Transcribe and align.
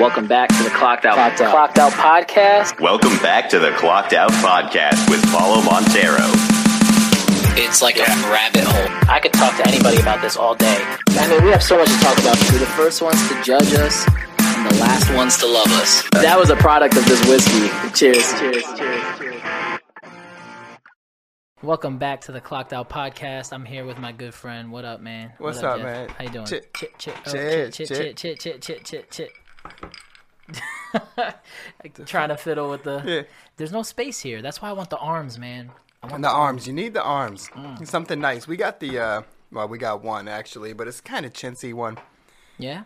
Welcome 0.00 0.26
back 0.28 0.48
to 0.48 0.62
the 0.62 0.70
Clocked 0.70 1.04
Out, 1.04 1.16
Clocked 1.16 1.40
Out, 1.42 1.50
Clocked 1.50 1.78
Out 1.78 1.92
podcast. 1.92 2.80
Welcome 2.80 3.18
back 3.18 3.50
to 3.50 3.58
the 3.58 3.70
Clocked 3.72 4.14
Out 4.14 4.30
Podcast 4.32 5.10
with 5.10 5.22
Paulo 5.30 5.60
Montero. 5.62 6.24
It's 7.60 7.82
like 7.82 7.98
a 7.98 8.04
rabbit 8.32 8.64
hole. 8.64 9.10
I 9.10 9.20
could 9.20 9.34
talk 9.34 9.54
to 9.58 9.68
anybody 9.68 10.00
about 10.00 10.22
this 10.22 10.38
all 10.38 10.54
day. 10.54 10.78
I 11.10 11.28
mean, 11.28 11.44
we 11.44 11.50
have 11.50 11.62
so 11.62 11.76
much 11.76 11.88
to 11.88 11.98
talk 11.98 12.18
about. 12.18 12.38
We're 12.50 12.60
the 12.60 12.66
first 12.66 13.02
ones 13.02 13.28
to 13.28 13.42
judge 13.42 13.74
us, 13.74 14.06
and 14.40 14.70
the 14.70 14.80
last 14.80 15.12
ones 15.14 15.36
to 15.38 15.46
love 15.46 15.70
us. 15.72 16.02
That 16.12 16.38
was 16.38 16.48
a 16.48 16.56
product 16.56 16.96
of 16.96 17.04
this 17.04 17.20
whiskey. 17.28 17.68
Cheers. 17.94 18.32
Cheers. 18.40 18.64
Cheers. 18.78 19.04
Cheers. 19.18 19.42
Welcome 21.62 21.98
back 21.98 22.22
to 22.22 22.32
the 22.32 22.40
Clocked 22.40 22.72
Out 22.72 22.88
Podcast. 22.88 23.52
I'm 23.52 23.66
here 23.66 23.84
with 23.84 23.98
my 23.98 24.12
good 24.12 24.32
friend. 24.32 24.72
What 24.72 24.86
up, 24.86 25.02
man? 25.02 25.34
What's 25.36 25.60
What 25.60 25.72
up, 25.72 25.76
Jeff? 25.76 25.84
man? 25.84 26.08
How 26.08 26.24
you 26.24 26.30
doing? 26.30 26.46
Chit- 26.46 26.72
chit, 26.72 26.98
chit, 26.98 27.14
oh, 27.26 27.30
chit, 27.30 27.74
chit, 27.74 27.88
chit. 27.88 27.98
chit, 27.98 28.16
chit, 28.16 28.40
chit, 28.40 28.62
chit, 28.62 28.84
chit, 28.84 29.10
chit. 29.10 29.30
Trying 32.06 32.28
to 32.30 32.36
fiddle 32.36 32.70
with 32.70 32.82
the. 32.84 33.02
Yeah. 33.06 33.22
There's 33.56 33.72
no 33.72 33.82
space 33.82 34.20
here. 34.20 34.42
That's 34.42 34.60
why 34.60 34.70
I 34.70 34.72
want 34.72 34.90
the 34.90 34.98
arms, 34.98 35.38
man. 35.38 35.70
I 36.02 36.06
want 36.06 36.14
And 36.16 36.24
the 36.24 36.30
arms, 36.30 36.66
you 36.66 36.72
need 36.72 36.94
the 36.94 37.02
arms. 37.02 37.48
Mm. 37.54 37.86
Something 37.86 38.20
nice. 38.20 38.48
We 38.48 38.56
got 38.56 38.80
the, 38.80 38.98
uh, 38.98 39.22
well, 39.52 39.68
we 39.68 39.78
got 39.78 40.02
one 40.02 40.28
actually, 40.28 40.72
but 40.72 40.88
it's 40.88 41.00
kind 41.00 41.26
of 41.26 41.32
chintzy 41.32 41.74
one. 41.74 41.98
Yeah. 42.58 42.84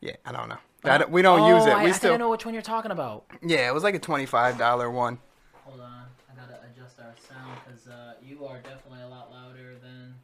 Yeah, 0.00 0.16
I 0.24 0.32
don't 0.32 0.48
know. 0.48 0.58
I 0.84 0.98
don't- 0.98 1.10
we 1.10 1.22
don't 1.22 1.40
oh, 1.40 1.56
use 1.56 1.66
it. 1.66 1.70
I, 1.72 1.84
We 1.84 1.90
I 1.90 1.92
still, 1.92 2.10
think 2.10 2.20
I 2.20 2.24
know 2.24 2.30
which 2.30 2.44
one 2.44 2.54
you're 2.54 2.62
talking 2.62 2.90
about. 2.90 3.24
yeah, 3.42 3.68
it 3.68 3.74
was 3.74 3.82
like 3.82 3.94
a 3.94 3.98
twenty-five 3.98 4.58
dollar 4.58 4.90
one. 4.90 5.18
Hold 5.64 5.80
on, 5.80 6.04
I 6.30 6.34
gotta 6.38 6.58
adjust 6.70 6.98
our 7.00 7.14
sound 7.26 7.58
because 7.64 7.88
uh, 7.88 8.14
you 8.22 8.44
are 8.44 8.58
definitely 8.58 9.00
a 9.02 9.08
lot 9.08 9.30
louder 9.32 9.76
than 9.82 10.14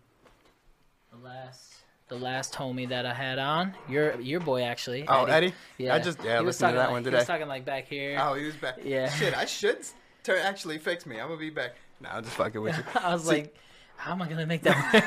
the 1.10 1.26
last 1.26 1.76
the 2.10 2.16
last 2.18 2.52
homie 2.54 2.88
that 2.90 3.06
I 3.06 3.14
had 3.14 3.38
on. 3.38 3.72
Your 3.88 4.20
your 4.20 4.40
boy 4.40 4.62
actually. 4.62 5.06
Oh, 5.08 5.24
Eddie? 5.24 5.54
Yeah, 5.78 5.94
I 5.94 5.98
just- 6.00 6.22
yeah, 6.22 6.40
was 6.40 6.46
listened 6.46 6.58
to 6.58 6.62
talking 6.72 6.76
that 6.76 6.82
like, 6.84 6.92
one 6.92 7.04
He 7.04 7.10
was 7.10 7.26
talking 7.26 7.48
like 7.48 7.64
back 7.64 7.86
here. 7.88 8.18
Oh, 8.20 8.34
he 8.34 8.44
was 8.44 8.56
back. 8.56 8.78
Yeah. 8.84 9.08
Shit, 9.08 9.34
I 9.34 9.46
should 9.46 9.78
turn 10.22 10.38
actually 10.38 10.78
fix 10.78 11.06
me. 11.06 11.18
I'm 11.20 11.28
gonna 11.28 11.40
be 11.40 11.50
back. 11.50 11.76
No, 12.02 12.10
I'm 12.12 12.24
just 12.24 12.36
fucking 12.36 12.60
with 12.60 12.76
you. 12.76 12.84
I 13.00 13.14
was 13.14 13.22
See- 13.22 13.28
like, 13.28 13.56
how 13.96 14.12
am 14.12 14.20
I 14.22 14.28
gonna 14.28 14.44
make 14.46 14.62
that? 14.62 15.04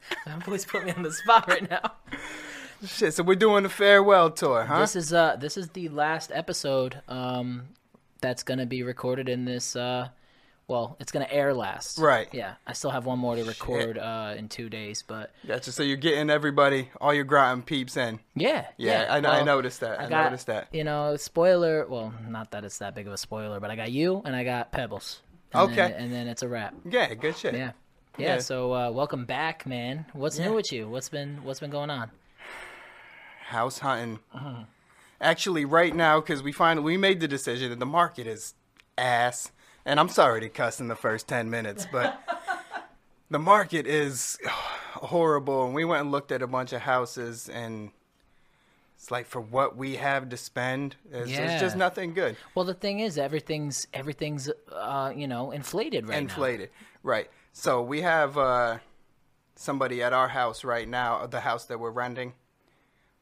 that 0.26 0.44
boy's 0.46 0.64
put 0.64 0.84
me 0.84 0.92
on 0.92 1.02
the 1.02 1.12
spot 1.12 1.48
right 1.48 1.68
now. 1.68 1.92
shit. 2.84 3.14
So 3.14 3.22
we're 3.22 3.34
doing 3.34 3.62
the 3.62 3.68
farewell 3.68 4.30
tour, 4.30 4.64
huh? 4.64 4.80
This 4.80 4.94
is 4.94 5.12
uh 5.12 5.36
this 5.36 5.56
is 5.56 5.68
the 5.70 5.88
last 5.88 6.30
episode 6.34 7.00
um 7.08 7.62
that's 8.20 8.42
gonna 8.42 8.66
be 8.66 8.82
recorded 8.82 9.28
in 9.28 9.44
this 9.46 9.74
uh 9.74 10.08
well 10.68 10.96
it's 10.98 11.12
gonna 11.12 11.28
air 11.30 11.54
last 11.54 11.98
Right. 11.98 12.28
yeah 12.32 12.54
I 12.66 12.72
still 12.72 12.90
have 12.90 13.06
one 13.06 13.18
more 13.18 13.36
to 13.36 13.44
record 13.44 13.98
uh 13.98 14.34
in 14.36 14.48
two 14.48 14.68
days 14.68 15.02
but 15.06 15.32
Gotcha. 15.46 15.70
So 15.72 15.82
you're 15.82 15.96
getting 15.96 16.28
everybody, 16.30 16.90
all 17.00 17.14
your 17.14 17.24
Groton 17.24 17.62
peeps 17.62 17.96
in. 17.96 18.18
yeah 18.34 18.66
Yeah, 18.76 19.06
I, 19.08 19.20
know 19.20 19.30
I 19.30 19.42
noticed 19.44 19.80
that. 19.80 20.00
I, 20.00 20.08
got, 20.08 20.24
noticed 20.24 20.46
that. 20.48 20.68
you 20.72 20.84
know 20.84 21.16
spoiler 21.16 21.86
well 21.86 22.12
not 22.28 22.50
that 22.50 22.64
it's 22.64 22.78
that 22.78 22.94
big 22.94 23.06
of 23.06 23.12
a 23.12 23.16
spoiler 23.18 23.60
but 23.60 23.70
I 23.70 23.76
got 23.76 23.92
you 23.92 24.22
and 24.24 24.34
I 24.34 24.44
got 24.44 24.72
Pebbles 24.72 25.22
and 25.52 25.62
Okay. 25.70 25.76
then, 25.76 25.92
and 25.92 26.12
then 26.12 26.26
it's 26.28 26.42
a 26.42 26.48
wrap 26.48 26.74
Yeah, 26.88 27.14
good 27.14 27.36
shit. 27.36 27.54
yeah. 27.54 27.72
Yeah, 28.18 28.34
Yeah. 28.36 28.38
so 28.38 28.72
uh, 28.74 28.90
welcome 28.90 29.24
back, 29.26 29.66
man. 29.66 30.06
What's 30.14 30.38
Yeah. 30.38 30.46
new 30.48 30.54
with 30.54 30.72
you? 30.72 30.88
What's 30.88 31.08
been 31.10 31.44
what's 31.44 31.60
been 31.60 31.70
going 31.70 31.90
on? 31.90 32.10
house 33.48 33.78
hunting. 33.78 34.18
Uh-huh. 34.34 34.64
Actually, 35.20 35.64
right 35.64 35.94
now, 35.94 36.18
because 36.20 36.42
we 36.42 36.50
finally 36.50 36.84
we 36.84 36.96
made 36.96 37.20
the 37.20 37.28
decision 37.28 37.70
that 37.70 37.78
the 37.78 37.86
market 37.86 38.26
is 38.26 38.54
ass, 38.98 39.52
and 39.86 39.98
I'm 39.98 40.08
sorry 40.08 40.40
to 40.42 40.48
cuss 40.48 40.80
in 40.80 40.88
the 40.88 40.96
first 40.96 41.28
ten 41.28 41.48
minutes, 41.48 41.86
but 41.90 42.20
the 43.30 43.38
market 43.38 43.86
is 43.86 44.38
horrible. 44.46 45.64
And 45.64 45.74
we 45.74 45.84
went 45.84 46.02
and 46.02 46.12
looked 46.12 46.32
at 46.32 46.42
a 46.42 46.46
bunch 46.46 46.72
of 46.72 46.82
houses, 46.82 47.48
and 47.48 47.90
it's 48.96 49.10
like 49.10 49.26
for 49.26 49.40
what 49.40 49.76
we 49.76 49.96
have 49.96 50.28
to 50.30 50.36
spend, 50.36 50.96
it's, 51.12 51.30
it's 51.30 51.60
just 51.60 51.76
nothing 51.76 52.12
good. 52.12 52.36
Well, 52.54 52.64
the 52.64 52.74
thing 52.74 53.00
is, 53.00 53.16
everything's 53.16 53.86
everything's 53.94 54.50
uh, 54.72 55.12
you 55.14 55.28
know 55.28 55.52
inflated 55.52 56.08
right 56.08 56.14
now. 56.14 56.20
Inflated, 56.20 56.70
right? 57.02 57.30
So 57.52 57.82
we 57.82 58.02
have 58.02 58.36
uh, 58.36 58.78
somebody 59.54 60.02
at 60.02 60.12
our 60.12 60.28
house 60.28 60.64
right 60.64 60.88
now, 60.88 61.26
the 61.26 61.40
house 61.40 61.64
that 61.66 61.78
we're 61.78 61.90
renting. 61.90 62.34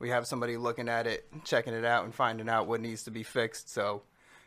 We 0.00 0.08
have 0.10 0.26
somebody 0.26 0.56
looking 0.56 0.88
at 0.88 1.06
it, 1.06 1.26
checking 1.44 1.72
it 1.72 1.84
out, 1.84 2.04
and 2.04 2.14
finding 2.14 2.48
out 2.48 2.66
what 2.66 2.80
needs 2.80 3.04
to 3.04 3.10
be 3.10 3.22
fixed. 3.22 3.72
So 3.72 4.02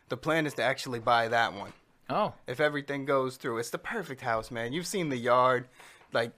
the 0.08 0.16
plan 0.16 0.46
is 0.46 0.54
to 0.54 0.62
actually 0.62 0.98
buy 0.98 1.28
that 1.28 1.54
one. 1.54 1.72
Oh, 2.10 2.32
If 2.46 2.60
everything 2.60 3.04
goes 3.04 3.36
through, 3.36 3.58
it's 3.58 3.70
the 3.70 3.78
perfect 3.78 4.20
house, 4.20 4.50
man. 4.50 4.72
You've 4.72 4.86
seen 4.86 5.08
the 5.10 5.16
yard, 5.16 5.68
like 6.12 6.32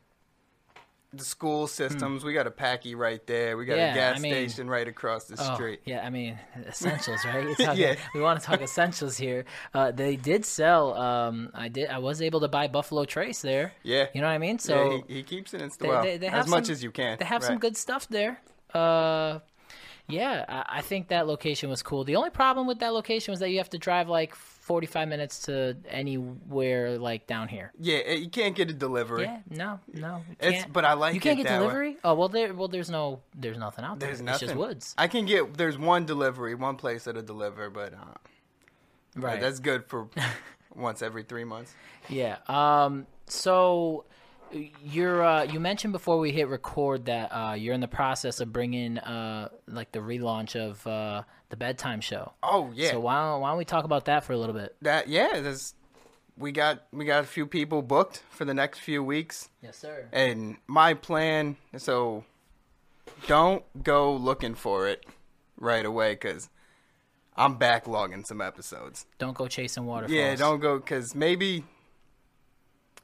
the 1.12 1.24
school 1.24 1.66
systems. 1.66 2.22
We 2.24 2.32
got 2.32 2.46
a 2.46 2.52
packy 2.52 2.94
right 2.94 3.24
there. 3.26 3.56
We 3.56 3.64
got 3.64 3.76
Yeah, 3.78 3.90
a 3.92 3.94
gas 3.94 4.16
I 4.18 4.20
mean- 4.20 4.32
station 4.32 4.70
right 4.70 4.86
across 4.86 5.24
the 5.24 5.36
oh, 5.40 5.54
street. 5.54 5.80
yeah. 5.84 6.04
I 6.06 6.10
mean, 6.10 6.38
essentials, 6.68 7.24
right? 7.24 7.56
Talking, 7.58 7.80
Yeah. 7.82 7.96
We 8.14 8.20
want 8.20 8.40
to 8.40 8.46
talk 8.46 8.60
essentials 8.60 9.16
here. 9.16 9.44
Uh, 9.74 9.90
they 9.90 10.14
did 10.16 10.44
sell. 10.44 10.94
Um, 10.94 11.50
I 11.52 11.66
did. 11.68 11.88
I 11.90 11.98
was 11.98 12.22
able 12.22 12.40
to 12.40 12.48
buy 12.48 12.68
Buffalo 12.68 13.04
Trace 13.04 13.42
there. 13.42 13.72
Yeah. 13.82 14.06
You 14.14 14.20
know 14.20 14.28
what 14.28 14.34
I 14.34 14.38
mean? 14.38 14.54
Yeah, 14.56 14.58
So 14.58 15.02
he, 15.08 15.14
he 15.14 15.22
keeps 15.24 15.52
it 15.52 15.62
in 15.62 15.70
they, 15.80 15.88
well, 15.88 16.02
they, 16.02 16.16
they 16.16 16.28
as 16.28 16.46
much 16.46 16.66
some- 16.66 16.72
as 16.74 16.82
you 16.84 16.92
can. 16.92 17.18
They 17.18 17.24
have 17.24 17.42
some 17.42 17.58
good 17.58 17.76
stuff 17.76 18.06
there. 18.08 18.40
Uh, 18.72 19.40
yeah, 20.08 20.44
I, 20.48 20.78
I 20.78 20.80
think 20.80 21.08
that 21.08 21.26
location 21.26 21.70
was 21.70 21.82
cool. 21.82 22.04
The 22.04 22.16
only 22.16 22.30
problem 22.30 22.66
with 22.68 22.78
that 22.80 22.92
location 22.92 23.30
was 23.32 23.40
that 23.40 23.50
you 23.50 23.58
have 23.58 23.70
to 23.70 23.78
drive 23.78 24.08
like 24.08 24.34
45 24.60 25.08
minutes 25.08 25.40
to 25.42 25.76
anywhere 25.88 26.98
like 26.98 27.26
down 27.26 27.48
here. 27.48 27.72
Yeah, 27.80 27.98
eh, 28.04 28.14
you 28.14 28.28
can't 28.28 28.54
get 28.54 28.70
a 28.70 28.72
delivery. 28.74 29.22
Yeah, 29.24 29.40
no, 29.50 29.80
no. 29.92 30.22
It's- 30.38 30.64
but 30.72 30.84
I 30.84 30.92
like 30.92 31.14
You 31.14 31.20
can't 31.20 31.36
get 31.38 31.46
that 31.48 31.60
way. 31.60 31.66
delivery. 31.66 31.96
Oh 32.04 32.14
well, 32.14 32.28
there. 32.28 32.54
Well, 32.54 32.68
there's 32.68 32.90
no. 32.90 33.20
There's 33.34 33.58
nothing 33.58 33.84
out 33.84 33.98
there. 33.98 34.08
There's 34.08 34.20
nothing. 34.22 34.34
It's 34.48 34.52
just 34.52 34.54
woods. 34.56 34.94
I 34.98 35.08
can 35.08 35.26
get. 35.26 35.54
There's 35.56 35.78
one 35.78 36.06
delivery, 36.06 36.54
one 36.54 36.76
place 36.76 37.04
that'll 37.04 37.22
deliver, 37.22 37.70
but 37.70 37.94
uh, 37.94 38.14
Right. 39.16 39.40
that's 39.40 39.58
good 39.60 39.86
for 39.86 40.08
once 40.74 41.02
every 41.02 41.22
three 41.24 41.44
months. 41.44 41.74
Yeah. 42.08 42.36
Um. 42.46 43.06
So, 43.26 44.04
you're. 44.84 45.24
Uh, 45.24 45.44
you 45.44 45.58
mentioned 45.60 45.92
before 45.92 46.18
we 46.18 46.32
hit 46.32 46.48
record 46.48 47.06
that 47.06 47.28
uh, 47.34 47.54
you're 47.54 47.74
in 47.74 47.80
the 47.80 47.88
process 47.88 48.40
of 48.40 48.52
bringing 48.52 48.98
uh 48.98 49.48
like 49.66 49.90
the 49.92 50.00
relaunch 50.00 50.54
of 50.56 50.86
uh 50.86 51.22
the 51.50 51.56
bedtime 51.56 52.00
show. 52.00 52.32
Oh 52.42 52.70
yeah, 52.74 52.90
So 52.92 53.00
why 53.00 53.20
don't, 53.22 53.40
why 53.42 53.50
don't 53.50 53.58
we 53.58 53.64
talk 53.64 53.84
about 53.84 54.06
that 54.06 54.24
for 54.24 54.32
a 54.32 54.36
little 54.38 54.54
bit? 54.54 54.74
that 54.82 55.08
yeah. 55.08 55.40
There's 55.40 55.74
we 56.38 56.52
got 56.52 56.84
we 56.92 57.04
got 57.04 57.22
a 57.22 57.26
few 57.26 57.46
people 57.46 57.82
booked 57.82 58.22
for 58.30 58.44
the 58.44 58.54
next 58.54 58.78
few 58.78 59.02
weeks, 59.04 59.50
Yes, 59.62 59.76
sir. 59.76 60.08
and 60.12 60.56
my 60.66 60.94
plan. 60.94 61.56
So 61.76 62.24
don't 63.26 63.62
go 63.82 64.14
looking 64.14 64.54
for 64.54 64.88
it 64.88 65.04
right 65.58 65.84
away 65.84 66.12
because 66.14 66.48
I'm 67.36 67.58
backlogging 67.58 68.26
some 68.26 68.40
episodes. 68.40 69.06
Don't 69.18 69.36
go 69.36 69.46
chasing 69.48 69.84
waterfalls. 69.86 70.16
Yeah, 70.16 70.34
don't 70.36 70.60
go 70.60 70.78
because 70.78 71.14
maybe 71.14 71.64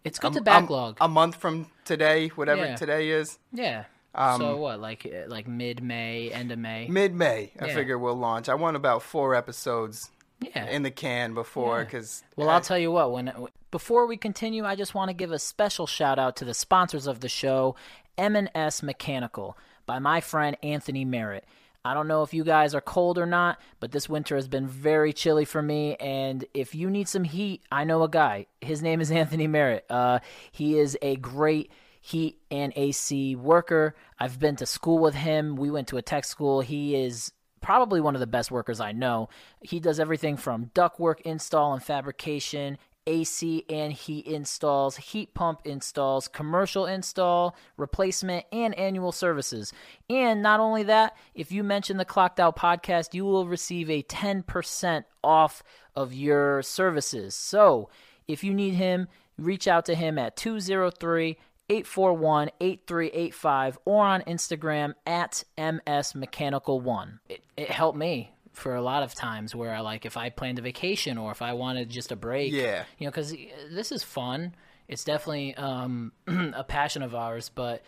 It's 0.04 0.18
good 0.18 0.30
a- 0.32 0.34
to 0.34 0.40
a- 0.40 0.42
backlog. 0.44 0.96
a 1.00 1.08
month 1.08 1.36
from 1.36 1.70
today, 1.84 2.28
whatever 2.28 2.64
Yeah. 2.64 2.76
today 2.76 3.10
is. 3.10 3.38
yeah. 3.52 3.84
Um, 4.16 4.40
so 4.40 4.56
what? 4.56 4.80
Like 4.80 5.06
uh, 5.06 5.28
like 5.28 5.46
mid 5.46 5.82
May, 5.82 6.30
end 6.30 6.50
of 6.52 6.58
May. 6.58 6.88
Mid 6.88 7.14
May, 7.14 7.52
I 7.60 7.66
Yeah. 7.66 7.74
figure 7.74 7.98
we'll 7.98 8.14
launch. 8.16 8.48
I 8.48 8.54
want 8.54 8.76
about 8.76 9.02
four 9.02 9.34
episodes 9.34 10.10
yeah. 10.40 10.66
in 10.68 10.82
the 10.82 10.90
can 10.90 11.34
before 11.34 11.78
Yeah. 11.78 11.84
because 11.84 12.24
Well, 12.36 12.48
I'll 12.48 12.60
tell 12.60 12.78
you 12.78 12.90
what. 12.90 13.12
When 13.12 13.32
before 13.70 14.06
we 14.06 14.16
continue, 14.16 14.64
I 14.64 14.74
just 14.74 14.94
want 14.94 15.10
to 15.10 15.14
give 15.14 15.32
a 15.32 15.38
special 15.38 15.86
shout 15.86 16.18
out 16.18 16.36
to 16.36 16.44
the 16.44 16.54
sponsors 16.54 17.06
of 17.06 17.20
the 17.20 17.28
show, 17.28 17.76
M&S 18.16 18.82
Mechanical, 18.82 19.56
by 19.84 19.98
my 19.98 20.20
friend 20.20 20.56
Anthony 20.62 21.04
Merritt. 21.04 21.44
I 21.84 21.94
don't 21.94 22.08
know 22.08 22.24
if 22.24 22.34
you 22.34 22.42
guys 22.42 22.74
are 22.74 22.80
cold 22.80 23.16
or 23.16 23.26
not, 23.26 23.60
but 23.78 23.92
this 23.92 24.08
winter 24.08 24.34
has 24.34 24.48
been 24.48 24.66
very 24.66 25.12
chilly 25.12 25.44
for 25.44 25.62
me. 25.62 25.94
And 25.96 26.44
if 26.52 26.74
you 26.74 26.90
need 26.90 27.06
some 27.08 27.22
heat, 27.22 27.62
I 27.70 27.84
know 27.84 28.02
a 28.02 28.08
guy. 28.08 28.46
His 28.60 28.82
name 28.82 29.00
is 29.00 29.10
Anthony 29.12 29.46
Merritt. 29.46 29.84
Uh, 29.88 30.18
he 30.50 30.78
is 30.78 30.98
a 31.00 31.14
great 31.16 31.70
heat 32.06 32.38
and 32.52 32.72
AC 32.76 33.34
worker. 33.34 33.96
I've 34.16 34.38
been 34.38 34.54
to 34.56 34.66
school 34.66 34.98
with 34.98 35.16
him. 35.16 35.56
We 35.56 35.72
went 35.72 35.88
to 35.88 35.96
a 35.96 36.02
tech 36.02 36.24
school. 36.24 36.60
He 36.60 36.94
is 36.94 37.32
probably 37.60 38.00
one 38.00 38.14
of 38.14 38.20
the 38.20 38.28
best 38.28 38.52
workers 38.52 38.78
I 38.78 38.92
know. 38.92 39.28
He 39.60 39.80
does 39.80 39.98
everything 39.98 40.36
from 40.36 40.70
ductwork 40.72 41.20
install 41.22 41.72
and 41.72 41.82
fabrication, 41.82 42.78
AC 43.08 43.64
and 43.68 43.92
heat 43.92 44.24
installs, 44.24 44.98
heat 44.98 45.34
pump 45.34 45.62
installs, 45.64 46.28
commercial 46.28 46.86
install, 46.86 47.56
replacement, 47.76 48.46
and 48.52 48.72
annual 48.76 49.10
services. 49.10 49.72
And 50.08 50.42
not 50.42 50.60
only 50.60 50.84
that, 50.84 51.16
if 51.34 51.50
you 51.50 51.64
mention 51.64 51.96
the 51.96 52.04
Clocked 52.04 52.38
Out 52.38 52.54
podcast, 52.54 53.14
you 53.14 53.24
will 53.24 53.48
receive 53.48 53.90
a 53.90 54.04
10% 54.04 55.04
off 55.24 55.64
of 55.96 56.14
your 56.14 56.62
services. 56.62 57.34
So 57.34 57.90
if 58.28 58.44
you 58.44 58.54
need 58.54 58.74
him, 58.74 59.08
reach 59.36 59.66
out 59.66 59.86
to 59.86 59.96
him 59.96 60.18
at 60.18 60.36
203 60.36 61.36
841 61.68 62.50
8385 62.60 63.78
or 63.84 64.04
on 64.04 64.22
Instagram 64.22 64.94
at 65.06 65.42
MSMechanical1. 65.58 67.18
It, 67.28 67.42
it 67.56 67.70
helped 67.70 67.98
me 67.98 68.32
for 68.52 68.74
a 68.74 68.80
lot 68.82 69.02
of 69.02 69.14
times 69.14 69.54
where 69.54 69.74
I 69.74 69.80
like 69.80 70.06
if 70.06 70.16
I 70.16 70.30
planned 70.30 70.58
a 70.58 70.62
vacation 70.62 71.18
or 71.18 71.30
if 71.30 71.42
I 71.42 71.52
wanted 71.52 71.90
just 71.90 72.12
a 72.12 72.16
break. 72.16 72.52
Yeah. 72.52 72.84
You 72.98 73.06
know, 73.06 73.10
because 73.10 73.34
this 73.70 73.92
is 73.92 74.02
fun. 74.02 74.54
It's 74.88 75.04
definitely 75.04 75.54
um, 75.56 76.12
a 76.26 76.64
passion 76.64 77.02
of 77.02 77.14
ours, 77.14 77.50
but 77.54 77.82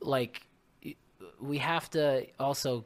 like 0.00 0.42
we 1.40 1.58
have 1.58 1.88
to 1.90 2.26
also 2.38 2.84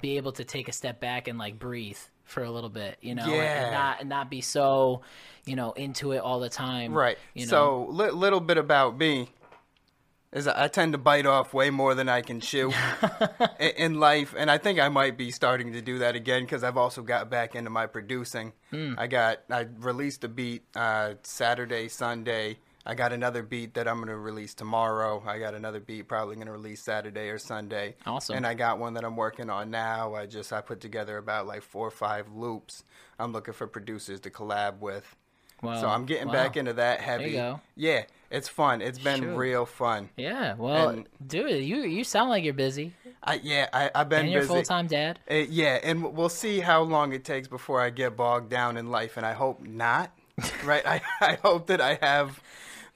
be 0.00 0.16
able 0.16 0.32
to 0.32 0.44
take 0.44 0.68
a 0.68 0.72
step 0.72 1.00
back 1.00 1.28
and 1.28 1.38
like 1.38 1.58
breathe 1.58 1.98
for 2.24 2.42
a 2.44 2.50
little 2.50 2.70
bit, 2.70 2.96
you 3.02 3.14
know, 3.14 3.26
Yeah. 3.26 3.64
and 3.64 3.72
not 3.72 4.00
and 4.00 4.08
not 4.08 4.30
be 4.30 4.40
so, 4.40 5.02
you 5.44 5.56
know, 5.56 5.72
into 5.72 6.12
it 6.12 6.18
all 6.18 6.40
the 6.40 6.48
time. 6.48 6.94
Right. 6.94 7.18
You 7.34 7.46
know? 7.46 7.50
So, 7.50 7.86
li- 7.90 8.10
little 8.10 8.40
bit 8.40 8.56
about 8.56 8.96
me 8.96 9.28
is 10.34 10.48
I 10.48 10.68
tend 10.68 10.92
to 10.92 10.98
bite 10.98 11.26
off 11.26 11.54
way 11.54 11.70
more 11.70 11.94
than 11.94 12.08
I 12.08 12.20
can 12.20 12.40
chew 12.40 12.72
in, 13.60 13.70
in 13.70 14.00
life, 14.00 14.34
and 14.36 14.50
I 14.50 14.58
think 14.58 14.80
I 14.80 14.88
might 14.88 15.16
be 15.16 15.30
starting 15.30 15.72
to 15.72 15.80
do 15.80 16.00
that 16.00 16.16
again 16.16 16.42
because 16.42 16.64
I've 16.64 16.76
also 16.76 17.02
got 17.02 17.30
back 17.30 17.54
into 17.54 17.70
my 17.70 17.86
producing. 17.86 18.52
Hmm. 18.70 18.94
I 18.98 19.06
got 19.06 19.40
I 19.48 19.66
released 19.78 20.24
a 20.24 20.28
beat 20.28 20.64
uh, 20.74 21.14
Saturday, 21.22 21.88
Sunday. 21.88 22.58
I 22.86 22.94
got 22.94 23.14
another 23.14 23.42
beat 23.42 23.74
that 23.74 23.88
I'm 23.88 24.00
gonna 24.00 24.16
release 24.16 24.52
tomorrow. 24.52 25.22
I 25.26 25.38
got 25.38 25.54
another 25.54 25.80
beat 25.80 26.08
probably 26.08 26.36
gonna 26.36 26.52
release 26.52 26.82
Saturday 26.82 27.30
or 27.30 27.38
Sunday. 27.38 27.94
Awesome. 28.04 28.36
And 28.36 28.46
I 28.46 28.54
got 28.54 28.78
one 28.78 28.94
that 28.94 29.04
I'm 29.04 29.16
working 29.16 29.48
on 29.48 29.70
now. 29.70 30.14
I 30.14 30.26
just 30.26 30.52
I 30.52 30.60
put 30.60 30.80
together 30.80 31.16
about 31.16 31.46
like 31.46 31.62
four 31.62 31.86
or 31.86 31.92
five 31.92 32.28
loops. 32.34 32.84
I'm 33.18 33.32
looking 33.32 33.54
for 33.54 33.66
producers 33.66 34.20
to 34.20 34.30
collab 34.30 34.80
with. 34.80 35.16
So 35.64 35.88
I'm 35.88 36.04
getting 36.06 36.28
wow. 36.28 36.32
back 36.34 36.56
into 36.56 36.74
that 36.74 37.00
heavy. 37.00 37.40
Yeah, 37.76 38.04
it's 38.30 38.48
fun. 38.48 38.80
It's 38.82 38.98
been 38.98 39.20
Shoot. 39.20 39.36
real 39.36 39.66
fun. 39.66 40.10
Yeah, 40.16 40.54
well, 40.54 40.88
And- 40.90 41.08
dude, 41.26 41.64
you 41.64 41.82
you 41.82 42.04
sound 42.04 42.30
like 42.30 42.44
you're 42.44 42.54
busy, 42.54 42.92
I 43.22 43.40
yeah, 43.42 43.68
I, 43.72 43.90
I've 43.94 44.08
been 44.08 44.20
and 44.24 44.30
you're 44.32 44.42
full 44.42 44.62
time 44.62 44.86
dad. 44.86 45.18
Uh, 45.30 45.34
yeah, 45.48 45.78
and 45.82 46.14
we'll 46.14 46.28
see 46.28 46.60
how 46.60 46.82
long 46.82 47.12
it 47.12 47.24
takes 47.24 47.48
before 47.48 47.80
I 47.80 47.90
get 47.90 48.16
bogged 48.16 48.50
down 48.50 48.76
in 48.76 48.90
life, 48.90 49.16
and 49.16 49.24
I 49.26 49.32
hope 49.32 49.62
not. 49.66 50.10
right? 50.64 50.84
I 50.86 51.00
I 51.20 51.38
hope 51.42 51.68
that 51.68 51.80
I 51.80 51.98
have 52.02 52.40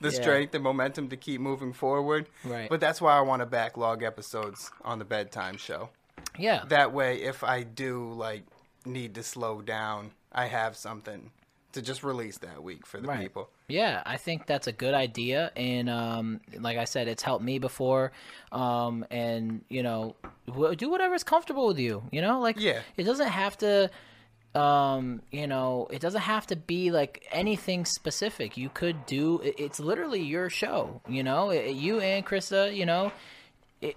the 0.00 0.10
Yeah. 0.10 0.20
strength 0.20 0.54
and 0.54 0.62
momentum 0.62 1.08
to 1.08 1.16
keep 1.16 1.40
moving 1.40 1.72
forward. 1.72 2.26
Right. 2.44 2.68
But 2.68 2.80
that's 2.80 3.00
why 3.00 3.16
I 3.16 3.20
want 3.22 3.40
to 3.40 3.46
backlog 3.46 4.02
episodes 4.02 4.70
on 4.84 4.98
the 4.98 5.04
bedtime 5.04 5.56
show. 5.56 5.90
Yeah, 6.38 6.64
That 6.68 6.92
way, 6.92 7.22
if 7.22 7.42
I 7.42 7.62
do 7.64 8.12
like 8.12 8.44
need 8.84 9.14
to 9.16 9.22
slow 9.24 9.60
down, 9.60 10.12
I 10.32 10.46
have 10.46 10.76
something 10.76 11.30
to 11.78 11.82
just 11.86 12.02
release 12.02 12.38
that 12.38 12.62
week 12.62 12.86
for 12.86 13.00
the 13.00 13.08
Right. 13.08 13.20
people. 13.20 13.48
Yeah, 13.68 14.02
I 14.04 14.16
think 14.16 14.46
that's 14.46 14.66
a 14.66 14.72
good 14.72 14.94
idea, 14.94 15.52
and 15.56 15.88
um, 15.88 16.40
like 16.58 16.76
I 16.78 16.84
said, 16.84 17.08
it's 17.08 17.22
helped 17.22 17.44
me 17.44 17.58
before. 17.58 18.12
Um, 18.52 19.04
and 19.10 19.64
you 19.68 19.82
know, 19.82 20.16
wh- 20.50 20.74
do 20.76 20.90
whatever's 20.90 21.22
comfortable 21.24 21.66
with 21.68 21.78
you. 21.78 22.02
You 22.10 22.20
know, 22.22 22.40
like 22.40 22.56
Yeah. 22.58 22.80
it 22.96 23.04
doesn't 23.04 23.28
have 23.28 23.56
to. 23.58 23.90
Um, 24.54 25.20
you 25.30 25.46
know, 25.46 25.86
it 25.90 26.00
doesn't 26.00 26.22
have 26.22 26.46
to 26.48 26.56
be 26.56 26.90
like 26.90 27.26
anything 27.30 27.84
specific. 27.84 28.56
You 28.56 28.70
could 28.70 29.04
do. 29.06 29.40
It's 29.44 29.78
literally 29.78 30.22
your 30.22 30.48
show. 30.50 31.02
You 31.08 31.22
know, 31.22 31.50
It- 31.50 31.76
you 31.76 32.00
and 32.00 32.24
Krista. 32.26 32.74
You 32.74 32.86
know, 32.86 33.12
it. 33.80 33.96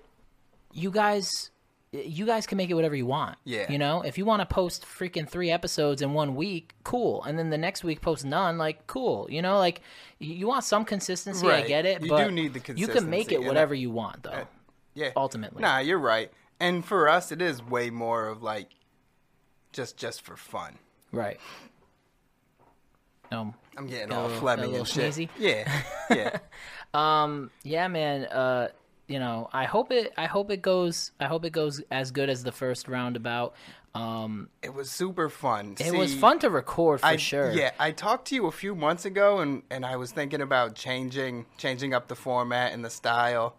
You 0.74 0.92
guys. 0.92 1.50
You 1.94 2.26
guys 2.26 2.48
can 2.48 2.58
make 2.58 2.70
it 2.70 2.74
whatever 2.74 2.96
you 2.96 3.06
want. 3.06 3.38
Yeah. 3.44 3.70
You 3.70 3.78
know, 3.78 4.02
if 4.02 4.18
you 4.18 4.24
want 4.24 4.40
to 4.40 4.46
post 4.46 4.86
freaking 4.86 5.28
three 5.28 5.52
episodes 5.52 6.02
in 6.02 6.14
one 6.14 6.36
week, 6.36 6.74
cool. 6.86 7.22
And 7.24 7.38
then 7.38 7.50
the 7.50 7.58
next 7.58 7.84
week 7.84 8.00
post 8.00 8.24
none, 8.24 8.58
like 8.58 8.88
cool. 8.88 9.28
You 9.30 9.42
know, 9.42 9.58
like 9.58 9.82
you 10.18 10.48
want 10.48 10.64
some 10.64 10.86
consistency. 10.86 11.46
I 11.48 11.64
get 11.64 11.86
it, 11.86 12.02
You 12.02 12.08
but 12.10 12.24
do 12.24 12.32
need 12.32 12.54
the 12.54 12.62
consistency. 12.62 12.82
You 12.82 12.88
can 13.02 13.10
make 13.10 13.34
it 13.34 13.44
whatever 13.44 13.76
you 13.76 13.92
want, 13.92 14.24
though. 14.24 14.48
Yeah. 14.94 15.12
Ultimately. 15.18 15.62
Nah, 15.62 15.80
you're 15.80 16.00
right. 16.00 16.32
And 16.62 16.86
for 16.86 17.10
us, 17.10 17.30
it 17.32 17.42
is 17.42 17.62
way 17.62 17.90
more 17.90 18.28
of 18.28 18.42
like 18.42 18.70
just 19.74 19.98
just 19.98 20.22
for 20.22 20.38
fun. 20.38 20.78
right. 21.12 21.40
Um. 23.34 23.54
I'm 23.78 23.88
getting 23.88 24.12
all 24.12 24.28
little- 24.28 24.42
got 24.42 24.60
a 24.60 24.62
phlegmy 24.64 24.78
and 24.78 24.88
shit. 24.88 25.14
sneezy? 25.14 25.30
Yeah, 25.40 25.82
yeah. 26.10 26.38
Um. 26.94 27.50
Yeah, 27.64 27.88
man. 27.88 28.26
Uh. 28.26 28.68
You 29.12 29.20
know, 29.20 29.50
I 29.52 29.66
hope 29.66 29.92
it. 29.92 30.14
I 30.18 30.28
hope 30.28 30.52
it 30.52 30.62
goes. 30.62 31.12
I 31.20 31.26
hope 31.26 31.44
it 31.44 31.50
goes 31.50 31.82
as 31.92 32.12
good 32.12 32.30
as 32.30 32.46
the 32.46 32.54
first 32.54 32.88
roundabout. 32.88 33.54
Um. 33.94 34.48
it 34.64 34.74
was 34.74 34.90
super 34.90 35.28
fun. 35.28 35.76
It 35.78 35.94
was 35.94 36.16
fun 36.16 36.40
to 36.40 36.50
record 36.50 37.02
for 37.02 37.06
I, 37.06 37.18
sure. 37.18 37.52
Yeah, 37.52 37.72
I 37.78 37.92
talked 37.92 38.30
to 38.30 38.36
you 38.36 38.46
a 38.46 38.52
few 38.54 38.74
months 38.74 39.04
ago, 39.04 39.40
and 39.40 39.64
and 39.70 39.86
I 39.86 39.98
was 39.98 40.14
thinking 40.14 40.40
about 40.40 40.76
changing 40.76 41.46
changing 41.58 41.94
up 41.94 42.08
the 42.08 42.16
format 42.16 42.72
and 42.72 42.86
the 42.86 42.90
style. 42.90 43.58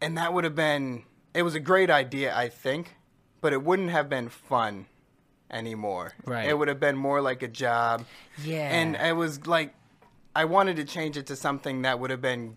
And 0.00 0.18
that 0.18 0.32
would 0.34 0.42
have 0.42 0.56
been. 0.56 1.04
It 1.32 1.42
was 1.42 1.54
a 1.54 1.60
great 1.60 1.90
idea, 1.90 2.36
I 2.36 2.48
think, 2.48 2.96
but 3.40 3.52
it 3.52 3.62
wouldn't 3.62 3.90
have 3.90 4.08
been 4.08 4.30
fun 4.30 4.86
anymore. 5.48 6.14
Right. 6.24 6.48
It 6.48 6.58
would 6.58 6.66
have 6.66 6.80
been 6.80 6.96
more 6.96 7.20
like 7.20 7.44
a 7.44 7.48
job. 7.48 8.04
Yeah. 8.42 8.68
And 8.68 8.96
it 8.96 9.14
was 9.14 9.46
like, 9.46 9.74
I 10.34 10.44
wanted 10.46 10.76
to 10.76 10.84
change 10.84 11.16
it 11.16 11.26
to 11.26 11.36
something 11.36 11.82
that 11.82 12.00
would 12.00 12.10
have 12.10 12.20
been 12.20 12.56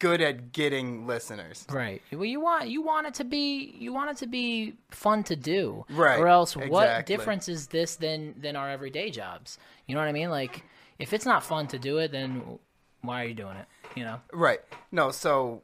good 0.00 0.20
at 0.20 0.52
getting 0.52 1.06
listeners. 1.06 1.64
Right. 1.70 2.02
Well, 2.10 2.24
you 2.24 2.40
want 2.40 2.68
you 2.68 2.82
want 2.82 3.06
it 3.06 3.14
to 3.14 3.24
be 3.24 3.74
you 3.78 3.92
want 3.92 4.10
it 4.10 4.16
to 4.16 4.26
be 4.26 4.74
fun 4.90 5.22
to 5.24 5.36
do. 5.36 5.84
Right, 5.90 6.18
Or 6.18 6.26
else, 6.26 6.56
what 6.56 7.06
difference 7.06 7.48
is 7.48 7.68
this 7.68 7.94
than 7.94 8.34
than 8.40 8.56
our 8.56 8.68
everyday 8.68 9.10
jobs? 9.10 9.58
You 9.86 9.94
know 9.94 10.00
what 10.00 10.08
I 10.08 10.12
mean? 10.12 10.30
Like, 10.30 10.64
if 10.98 11.12
it's 11.12 11.26
not 11.26 11.44
fun 11.44 11.68
to 11.68 11.78
do 11.78 11.98
it, 11.98 12.10
then 12.10 12.58
why 13.02 13.22
are 13.22 13.26
you 13.26 13.34
doing 13.34 13.56
it? 13.56 13.66
You 13.94 14.04
know? 14.04 14.20
Right. 14.32 14.60
No, 14.90 15.10
so 15.10 15.62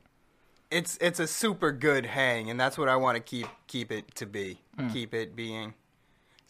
it's 0.70 0.96
it's 1.00 1.18
a 1.18 1.26
super 1.26 1.72
good 1.72 2.06
hang, 2.06 2.50
and 2.50 2.60
that's 2.60 2.78
what 2.78 2.88
I 2.88 2.96
want 2.96 3.16
to 3.16 3.22
keep 3.22 3.48
keep 3.66 3.90
it 3.90 4.14
to 4.16 4.26
be. 4.26 4.60
Hmm. 4.78 4.88
Keep 4.88 5.14
it 5.14 5.34
being. 5.34 5.74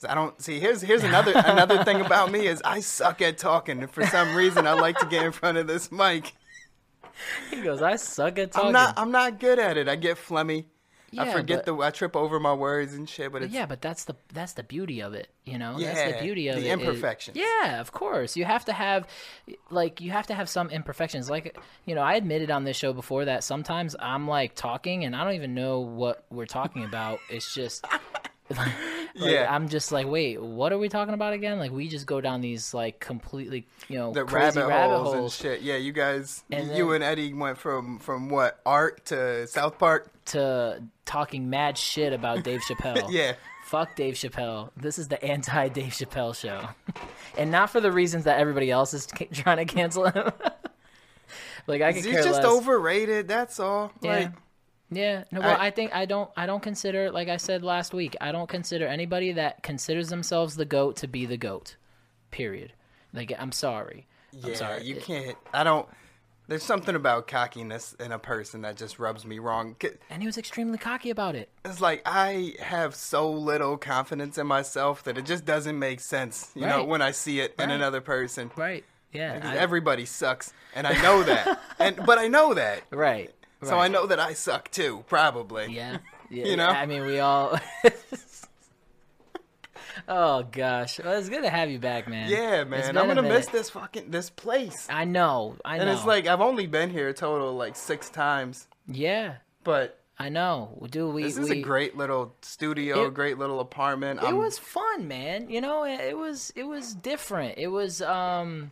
I 0.06 0.14
don't 0.14 0.40
see. 0.42 0.60
Here's 0.60 0.82
here's 0.82 1.04
another 1.04 1.32
another 1.34 1.82
thing 1.84 2.00
about 2.00 2.30
me 2.30 2.46
is 2.46 2.60
I 2.64 2.80
suck 2.80 3.22
at 3.22 3.38
talking. 3.38 3.80
And 3.80 3.90
for 3.90 4.04
some 4.06 4.34
reason, 4.34 4.66
I 4.66 4.74
like 4.74 4.98
to 4.98 5.06
get 5.06 5.24
in 5.24 5.32
front 5.32 5.58
of 5.58 5.66
this 5.66 5.90
mic. 5.90 6.34
He 7.50 7.62
goes, 7.62 7.82
I 7.82 7.96
suck 7.96 8.38
at 8.38 8.52
talking. 8.52 8.68
I'm 8.68 8.72
not 8.72 8.98
I'm 8.98 9.10
not 9.10 9.40
good 9.40 9.58
at 9.58 9.76
it. 9.76 9.88
I 9.88 9.96
get 9.96 10.16
phlegmy. 10.16 10.66
I 11.18 11.32
forget 11.32 11.64
but- 11.64 11.76
the 11.76 11.82
I 11.82 11.90
trip 11.90 12.16
over 12.16 12.38
my 12.40 12.52
words 12.52 12.94
and 12.94 13.08
shit. 13.08 13.32
But 13.32 13.42
it's 13.42 13.54
yeah, 13.54 13.66
but 13.66 13.80
that's 13.80 14.04
the 14.04 14.14
that's 14.32 14.52
the 14.54 14.62
beauty 14.62 15.00
of 15.00 15.14
it, 15.14 15.28
you 15.44 15.58
know. 15.58 15.78
that's 15.78 16.12
the 16.12 16.22
beauty 16.22 16.48
of 16.48 16.58
it. 16.58 16.62
the 16.62 16.68
it. 16.68 16.72
imperfections. 16.72 17.36
yeah, 17.36 17.80
of 17.80 17.92
course. 17.92 18.36
You 18.36 18.44
have 18.44 18.64
to 18.66 18.72
have, 18.72 19.06
like, 19.70 20.00
you 20.00 20.10
have 20.10 20.26
to 20.26 20.34
have 20.34 20.48
some 20.48 20.68
imperfections. 20.68 21.30
Like, 21.30 21.56
you 21.84 21.94
know, 21.94 22.02
I 22.02 22.14
admitted 22.14 22.50
on 22.50 22.64
this 22.64 22.76
show 22.76 22.92
before 22.92 23.26
that 23.26 23.44
sometimes 23.44 23.96
I'm 23.98 24.28
like 24.28 24.54
talking 24.54 25.04
and 25.04 25.14
I 25.16 25.24
don't 25.24 25.34
even 25.34 25.54
know 25.54 25.80
what 25.80 26.26
we're 26.30 26.46
talking 26.46 26.84
about. 26.84 27.20
It's 27.30 27.54
just. 27.54 27.84
Like, 29.18 29.30
Yeah. 29.32 29.46
I'm 29.52 29.68
just 29.70 29.92
like, 29.92 30.06
wait, 30.06 30.40
what 30.42 30.72
are 30.74 30.78
we 30.78 30.90
talking 30.90 31.14
about 31.14 31.32
again? 31.32 31.58
Like, 31.58 31.70
we 31.72 31.88
just 31.88 32.04
go 32.06 32.20
down 32.20 32.42
these 32.42 32.74
like 32.74 33.00
completely, 33.00 33.66
you 33.88 33.96
know, 33.98 34.12
the 34.12 34.24
crazy 34.24 34.58
rabbit, 34.60 34.68
rabbit, 34.68 34.98
holes, 34.98 35.14
and 35.14 35.32
shit. 35.32 35.62
Yeah, 35.62 35.76
you 35.76 35.92
guys, 35.92 36.44
And 36.50 36.68
you 36.76 36.86
then- 36.86 36.96
and 36.96 37.04
Eddie 37.04 37.32
went 37.32 37.56
from 37.56 37.98
from 37.98 38.28
what 38.28 38.60
art 38.66 39.06
to 39.06 39.46
South 39.46 39.78
Park. 39.78 40.10
to 40.26 40.82
talking 41.06 41.48
mad 41.48 41.78
shit 41.78 42.12
about 42.12 42.42
Dave 42.44 42.60
Chappelle. 42.60 43.06
Yeah. 43.10 43.32
Fuck 43.64 43.96
Dave 43.96 44.14
Chappelle. 44.14 44.70
This 44.76 44.98
is 44.98 45.08
the 45.08 45.20
anti 45.24 45.68
Dave 45.68 45.92
Chappelle 45.92 46.36
show. 46.36 46.68
and 47.38 47.50
not 47.50 47.70
for 47.70 47.80
the 47.80 47.90
reasons 47.90 48.24
that 48.24 48.38
everybody 48.38 48.70
else 48.70 48.92
is 48.92 49.06
ca- 49.06 49.28
trying 49.32 49.56
to 49.56 49.64
cancel 49.64 50.04
him. 50.10 50.30
like 51.66 51.80
I 51.82 51.92
could 51.92 52.04
He's 52.04 52.14
just 52.14 52.42
less. 52.42 52.44
overrated. 52.44 53.28
That's 53.28 53.58
all. 53.58 53.92
Yeah. 54.02 54.10
Like, 54.12 54.30
Yeah. 54.90 55.24
No, 55.32 55.40
well, 55.40 55.56
I- 55.60 55.66
I, 55.66 55.70
think 55.70 55.94
I 55.94 56.04
don't. 56.06 56.30
I 56.36 56.46
don't 56.46 56.62
consider, 56.62 57.10
like 57.10 57.28
I 57.28 57.36
said 57.38 57.62
last 57.64 57.92
week, 57.92 58.16
I 58.20 58.30
don't 58.32 58.48
consider 58.48 58.86
anybody 58.86 59.32
that 59.32 59.62
considers 59.62 60.08
themselves 60.08 60.56
the 60.56 60.64
goat 60.64 60.96
to 60.96 61.08
be 61.08 61.26
the 61.26 61.36
goat. 61.36 61.76
Period. 62.30 62.72
Like 63.12 63.32
I'm 63.38 63.52
sorry. 63.52 64.06
Yeah, 64.32 64.48
I'm 64.48 64.54
sorry. 64.54 64.84
you 64.84 64.96
can't. 64.96 65.36
I 65.52 65.64
don't. 65.64 65.88
There's 66.48 66.62
something 66.62 66.94
about 66.94 67.26
cockiness 67.26 67.94
in 67.98 68.12
a 68.12 68.20
person 68.20 68.62
that 68.62 68.76
just 68.76 69.00
rubs 69.00 69.24
me 69.26 69.40
wrong. 69.40 69.74
And 70.08 70.22
he 70.22 70.26
was 70.26 70.38
extremely 70.38 70.78
cocky 70.78 71.10
about 71.10 71.34
it. 71.34 71.48
It's 71.64 71.80
like 71.80 72.02
I 72.06 72.54
have 72.60 72.94
so 72.94 73.28
little 73.32 73.76
confidence 73.76 74.38
in 74.38 74.46
myself 74.46 75.02
that 75.04 75.18
it 75.18 75.24
just 75.26 75.44
doesn't 75.44 75.76
make 75.76 75.98
sense. 75.98 76.52
You 76.54 76.66
know, 76.66 76.84
when 76.84 77.02
I 77.02 77.10
see 77.10 77.40
it 77.40 77.54
in 77.58 77.70
another 77.72 78.00
person. 78.00 78.52
Right. 78.54 78.84
Yeah. 79.12 79.40
I- 79.42 79.56
Everybody 79.56 80.04
sucks, 80.04 80.52
and 80.74 80.86
I 80.86 81.00
know 81.02 81.22
that. 81.24 81.60
and 81.80 81.96
but 82.06 82.18
I 82.18 82.28
know 82.28 82.54
that, 82.54 82.82
right. 82.90 83.32
So 83.62 83.78
I 83.78 83.88
know 83.88 84.06
that 84.06 84.20
I 84.20 84.34
suck 84.34 84.70
too, 84.70 85.04
probably. 85.08 85.72
Yeah. 85.72 85.98
yeah 86.30 86.46
You 86.46 86.56
know? 86.56 86.68
I 86.68 86.86
mean, 86.86 87.04
we 87.06 87.20
all. 87.20 87.58
oh 90.08 90.42
gosh, 90.50 91.00
well, 91.00 91.18
it's 91.18 91.28
good 91.28 91.42
to 91.42 91.50
have 91.50 91.70
you 91.70 91.78
back, 91.78 92.08
man. 92.08 92.28
Yeah, 92.30 92.64
man. 92.64 92.96
I'm 92.96 93.06
gonna 93.06 93.22
miss 93.22 93.46
this 93.46 93.70
fucking 93.70 94.10
this 94.10 94.30
place. 94.30 94.86
I 94.90 95.04
know. 95.04 95.56
I 95.64 95.76
know. 95.76 95.82
And 95.82 95.90
it's 95.90 96.04
like 96.04 96.26
I've 96.26 96.40
only 96.40 96.66
been 96.66 96.90
here 96.90 97.08
a 97.08 97.14
total 97.14 97.54
like 97.54 97.76
six 97.76 98.10
times, 98.10 98.66
yeah, 98.86 99.36
but 99.64 100.00
I 100.18 100.28
know, 100.28 100.78
dude. 100.90 101.14
We 101.14 101.22
this 101.24 101.36
is 101.36 101.50
we, 101.50 101.60
a 101.60 101.62
great 101.62 101.96
little 101.96 102.34
studio, 102.42 103.06
It- 103.06 103.14
great 103.14 103.38
little 103.38 103.60
apartment. 103.60 104.20
It 104.20 104.26
I'm- 104.26 104.36
was 104.38 104.58
fun, 104.58 105.08
man. 105.08 105.48
You 105.50 105.60
know, 105.60 105.84
it, 105.84 106.00
it 106.00 106.16
was 106.16 106.52
it 106.56 106.64
was 106.64 106.94
different. 106.94 107.58
It 107.58 107.68
was 107.68 108.02
um 108.02 108.70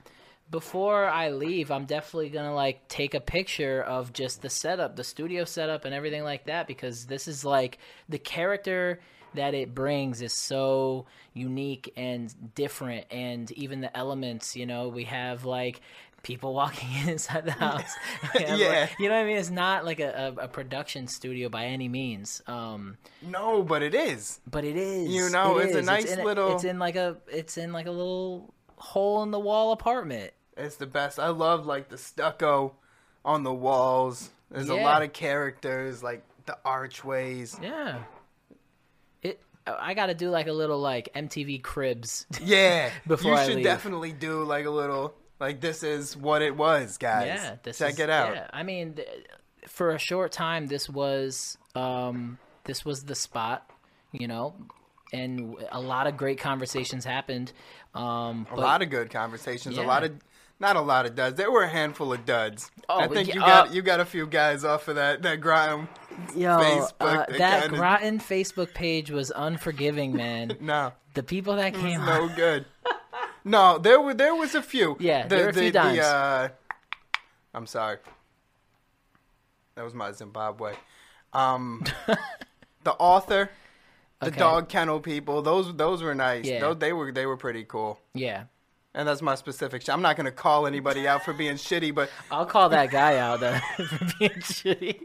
before 0.51 1.07
I 1.07 1.31
leave, 1.31 1.71
I'm 1.71 1.85
definitely 1.87 2.29
gonna 2.31 2.55
like 2.55 2.87
take 2.89 3.15
a 3.15 3.21
picture 3.21 3.83
of 3.83 4.13
just 4.13 4.43
the 4.43 4.51
setup, 4.51 4.97
the 4.97 5.05
studio 5.05 5.45
setup, 5.45 5.85
and 5.85 5.95
everything 5.95 6.23
like 6.25 6.47
that 6.47 6.67
because 6.67 7.07
this 7.07 7.27
is 7.29 7.45
like 7.45 7.79
the 8.09 8.19
character 8.19 9.01
that 9.35 9.53
it 9.55 9.75
brings 9.75 10.23
is 10.23 10.33
so 10.33 11.07
unique 11.33 11.93
and 11.97 12.33
different, 12.55 13.07
and 13.11 13.51
even 13.53 13.81
the 13.81 13.97
elements. 13.97 14.55
You 14.55 14.67
know, 14.67 14.89
we 14.89 15.05
have 15.05 15.45
like 15.45 15.81
people 16.23 16.55
walking 16.63 16.89
inside 17.09 17.45
the 17.47 17.51
house. 17.53 17.93
Yeah. 18.39 18.55
like, 18.89 18.91
you 18.99 19.09
know 19.09 19.15
what 19.17 19.23
I 19.23 19.27
mean? 19.27 19.37
It's 19.37 19.51
not 19.51 19.85
like 19.85 20.01
a, 20.01 20.35
a, 20.39 20.45
a 20.45 20.49
production 20.49 21.07
studio 21.09 21.49
by 21.49 21.67
any 21.67 21.89
means. 21.89 22.43
Um, 22.47 22.97
No, 23.23 23.63
but 23.63 23.83
it 23.83 23.95
is. 23.95 24.41
but 24.51 24.65
it 24.65 24.77
is. 24.77 25.13
You 25.13 25.29
know, 25.31 25.59
it 25.59 25.67
it's 25.67 25.75
a 25.75 25.79
is. 25.81 25.87
nice 25.87 26.13
in 26.13 26.25
little- 26.25 26.55
It's 26.55 26.65
in 26.65 26.79
like 26.79 26.97
a. 26.97 27.17
It's 27.29 27.57
in 27.59 27.73
like 27.73 27.87
a 27.87 27.91
little 27.91 28.55
hole 28.85 29.23
in 29.23 29.31
the 29.31 29.41
wall 29.41 29.73
apartment. 29.73 30.33
It's 30.57 30.77
the 30.77 30.87
best. 30.87 31.19
I 31.19 31.29
love 31.29 31.67
like 31.67 31.89
the 31.89 31.99
stucco 31.99 32.75
on 33.25 33.43
the 33.43 33.53
walls. 33.53 34.31
There's 34.51 34.69
a 34.69 34.75
lot 34.77 35.03
of 35.03 35.13
characters, 35.13 36.03
like 36.03 36.23
the 36.47 36.57
archways. 36.65 37.57
Yeah. 37.61 37.99
It. 39.23 39.41
I 39.67 39.95
got 39.95 40.07
to 40.07 40.15
do 40.15 40.31
like 40.31 40.47
a 40.47 40.53
little 40.53 40.79
like 40.79 41.09
MTV 41.15 41.63
Cribs. 41.63 42.27
Yeah, 42.43 42.91
Before 43.07 43.33
you 43.33 43.37
I 43.37 43.47
should 43.47 43.55
leave. 43.57 43.65
definitely 43.65 44.13
do 44.13 44.45
like 44.45 44.67
a 44.67 44.71
little 44.71 45.15
like 45.41 45.61
this 45.61 45.83
is 45.83 46.17
what 46.17 46.43
it 46.43 46.57
was, 46.57 46.99
guys. 46.99 47.27
Yeah, 47.27 47.57
this 47.63 47.79
check 47.79 47.95
is- 47.95 48.01
it 48.01 48.11
out. 48.11 48.35
Yeah, 48.35 48.47
I 48.53 48.63
mean, 48.63 48.95
th- 48.95 49.09
for 49.67 49.91
a 49.91 49.99
short 49.99 50.31
time, 50.31 50.67
this 50.67 50.89
was 50.89 51.57
um, 51.75 52.39
this 52.65 52.85
was 52.85 53.05
the 53.05 53.15
spot, 53.15 53.69
you 54.13 54.29
know, 54.29 54.55
and 55.15 55.57
a 55.71 55.81
lot 55.81 56.07
of 56.07 56.17
great 56.17 56.39
conversations 56.39 57.05
happened. 57.05 57.53
Um, 57.95 58.47
A 58.51 58.57
but- 58.57 58.61
lot 58.61 58.83
of 58.83 58.91
good 58.91 59.11
conversations. 59.11 59.79
A 59.79 59.83
lot 59.83 60.05
of 60.05 60.13
not 60.61 60.77
a 60.77 60.81
lot 60.81 61.05
of 61.05 61.15
duds. 61.17 61.37
There 61.37 61.51
were 61.51 61.63
a 61.65 61.69
handful 61.69 62.13
of 62.13 62.25
duds. 62.25 62.71
Oh, 62.89 62.99
I 63.01 63.09
think 63.09 63.29
yeah, 63.29 63.35
you 63.35 63.41
got 63.41 63.69
uh, 63.69 63.73
you 63.73 63.83
got 63.83 64.01
a 64.01 64.05
few 64.05 64.27
guys 64.27 64.65
off 64.65 64.89
of 64.89 64.97
that 64.97 65.23
that 65.23 65.41
Graham. 65.41 65.89
yo, 66.35 66.59
Facebook, 66.59 66.93
uh, 67.01 67.27
they 67.29 67.39
that 67.39 67.63
kinda- 67.63 67.77
Groton 67.79 68.19
Facebook 68.19 68.73
page 68.75 69.11
was 69.11 69.33
unforgiving, 69.35 70.15
man. 70.17 70.57
No, 70.61 70.93
the 71.15 71.23
people 71.23 71.57
that 71.57 71.69
it 71.69 71.75
was 71.75 71.83
came 71.83 72.05
no 72.05 72.29
good. 72.35 72.67
No, 73.45 73.79
there 73.79 74.01
were 74.01 74.15
there 74.15 74.35
was 74.35 74.55
a 74.55 74.63
few. 74.63 74.97
Yeah, 75.01 75.27
there 75.27 75.45
were 75.45 75.51
a 75.51 75.53
few 75.53 75.63
the, 75.65 75.71
dimes. 75.73 75.99
uh, 75.99 76.49
I'm 77.53 77.67
sorry. 77.67 77.99
That 79.75 79.85
was 79.85 79.93
my 79.95 80.13
Zimbabwe. 80.13 80.75
Um, 81.33 81.85
the 82.85 82.93
author, 82.93 83.51
the 84.25 84.31
Okay. 84.31 84.39
dog 84.41 84.69
kennel 84.69 85.01
people. 85.01 85.43
Those 85.43 85.75
those 85.77 86.03
were 86.03 86.15
nice. 86.15 86.45
Yeah. 86.47 86.61
Those, 86.61 86.79
they 86.79 86.93
were 86.93 87.13
they 87.13 87.27
were 87.27 87.37
pretty 87.37 87.65
cool. 87.65 87.99
yeah. 88.15 88.45
And 88.97 89.09
that's 89.09 89.23
my 89.23 89.35
specific. 89.35 89.83
Sh- 89.83 89.89
I'm 89.89 90.03
not 90.03 90.17
gonna 90.17 90.31
call 90.31 90.69
anybody 90.69 91.09
out 91.09 91.25
for 91.25 91.33
being 91.33 91.55
shitty, 91.57 91.93
but 91.93 92.09
I'll 92.31 92.47
call 92.47 92.69
that 92.69 92.91
guy 92.93 93.17
out 93.19 93.43
uh, 93.43 93.59
for 93.77 93.99
being 94.21 94.31
shitty. 94.39 95.01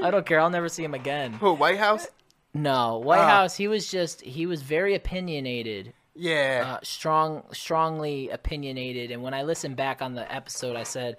I 0.00 0.10
don't 0.12 0.24
care. 0.24 0.38
I'll 0.40 0.48
never 0.50 0.68
see 0.68 0.84
him 0.84 0.94
again. 0.94 1.32
who 1.32 1.52
White 1.54 1.78
House? 1.78 2.06
No, 2.54 2.98
White 2.98 3.18
Oh. 3.24 3.26
House. 3.26 3.56
He 3.56 3.66
was 3.66 3.90
just 3.90 4.20
he 4.22 4.46
was 4.46 4.62
very 4.62 4.94
opinionated. 4.94 5.92
Yeah, 6.14 6.76
uh, 6.76 6.78
strong, 6.84 7.42
strongly 7.52 8.30
opinionated. 8.30 9.10
And 9.10 9.22
when 9.22 9.34
I 9.34 9.42
listened 9.42 9.74
back 9.76 10.00
on 10.00 10.14
the 10.14 10.32
episode, 10.32 10.74
I 10.76 10.84
said, 10.84 11.16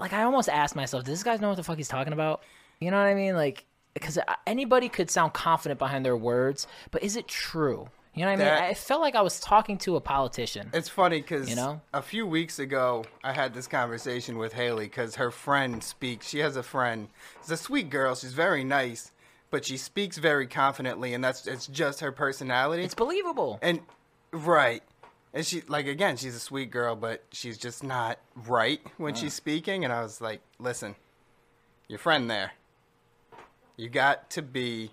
like, 0.00 0.12
I 0.12 0.22
almost 0.24 0.48
asked 0.48 0.76
myself, 0.76 1.04
does 1.04 1.12
this 1.14 1.22
guy 1.22 1.36
know 1.36 1.48
what 1.48 1.56
the 1.56 1.62
fuck 1.62 1.76
he's 1.76 1.88
talking 1.88 2.12
about? 2.12 2.42
You 2.80 2.90
know 2.90 2.98
what 2.98 3.06
I 3.06 3.14
mean? 3.14 3.34
Like, 3.34 3.64
because 4.00 4.18
uh, 4.18 4.34
anybody 4.46 4.90
could 4.90 5.10
sound 5.10 5.32
confident 5.32 5.78
behind 5.78 6.04
their 6.04 6.16
words, 6.16 6.66
but 6.90 7.02
is 7.02 7.16
it 7.16 7.26
true? 7.26 7.88
You 8.14 8.22
know 8.22 8.28
what 8.28 8.32
I 8.32 8.36
mean? 8.36 8.46
That- 8.46 8.62
I 8.62 8.74
felt 8.74 9.00
like 9.00 9.14
I 9.14 9.22
was 9.22 9.40
talking 9.40 9.78
to 9.78 9.96
a 9.96 10.02
politician. 10.02 10.68
It's 10.74 10.90
funny 10.90 11.22
because 11.22 11.48
You 11.48 11.56
know? 11.56 11.80
a 11.94 12.02
few 12.02 12.26
weeks 12.26 12.58
ago 12.58 13.06
I 13.24 13.32
had 13.32 13.54
this 13.54 13.66
conversation 13.66 14.36
with 14.36 14.52
Haley 14.52 14.84
because 14.84 15.14
her 15.14 15.30
friend 15.30 15.82
speaks. 15.82 16.28
She 16.28 16.40
has 16.40 16.56
a 16.56 16.62
friend. 16.62 17.08
She's 17.40 17.52
a 17.52 17.56
sweet 17.56 17.88
girl. 17.88 18.14
She's 18.14 18.34
very 18.34 18.64
nice, 18.64 19.12
but 19.50 19.64
she 19.64 19.78
speaks 19.78 20.18
very 20.18 20.46
confidently, 20.46 21.14
and 21.14 21.24
that's 21.24 21.46
it's 21.46 21.66
just 21.66 22.00
her 22.00 22.12
personality. 22.12 22.84
It's 22.84 22.94
believable. 22.94 23.58
and 23.62 23.80
right, 24.30 24.82
and 25.32 25.46
she 25.46 25.62
like 25.68 25.86
again, 25.86 26.18
she's 26.18 26.34
a 26.34 26.40
sweet 26.40 26.70
girl, 26.70 26.96
but 26.96 27.24
she's 27.32 27.56
just 27.56 27.82
not 27.82 28.18
right 28.46 28.80
when 28.98 29.14
mm. 29.14 29.18
she's 29.18 29.32
speaking. 29.32 29.84
And 29.84 29.92
I 29.92 30.02
was 30.02 30.20
like, 30.20 30.40
listen, 30.58 30.96
your 31.88 31.98
friend 31.98 32.30
there, 32.30 32.52
you 33.76 33.88
got 33.88 34.30
to 34.30 34.42
be 34.42 34.90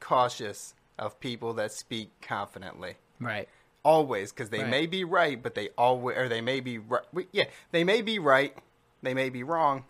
cautious 0.00 0.74
of 0.98 1.18
people 1.20 1.54
that 1.54 1.72
speak 1.72 2.10
confidently 2.20 2.96
Right. 3.20 3.48
always 3.84 4.32
because 4.32 4.50
they 4.50 4.60
Right. 4.60 4.68
may 4.68 4.86
be 4.86 5.04
right, 5.04 5.40
but 5.42 5.54
they 5.54 5.68
always 5.78 6.16
or 6.16 6.28
they 6.28 6.40
may 6.40 6.60
be 6.60 6.78
right. 6.78 7.02
Yeah, 7.32 7.44
they 7.70 7.84
may 7.84 8.02
be 8.02 8.18
right, 8.18 8.56
they 9.02 9.14
may 9.14 9.28
be 9.30 9.42
wrong, 9.42 9.84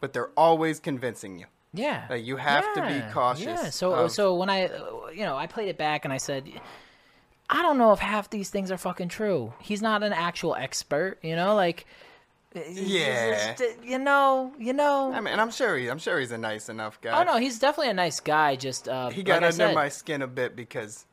but 0.00 0.12
they're 0.12 0.30
always 0.36 0.80
convincing 0.80 1.38
you. 1.38 1.46
Yeah. 1.72 2.06
Like, 2.10 2.24
you 2.24 2.36
have 2.36 2.74
to 2.74 2.82
be 2.82 3.00
cautious 3.12 3.44
Yeah. 3.44 3.70
So 3.70 3.92
of- 3.94 4.10
so 4.12 4.34
when 4.34 4.50
I 4.50 4.66
uh, 4.66 5.08
you 5.14 5.24
know, 5.24 5.36
I 5.36 5.46
played 5.46 5.68
it 5.68 5.78
back 5.78 6.04
and 6.04 6.12
I 6.12 6.16
said 6.18 6.48
I 7.52 7.62
don't 7.62 7.78
know 7.78 7.92
if 7.92 7.98
half 7.98 8.30
these 8.30 8.48
things 8.50 8.70
are 8.70 8.76
fucking 8.78 9.08
true. 9.08 9.54
He's 9.60 9.82
not 9.82 10.02
an 10.04 10.12
actual 10.12 10.54
expert, 10.54 11.18
you 11.22 11.34
know, 11.34 11.54
like 11.56 11.84
Yeah. 12.54 13.54
just, 13.54 13.84
you 13.84 13.98
know, 13.98 14.52
you 14.58 14.72
know. 14.72 15.12
I 15.12 15.20
mean, 15.20 15.38
I'm 15.38 15.50
sure 15.50 15.76
he, 15.76 15.88
I'm 15.88 15.98
sure 15.98 16.18
he's 16.18 16.32
a 16.32 16.38
nice 16.38 16.68
enough 16.68 17.00
guy. 17.00 17.20
oh 17.20 17.24
no, 17.24 17.38
he's 17.38 17.58
definitely 17.58 17.90
a 17.90 17.94
nice 17.94 18.18
guy. 18.20 18.56
Just 18.56 18.88
uh, 18.88 19.10
he 19.10 19.22
got 19.22 19.34
like 19.34 19.42
I 19.42 19.46
under 19.46 19.56
said, 19.56 19.74
my 19.74 19.88
skin 19.88 20.22
a 20.22 20.26
bit 20.26 20.56
because. 20.56 21.06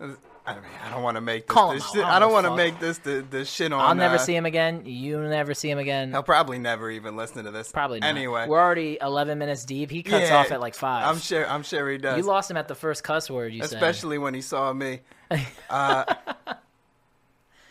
uh, 0.00 0.08
I 0.46 0.56
mean, 0.56 0.64
I 0.84 0.90
don't 0.90 1.02
want 1.02 1.16
to 1.16 1.22
make 1.22 1.46
this. 1.46 1.56
This 1.72 1.90
shit, 1.90 2.04
I 2.04 2.16
I 2.16 2.18
don't 2.18 2.28
don't 2.28 2.32
want 2.32 2.46
to 2.46 2.54
make 2.54 2.78
this 2.78 2.98
the, 2.98 3.24
the 3.30 3.46
shit 3.46 3.72
on. 3.72 3.80
I'll 3.80 3.94
never 3.94 4.16
uh, 4.16 4.18
see 4.18 4.36
him 4.36 4.44
again. 4.44 4.82
You'll 4.84 5.26
never 5.26 5.54
see 5.54 5.70
him 5.70 5.78
again. 5.78 6.10
He'll 6.10 6.22
probably 6.22 6.58
never 6.58 6.90
even 6.90 7.16
listen 7.16 7.44
to 7.46 7.50
this. 7.50 7.72
Probably 7.72 8.00
not. 8.00 8.08
Anyway, 8.08 8.46
we're 8.46 8.60
already 8.60 8.98
11 9.00 9.38
minutes 9.38 9.64
deep. 9.64 9.90
He 9.90 10.02
cuts 10.02 10.28
Yeah, 10.28 10.36
off 10.36 10.52
at 10.52 10.60
like 10.60 10.74
five. 10.74 11.08
I'm 11.08 11.18
sure. 11.18 11.48
I'm 11.48 11.62
sure 11.62 11.90
he 11.90 11.96
does. 11.96 12.18
you 12.18 12.24
lost 12.24 12.50
him 12.50 12.58
at 12.58 12.68
the 12.68 12.74
first 12.74 13.02
cuss 13.02 13.30
word. 13.30 13.54
You 13.54 13.62
said. 13.62 13.72
especially 13.72 14.18
when 14.18 14.34
he 14.34 14.40
saw 14.42 14.72
me. 14.72 15.00
Uh, 15.70 16.04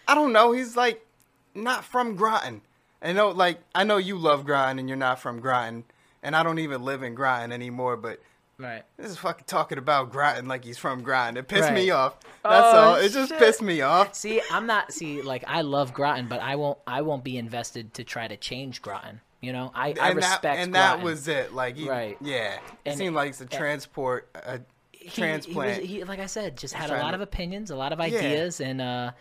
I 0.08 0.16
don't 0.16 0.34
know. 0.34 0.52
He's 0.52 0.76
like 0.76 1.06
not 1.54 1.86
from 1.86 2.16
Groton. 2.16 2.62
I 3.04 3.12
know, 3.14 3.30
like 3.30 3.60
I 3.76 3.84
know 3.84 3.98
you 3.98 4.18
love 4.18 4.46
Groton 4.46 4.80
and 4.80 4.88
you're 4.88 4.98
not 4.98 5.20
from 5.20 5.40
Groton, 5.40 5.84
and 6.22 6.36
I 6.36 6.44
don't 6.44 6.60
even 6.60 6.84
live 6.84 7.04
in 7.04 7.16
Groton 7.16 7.52
anymore. 7.52 7.98
But 7.98 8.22
right. 8.58 8.84
this 8.98 9.12
is 9.12 9.18
fucking 9.18 9.46
talking 9.46 9.78
about 9.78 10.12
Groton 10.12 10.48
like 10.48 10.64
he's 10.64 10.78
from 10.78 11.04
Groton. 11.04 11.36
It 11.38 11.48
pissed 11.48 11.72
me 11.74 11.90
off. 11.92 12.18
That's 12.44 12.74
Oh, 12.76 12.80
all. 12.80 12.96
It 12.96 13.10
just 13.10 13.30
shit. 13.30 13.40
pissed 13.40 13.62
me 13.62 13.82
off. 13.82 14.16
See, 14.16 14.42
I'm 14.52 14.66
not. 14.66 14.94
See, 14.94 15.22
like 15.22 15.44
I 15.48 15.62
love 15.62 15.94
Groton, 15.94 16.28
but 16.28 16.42
I 16.42 16.56
won't. 16.56 16.78
I 16.88 17.02
won't 17.02 17.24
be 17.24 17.38
invested 17.38 17.94
to 17.96 18.04
try 18.04 18.28
to 18.28 18.38
change 18.38 18.82
Groton. 18.82 19.20
You 19.42 19.52
know, 19.52 19.74
I, 19.76 19.94
I 20.02 20.08
and 20.08 20.16
respect 20.16 20.44
that, 20.44 20.58
and 20.60 20.72
Groton. 20.72 21.00
that 21.00 21.04
was 21.04 21.28
it. 21.28 21.54
Like, 21.54 21.76
he, 21.76 21.90
Right. 21.90 22.16
Yeah, 22.22 22.54
it 22.54 22.62
And- 22.86 22.98
seemed 22.98 23.14
like 23.14 23.32
it's 23.32 23.42
a 23.42 23.46
transport, 23.46 24.30
a 24.36 24.62
He- 24.94 25.10
transplant. 25.10 25.74
He, 25.74 25.82
was, 25.82 25.90
he, 25.90 26.04
like 26.06 26.20
I 26.20 26.28
said, 26.28 26.58
just 26.58 26.74
had 26.74 26.90
a 26.90 26.98
lot 27.04 27.10
to- 27.12 27.16
of 27.16 27.20
opinions, 27.22 27.70
a 27.70 27.76
lot 27.76 27.92
of 27.92 28.00
ideas, 28.00 28.62
and 28.62 28.80
uh, 28.80 29.12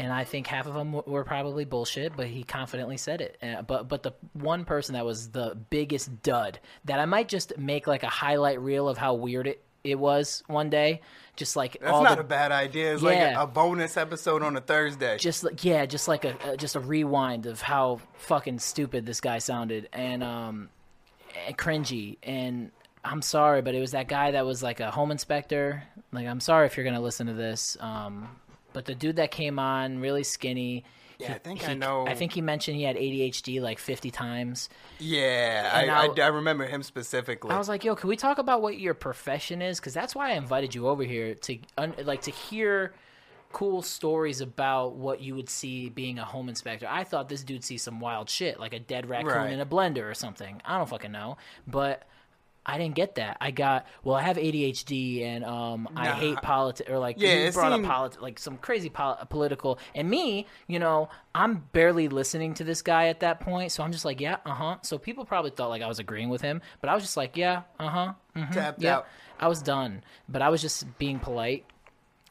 and 0.00 0.12
I 0.12 0.24
think 0.24 0.46
half 0.46 0.66
of 0.66 0.72
them 0.74 0.92
were 0.92 1.24
probably 1.24 1.64
bullshit. 1.66 2.16
But 2.16 2.26
he 2.26 2.42
confidently 2.42 2.96
said 2.96 3.20
it. 3.20 3.36
Uh, 3.42 3.62
but 3.62 3.86
but 3.88 4.02
the 4.02 4.12
one 4.32 4.64
person 4.64 4.94
that 4.94 5.04
was 5.04 5.28
the 5.30 5.56
biggest 5.68 6.22
dud 6.22 6.58
that 6.86 6.98
I 6.98 7.04
might 7.04 7.28
just 7.28 7.56
make 7.58 7.86
like 7.86 8.02
a 8.02 8.08
highlight 8.08 8.60
reel 8.60 8.88
of 8.88 8.96
how 8.98 9.14
weird 9.14 9.46
it 9.46 9.62
it 9.82 9.98
was 9.98 10.42
one 10.46 10.68
day, 10.68 11.00
just 11.36 11.56
like 11.56 11.78
That's 11.80 12.02
not 12.02 12.16
the 12.16 12.20
a 12.20 12.24
bad 12.24 12.52
idea. 12.52 12.92
It's 12.92 13.02
like 13.02 13.16
Yeah. 13.16 13.40
a, 13.40 13.44
a 13.44 13.46
bonus 13.46 13.96
episode 13.96 14.42
on 14.42 14.56
a 14.56 14.60
Thursday. 14.60 15.16
just 15.18 15.44
like 15.44 15.64
yeah, 15.64 15.86
just 15.86 16.08
like 16.08 16.24
a 16.24 16.34
uh, 16.52 16.56
just 16.56 16.76
a 16.76 16.80
rewind 16.80 17.46
of 17.46 17.60
how 17.62 18.00
fucking 18.14 18.58
stupid 18.58 19.06
this 19.06 19.20
guy 19.20 19.38
sounded 19.38 19.88
and 19.92 20.22
um 20.24 20.68
and 21.46 21.56
cringy 21.56 22.16
and 22.22 22.70
I'm 23.02 23.22
sorry, 23.22 23.62
but 23.62 23.74
it 23.74 23.80
was 23.80 23.92
that 23.92 24.08
guy 24.08 24.32
that 24.32 24.44
was 24.44 24.62
like 24.62 24.80
a 24.80 24.90
home 24.90 25.10
inspector. 25.10 25.82
Like 26.12 26.26
I'm 26.26 26.40
sorry 26.40 26.66
if 26.66 26.76
you're 26.76 26.84
gonna 26.84 27.00
listen 27.00 27.28
to 27.28 27.32
this, 27.32 27.78
um, 27.80 28.28
but 28.72 28.84
the 28.84 28.94
dude 28.94 29.16
that 29.16 29.30
came 29.30 29.58
on 29.58 29.98
really 30.00 30.22
skinny. 30.24 30.84
Yeah, 31.18 31.34
I 31.34 31.38
think 31.38 31.60
he- 31.60 31.66
I 31.66 31.74
know. 31.74 32.06
I 32.06 32.14
think 32.14 32.32
he 32.32 32.40
mentioned 32.40 32.78
he 32.78 32.82
had 32.84 32.96
ADHD 32.96 33.60
like 33.60 33.78
50 33.78 34.10
times. 34.10 34.70
Yeah, 34.98 35.70
I, 35.72 35.86
I, 35.86 36.06
I- 36.06 36.24
I 36.24 36.28
remember 36.28 36.64
him 36.66 36.82
specifically. 36.82 37.50
I 37.50 37.58
was 37.58 37.68
like, 37.68 37.84
"Yo, 37.84 37.94
can 37.94 38.08
we 38.08 38.16
talk 38.16 38.38
about 38.38 38.62
what 38.62 38.78
your 38.78 38.94
profession 38.94 39.60
is? 39.60 39.78
Because 39.80 39.92
that's 39.92 40.14
why 40.14 40.30
I 40.30 40.32
invited 40.34 40.74
you 40.74 40.88
over 40.88 41.02
here 41.02 41.34
to 41.34 41.58
un- 41.76 41.94
like 42.04 42.22
to 42.22 42.30
hear 42.30 42.94
cool 43.52 43.82
stories 43.82 44.40
about 44.40 44.94
what 44.94 45.20
you 45.20 45.34
would 45.34 45.50
see 45.50 45.88
being 45.88 46.18
a 46.20 46.24
home 46.24 46.48
inspector. 46.48 46.86
I 46.88 47.02
thought 47.04 47.28
this 47.28 47.42
dude 47.42 47.64
sees 47.64 47.82
some 47.82 47.98
wild 48.00 48.30
shit, 48.30 48.60
like 48.60 48.72
a 48.72 48.78
dead 48.78 49.08
raccoon 49.08 49.32
Right. 49.32 49.52
in 49.52 49.58
a 49.60 49.66
blender 49.66 50.08
or 50.08 50.14
something. 50.14 50.62
I 50.64 50.78
don't 50.78 50.88
fucking 50.88 51.10
know, 51.12 51.36
but 51.66 52.04
I 52.66 52.76
didn't 52.78 52.94
get 52.94 53.14
that. 53.14 53.38
I 53.40 53.50
got 53.52 53.86
well, 54.04 54.14
I 54.16 54.22
have 54.22 54.36
ADHD 54.36 55.22
and 55.24 55.44
um, 55.44 55.88
I 55.96 56.08
hate 56.10 56.36
politics 56.42 56.88
or 56.90 56.98
like 56.98 57.16
Yeah, 57.18 57.30
it 57.30 57.54
brought 57.54 57.72
seemed- 57.72 57.84
up 57.86 57.90
politics, 57.90 58.22
like 58.22 58.38
some 58.38 58.58
crazy 58.58 58.90
pol- 58.90 59.18
political. 59.30 59.78
And 59.94 60.08
me, 60.10 60.46
you 60.66 60.78
know, 60.78 61.08
I'm 61.34 61.64
barely 61.72 62.08
listening 62.08 62.54
to 62.54 62.64
this 62.64 62.82
guy 62.82 63.06
at 63.08 63.20
that 63.20 63.40
point, 63.40 63.72
so 63.72 63.82
I'm 63.82 63.92
just 63.92 64.04
like, 64.04 64.20
yeah, 64.20 64.36
uh 64.44 64.50
huh. 64.54 64.76
So 64.82 64.98
people 64.98 65.24
probably 65.24 65.50
thought 65.52 65.70
like 65.70 65.82
I 65.82 65.86
was 65.88 65.98
agreeing 65.98 66.28
with 66.28 66.42
him, 66.42 66.60
but 66.80 66.90
I 66.90 66.94
was 66.94 67.02
just 67.02 67.16
like, 67.16 67.36
yeah, 67.36 67.62
uh 67.78 67.88
huh, 67.88 68.12
Tapped 68.52 68.82
yeah. 68.82 68.96
out. 68.98 69.06
I 69.38 69.48
was 69.48 69.62
done, 69.62 70.04
but 70.28 70.42
I 70.42 70.50
was 70.50 70.60
just 70.60 70.86
being 70.98 71.18
polite, 71.18 71.64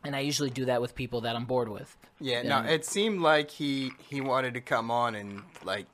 and 0.03 0.15
I 0.15 0.19
usually 0.19 0.51
do 0.51 0.65
that 0.65 0.79
with 0.79 0.93
people 0.93 1.21
that 1.21 1.35
I'm 1.35 1.45
bored 1.45 1.69
with. 1.69 1.97
Yeah, 2.21 2.43
no, 2.43 2.61
it 2.63 2.85
seemed 2.85 3.21
like 3.21 3.49
he 3.49 3.91
he 4.09 4.21
wanted 4.21 4.53
to 4.53 4.61
come 4.61 4.91
on 4.91 5.15
and 5.15 5.41
like 5.63 5.87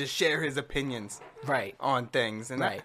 just 0.00 0.14
share 0.14 0.42
his 0.42 0.56
opinions 0.56 1.20
Right. 1.44 1.74
on 1.80 2.06
things, 2.08 2.50
and 2.50 2.60
Right. 2.60 2.82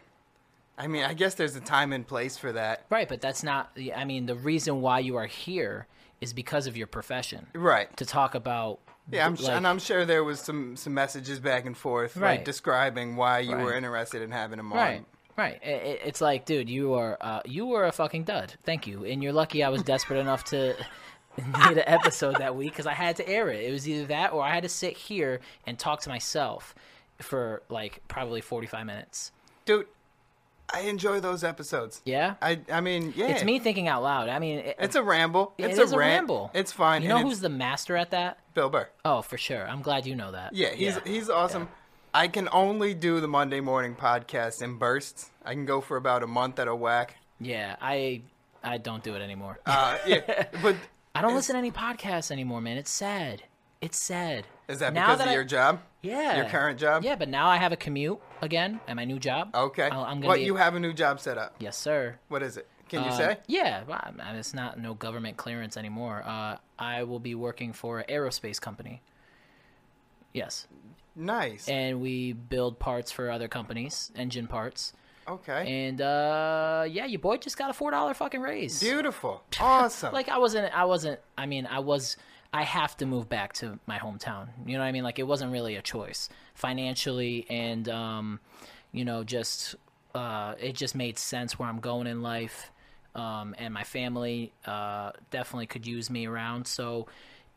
I 0.78 0.88
mean, 0.88 1.04
I 1.04 1.14
guess 1.14 1.36
there's 1.36 1.56
a 1.56 1.62
time 1.62 1.94
and 1.94 2.06
place 2.06 2.38
for 2.38 2.52
that. 2.52 2.86
Right, 2.90 3.08
but 3.08 3.22
that's 3.22 3.44
not. 3.44 3.72
I 3.96 4.04
mean, 4.04 4.26
the 4.26 4.36
reason 4.36 4.82
why 4.82 5.00
you 5.00 5.16
are 5.16 5.26
here 5.28 5.88
is 6.20 6.34
because 6.34 6.68
of 6.68 6.76
your 6.76 6.88
profession. 6.88 7.48
Right. 7.54 7.96
To 7.98 8.06
talk 8.06 8.36
about. 8.36 8.80
Yeah, 9.10 9.26
I'm, 9.26 9.36
like, 9.36 9.50
and 9.54 9.68
I'm 9.68 9.80
sure 9.80 10.04
there 10.04 10.24
was 10.24 10.40
some 10.40 10.76
some 10.76 10.94
messages 10.94 11.40
back 11.40 11.66
and 11.66 11.78
forth, 11.78 12.18
Right. 12.18 12.38
like 12.38 12.46
describing 12.46 13.16
why 13.16 13.40
you 13.40 13.56
were 13.56 13.74
interested 13.74 14.22
in 14.22 14.32
having 14.32 14.60
him 14.60 14.72
on. 14.74 14.78
Right. 14.78 15.06
Right. 15.38 15.60
It's 15.64 16.22
like, 16.22 16.46
dude, 16.46 16.70
you 16.70 16.94
are 16.94 17.18
uh, 17.22 17.42
you 17.46 17.66
were 17.68 17.86
a 17.86 17.92
fucking 17.92 18.24
dud. 18.24 18.54
Thank 18.64 18.86
you, 18.88 19.06
and 19.06 19.22
you're 19.24 19.34
lucky 19.34 19.64
I 19.64 19.70
was 19.70 19.84
desperate 19.94 20.20
enough 20.20 20.44
to 20.46 20.76
need 21.38 21.78
an 21.78 21.84
episode 21.86 22.38
that 22.38 22.56
week 22.56 22.72
because 22.72 22.88
I 22.88 22.94
had 22.94 23.16
to 23.18 23.28
air 23.30 23.50
it. 23.50 23.64
It 23.64 23.72
was 23.72 23.88
either 23.88 24.08
that 24.08 24.34
or 24.34 24.42
I 24.42 24.54
had 24.54 24.64
to 24.64 24.70
sit 24.70 24.98
here 24.98 25.40
and 25.68 25.78
talk 25.78 26.02
to 26.02 26.10
myself 26.10 26.74
for 27.20 27.62
like 27.70 28.02
probably 28.08 28.42
45 28.42 28.86
minutes. 28.86 29.32
Dude, 29.66 29.88
I 30.74 30.82
enjoy 30.82 31.20
those 31.20 31.44
episodes. 31.44 32.02
Yeah. 32.06 32.36
I 32.42 32.60
I 32.72 32.82
mean, 32.82 33.14
yeah. 33.16 33.28
It's 33.28 33.44
me 33.44 33.60
thinking 33.60 33.88
out 33.88 34.04
loud. 34.04 34.30
I 34.30 34.40
mean, 34.40 34.60
it, 34.60 34.76
It's 34.80 34.96
a 34.96 35.04
ramble. 35.04 35.54
it 35.58 35.66
It's 35.66 35.80
is 35.80 35.92
a, 35.92 35.98
rant. 35.98 36.22
ramble. 36.22 36.52
It's 36.54 36.72
fine. 36.72 37.02
You 37.04 37.10
know 37.10 37.20
who's 37.22 37.40
the 37.40 37.50
master 37.50 37.96
at 37.96 38.12
that? 38.12 38.40
Bill 38.54 38.70
Burr. 38.70 38.90
Oh, 39.04 39.22
for 39.22 39.38
sure. 39.38 39.68
I'm 39.68 39.82
glad 39.82 40.06
you 40.06 40.16
know 40.16 40.32
that. 40.32 40.54
Yeah, 40.54 40.70
he's 40.70 40.98
he's 41.06 41.30
awesome. 41.30 41.68
I 42.14 42.28
can 42.30 42.48
only 42.52 42.94
do 42.94 43.20
the 43.20 43.28
Monday 43.28 43.60
morning 43.60 43.94
podcast 43.96 44.62
in 44.62 44.78
bursts. 44.78 45.30
I 45.44 45.52
can 45.54 45.66
go 45.66 45.82
for 45.82 45.98
about 45.98 46.24
a 46.24 46.28
month 46.28 46.60
at 46.60 46.68
a 46.68 46.76
whack. 46.76 47.16
Yeah, 47.40 47.76
I 47.82 48.22
I 48.64 48.78
don't 48.78 49.04
do 49.04 49.16
it 49.16 49.22
anymore. 49.22 49.60
Uh, 49.66 49.98
yeah, 50.08 50.46
but 50.64 50.76
I 51.14 51.22
don't 51.22 51.36
listen 51.36 51.54
to 51.54 51.60
any 51.60 51.72
podcasts 51.72 52.32
anymore, 52.32 52.62
man. 52.62 52.78
It's 52.78 52.90
sad. 52.92 53.44
It's 53.82 53.98
sad. 54.00 54.48
Is 54.68 54.80
that 54.80 54.94
Now 54.94 55.08
because 55.08 55.18
that 55.20 55.28
of 55.28 55.32
I- 55.32 55.34
your 55.36 55.44
job? 55.44 55.82
Yeah. 56.02 56.38
Your 56.38 56.46
current 56.46 56.80
job? 56.80 57.04
Yeah, 57.04 57.16
but 57.16 57.30
now 57.30 57.48
I 57.48 57.58
have 57.58 57.72
a 57.72 57.76
commute 57.78 58.20
again 58.42 58.80
at 58.88 58.96
my 58.96 59.06
new 59.06 59.18
job. 59.20 59.50
Okay. 59.56 59.90
I'll- 59.90 60.04
I'm 60.04 60.18
gonna 60.18 60.28
What 60.28 60.36
be- 60.38 60.44
you 60.46 60.56
have 60.56 60.76
a 60.76 60.80
new 60.80 60.94
job 60.94 61.20
set 61.20 61.38
up? 61.38 61.56
Yes, 61.60 61.76
sir. 61.78 62.20
What 62.28 62.44
is 62.44 62.58
it? 62.58 62.68
Can 62.90 63.04
you 63.04 63.10
Uh, 63.10 63.18
say? 63.18 63.38
Yeah, 63.48 63.82
well, 63.88 64.14
it's 64.36 64.54
not 64.54 64.78
no 64.80 64.94
government 64.94 65.38
clearance 65.38 65.76
anymore. 65.78 66.22
Uh, 66.24 66.58
I 66.78 67.04
will 67.04 67.20
be 67.20 67.34
working 67.34 67.74
for 67.74 68.00
an 68.00 68.06
aerospace 68.08 68.62
company. 68.62 69.02
Yes, 70.34 70.68
Nice. 71.16 71.68
and 71.68 72.02
we 72.02 72.34
build 72.34 72.78
parts 72.80 73.12
for 73.12 73.32
other 73.32 73.48
companies, 73.48 74.12
engine 74.16 74.48
parts. 74.48 74.94
okay. 75.28 75.88
And 75.88 76.02
uh, 76.02 76.86
yeah, 76.88 77.06
your 77.06 77.20
boy 77.20 77.38
just 77.38 77.58
got 77.58 77.70
a 77.70 77.74
four 77.74 77.90
dollar 77.92 78.14
fucking 78.14 78.42
raise. 78.42 78.80
Beautiful. 78.82 79.44
Awesome. 79.60 80.14
like 80.14 80.30
I 80.30 80.38
wasn't 80.38 80.72
I 80.78 80.86
wasn't 80.86 81.20
I 81.38 81.46
mean 81.48 81.66
I 81.66 81.80
was 81.80 82.18
I 82.56 82.64
have 82.64 82.96
to 82.98 83.06
move 83.06 83.28
back 83.28 83.52
to 83.54 83.80
my 83.86 83.98
hometown. 83.98 84.48
You 84.66 84.74
know 84.74 84.80
what 84.80 84.86
I 84.88 84.92
mean? 84.94 85.04
Like 85.04 85.20
it 85.20 85.28
wasn't 85.28 85.52
really 85.52 85.76
a 85.76 85.82
choice 85.82 86.30
financially 86.54 87.46
and 87.50 87.90
um 87.90 88.40
you 88.94 89.04
know 89.04 89.24
just 89.26 89.76
uh 90.14 90.54
it 90.58 90.74
just 90.74 90.96
made 90.96 91.18
sense 91.18 91.60
where 91.60 91.68
I'm 91.68 91.82
going 91.82 92.08
in 92.08 92.22
life. 92.22 92.72
Um 93.14 93.56
and 93.58 93.74
my 93.74 93.84
family 93.84 94.54
uh 94.66 95.12
definitely 95.32 95.68
could 95.68 95.86
use 95.86 96.10
me 96.10 96.26
around. 96.28 96.66
So 96.68 97.08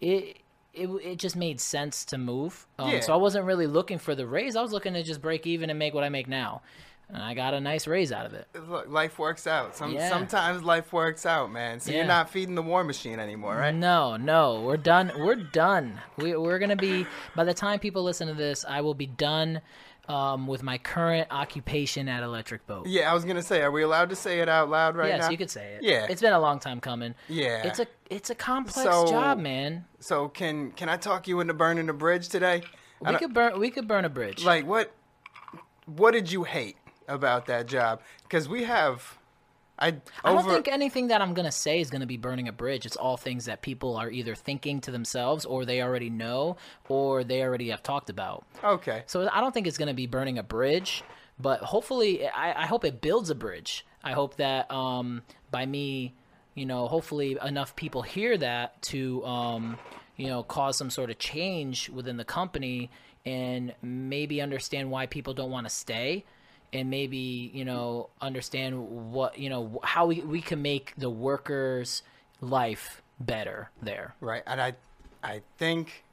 it 0.00 0.38
it, 0.74 0.88
it 1.02 1.16
just 1.16 1.36
made 1.36 1.60
sense 1.60 2.04
to 2.06 2.18
move. 2.18 2.66
Um, 2.78 2.90
Yeah. 2.90 3.00
So 3.00 3.12
I 3.12 3.16
wasn't 3.16 3.44
really 3.46 3.66
looking 3.66 3.98
for 3.98 4.14
the 4.14 4.26
raise. 4.26 4.56
I 4.56 4.62
was 4.62 4.72
looking 4.72 4.94
to 4.94 5.02
just 5.02 5.22
break 5.22 5.46
even 5.46 5.70
and 5.70 5.78
make 5.78 5.94
what 5.94 6.04
I 6.04 6.08
make 6.08 6.28
now. 6.28 6.62
And 7.10 7.22
I 7.22 7.32
got 7.32 7.54
a 7.54 7.60
nice 7.60 7.86
raise 7.86 8.12
out 8.12 8.26
of 8.26 8.34
it. 8.34 8.46
Look, 8.68 8.88
life 8.88 9.18
works 9.18 9.46
out. 9.46 9.74
Some 9.74 9.92
Yeah. 9.92 10.10
sometimes 10.10 10.62
life 10.62 10.92
works 10.92 11.24
out, 11.24 11.50
man. 11.50 11.80
So 11.80 11.90
Yeah. 11.90 11.98
you're 11.98 12.06
not 12.06 12.28
feeding 12.28 12.54
the 12.54 12.62
war 12.62 12.84
machine 12.84 13.18
anymore, 13.18 13.56
right? 13.56 13.74
No, 13.74 14.16
no, 14.18 14.60
we're 14.60 14.76
done. 14.76 15.12
We're 15.16 15.36
done. 15.36 16.00
We, 16.18 16.36
we're 16.36 16.58
gonna 16.58 16.76
be. 16.76 17.06
By 17.34 17.44
the 17.44 17.54
time 17.54 17.78
people 17.78 18.02
listen 18.02 18.28
to 18.28 18.34
this, 18.34 18.64
I 18.68 18.82
will 18.82 18.94
be 18.94 19.06
done 19.06 19.62
um, 20.06 20.46
with 20.46 20.62
my 20.62 20.78
current 20.78 21.28
occupation 21.30 22.08
at 22.08 22.22
Electric 22.22 22.66
Boat. 22.66 22.86
Yeah, 22.86 23.10
I 23.10 23.14
was 23.14 23.24
gonna 23.24 23.42
say, 23.42 23.60
are 23.62 23.70
we 23.70 23.82
allowed 23.82 24.08
to 24.10 24.16
say 24.16 24.40
it 24.40 24.48
out 24.48 24.70
loud 24.70 24.96
right 24.96 25.08
yes, 25.08 25.20
now? 25.20 25.30
you 25.30 25.36
could 25.36 25.50
say 25.50 25.74
it. 25.74 25.82
Yeah. 25.82 26.06
it's 26.08 26.22
been 26.22 26.32
a 26.32 26.40
long 26.40 26.60
time 26.60 26.80
coming. 26.80 27.14
Yeah. 27.28 27.66
it's 27.66 27.78
a 27.78 27.86
it's 28.10 28.30
a 28.30 28.34
complex 28.34 28.82
So- 28.88 29.06
job, 29.06 29.38
man. 29.38 29.86
So 30.00 30.28
can 30.28 30.72
can 30.72 30.88
I 30.88 30.96
talk 30.96 31.26
you 31.28 31.40
into 31.40 31.54
burning 31.54 31.88
a 31.88 31.92
bridge 31.94 32.28
today? 32.28 32.62
We 33.00 33.14
could 33.16 33.32
burn. 33.32 33.58
We 33.60 33.70
could 33.70 33.86
burn 33.88 34.04
a 34.04 34.08
bridge. 34.10 34.44
like 34.44 34.66
what 34.66 34.92
what 35.86 36.12
did 36.12 36.30
you 36.30 36.44
hate 36.44 36.76
about 37.08 37.46
that 37.46 37.66
job? 37.66 38.00
Because 38.22 38.48
we 38.48 38.64
have, 38.64 39.18
I 39.78 39.96
I 40.24 40.32
don't 40.32 40.44
think 40.44 40.68
anything 40.68 41.08
that 41.08 41.20
I'm 41.20 41.34
gonna 41.34 41.52
say 41.52 41.80
is 41.80 41.90
gonna 41.90 42.06
be 42.06 42.16
burning 42.16 42.48
a 42.48 42.52
bridge. 42.52 42.86
It's 42.86 42.96
all 42.96 43.16
things 43.16 43.46
that 43.46 43.62
people 43.62 43.96
are 43.96 44.10
either 44.10 44.34
thinking 44.34 44.80
to 44.82 44.90
themselves, 44.90 45.44
or 45.44 45.64
they 45.64 45.82
already 45.82 46.10
know, 46.10 46.56
or 46.88 47.24
they 47.24 47.42
already 47.42 47.70
have 47.70 47.82
talked 47.82 48.10
about. 48.10 48.44
okay. 48.62 49.02
So 49.06 49.28
I 49.32 49.40
don't 49.40 49.52
think 49.52 49.66
it's 49.66 49.78
going 49.78 49.88
to 49.88 49.94
be 49.94 50.06
burning 50.06 50.38
a 50.38 50.42
bridge, 50.42 51.02
but 51.40 51.60
hopefully, 51.60 52.26
I, 52.28 52.62
I 52.62 52.66
hope 52.66 52.84
it 52.84 53.00
builds 53.00 53.30
a 53.30 53.34
bridge. 53.34 53.86
I 54.02 54.12
hope 54.12 54.36
that 54.36 54.70
um, 54.70 55.22
by 55.50 55.66
me, 55.66 56.14
you 56.54 56.66
know, 56.66 56.86
hopefully 56.86 57.38
enough 57.44 57.76
people 57.76 58.02
hear 58.02 58.36
that 58.38 58.80
to, 58.82 59.24
um, 59.24 59.78
you 60.16 60.26
know, 60.26 60.42
cause 60.42 60.76
some 60.76 60.90
sort 60.90 61.10
of 61.10 61.18
change 61.18 61.88
within 61.88 62.16
the 62.16 62.24
company 62.24 62.90
and 63.24 63.74
maybe 63.82 64.40
understand 64.40 64.90
why 64.90 65.06
people 65.06 65.34
don't 65.34 65.50
want 65.50 65.66
to 65.66 65.70
stay 65.70 66.24
and 66.72 66.90
maybe, 66.90 67.50
you 67.54 67.64
know, 67.64 68.10
understand 68.20 69.12
what, 69.12 69.38
you 69.38 69.48
know, 69.48 69.80
how 69.82 70.06
we, 70.06 70.20
we 70.20 70.40
can 70.40 70.62
make 70.62 70.94
the 70.96 71.10
workers' 71.10 72.02
life 72.40 73.02
better 73.20 73.70
there. 73.82 74.14
Right, 74.20 74.42
and 74.46 74.60
I 74.60 74.74
I 75.22 75.42
think 75.56 76.04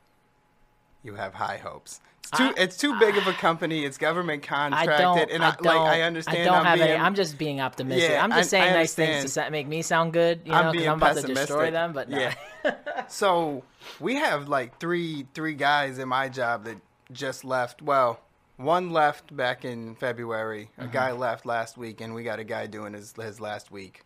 you 1.03 1.15
have 1.15 1.33
high 1.33 1.57
hopes. 1.57 2.01
It's 2.21 2.31
too 2.31 2.43
I- 2.43 2.53
it's 2.57 2.77
too 2.77 2.99
big 2.99 3.17
of 3.17 3.27
a 3.27 3.33
company. 3.33 3.85
It's 3.85 3.97
government 3.97 4.43
I 4.43 4.47
contracted, 4.47 5.29
and 5.29 5.43
I, 5.43 5.49
I, 5.49 5.51
don't. 5.51 5.65
like 5.65 5.77
I 5.77 6.01
understand. 6.01 6.37
I 6.39 6.45
don't 6.45 6.55
am 6.55 6.65
have 6.65 6.79
being, 6.79 6.89
any. 6.89 6.99
I'm 6.99 7.15
just 7.15 7.37
being 7.37 7.61
optimistic. 7.61 8.09
Yeah, 8.09 8.23
I'm 8.23 8.31
just 8.31 8.39
I- 8.39 8.57
saying 8.57 8.73
I 8.73 8.73
nice 8.73 8.93
things 8.93 9.33
to 9.33 9.51
make 9.51 9.67
me 9.67 9.81
sound 9.83 10.13
good. 10.13 10.41
You 10.45 10.51
know, 10.51 10.57
I'm 10.57 10.71
being 10.71 10.89
I'm 10.89 10.97
about 10.97 11.17
to 11.17 11.27
destroy 11.27 11.69
them. 11.69 11.93
But 11.93 12.09
no. 12.09 12.17
yeah. 12.17 12.73
so 13.07 13.63
we 13.99 14.15
have 14.15 14.47
like 14.47 14.79
three 14.79 15.27
three 15.33 15.53
guys 15.53 15.99
in 15.99 16.07
my 16.09 16.29
job 16.29 16.65
that 16.65 16.77
just 17.11 17.45
left. 17.45 17.83
Well, 17.83 18.19
one 18.57 18.91
left 18.91 19.35
back 19.35 19.65
in 19.65 19.95
February. 19.95 20.69
Mm-hmm. 20.73 20.89
A 20.89 20.93
guy 20.93 21.11
left 21.11 21.45
last 21.45 21.77
week, 21.77 22.01
and 22.01 22.13
we 22.13 22.23
got 22.23 22.39
a 22.39 22.43
guy 22.43 22.67
doing 22.67 22.93
his 22.93 23.13
his 23.13 23.39
last 23.41 23.71
week 23.71 24.01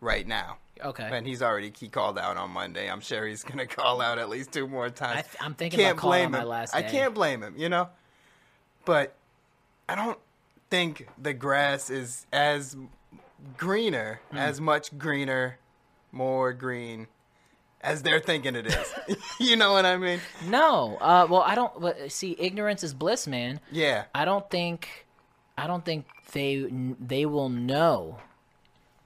right 0.00 0.26
now. 0.26 0.58
okay. 0.82 1.08
And 1.12 1.26
he's 1.26 1.42
already 1.42 1.72
he 1.78 1.88
called 1.88 2.18
out 2.18 2.36
on 2.36 2.50
Monday. 2.50 2.90
I'm 2.90 3.00
sure 3.00 3.26
he's 3.26 3.44
gonna 3.44 3.66
call 3.78 4.00
out 4.00 4.18
at 4.18 4.28
least 4.28 4.52
two 4.52 4.66
more 4.66 4.90
times. 4.90 5.18
I 5.18 5.22
th- 5.22 5.36
I'm 5.40 5.54
thinking 5.54 5.78
can't 5.80 5.92
about 5.92 6.00
calling 6.00 6.30
blame 6.30 6.42
him. 6.42 6.66
I 6.74 6.82
can't 6.82 7.14
blame 7.14 7.42
him. 7.42 7.54
You 7.56 7.68
know, 7.68 7.88
but 8.84 9.14
I 9.88 9.94
don't 9.94 10.18
think 10.70 11.06
the 11.20 11.34
grass 11.34 11.90
is 11.90 12.26
as 12.32 12.76
greener, 13.56 14.20
Hmm. 14.30 14.36
as 14.38 14.60
much 14.60 14.96
greener, 14.98 15.58
more 16.10 16.52
green 16.52 17.06
as 17.82 18.02
they're 18.02 18.20
thinking 18.20 18.54
it 18.54 18.66
is. 18.66 18.94
you 19.40 19.56
know 19.56 19.72
what 19.72 19.84
I 19.84 19.96
mean? 19.96 20.20
No. 20.46 20.96
Uh. 21.00 21.26
Well, 21.28 21.42
I 21.42 21.54
don't. 21.54 22.10
See, 22.10 22.36
ignorance 22.38 22.82
is 22.82 22.94
bliss, 22.94 23.26
man. 23.26 23.60
Yeah. 23.70 24.04
I 24.14 24.24
don't 24.24 24.48
think. 24.50 25.06
I 25.56 25.66
don't 25.66 25.84
think 25.84 26.06
they 26.32 26.66
they 26.98 27.26
will 27.26 27.48
know, 27.48 28.18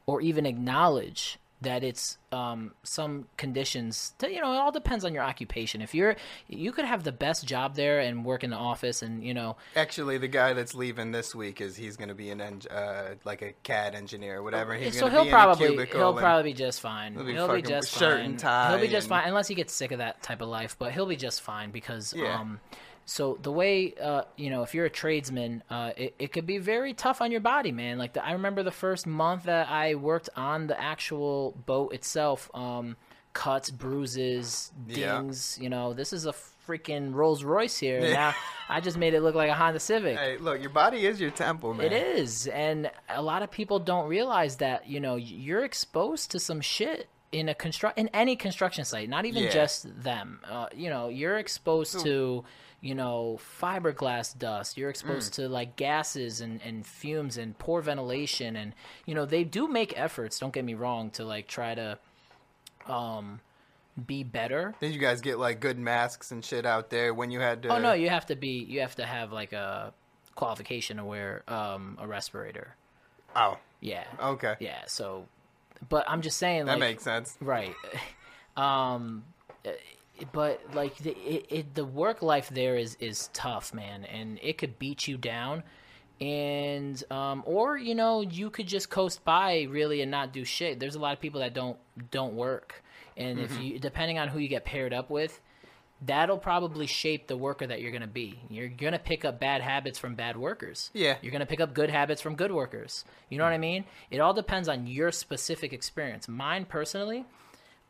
or 0.06 0.20
even 0.20 0.46
acknowledge 0.46 1.38
that 1.62 1.82
it's 1.82 2.18
um, 2.32 2.72
some 2.82 3.26
conditions. 3.38 4.12
To, 4.18 4.30
you 4.30 4.40
know, 4.42 4.52
it 4.52 4.56
all 4.56 4.70
depends 4.72 5.04
on 5.06 5.14
your 5.14 5.22
occupation. 5.22 5.80
If 5.80 5.94
you're, 5.94 6.16
you 6.48 6.70
could 6.70 6.84
have 6.84 7.02
the 7.02 7.12
best 7.12 7.46
job 7.46 7.76
there 7.76 7.98
and 8.00 8.24
work 8.26 8.44
in 8.44 8.50
the 8.50 8.56
office, 8.56 9.00
and 9.02 9.24
you 9.24 9.32
know, 9.32 9.56
Actually, 9.74 10.18
the 10.18 10.28
guy 10.28 10.52
that's 10.52 10.74
leaving 10.74 11.12
this 11.12 11.34
week 11.34 11.60
is 11.62 11.74
he's 11.76 11.96
going 11.96 12.08
to 12.10 12.14
be 12.14 12.28
an 12.30 12.40
eng- 12.42 12.62
uh, 12.70 13.14
like 13.24 13.40
a 13.42 13.52
CAD 13.62 13.94
engineer 13.94 14.38
or 14.38 14.42
whatever. 14.42 14.74
He's 14.74 14.98
so 14.98 15.08
he'll 15.08 15.24
be 15.24 15.30
probably 15.30 15.66
in 15.66 15.72
a 15.72 15.76
cubicle 15.86 16.00
he'll 16.12 16.20
probably 16.20 16.50
be 16.52 16.54
just 16.54 16.80
fine. 16.80 17.14
He'll 17.14 17.24
be 17.24 17.32
He'll 17.32 17.52
be 17.54 17.62
just 17.62 17.90
shirt 17.90 18.18
fine. 18.18 18.24
and 18.32 18.38
tie 18.38 18.70
He'll 18.70 18.80
be 18.80 18.88
just 18.88 19.06
and- 19.06 19.08
fine 19.10 19.28
unless 19.28 19.48
he 19.48 19.54
gets 19.54 19.72
sick 19.72 19.92
of 19.92 19.98
that 19.98 20.22
type 20.22 20.42
of 20.42 20.48
life. 20.48 20.76
But 20.78 20.92
he'll 20.92 21.06
be 21.06 21.16
just 21.16 21.40
fine 21.40 21.70
because 21.70 22.12
Yeah. 22.14 22.38
um, 22.38 22.60
so 23.08 23.38
the 23.40 23.52
way 23.52 23.94
uh, 24.02 24.22
you 24.36 24.50
know 24.50 24.62
if 24.62 24.74
you're 24.74 24.84
a 24.86 24.90
tradesman, 24.90 25.62
uh, 25.70 25.92
it 25.96 26.14
it 26.18 26.32
could 26.32 26.44
be 26.46 26.58
very 26.58 26.92
tough 26.92 27.20
on 27.22 27.30
your 27.30 27.40
body, 27.40 27.72
man. 27.72 27.96
Like 27.98 28.12
the, 28.14 28.24
I 28.24 28.32
remember 28.32 28.62
the 28.62 28.70
first 28.72 29.06
month 29.06 29.44
that 29.44 29.68
I 29.70 29.94
worked 29.94 30.28
on 30.36 30.66
the 30.66 30.78
actual 30.80 31.52
boat 31.66 31.94
itself, 31.94 32.50
um, 32.52 32.96
cuts, 33.32 33.70
bruises, 33.70 34.72
Yeah. 34.88 35.20
dings. 35.20 35.58
You 35.60 35.68
know, 35.70 35.92
this 35.92 36.12
is 36.12 36.26
a 36.26 36.32
freaking 36.66 37.14
Rolls 37.14 37.44
Royce 37.44 37.78
here. 37.78 38.00
Yeah. 38.00 38.32
Now 38.68 38.76
I 38.76 38.80
just 38.80 38.98
made 38.98 39.14
it 39.14 39.20
look 39.20 39.36
like 39.36 39.48
a 39.48 39.54
Honda 39.54 39.78
Civic. 39.78 40.18
Hey, 40.18 40.38
look, 40.38 40.60
your 40.60 40.70
body 40.70 41.06
is 41.06 41.20
your 41.20 41.30
temple, 41.30 41.72
man. 41.72 41.86
It 41.86 41.92
is, 41.92 42.48
and 42.48 42.90
a 43.08 43.22
lot 43.22 43.42
of 43.44 43.50
people 43.52 43.78
don't 43.78 44.08
realize 44.08 44.56
that 44.56 44.88
you 44.88 44.98
know 44.98 45.14
you're 45.14 45.64
exposed 45.64 46.32
to 46.32 46.40
some 46.40 46.60
shit 46.60 47.08
in 47.30 47.48
a 47.48 47.54
construct 47.54 47.96
in 47.98 48.08
any 48.12 48.34
construction 48.34 48.84
site, 48.84 49.08
not 49.08 49.24
even 49.24 49.44
Yeah. 49.44 49.50
just 49.50 50.02
them. 50.02 50.40
Uh, 50.44 50.66
you 50.74 50.90
know, 50.90 51.08
you're 51.08 51.38
exposed 51.38 52.00
to 52.00 52.44
you 52.86 52.94
know 52.94 53.38
fiberglass 53.60 54.36
dust. 54.38 54.76
You're 54.78 54.90
exposed 54.90 55.32
Mm. 55.32 55.36
to 55.36 55.48
like 55.48 55.76
gases 55.76 56.40
and 56.40 56.60
and 56.62 56.86
fumes 56.86 57.36
and 57.36 57.58
poor 57.58 57.80
ventilation, 57.82 58.56
and 58.56 58.72
you 59.06 59.14
know 59.14 59.24
they 59.26 59.44
do 59.44 59.68
make 59.68 59.92
efforts. 59.98 60.38
Don't 60.38 60.52
get 60.52 60.64
me 60.64 60.74
wrong 60.74 61.10
to 61.12 61.24
like 61.24 61.46
try 61.48 61.74
to 61.74 61.98
um 62.86 63.40
be 64.06 64.22
better. 64.22 64.74
Did 64.80 64.92
you 64.94 65.00
guys 65.00 65.20
get 65.20 65.38
like 65.38 65.58
good 65.60 65.78
masks 65.78 66.30
and 66.30 66.44
shit 66.44 66.66
out 66.66 66.90
there 66.90 67.12
when 67.14 67.30
you 67.30 67.40
had 67.40 67.62
to? 67.62 67.68
Oh 67.70 67.78
no, 67.78 67.92
you 67.94 68.08
have 68.10 68.26
to 68.26 68.36
be 68.36 68.64
you 68.64 68.80
have 68.80 68.94
to 68.96 69.06
have 69.06 69.32
like 69.32 69.52
a 69.52 69.92
qualification 70.34 70.98
to 70.98 71.04
wear 71.04 71.42
um, 71.48 71.96
a 72.00 72.06
respirator. 72.06 72.74
Oh, 73.34 73.58
Yeah. 73.80 74.04
okay. 74.20 74.54
Yeah. 74.60 74.82
So, 74.86 75.26
but 75.88 76.04
I'm 76.08 76.20
just 76.20 76.36
saying, 76.36 76.66
That 76.66 76.72
like, 76.72 76.80
makes 76.80 77.02
sense. 77.04 77.36
right. 77.40 77.74
Um, 78.56 79.24
but 80.32 80.60
like 80.74 80.96
the 80.98 81.16
it, 81.16 81.46
it, 81.48 81.74
the 81.74 81.84
work 81.84 82.22
life 82.22 82.48
there 82.48 82.76
is 82.76 82.96
is 83.00 83.28
tough, 83.32 83.74
man, 83.74 84.04
and 84.04 84.38
it 84.42 84.58
could 84.58 84.78
beat 84.78 85.06
you 85.08 85.16
down. 85.16 85.62
And 86.20 87.02
um, 87.10 87.42
or 87.44 87.76
you 87.76 87.94
know 87.94 88.22
you 88.22 88.50
could 88.50 88.66
just 88.66 88.88
coast 88.88 89.24
by 89.24 89.66
really 89.68 90.00
and 90.00 90.10
not 90.10 90.32
do 90.32 90.44
shit. 90.44 90.80
There's 90.80 90.94
a 90.94 90.98
lot 90.98 91.12
of 91.12 91.20
people 91.20 91.40
that 91.40 91.52
don't 91.52 91.76
don't 92.10 92.34
work, 92.34 92.82
and 93.16 93.38
if 93.38 93.60
you 93.60 93.78
depending 93.78 94.18
on 94.18 94.28
who 94.28 94.38
you 94.38 94.48
get 94.48 94.64
paired 94.64 94.94
up 94.94 95.10
with, 95.10 95.40
that'll 96.02 96.38
probably 96.38 96.86
shape 96.86 97.26
the 97.26 97.36
worker 97.36 97.66
that 97.66 97.80
you're 97.80 97.90
going 97.90 98.02
to 98.02 98.06
be. 98.06 98.40
You're 98.48 98.68
going 98.68 98.92
to 98.92 98.98
pick 98.98 99.24
up 99.24 99.40
bad 99.40 99.62
habits 99.62 99.98
from 99.98 100.14
bad 100.14 100.36
workers. 100.36 100.90
Yeah. 100.92 101.16
You're 101.22 101.32
going 101.32 101.40
to 101.40 101.46
pick 101.46 101.60
up 101.60 101.74
good 101.74 101.90
habits 101.90 102.20
from 102.20 102.34
good 102.34 102.52
workers. 102.52 103.04
You 103.28 103.38
know 103.38 103.44
what 103.44 103.52
I 103.52 103.58
mean? 103.58 103.84
It 104.10 104.20
all 104.20 104.34
depends 104.34 104.68
on 104.68 104.86
your 104.86 105.10
specific 105.12 105.72
experience. 105.72 106.28
Mine 106.28 106.66
personally, 106.66 107.24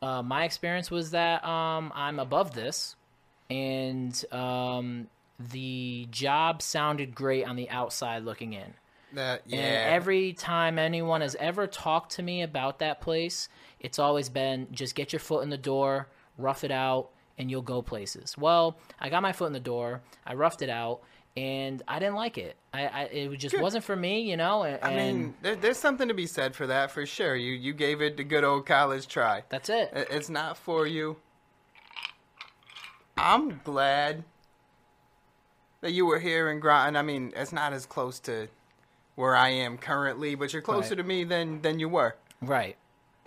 uh, 0.01 0.21
my 0.21 0.43
experience 0.43 0.91
was 0.91 1.11
that 1.11 1.43
um, 1.45 1.91
I'm 1.95 2.19
above 2.19 2.53
this, 2.53 2.95
and 3.49 4.25
um, 4.31 5.07
the 5.39 6.07
job 6.11 6.61
sounded 6.61 7.15
great 7.15 7.45
on 7.45 7.55
the 7.55 7.69
outside 7.69 8.23
looking 8.23 8.53
in. 8.53 8.73
That 9.13 9.43
yeah. 9.45 9.57
And 9.57 9.95
every 9.95 10.33
time 10.33 10.77
anyone 10.77 11.21
has 11.21 11.35
ever 11.39 11.65
talked 11.65 12.13
to 12.13 12.23
me 12.23 12.41
about 12.41 12.79
that 12.79 13.01
place, 13.01 13.47
it's 13.79 13.99
always 13.99 14.29
been 14.29 14.67
just 14.71 14.95
get 14.95 15.13
your 15.13 15.19
foot 15.19 15.43
in 15.43 15.49
the 15.49 15.57
door, 15.57 16.09
rough 16.37 16.63
it 16.63 16.71
out, 16.71 17.09
and 17.37 17.49
you'll 17.49 17.61
go 17.61 17.81
places. 17.81 18.37
Well, 18.37 18.77
I 18.99 19.09
got 19.09 19.21
my 19.21 19.31
foot 19.31 19.47
in 19.47 19.53
the 19.53 19.59
door, 19.59 20.01
I 20.25 20.33
roughed 20.33 20.61
it 20.61 20.69
out, 20.69 21.01
and 21.37 21.83
I 21.87 21.99
didn't 21.99 22.15
like 22.15 22.37
it. 22.39 22.55
I, 22.73 22.87
I 22.87 23.01
it 23.03 23.37
just 23.37 23.59
wasn't 23.61 23.83
for 23.83 23.95
me, 23.95 24.21
you 24.21 24.35
know. 24.35 24.63
And, 24.63 24.79
I 24.83 24.95
mean, 24.95 25.35
there, 25.43 25.55
there's 25.55 25.77
something 25.77 26.07
to 26.07 26.13
be 26.15 26.25
said 26.25 26.55
for 26.55 26.65
that 26.67 26.89
for 26.91 27.05
sure. 27.05 27.35
You 27.35 27.53
you 27.53 27.73
gave 27.73 28.01
it 28.01 28.17
the 28.17 28.23
good 28.23 28.43
old 28.43 28.65
college 28.65 29.07
try. 29.07 29.43
that's 29.49 29.69
it. 29.69 29.91
It- 29.93 30.07
It's 30.11 30.29
not 30.29 30.57
for 30.57 30.87
you. 30.87 31.17
I'm 33.17 33.61
glad 33.63 34.23
that 35.81 35.91
you 35.91 36.05
were 36.05 36.19
here 36.19 36.49
in 36.49 36.59
Groton. 36.59 36.95
I 36.95 37.01
mean, 37.01 37.33
it's 37.35 37.51
not 37.51 37.73
as 37.73 37.85
close 37.85 38.19
to 38.21 38.47
where 39.15 39.35
I 39.35 39.49
am 39.49 39.77
currently, 39.77 40.35
but 40.35 40.53
you're 40.53 40.61
closer 40.61 40.89
Right. 40.89 40.97
to 40.97 41.03
me 41.03 41.23
than 41.23 41.61
than 41.61 41.79
you 41.79 41.89
were. 41.89 42.15
Right. 42.41 42.77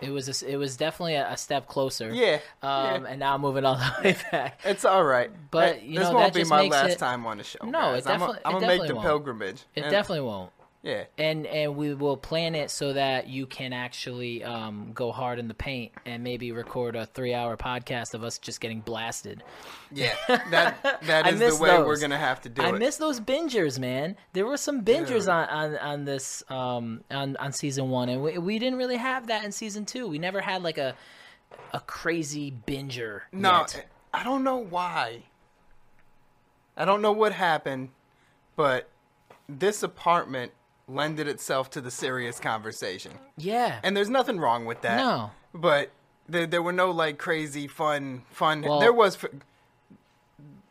It 0.01 0.09
was 0.11 0.41
a 0.43 0.51
it 0.51 0.57
was 0.57 0.77
definitely 0.77 1.15
a, 1.15 1.31
a 1.31 1.37
step 1.37 1.67
closer. 1.67 2.11
Yeah, 2.13 2.39
Um, 2.63 3.03
yeah. 3.05 3.09
and 3.11 3.19
now 3.19 3.37
moving 3.37 3.65
all 3.65 3.75
the 3.75 3.91
way 4.03 4.15
back. 4.31 4.59
It's 4.65 4.83
all 4.85 5.03
right. 5.03 5.29
But, 5.51 5.59
That- 5.75 5.83
you 5.83 5.99
this 5.99 6.09
know, 6.09 6.15
won't 6.15 6.33
be 6.33 6.43
my 6.43 6.63
last 6.67 6.91
it- 6.93 6.99
time 6.99 7.25
on 7.25 7.37
the 7.37 7.43
show. 7.43 7.59
No, 7.63 7.71
guys. 7.71 8.05
it 8.05 8.07
definitely- 8.09 8.39
I'm 8.45 8.53
gonna 8.53 8.67
make 8.67 8.87
the 8.87 8.95
won't. 8.95 9.05
pilgrimage. 9.05 9.63
It 9.75 9.81
And- 9.83 9.91
definitely 9.91 10.25
won't. 10.25 10.51
Yeah. 10.83 11.03
and 11.19 11.45
and 11.45 11.75
we 11.75 11.93
will 11.93 12.17
plan 12.17 12.55
it 12.55 12.71
so 12.71 12.93
that 12.93 13.27
you 13.27 13.45
can 13.45 13.71
actually 13.71 14.43
um, 14.43 14.91
go 14.95 15.11
hard 15.11 15.37
in 15.37 15.47
the 15.47 15.53
paint 15.53 15.91
and 16.07 16.23
maybe 16.23 16.51
record 16.51 16.95
a 16.95 17.05
three 17.05 17.35
hour 17.35 17.55
podcast 17.55 18.15
of 18.15 18.23
us 18.23 18.39
just 18.39 18.59
getting 18.59 18.81
blasted. 18.81 19.43
Yeah. 19.91 20.15
That 20.49 21.01
that 21.03 21.27
is 21.27 21.39
the 21.39 21.63
way 21.63 21.69
those. 21.69 21.85
we're 21.85 21.99
gonna 21.99 22.17
have 22.17 22.41
to 22.41 22.49
do 22.49 22.63
I 22.63 22.69
it. 22.69 22.75
I 22.75 22.77
miss 22.79 22.97
those 22.97 23.19
bingers, 23.19 23.77
man. 23.77 24.17
There 24.33 24.45
were 24.45 24.57
some 24.57 24.83
bingers 24.83 25.31
on, 25.31 25.47
on 25.49 25.77
on 25.77 26.05
this 26.05 26.43
um 26.49 27.03
on 27.11 27.37
on 27.37 27.53
season 27.53 27.89
one, 27.89 28.09
and 28.09 28.23
we, 28.23 28.37
we 28.39 28.57
didn't 28.57 28.79
really 28.79 28.97
have 28.97 29.27
that 29.27 29.43
in 29.45 29.51
season 29.51 29.85
two. 29.85 30.07
We 30.07 30.17
never 30.17 30.41
had 30.41 30.63
like 30.63 30.79
a 30.79 30.95
a 31.73 31.79
crazy 31.81 32.51
binger. 32.65 33.21
No, 33.31 33.51
yet. 33.51 33.85
I 34.13 34.23
don't 34.23 34.43
know 34.43 34.57
why. 34.57 35.23
I 36.75 36.85
don't 36.85 37.01
know 37.01 37.11
what 37.11 37.33
happened, 37.33 37.89
but 38.55 38.89
this 39.47 39.83
apartment 39.83 40.53
lended 40.93 41.27
itself 41.27 41.69
to 41.71 41.81
the 41.81 41.91
serious 41.91 42.39
conversation. 42.39 43.11
yeah, 43.37 43.79
And 43.83 43.95
there's 43.95 44.09
nothing 44.09 44.39
wrong 44.39 44.65
with 44.65 44.81
that. 44.81 44.97
No. 44.97 45.31
But 45.53 45.91
there, 46.29 46.45
there 46.47 46.61
were 46.61 46.71
no 46.73 46.91
like 46.91 47.17
crazy 47.17 47.67
fun 47.67 48.23
fun. 48.31 48.61
Well- 48.61 48.79
there 48.79 48.93
was 48.93 49.15
f- 49.23 49.29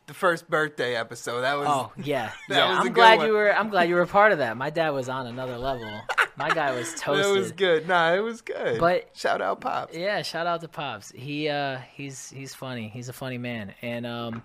the 0.07 0.13
first 0.13 0.49
birthday 0.49 0.95
episode. 0.95 1.41
That 1.41 1.57
was 1.57 1.67
Oh 1.69 1.91
yeah, 1.97 2.31
That 2.49 2.57
yeah. 2.57 2.69
was 2.69 2.77
a 2.77 2.79
I'm 2.81 2.85
good 2.87 2.93
glad 2.95 3.17
one. 3.19 3.27
you 3.27 3.33
were. 3.33 3.53
I'm 3.55 3.69
glad 3.69 3.87
you 3.89 3.95
were 3.95 4.01
a 4.01 4.07
part 4.19 4.31
of 4.31 4.39
that. 4.39 4.57
My 4.57 4.69
dad 4.69 4.89
was 4.89 5.07
on 5.09 5.27
another 5.27 5.57
level. 5.57 6.01
My 6.37 6.49
guy 6.49 6.71
was 6.75 6.93
toasted. 6.97 7.25
it 7.35 7.39
was 7.39 7.51
good. 7.51 7.87
Nah, 7.87 8.13
it 8.13 8.19
was 8.19 8.41
good. 8.41 8.79
But- 8.79 9.09
shout 9.15 9.41
out 9.41 9.61
pops. 9.61 9.95
Yeah, 9.95 10.21
shout 10.21 10.47
out 10.47 10.61
to 10.61 10.67
Pops. 10.67 11.11
He 11.11 11.47
uh 11.49 11.77
he's 11.93 12.29
he's 12.29 12.53
funny. 12.55 12.89
He's 12.89 13.09
a 13.09 13.13
funny 13.13 13.37
man. 13.37 13.73
And 13.81 14.05
um 14.05 14.43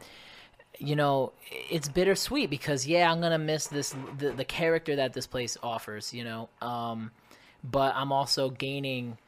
you 0.78 0.96
know, 0.96 1.32
it's 1.50 1.88
bittersweet 1.88 2.50
because 2.50 2.86
yeah, 2.86 3.10
I'm 3.10 3.20
to 3.32 3.38
miss 3.38 3.66
this 3.68 3.94
the, 4.18 4.30
the 4.30 4.44
character 4.44 4.96
that 4.96 5.12
this 5.12 5.26
place 5.26 5.56
offers, 5.62 6.12
you 6.12 6.24
know. 6.24 6.48
Um 6.60 7.10
but 7.64 7.94
I'm 7.96 8.12
also 8.12 8.50
gaining 8.50 9.18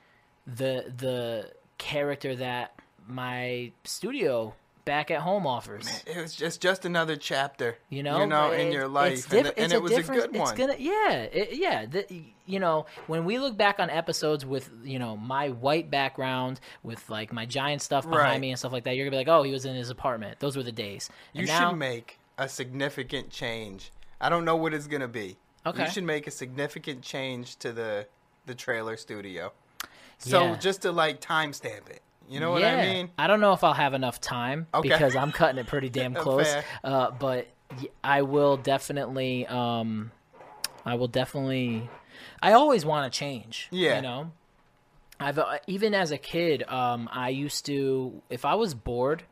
the 0.47 0.93
the 0.97 1.51
character 1.79 2.37
that 2.37 2.75
my 3.07 3.73
studio 3.85 4.55
back 4.89 5.11
at 5.11 5.21
home 5.21 5.47
offers. 5.47 5.87
It 6.07 6.17
was 6.17 6.35
just 6.35 6.61
just 6.61 6.85
another 6.85 7.15
chapter. 7.17 7.77
You 7.91 8.03
know, 8.03 8.21
you 8.21 8.27
know, 8.27 8.51
in 8.53 8.69
It- 8.69 8.73
your 8.73 8.85
it's 8.87 8.93
life, 8.93 9.29
diff- 9.29 9.33
and, 9.39 9.47
it- 9.49 9.55
and 9.57 9.65
it's 9.67 9.75
it 9.75 9.83
was 9.83 9.93
a 9.93 9.97
different- 9.97 10.21
good 10.23 10.31
it's 10.31 10.39
one. 10.41 10.57
Gonna, 10.57 10.77
yeah, 10.79 11.13
it, 11.23 11.49
yeah. 11.53 11.87
The, 11.87 12.07
you 12.47 12.59
know, 12.59 12.87
when 13.07 13.25
we 13.25 13.39
look 13.39 13.57
back 13.57 13.79
on 13.79 13.91
episodes 13.91 14.45
with 14.47 14.71
you 14.83 14.99
know 14.99 15.17
my 15.17 15.51
white 15.51 15.91
background, 15.91 16.61
with 16.83 17.09
like 17.11 17.33
my 17.33 17.45
giant 17.47 17.83
stuff 17.83 18.05
behind 18.05 18.23
Right. 18.25 18.41
me 18.41 18.51
and 18.51 18.59
stuff 18.59 18.73
like 18.73 18.85
that, 18.85 18.97
you're 18.97 19.05
gonna 19.05 19.13
be 19.13 19.19
like, 19.25 19.29
oh, 19.29 19.43
he 19.43 19.53
was 19.53 19.65
in 19.67 19.77
his 19.77 19.91
apartment. 19.91 20.41
Those 20.41 20.57
were 20.57 20.63
the 20.63 20.73
days. 20.73 21.11
You 21.35 21.47
now, 21.47 21.69
should 21.71 21.77
make 21.79 22.19
a 22.39 22.49
significant 22.49 23.31
change. 23.31 23.93
I 24.21 24.29
don't 24.31 24.45
know 24.45 24.57
what 24.57 24.73
it's 24.75 24.87
gonna 24.87 25.07
be. 25.09 25.37
Okay. 25.67 25.85
You 25.85 25.91
should 25.91 26.05
make 26.05 26.27
a 26.27 26.31
significant 26.31 27.03
change 27.03 27.57
to 27.59 27.73
the 27.73 28.07
the 28.47 28.55
trailer 28.55 28.97
studio. 28.97 29.53
So 30.17 30.43
Yeah. 30.43 30.57
just 30.57 30.83
to 30.83 30.91
like 30.93 31.21
timestamp 31.21 31.89
it. 31.91 32.01
You 32.29 32.41
know 32.41 32.51
what 32.51 32.63
yeah, 32.63 32.77
I 32.77 32.83
mean? 32.83 33.11
I 33.19 33.27
don't 33.27 33.41
know 33.41 33.53
if 33.53 33.65
I'll 33.65 33.73
have 33.73 33.95
enough 33.95 34.21
time 34.21 34.67
Okay. 34.75 34.89
because 34.89 35.17
I'm 35.17 35.33
cutting 35.33 35.59
it 35.59 35.67
pretty 35.67 35.89
damn 35.89 36.15
close. 36.27 36.53
Uh, 36.85 37.11
but 37.11 37.49
I 38.05 38.23
will 38.23 38.57
definitely. 38.57 39.47
Um, 39.47 40.13
I 40.85 40.95
will 40.97 41.09
definitely. 41.09 41.89
I 42.43 42.53
always 42.53 42.85
want 42.85 43.11
to 43.13 43.19
change. 43.19 43.69
Yeah. 43.71 43.97
You 43.97 44.03
know. 44.03 44.33
I've 45.21 45.39
uh, 45.39 45.59
even 45.67 45.95
as 45.95 46.13
a 46.13 46.19
kid, 46.19 46.63
um, 46.69 47.09
I 47.11 47.31
used 47.31 47.67
to 47.67 48.23
if 48.31 48.45
I 48.45 48.55
was 48.55 48.75
bored, 48.75 49.25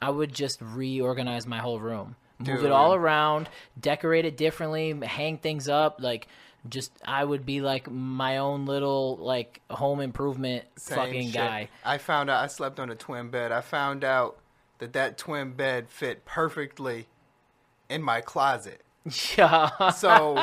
I 0.00 0.10
would 0.10 0.32
just 0.32 0.60
reorganize 0.62 1.46
my 1.46 1.58
whole 1.58 1.78
room, 1.78 2.16
move 2.38 2.46
Dude. 2.46 2.64
it 2.66 2.72
all 2.72 2.94
around, 2.94 3.48
decorate 3.78 4.24
it 4.24 4.36
differently, 4.36 4.98
hang 5.04 5.38
things 5.38 5.68
up. 5.68 5.98
Like, 6.00 6.26
just 6.70 6.92
I 7.04 7.24
would 7.24 7.44
be 7.46 7.60
like 7.60 7.90
my 7.90 8.38
own 8.38 8.66
little 8.66 9.16
like 9.16 9.60
home 9.70 10.00
improvement 10.00 10.64
Same 10.76 10.96
fucking 10.98 11.26
shit. 11.26 11.34
guy. 11.34 11.68
I 11.84 11.98
found 11.98 12.30
out 12.30 12.42
I 12.42 12.46
slept 12.48 12.78
on 12.80 12.90
a 12.90 12.94
twin 12.94 13.30
bed. 13.30 13.52
I 13.52 13.60
found 13.60 14.04
out 14.04 14.38
that 14.78 14.92
that 14.92 15.16
twin 15.18 15.52
bed 15.52 15.88
fit 15.88 16.24
perfectly 16.24 17.06
in 17.88 18.02
my 18.02 18.20
closet. 18.20 18.82
Yeah. 19.36 19.90
So 19.90 20.36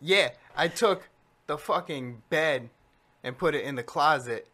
yeah, 0.00 0.30
I 0.56 0.68
took 0.68 1.08
the 1.46 1.58
fucking 1.58 2.22
bed 2.30 2.70
and 3.24 3.36
put 3.36 3.54
it 3.54 3.64
in 3.64 3.74
the 3.74 3.82
closet. 3.82 4.48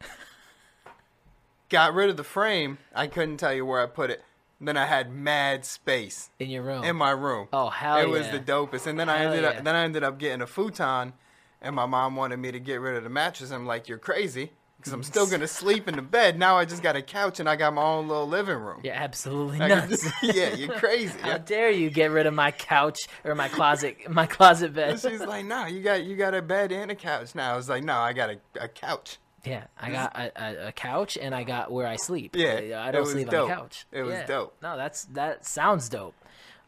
Got 1.68 1.94
rid 1.94 2.10
of 2.10 2.16
the 2.16 2.24
frame. 2.24 2.78
I 2.94 3.06
couldn't 3.06 3.38
tell 3.38 3.52
you 3.52 3.64
where 3.64 3.80
I 3.82 3.86
put 3.86 4.10
it. 4.10 4.22
Then 4.64 4.76
I 4.76 4.86
had 4.86 5.12
mad 5.12 5.64
space 5.64 6.30
in 6.38 6.48
your 6.48 6.62
room. 6.62 6.84
in 6.84 6.94
my 6.96 7.10
room. 7.10 7.48
Oh, 7.52 7.68
hell 7.68 7.98
It 7.98 8.08
was 8.08 8.28
the 8.30 8.38
dopest. 8.38 8.86
And 8.86 8.98
then 8.98 9.08
I 9.08 9.24
ended 9.24 9.42
yeah. 9.42 9.50
up 9.50 9.64
then 9.64 9.74
I 9.74 9.82
ended 9.82 10.04
up 10.04 10.18
getting 10.18 10.40
a 10.40 10.46
futon 10.46 11.12
and 11.60 11.74
my 11.76 11.86
mom 11.86 12.16
wanted 12.16 12.38
me 12.38 12.52
to 12.52 12.60
get 12.60 12.80
rid 12.80 12.96
of 12.96 13.04
the 13.04 13.10
mattress. 13.10 13.50
I'm 13.50 13.66
like, 13.66 13.88
"You're 13.88 13.98
crazy." 13.98 14.52
Because 14.76 14.92
I'm 14.92 15.04
still 15.04 15.28
gonna 15.28 15.46
sleep 15.62 15.86
in 15.86 15.94
the 15.94 16.02
bed. 16.02 16.38
Now 16.38 16.56
I 16.58 16.64
just 16.64 16.82
got 16.82 16.96
a 16.96 17.02
couch 17.02 17.38
and 17.38 17.48
I 17.48 17.54
got 17.54 17.72
my 17.72 17.82
own 17.82 18.08
little 18.08 18.26
living 18.26 18.56
room. 18.58 18.80
You're 18.82 18.94
absolutely 18.94 19.58
can- 19.58 19.68
nuts. 19.90 20.08
yeah, 20.22 20.54
you're 20.54 20.76
crazy. 20.76 21.18
How 21.20 21.38
dare 21.38 21.70
you 21.70 21.88
get 21.90 22.10
rid 22.10 22.26
of 22.26 22.34
my 22.34 22.50
couch 22.50 22.98
or 23.24 23.34
my 23.36 23.48
closet, 23.48 24.10
my 24.10 24.26
closet 24.26 24.74
bed? 24.74 24.90
And 24.90 25.00
she's 25.00 25.20
like, 25.20 25.44
"No, 25.44 25.66
you 25.66 25.82
got 25.82 26.04
you 26.04 26.16
got 26.16 26.34
a 26.34 26.42
bed 26.42 26.72
and 26.72 26.90
a 26.90 26.96
couch 26.96 27.34
now." 27.34 27.52
I 27.54 27.56
was 27.56 27.68
like, 27.68 27.84
"No, 27.84 27.96
I 27.96 28.12
got 28.12 28.30
a, 28.30 28.38
a 28.60 28.68
couch." 28.68 29.18
Yeah, 29.44 29.64
I 29.80 29.90
got 29.90 30.16
a, 30.16 30.68
a, 30.68 30.72
couch 30.72 31.18
and 31.20 31.34
I 31.34 31.42
got 31.42 31.72
where 31.72 31.86
I 31.86 31.96
sleep. 31.96 32.36
Yeah, 32.36 32.82
I 32.86 32.92
don't 32.92 33.06
sleep 33.06 33.28
dope. 33.28 33.46
on 33.46 33.50
a 33.50 33.60
couch. 33.60 33.86
It 33.90 34.02
was 34.02 34.14
Yeah. 34.14 34.26
dope. 34.26 34.56
No, 34.62 34.76
that's 34.76 35.04
that 35.06 35.44
sounds 35.44 35.88
dope. 35.88 36.14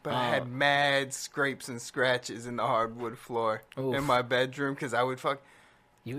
But 0.03 0.13
I 0.13 0.27
had 0.29 0.47
mad 0.47 1.13
scrapes 1.13 1.67
and 1.69 1.81
scratches 1.81 2.45
in 2.45 2.57
the 2.57 2.67
hardwood 2.67 3.17
floor 3.17 3.63
Oof. 3.79 3.95
in 3.95 4.03
my 4.03 4.21
bedroom 4.21 4.73
because 4.75 4.93
I 4.93 5.03
would 5.03 5.19
fuck. 5.19 5.41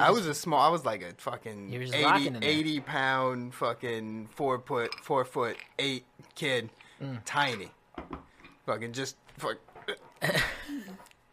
I 0.01 0.11
was 0.11 0.27
a 0.27 0.35
small. 0.35 0.61
I 0.61 0.69
was 0.71 0.85
like 0.85 1.03
a 1.03 1.13
fucking 1.19 1.73
You 1.73 1.79
were 1.79 1.85
just 1.85 1.95
80, 1.95 2.05
rocking 2.05 2.27
in 2.35 2.41
there. 2.41 2.51
80 2.51 2.81
pound 2.81 3.55
fucking 3.55 4.29
four 4.35 4.59
foot 4.59 4.93
four 5.05 5.25
foot 5.25 5.57
eight 5.79 6.05
kid, 6.35 6.71
Mm. 7.01 7.21
tiny, 7.25 7.69
fucking 8.65 8.93
just 8.95 9.17
fuck. 9.39 9.59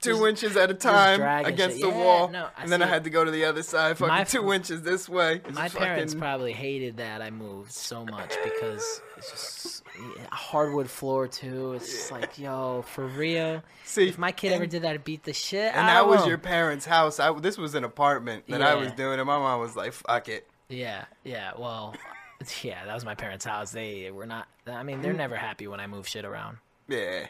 Two 0.04 0.28
inches 0.28 0.56
at 0.58 0.70
a 0.70 0.74
time 0.74 1.46
against 1.46 1.78
shit. 1.78 1.86
the 1.86 1.90
Yeah, 1.90 2.04
wall, 2.04 2.28
no, 2.30 2.48
and 2.58 2.72
then 2.72 2.82
I 2.82 2.88
had 2.88 3.04
to 3.06 3.10
go 3.10 3.24
to 3.24 3.32
the 3.32 3.46
other 3.46 3.64
side, 3.64 3.98
fucking 3.98 4.14
My- 4.14 4.24
two 4.24 4.54
inches 4.54 4.82
this 4.82 5.08
way. 5.08 5.42
It's 5.46 5.56
my 5.56 5.64
just 5.64 5.76
parents 5.76 6.14
fucking- 6.14 6.22
probably 6.22 6.54
hated 6.54 6.98
that 6.98 7.22
I 7.22 7.30
moved 7.30 7.72
so 7.72 8.06
much 8.06 8.34
because 8.44 9.02
it's 9.18 9.32
just 9.32 9.84
a 10.32 10.36
hardwood 10.36 10.90
floor 10.90 11.28
too. 11.28 11.74
It's 11.74 11.90
just 11.90 12.12
like, 12.12 12.38
yo, 12.38 12.84
for 12.84 13.06
real. 13.06 13.64
See, 13.86 14.08
if 14.08 14.18
my 14.18 14.32
kid 14.32 14.54
ever 14.54 14.66
did 14.66 14.82
that, 14.84 14.92
it'd 14.92 15.04
beat 15.04 15.24
the 15.24 15.34
shit. 15.34 15.74
And 15.76 15.88
that 15.88 16.08
was 16.08 16.24
him. 16.24 16.30
your 16.30 16.38
parents' 16.38 16.86
house. 16.86 17.20
I, 17.20 17.32
this 17.40 17.58
was 17.58 17.76
an 17.76 17.84
apartment 17.84 18.46
that 18.48 18.62
I 18.62 18.76
was 18.76 18.92
doing, 18.94 19.20
and 19.20 19.28
my 19.28 19.38
mom 19.38 19.60
was 19.60 19.76
like, 19.76 19.94
"Fuck 19.94 20.30
it." 20.30 20.48
Yeah, 20.70 21.06
yeah. 21.24 21.52
Well, 21.58 21.96
yeah, 22.64 22.86
that 22.86 22.94
was 22.94 23.06
my 23.06 23.16
parents' 23.16 23.46
house. 23.46 23.72
They 23.72 24.12
were 24.12 24.26
not. 24.26 24.48
I 24.68 24.84
mean, 24.84 25.02
they're 25.02 25.14
mm. 25.14 25.18
never 25.18 25.36
happy 25.36 25.68
when 25.68 25.80
I 25.80 25.88
move 25.88 26.08
shit 26.08 26.26
around. 26.26 26.58
Yeah. 26.88 27.28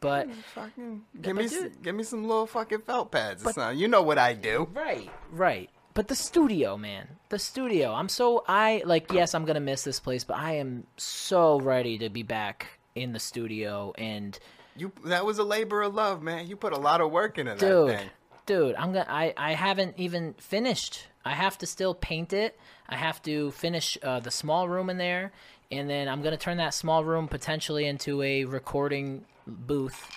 But 0.00 0.28
Fucking 0.54 1.02
give 1.20 1.36
me, 1.36 1.44
s 1.44 1.50
dude- 1.52 1.82
give 1.82 1.94
me 1.94 2.02
some 2.04 2.22
little 2.26 2.46
fucking 2.46 2.80
felt 2.82 3.10
pads 3.12 3.44
or 3.44 3.52
something. 3.52 3.78
You 3.78 3.86
know 3.88 4.02
what 4.02 4.18
I 4.18 4.32
do. 4.34 4.68
right, 4.72 5.10
right. 5.30 5.70
But 5.92 6.08
the 6.08 6.14
studio, 6.14 6.76
man, 6.76 7.08
the 7.30 7.38
studio. 7.38 7.92
I'm 7.92 8.08
so 8.08 8.44
I 8.48 8.82
like. 8.86 9.12
Yes, 9.12 9.34
I'm 9.34 9.44
gonna 9.44 9.60
miss 9.60 9.82
this 9.84 10.00
place, 10.00 10.24
but 10.24 10.36
I 10.36 10.52
am 10.56 10.86
so 10.96 11.60
ready 11.60 11.98
to 11.98 12.08
be 12.08 12.22
back 12.22 12.66
in 12.94 13.12
the 13.12 13.18
studio 13.20 13.92
and. 13.98 14.38
You 14.76 14.92
that 15.04 15.26
was 15.26 15.38
a 15.38 15.44
labor 15.44 15.82
of 15.82 15.94
love, 15.94 16.22
man. 16.22 16.46
You 16.46 16.56
put 16.56 16.72
a 16.72 16.78
lot 16.78 17.00
of 17.00 17.10
work 17.10 17.38
into 17.38 17.50
that 17.54 17.60
dude 17.60 17.88
thing. 17.90 18.08
dude 18.46 18.74
i'm 18.76 18.92
gonna 18.92 19.04
i 19.08 19.34
i 19.36 19.52
haven't 19.52 19.94
even 19.98 20.32
finished 20.34 21.06
i 21.24 21.32
have 21.32 21.58
to 21.58 21.66
still 21.66 21.92
paint 21.92 22.32
it 22.32 22.56
i 22.88 22.96
have 22.96 23.20
to 23.22 23.50
finish 23.50 23.98
uh, 24.02 24.20
the 24.20 24.30
small 24.30 24.68
room 24.68 24.88
in 24.88 24.96
there 24.96 25.32
and 25.70 25.90
then 25.90 26.08
i'm 26.08 26.22
gonna 26.22 26.36
turn 26.36 26.56
that 26.56 26.72
small 26.72 27.04
room 27.04 27.26
potentially 27.28 27.84
into 27.84 28.22
a 28.22 28.44
recording 28.44 29.24
booth 29.50 30.08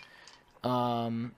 um 0.63 1.33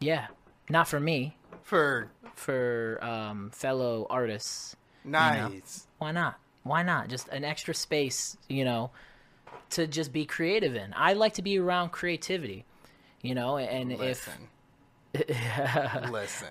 yeah 0.00 0.26
not 0.68 0.88
for 0.88 0.98
me 1.00 1.36
For 1.62 2.10
for 2.34 2.98
um 3.02 3.50
fellow 3.50 4.06
artists 4.10 4.74
nice. 5.04 5.86
why 5.98 6.12
not 6.12 6.38
why 6.62 6.82
not 6.82 7.08
just 7.08 7.28
an 7.28 7.44
extra 7.44 7.74
space 7.74 8.36
you 8.48 8.64
know 8.64 8.90
to 9.70 9.86
just 9.86 10.12
be 10.12 10.24
creative 10.24 10.74
in 10.74 10.92
i 10.96 11.12
like 11.12 11.34
to 11.34 11.42
be 11.42 11.58
around 11.58 11.90
creativity 11.90 12.64
you 13.22 13.34
know 13.34 13.56
and 13.58 13.92
if 13.92 14.00
Listen. 14.00 14.48
Listen. 16.12 16.48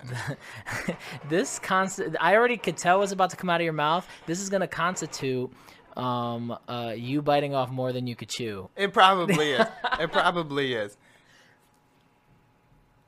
this 1.30 1.58
const- 1.58 2.00
I 2.20 2.36
already 2.36 2.58
could 2.58 2.76
tell 2.76 2.98
was 3.00 3.10
about 3.12 3.30
to 3.30 3.36
come 3.36 3.48
out 3.48 3.60
of 3.60 3.64
your 3.64 3.72
mouth. 3.72 4.06
This 4.26 4.38
is 4.38 4.50
going 4.50 4.60
to 4.60 4.66
constitute 4.66 5.50
um, 5.96 6.56
uh, 6.68 6.94
you 6.96 7.22
biting 7.22 7.54
off 7.54 7.70
more 7.70 7.92
than 7.92 8.06
you 8.06 8.16
could 8.16 8.28
chew. 8.28 8.68
It 8.76 8.92
probably 8.92 9.52
is. 9.52 9.66
It 9.98 10.12
probably 10.12 10.74
is. 10.74 10.96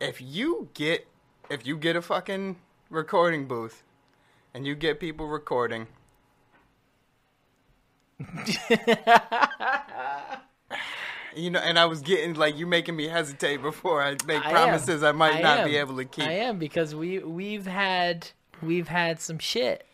If 0.00 0.20
you 0.20 0.68
get 0.74 1.06
if 1.50 1.66
you 1.66 1.76
get 1.76 1.96
a 1.96 2.02
fucking 2.02 2.56
recording 2.90 3.46
booth 3.46 3.82
and 4.54 4.66
you 4.66 4.74
get 4.74 4.98
people 5.00 5.26
recording 5.28 5.86
You 11.34 11.48
know, 11.50 11.60
and 11.60 11.78
I 11.78 11.86
was 11.86 12.02
getting 12.02 12.34
like 12.34 12.58
you 12.58 12.66
making 12.66 12.94
me 12.94 13.08
hesitate 13.08 13.62
before 13.62 14.02
I 14.02 14.16
make 14.26 14.44
I 14.44 14.50
am. 14.50 14.50
promises 14.50 15.02
I 15.02 15.12
might 15.12 15.42
not 15.42 15.60
am. 15.60 15.68
be 15.68 15.76
able 15.76 15.96
to 15.96 16.04
keep. 16.04 16.26
I 16.26 16.32
am 16.32 16.58
because 16.58 16.94
we 16.94 17.20
we've 17.20 17.66
had 17.66 18.28
we've 18.60 18.88
had 18.88 19.18
some 19.18 19.38
shit. 19.38 19.86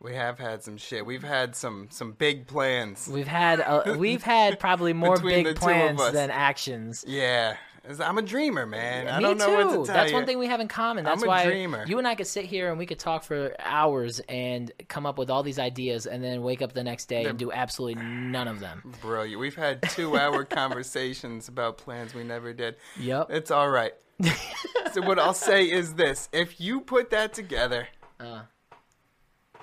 We 0.00 0.14
have 0.14 0.38
had 0.38 0.62
some 0.62 0.76
shit. 0.76 1.06
We've 1.06 1.22
had 1.22 1.56
some 1.56 1.88
some 1.90 2.12
big 2.12 2.46
plans. 2.46 3.08
We've 3.08 3.26
had 3.26 3.60
uh, 3.60 3.94
we've 3.98 4.22
had 4.22 4.60
probably 4.60 4.92
more 4.92 5.16
big 5.18 5.44
the 5.46 5.52
two 5.54 5.56
of 5.56 5.62
plans 5.62 6.12
than 6.12 6.30
actions. 6.30 7.04
Yeah, 7.08 7.56
I'm 8.00 8.18
a 8.18 8.22
dreamer, 8.22 8.66
man. 8.66 9.08
I 9.08 9.18
Me 9.18 9.24
don't 9.24 9.38
know 9.38 9.46
too. 9.46 9.52
what 9.54 9.62
to 9.70 9.74
tell 9.76 9.84
That's 9.86 10.10
you. 10.10 10.16
one 10.16 10.26
thing 10.26 10.38
we 10.38 10.48
have 10.48 10.60
in 10.60 10.68
common. 10.68 11.04
That's 11.04 11.22
I'm 11.22 11.26
a 11.26 11.30
why 11.30 11.44
dreamer. 11.46 11.84
you 11.86 11.98
and 11.98 12.06
I 12.06 12.14
could 12.14 12.26
sit 12.26 12.44
here 12.44 12.68
and 12.68 12.78
we 12.78 12.84
could 12.84 12.98
talk 12.98 13.24
for 13.24 13.54
hours 13.58 14.20
and 14.28 14.70
come 14.88 15.06
up 15.06 15.16
with 15.18 15.30
all 15.30 15.42
these 15.42 15.58
ideas, 15.58 16.06
and 16.06 16.22
then 16.22 16.42
wake 16.42 16.60
up 16.62 16.72
the 16.72 16.84
next 16.84 17.06
day 17.06 17.24
and 17.24 17.38
do 17.38 17.50
absolutely 17.50 18.02
none 18.04 18.48
of 18.48 18.60
them. 18.60 18.92
Brilliant. 19.00 19.40
We've 19.40 19.56
had 19.56 19.82
two 19.90 20.18
hour 20.18 20.44
conversations 20.80 21.48
about 21.48 21.78
plans 21.78 22.14
we 22.14 22.22
never 22.22 22.52
did. 22.52 22.76
Yep. 23.00 23.28
It's 23.30 23.50
all 23.50 23.70
right. 23.70 23.92
so 24.92 25.00
what 25.02 25.18
I'll 25.18 25.32
say 25.34 25.64
is 25.70 25.94
this: 25.94 26.28
if 26.32 26.60
you 26.60 26.80
put 26.82 27.10
that 27.10 27.32
together, 27.32 27.88
Uh. 28.20 28.42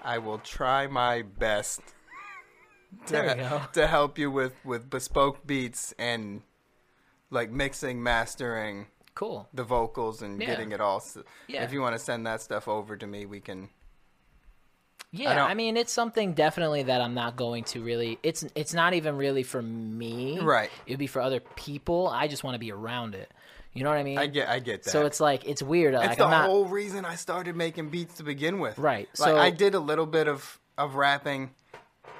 I 0.04 0.18
will 0.18 0.40
try 0.40 0.88
my 0.88 1.22
best 1.22 1.82
to, 3.08 3.14
There 3.14 3.28
we 3.28 3.34
go. 3.36 3.62
to 3.74 3.88
help 3.88 4.18
you 4.20 4.30
with 4.32 4.54
with 4.64 4.90
bespoke 4.90 5.46
beats 5.48 5.94
and 5.98 6.42
like 7.30 7.52
mixing, 7.52 8.04
mastering 8.04 8.88
Cool. 9.16 9.48
the 9.54 9.64
vocals 9.64 10.22
and 10.22 10.40
Yeah. 10.42 10.48
getting 10.48 10.72
it 10.72 10.82
all. 10.82 11.00
So 11.00 11.24
Yeah. 11.48 11.64
If 11.64 11.72
you 11.74 11.82
want 11.82 11.96
to 11.96 12.00
send 12.00 12.26
that 12.28 12.42
stuff 12.42 12.68
over 12.68 12.96
to 12.98 13.08
me, 13.08 13.26
we 13.26 13.40
can. 13.40 13.70
Yeah, 15.16 15.36
don't- 15.36 15.50
I, 15.52 15.54
mean 15.54 15.78
it's 15.78 15.92
something 15.94 16.34
definitely 16.34 16.84
that 16.84 17.00
I'm 17.00 17.14
not 17.14 17.36
going 17.36 17.64
to 17.66 17.84
really. 17.84 18.18
It's 18.24 18.44
it's 18.56 18.74
not 18.74 18.94
even 18.96 19.16
really 19.16 19.44
for 19.44 19.62
me. 19.62 20.40
Right. 20.40 20.72
It'd 20.88 20.98
be 21.00 21.06
for 21.08 21.22
other 21.22 21.40
people. 21.40 22.08
I 22.08 22.28
just 22.28 22.44
want 22.44 22.56
to 22.56 22.60
be 22.60 22.72
around 22.72 23.14
it. 23.14 23.32
You 23.74 23.84
know 23.84 23.90
what 23.90 23.98
I 23.98 24.04
mean? 24.04 24.18
I 24.20 24.28
get, 24.28 24.50
I 24.50 24.60
get 24.60 24.84
that. 24.84 24.90
So 24.92 25.06
it's 25.06 25.20
like 25.20 25.46
it's 25.46 25.64
weird. 25.64 25.96
It's 25.96 26.06
like 26.06 26.18
the 26.18 26.26
I'm 26.26 26.32
not. 26.32 26.46
whole 26.46 26.66
reason 26.66 27.06
I 27.06 27.16
started 27.16 27.56
making 27.56 27.90
beats 27.90 28.16
to 28.16 28.24
begin 28.24 28.60
with. 28.60 28.78
Right, 28.78 29.08
Like 29.18 29.30
so- 29.30 29.38
I 29.38 29.50
did 29.50 29.74
a 29.74 29.80
little 29.80 30.06
bit 30.06 30.28
of 30.28 30.60
of 30.78 30.96
rapping. 30.96 31.52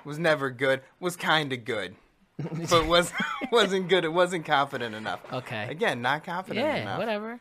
Was 0.06 0.20
never 0.20 0.50
good. 0.50 0.82
Was 1.00 1.16
kind 1.16 1.54
of 1.54 1.64
good. 1.64 1.96
but 2.70 2.88
was 2.88 3.14
wasn't 3.52 3.88
good. 3.88 4.04
It 4.04 4.12
wasn't 4.14 4.46
confident 4.46 4.96
enough. 4.96 5.22
Okay. 5.32 5.68
Again, 5.70 6.02
not 6.02 6.24
confident 6.24 6.66
yeah, 6.66 6.76
enough. 6.78 6.98
whatever. 6.98 7.40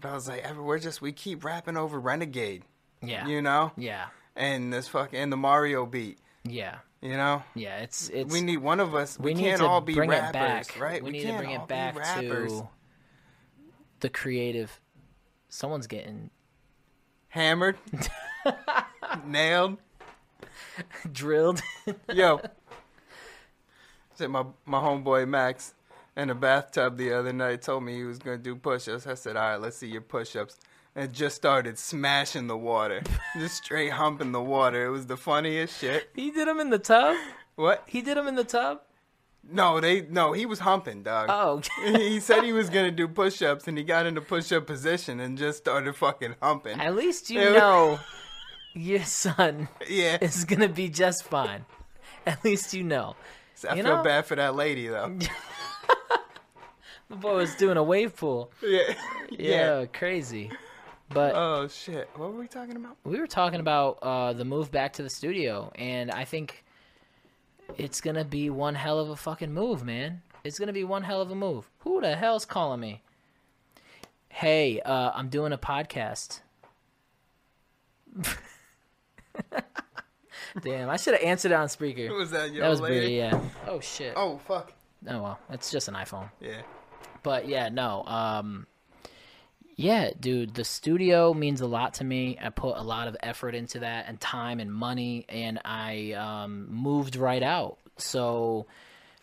But 0.00 0.10
I 0.10 0.14
was 0.14 0.28
like, 0.28 0.56
we're 0.56 0.78
just 0.78 1.02
we 1.02 1.12
keep 1.12 1.44
rapping 1.44 1.76
over 1.76 1.98
Renegade, 2.00 2.62
Yeah. 3.02 3.26
you 3.26 3.42
know, 3.42 3.72
Yeah. 3.76 4.06
and 4.36 4.72
this 4.72 4.88
fucking 4.88 5.18
and 5.18 5.30
the 5.32 5.36
Mario 5.36 5.84
beat, 5.86 6.18
Yeah. 6.44 6.76
you 7.00 7.16
know. 7.16 7.42
Yeah. 7.54 7.78
It's 7.78 8.08
it's. 8.08 8.32
we 8.32 8.40
need 8.40 8.58
one 8.58 8.80
of 8.80 8.94
us. 8.94 9.18
We, 9.18 9.34
we 9.34 9.40
can't 9.40 9.60
all 9.60 9.80
be 9.80 9.94
rappers, 9.94 10.32
back. 10.32 10.80
right? 10.80 11.02
We, 11.02 11.10
need 11.10 11.26
to 11.26 11.36
bring 11.36 11.50
it 11.50 11.68
back 11.68 11.96
rappers. 11.96 12.52
to 12.52 12.68
the 14.02 14.10
creative. 14.10 14.80
Someone's 15.48 15.86
getting 15.86 16.30
hammered, 17.28 17.78
nailed. 19.26 19.78
drilled. 21.10 21.62
Yo, 22.12 22.40
said 24.14 24.28
my 24.30 24.44
my 24.66 24.78
homeboy 24.78 25.26
Max 25.26 25.74
in 26.16 26.28
the 26.28 26.34
bathtub 26.34 26.98
the 26.98 27.12
other 27.12 27.32
night 27.32 27.62
told 27.62 27.84
me 27.84 27.94
he 27.94 28.04
was 28.04 28.18
gonna 28.18 28.36
do 28.38 28.54
push-ups. 28.54 29.06
I 29.06 29.14
said, 29.14 29.36
all 29.36 29.50
right, 29.50 29.60
let's 29.60 29.78
see 29.78 29.88
your 29.88 30.02
push-ups. 30.02 30.58
And 30.94 31.10
just 31.14 31.36
started 31.36 31.78
smashing 31.78 32.48
the 32.48 32.56
water, 32.56 33.02
just 33.38 33.64
straight 33.64 33.92
humping 33.92 34.32
the 34.32 34.42
water. 34.42 34.84
It 34.84 34.90
was 34.90 35.06
the 35.06 35.16
funniest 35.16 35.80
shit. 35.80 36.10
he 36.14 36.30
did 36.30 36.46
them 36.46 36.60
in 36.60 36.68
the 36.68 36.78
tub. 36.78 37.16
What? 37.54 37.84
He 37.86 38.02
did 38.02 38.18
them 38.18 38.28
in 38.28 38.34
the 38.34 38.44
tub. 38.44 38.82
No, 39.50 39.80
they 39.80 40.02
no, 40.02 40.32
he 40.32 40.46
was 40.46 40.60
humping, 40.60 41.02
dog. 41.02 41.26
Oh. 41.30 41.60
he 41.98 42.20
said 42.20 42.44
he 42.44 42.52
was 42.52 42.70
gonna 42.70 42.90
do 42.92 43.08
push-ups, 43.08 43.66
and 43.68 43.76
he 43.76 43.84
got 43.84 44.06
into 44.06 44.20
push-up 44.20 44.66
position 44.66 45.18
and 45.20 45.36
just 45.36 45.58
started 45.58 45.96
fucking 45.96 46.36
humping. 46.40 46.80
At 46.80 46.94
least 46.94 47.28
you 47.30 47.40
It 47.40 47.52
was- 47.52 47.58
know 47.60 48.00
your 48.74 49.02
son 49.04 49.68
yeah, 49.88 50.18
is 50.20 50.44
gonna 50.44 50.68
be 50.68 50.88
just 50.88 51.24
fine. 51.24 51.64
At 52.26 52.42
least 52.44 52.72
you 52.72 52.84
know. 52.84 53.16
I 53.68 53.74
you 53.74 53.82
feel 53.82 53.96
know- 53.98 54.02
bad 54.04 54.26
for 54.26 54.36
that 54.36 54.54
lady 54.54 54.86
though. 54.88 55.18
My 57.08 57.16
boy 57.16 57.34
was 57.36 57.54
doing 57.56 57.76
a 57.76 57.82
wave 57.82 58.16
pool. 58.16 58.50
yeah, 58.62 58.94
Yeah, 59.30 59.84
crazy. 59.86 60.50
But 61.10 61.34
Oh 61.34 61.68
shit, 61.68 62.08
what 62.16 62.32
were 62.32 62.38
we 62.38 62.46
talking 62.48 62.76
about? 62.76 62.96
we 63.04 63.18
were 63.18 63.26
talking 63.26 63.60
about 63.60 63.98
uh, 64.00 64.32
the 64.32 64.44
move 64.46 64.70
back 64.70 64.94
to 64.94 65.02
the 65.02 65.10
studio, 65.10 65.70
and 65.74 66.10
I 66.10 66.24
think 66.24 66.64
it's 67.78 68.00
gonna 68.00 68.24
be 68.24 68.50
one 68.50 68.74
hell 68.74 68.98
of 68.98 69.08
a 69.10 69.16
fucking 69.16 69.52
move, 69.52 69.84
man. 69.84 70.22
It's 70.44 70.58
gonna 70.58 70.72
be 70.72 70.84
one 70.84 71.02
hell 71.04 71.20
of 71.20 71.30
a 71.30 71.34
move. 71.34 71.68
Who 71.80 72.00
the 72.00 72.16
hell's 72.16 72.44
calling 72.44 72.80
me? 72.80 73.02
Hey, 74.28 74.80
uh, 74.80 75.10
I'm 75.14 75.28
doing 75.28 75.52
a 75.52 75.58
podcast. 75.58 76.40
Damn, 80.62 80.90
I 80.90 80.96
should 80.96 81.14
have 81.14 81.22
answered 81.22 81.52
it 81.52 81.54
on 81.54 81.68
speaker. 81.68 82.12
Was 82.14 82.30
that 82.32 82.52
your 82.52 82.62
That 82.62 82.68
was 82.68 82.80
lady? 82.80 83.14
yeah. 83.14 83.40
Oh 83.66 83.80
shit. 83.80 84.12
Oh. 84.16 84.38
Fuck. 84.46 84.72
Oh 85.08 85.22
well, 85.22 85.38
it's 85.50 85.70
just 85.70 85.88
an 85.88 85.94
iPhone. 85.94 86.30
Yeah. 86.40 86.60
But 87.22 87.48
yeah, 87.48 87.68
no. 87.70 88.04
Um 88.04 88.66
yeah, 89.76 90.10
dude, 90.18 90.54
the 90.54 90.64
studio 90.64 91.32
means 91.34 91.60
a 91.60 91.66
lot 91.66 91.94
to 91.94 92.04
me. 92.04 92.38
I 92.40 92.50
put 92.50 92.76
a 92.76 92.82
lot 92.82 93.08
of 93.08 93.16
effort 93.22 93.54
into 93.54 93.80
that 93.80 94.06
and 94.08 94.20
time 94.20 94.60
and 94.60 94.72
money 94.72 95.24
and 95.28 95.60
I 95.64 96.12
um 96.12 96.68
moved 96.70 97.16
right 97.16 97.42
out. 97.42 97.78
So 97.96 98.66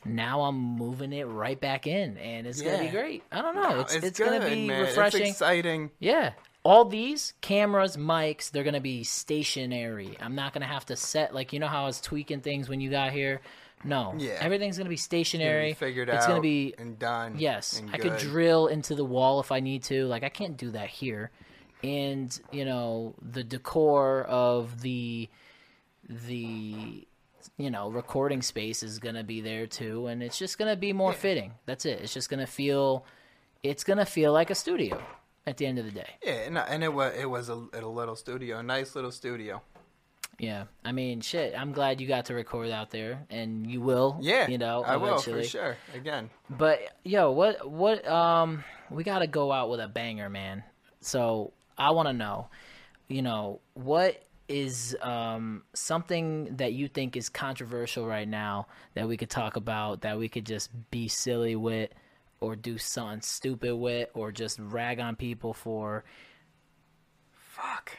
now 0.05 0.41
I'm 0.41 0.55
moving 0.55 1.13
it 1.13 1.25
right 1.25 1.59
back 1.59 1.87
in 1.87 2.17
and 2.17 2.47
it's 2.47 2.61
going 2.61 2.77
to 2.77 2.85
be 2.85 2.91
great. 2.91 3.23
I 3.31 3.41
don't 3.41 3.55
know. 3.55 3.81
It's 3.81 3.95
it's, 3.95 4.17
good, 4.17 4.29
going 4.29 4.41
to 4.41 4.47
be 4.47 4.67
man. 4.67 4.81
refreshing. 4.81 5.21
It's 5.21 5.31
exciting. 5.31 5.91
Yeah. 5.99 6.31
All 6.63 6.85
these 6.85 7.33
cameras, 7.41 7.97
mics, 7.97 8.51
they're 8.51 8.63
going 8.63 8.73
to 8.73 8.81
be 8.81 9.03
stationary. 9.03 10.17
I'm 10.19 10.35
not 10.35 10.53
going 10.53 10.61
to 10.61 10.67
have 10.67 10.85
to 10.87 10.95
set 10.95 11.33
like 11.33 11.53
you 11.53 11.59
know 11.59 11.67
how 11.67 11.83
I 11.83 11.85
was 11.85 12.01
tweaking 12.01 12.41
things 12.41 12.69
when 12.69 12.81
you 12.81 12.89
got 12.89 13.11
here? 13.11 13.41
No. 13.83 14.13
Yeah. 14.17 14.37
Everything's 14.39 14.77
going 14.77 14.85
to 14.85 14.89
be 14.89 14.95
Gonna 14.95 15.03
stationary. 15.03 15.69
be 15.69 15.73
figured 15.73 16.09
it's 16.09 16.23
out. 16.25 16.27
going 16.27 16.37
to 16.39 16.41
be 16.41 16.73
and 16.77 16.99
done. 16.99 17.35
Yes, 17.37 17.79
and 17.79 17.89
I 17.91 17.97
could 17.97 18.11
good. 18.13 18.19
drill 18.19 18.67
into 18.67 18.95
the 18.95 19.05
wall 19.05 19.39
if 19.39 19.51
I 19.51 19.59
need 19.59 19.83
to. 19.83 20.05
Like 20.05 20.23
I 20.23 20.29
can't 20.29 20.57
do 20.57 20.71
that 20.71 20.89
here. 20.89 21.31
And 21.81 22.37
you 22.51 22.65
know 22.65 23.15
the 23.21 23.43
decor 23.43 24.23
of 24.23 24.81
the 24.81 25.29
the 26.09 27.07
you 27.57 27.69
know, 27.71 27.89
recording 27.89 28.41
space 28.41 28.83
is 28.83 28.99
gonna 28.99 29.23
be 29.23 29.41
there 29.41 29.67
too, 29.67 30.07
and 30.07 30.21
it's 30.23 30.37
just 30.37 30.57
gonna 30.57 30.75
be 30.75 30.93
more 30.93 31.13
fitting. 31.13 31.53
That's 31.65 31.85
it. 31.85 32.01
It's 32.01 32.13
just 32.13 32.29
gonna 32.29 32.47
feel, 32.47 33.05
it's 33.63 33.83
gonna 33.83 34.05
feel 34.05 34.33
like 34.33 34.49
a 34.49 34.55
studio 34.55 35.01
at 35.45 35.57
the 35.57 35.65
end 35.65 35.79
of 35.79 35.85
the 35.85 35.91
day. 35.91 36.09
Yeah, 36.23 36.33
and, 36.33 36.57
and 36.57 36.83
it 36.83 36.93
was 36.93 37.13
it 37.17 37.29
was 37.29 37.49
a, 37.49 37.61
a 37.73 37.81
little 37.87 38.15
studio, 38.15 38.59
a 38.59 38.63
nice 38.63 38.95
little 38.95 39.11
studio. 39.11 39.61
Yeah, 40.39 40.65
I 40.85 40.93
mean, 40.93 41.19
shit. 41.19 41.53
I'm 41.55 41.73
glad 41.73 41.99
you 41.99 42.07
got 42.07 42.25
to 42.25 42.33
record 42.33 42.69
out 42.71 42.91
there, 42.91 43.25
and 43.29 43.69
you 43.69 43.81
will. 43.81 44.17
Yeah, 44.21 44.47
you 44.47 44.57
know, 44.57 44.83
I 44.83 44.95
will 44.95 45.19
for 45.19 45.43
sure. 45.43 45.77
Again, 45.93 46.29
But 46.49 46.79
yo, 47.03 47.31
what 47.31 47.69
what 47.69 48.07
um 48.07 48.63
we 48.89 49.03
got 49.03 49.19
to 49.19 49.27
go 49.27 49.51
out 49.51 49.69
with 49.69 49.81
a 49.81 49.87
banger, 49.87 50.29
man. 50.29 50.63
So, 51.01 51.53
I 51.77 51.91
want 51.91 52.07
to 52.07 52.13
know, 52.13 52.47
you 53.07 53.21
know, 53.21 53.59
what 53.73 54.23
is 54.47 54.95
um 55.01 55.63
something 55.73 56.55
that 56.57 56.73
you 56.73 56.87
think 56.87 57.15
is 57.15 57.29
controversial 57.29 58.07
right 58.07 58.27
now 58.27 58.65
that 58.95 59.07
we 59.07 59.15
could 59.15 59.29
talk 59.29 59.55
about 59.57 60.01
that 60.01 60.17
we 60.17 60.27
could 60.27 60.45
just 60.45 60.71
be 60.89 61.07
silly 61.07 61.55
with 61.55 61.91
or 62.41 62.55
do 62.55 62.77
something 62.77 63.21
stupid 63.21 63.75
with 63.75 64.09
or 64.15 64.31
just 64.31 64.57
rag 64.59 64.99
on 64.99 65.15
people 65.15 65.53
for 65.53 66.03
fuck. 67.31 67.91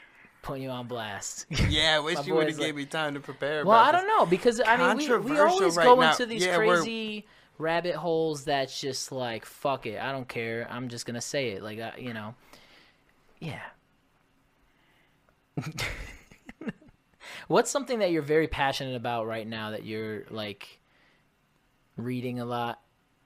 Putting 0.43 0.63
you 0.63 0.71
on 0.71 0.87
blast. 0.87 1.47
Yeah, 1.69 1.97
I 1.97 2.01
wish 2.01 2.27
you 2.27 2.35
would 2.35 2.49
have 2.49 2.59
gave 2.59 2.75
me 2.77 2.87
time 2.87 3.15
to 3.15 3.21
prepare. 3.21 3.65
Well, 3.65 3.79
I 3.79 3.93
don't 3.93 4.07
know 4.07 4.27
because 4.27 4.61
I 4.65 4.77
mean 4.95 4.97
we, 5.25 5.31
we 5.33 5.39
always 5.39 5.77
right 5.77 5.85
go 5.85 5.95
now. 6.01 6.11
into 6.13 6.27
these 6.27 6.45
Yeah, 6.45 6.59
we're- 6.59 6.77
crazy 6.79 7.27
rabbit 7.59 7.95
holes 7.95 8.45
that's 8.47 8.81
just 8.81 9.13
like 9.13 9.45
fuck 9.45 9.85
it, 9.87 10.01
I 10.01 10.13
don't 10.13 10.29
care. 10.29 10.67
I'm 10.71 10.89
just 10.89 11.05
gonna 11.07 11.21
say 11.21 11.51
it 11.51 11.63
like 11.63 11.79
I, 11.79 11.93
you 11.99 12.15
know, 12.15 12.35
yeah. 13.39 13.61
What's 17.49 17.71
something 17.71 17.99
that 17.99 18.11
you're 18.13 18.23
very 18.23 18.49
passionate 18.49 18.95
about 18.97 19.27
right 19.27 19.47
now 19.47 19.71
that 19.73 19.85
you're 19.85 20.25
like 20.31 20.79
reading 21.97 22.41
a 22.41 22.45
lot, 22.45 22.81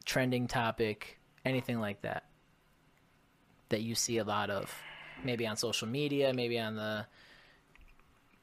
trending 0.05 0.48
topic, 0.48 1.18
anything 1.44 1.79
like 1.79 2.03
that 2.03 2.24
that 3.68 3.83
you 3.83 3.94
see 3.94 4.18
a 4.18 4.24
lot 4.24 4.50
of, 4.50 4.72
maybe 5.24 5.46
on 5.46 5.56
social 5.56 5.88
media, 5.88 6.32
maybe 6.34 6.58
on 6.58 6.76
the 6.76 7.06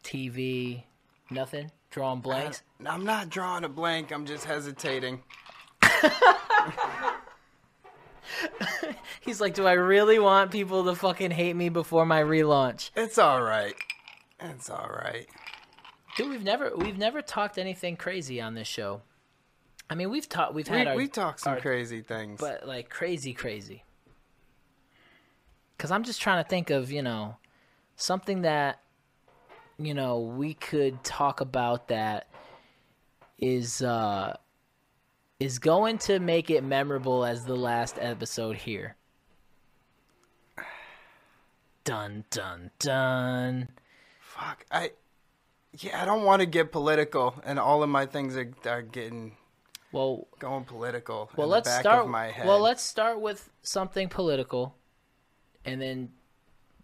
TV, 0.03 0.83
nothing, 1.29 1.71
drawing 1.89 2.21
blanks. 2.21 2.63
I- 2.85 2.89
I'm 2.89 3.05
not 3.05 3.29
drawing 3.29 3.63
a 3.63 3.69
blank. 3.69 4.11
I'm 4.11 4.25
just 4.25 4.45
hesitating. 4.45 5.21
He's 9.21 9.39
like, 9.41 9.53
do 9.53 9.67
I 9.67 9.73
really 9.73 10.17
want 10.19 10.51
people 10.51 10.85
to 10.85 10.95
fucking 10.95 11.31
hate 11.31 11.55
me 11.55 11.69
before 11.69 12.05
my 12.05 12.21
relaunch? 12.21 12.89
It's 12.95 13.17
all 13.17 13.41
right. 13.41 13.75
It's 14.39 14.69
all 14.69 14.89
right. 14.89 15.27
Dude, 16.17 16.29
we've 16.29 16.43
never 16.43 16.71
we've 16.75 16.97
never 16.97 17.21
talked 17.21 17.57
anything 17.57 17.95
crazy 17.95 18.41
on 18.41 18.55
this 18.55 18.67
show. 18.67 19.01
I 19.89 19.95
mean, 19.95 20.09
we've 20.09 20.27
talked 20.27 20.53
we've 20.53 20.69
We, 20.69 20.77
had 20.77 20.87
our 20.87 20.95
we 20.95 21.07
talk 21.07 21.39
some 21.39 21.53
our- 21.53 21.59
crazy 21.59 22.01
things. 22.01 22.39
but 22.39 22.67
like 22.67 22.89
crazy 22.89 23.33
crazy. 23.33 23.83
Cuz 25.81 25.89
I'm 25.89 26.03
just 26.03 26.21
trying 26.21 26.43
to 26.43 26.47
think 26.47 26.69
of, 26.69 26.91
you 26.91 27.01
know, 27.01 27.37
something 27.95 28.43
that 28.43 28.81
you 29.79 29.95
know, 29.95 30.19
we 30.19 30.53
could 30.53 31.03
talk 31.03 31.41
about 31.41 31.87
that 31.87 32.27
is 33.39 33.81
uh 33.81 34.37
is 35.39 35.57
going 35.57 35.97
to 35.97 36.19
make 36.19 36.51
it 36.51 36.63
memorable 36.63 37.25
as 37.25 37.45
the 37.45 37.55
last 37.55 37.97
episode 37.99 38.57
here. 38.57 38.95
Dun 41.83 42.25
dun 42.29 42.69
dun. 42.77 43.69
fuck. 44.19 44.65
I 44.71 44.91
yeah, 45.79 45.99
I 45.99 46.05
don't 46.05 46.23
want 46.25 46.41
to 46.41 46.45
get 46.45 46.71
political, 46.71 47.41
and 47.43 47.57
all 47.57 47.81
of 47.81 47.89
my 47.89 48.05
things 48.05 48.37
are 48.37 48.51
are 48.67 48.83
getting 48.83 49.35
Well, 49.91 50.27
going 50.37 50.65
political. 50.65 51.31
well 51.35 51.47
let's 51.47 51.71
start 51.73 52.03
Of 52.05 52.09
my 52.11 52.27
head. 52.27 52.45
well 52.45 52.59
let's 52.59 52.83
start 52.83 53.19
with 53.19 53.49
something 53.63 54.09
political 54.09 54.75
and 55.65 55.81
then 55.81 56.09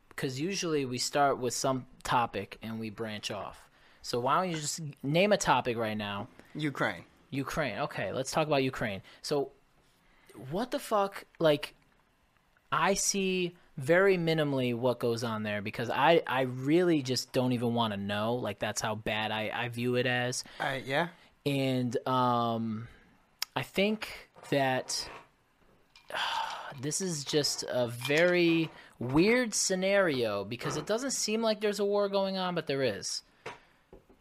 because 0.10 0.40
usually 0.40 0.86
we 0.86 0.98
start 0.98 1.38
with 1.38 1.54
some 1.54 1.86
topic 2.04 2.58
and 2.62 2.80
we 2.80 2.90
branch 2.90 3.30
off. 3.30 3.70
So 4.02 4.20
why 4.20 4.42
don't 4.42 4.52
you 4.52 4.60
just 4.60 4.82
name 5.04 5.32
a 5.32 5.38
topic 5.38 5.78
right 5.78 5.98
now? 5.98 6.28
Ukraine. 6.56 7.04
ukraine. 7.30 7.80
Okay 7.80 8.12
let's 8.14 8.32
talk 8.32 8.48
about 8.48 8.64
ukraine. 8.64 9.02
So 9.22 9.52
what 10.50 10.72
the 10.72 10.80
fuck 10.80 11.24
like 11.40 11.74
i 12.72 12.94
see 12.94 13.56
very 13.78 14.18
minimally 14.18 14.76
what 14.76 15.00
goes 15.00 15.24
on 15.24 15.44
there 15.44 15.62
because 15.62 15.90
i 15.90 16.22
i 16.28 16.42
really 16.42 17.02
just 17.02 17.32
don't 17.32 17.54
even 17.54 17.74
want 17.74 17.94
to 17.94 17.98
know 17.98 18.36
like 18.36 18.60
that's 18.60 18.82
how 18.82 18.96
bad 18.96 19.32
i 19.32 19.52
i 19.54 19.68
view 19.70 19.96
it 19.96 20.06
as. 20.06 20.44
I 20.60 20.84
yeah. 20.86 21.08
and 21.46 21.96
um, 22.08 22.88
I 23.56 23.64
think 23.64 24.30
that 24.50 25.10
this 26.82 27.02
is 27.02 27.24
just 27.24 27.64
a 27.70 27.88
very 27.88 28.70
weird 29.00 29.54
scenario 29.54 30.44
because 30.44 30.78
it 30.78 30.86
doesn't 30.86 31.12
seem 31.12 31.42
like 31.42 31.62
there's 31.62 31.80
a 31.80 31.86
war 31.86 32.10
going 32.10 32.38
on, 32.38 32.56
but 32.56 32.68
there 32.68 32.84
is. 32.84 33.24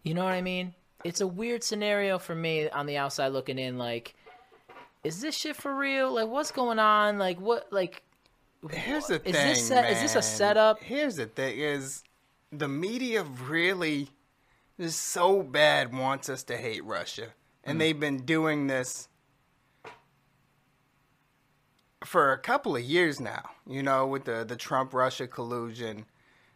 You 0.02 0.14
know 0.14 0.24
what 0.24 0.34
I 0.34 0.42
mean? 0.42 0.74
It's 1.04 1.20
a 1.20 1.26
weird 1.26 1.62
scenario 1.62 2.18
for 2.18 2.34
me 2.34 2.68
on 2.68 2.86
the 2.86 2.96
outside 2.96 3.28
looking 3.28 3.58
in. 3.58 3.78
Like, 3.78 4.14
is 5.04 5.20
this 5.20 5.36
shit 5.36 5.56
for 5.56 5.74
real? 5.74 6.12
Like, 6.12 6.28
what's 6.28 6.50
going 6.52 6.78
on? 6.78 7.18
Like, 7.18 7.40
what? 7.40 7.72
Like, 7.72 8.02
Here's 8.70 9.06
the 9.06 9.16
Is 9.16 9.20
thing. 9.22 9.32
this 9.48 9.66
set- 9.68 9.90
is 9.92 10.00
this 10.00 10.16
a 10.16 10.22
setup? 10.22 10.82
Here's 10.82 11.16
the 11.16 11.26
thing: 11.26 11.58
is 11.58 12.02
the 12.50 12.66
media 12.66 13.22
really 13.22 14.08
is 14.78 14.96
so 14.96 15.42
bad 15.42 15.94
wants 15.94 16.28
us 16.28 16.42
to 16.44 16.56
hate 16.56 16.84
Russia, 16.84 17.28
and 17.62 17.76
Mm. 17.76 17.78
they've 17.80 18.00
been 18.00 18.24
doing 18.24 18.66
this 18.66 19.08
for 22.04 22.32
a 22.32 22.38
couple 22.38 22.76
of 22.76 22.82
years 22.82 23.20
now. 23.20 23.42
You 23.66 23.82
know, 23.82 24.06
with 24.06 24.24
the 24.24 24.44
the 24.46 24.56
Trump 24.56 24.92
Russia 24.94 25.26
collusion 25.26 26.04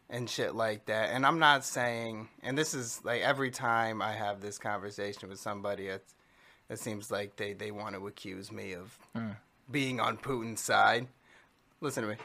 and 0.09 0.29
shit 0.29 0.55
like 0.55 0.87
that. 0.87 1.11
And 1.11 1.25
I'm 1.25 1.39
not 1.39 1.65
saying, 1.65 2.29
and 2.43 2.59
this 2.59 2.75
is 2.75 3.01
like 3.05 3.23
every 3.23 3.51
time 3.51 4.03
I 4.03 4.13
have 4.13 4.41
this 4.41 4.59
conversation 4.59 5.29
with 5.29 5.39
somebody, 5.39 5.87
it, 5.87 6.05
it 6.69 6.79
seems 6.79 7.11
like 7.11 7.37
they 7.37 7.53
they 7.53 7.71
want 7.71 7.95
to 7.95 8.07
accuse 8.07 8.51
me 8.53 8.73
of 8.75 8.99
Mm. 9.17 9.37
being 9.71 10.01
on 10.01 10.17
Putin's 10.17 10.61
side 10.61 11.07
listen 11.81 12.03
to 12.03 12.09
me. 12.11 12.17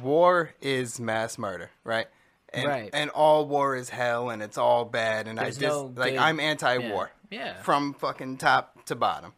War 0.00 0.54
is 0.60 1.00
mass 1.00 1.38
murder, 1.38 1.70
right? 1.84 2.06
And, 2.50 2.68
Right. 2.68 2.90
And 2.92 3.10
all 3.10 3.46
war 3.46 3.74
is 3.76 3.88
hell, 3.88 4.30
and 4.30 4.42
it's 4.42 4.58
all 4.58 4.84
bad. 4.84 5.26
And 5.26 5.38
There's 5.38 5.56
I 5.58 5.60
just 5.60 5.74
no 5.74 5.92
like 5.96 6.16
I'm 6.16 6.38
anti-war. 6.38 7.10
Yeah. 7.30 7.38
Yeah. 7.38 7.62
From 7.62 7.94
fucking 7.94 8.36
top 8.38 8.84
to 8.86 8.94
bottom. 8.94 9.32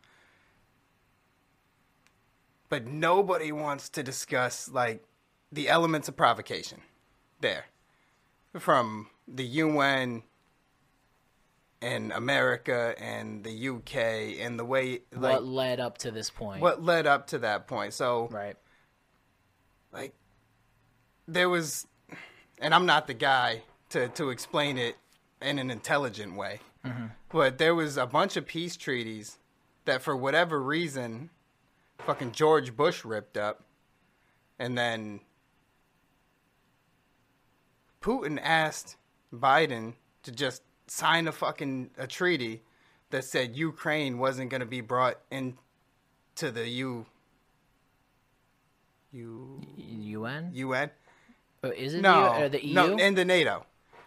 But 2.74 2.88
nobody 2.88 3.52
wants 3.52 3.88
to 3.90 4.02
discuss 4.02 4.68
like 4.68 5.04
the 5.52 5.68
elements 5.68 6.08
of 6.08 6.16
provocation. 6.16 6.80
There, 7.40 7.66
from 8.58 9.10
the 9.28 9.44
UN 9.44 10.24
and 11.80 12.10
America 12.10 12.96
and 12.98 13.44
the 13.44 13.68
UK 13.68 14.40
and 14.44 14.58
the 14.58 14.64
way 14.64 15.02
like 15.12 15.34
what 15.34 15.44
led 15.44 15.78
up 15.78 15.98
to 15.98 16.10
this 16.10 16.30
point? 16.30 16.62
what 16.62 16.82
led 16.82 17.06
up 17.06 17.28
to 17.28 17.38
that 17.38 17.68
point. 17.68 17.92
So 17.92 18.26
Right. 18.32 18.56
like 19.92 20.16
there 21.28 21.48
was 21.48 21.87
and 22.58 22.74
i'm 22.74 22.87
not 22.87 23.06
the 23.06 23.14
guy 23.14 23.62
to, 23.90 24.08
to 24.08 24.30
explain 24.30 24.78
it 24.78 24.96
in 25.40 25.60
an 25.60 25.70
intelligent 25.70 26.34
way 26.34 26.58
mm-hmm. 26.84 27.06
but 27.28 27.58
there 27.58 27.76
was 27.76 27.96
a 27.96 28.06
bunch 28.06 28.37
of 28.37 28.46
peace 28.46 28.76
treaties 28.76 29.38
that 29.84 30.02
for 30.02 30.16
whatever 30.16 30.60
reason 30.60 31.30
fucking 31.98 32.33
george 32.33 32.76
bush 32.76 33.04
ripped 33.04 33.37
up 33.37 33.62
and 34.59 34.76
then 34.76 35.20
putin 38.00 38.38
asked 38.42 38.96
biden 39.33 39.94
to 40.22 40.30
just 40.30 40.62
sign 40.87 41.26
a 41.26 41.33
fucking 41.33 41.90
a 41.98 42.07
treaty 42.07 42.62
that 43.11 43.24
said 43.24 43.57
ukraine 43.57 44.18
wasn't 44.18 44.50
going 44.50 44.61
to 44.61 44.66
be 44.66 44.80
brought 44.80 45.18
into 45.30 46.50
the 46.50 46.68
u 46.68 47.07
u 49.12 49.61
UN? 49.88 50.52
un 50.54 50.90
Oh, 51.62 51.70
is 51.70 51.94
it 51.94 52.02
no, 52.02 52.12
the, 52.12 52.38
U- 52.38 52.44
or 52.44 52.48
the 52.50 52.66
EU? 52.66 52.74
no, 52.74 52.96
in 52.96 53.14
the 53.14 53.24
NATO, 53.24 53.64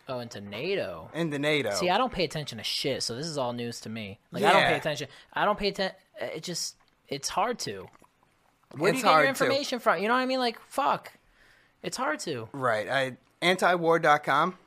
oh, 0.08 0.20
into 0.20 0.40
NATO. 0.42 1.10
in 1.16 1.32
the 1.32 1.40
NATO. 1.40 1.72
See, 1.72 1.90
I 1.90 1.98
don't 1.98 2.12
pay 2.14 2.24
attention 2.24 2.60
to 2.60 2.64
shit, 2.64 3.02
so 3.02 3.16
this 3.16 3.26
is 3.26 3.36
all 3.38 3.52
news 3.54 3.80
to 3.82 3.90
me. 3.90 4.20
Like 4.32 4.44
I 4.44 4.54
don't 4.54 4.64
pay 4.66 4.76
attention. 4.78 5.08
I 5.34 5.44
don't 5.46 5.58
pay 5.58 5.70
attention. 5.70 5.96
It 6.22 6.44
just 6.44 6.76
it's 7.08 7.30
hard 7.30 7.60
to. 7.60 7.88
Where 8.76 8.92
do 8.92 8.98
you 8.98 9.04
get 9.04 9.10
your 9.10 9.14
hard 9.14 9.26
to. 9.26 9.30
information 9.30 9.80
from? 9.80 10.02
You 10.02 10.08
know 10.08 10.14
what 10.14 10.22
I 10.22 10.26
mean? 10.26 10.40
Like 10.40 10.60
fuck, 10.68 11.14
it's 11.82 11.98
hard 11.98 12.20
to. 12.22 12.50
right, 12.54 12.90
I 12.90 13.18
antiwar.com 13.42 14.58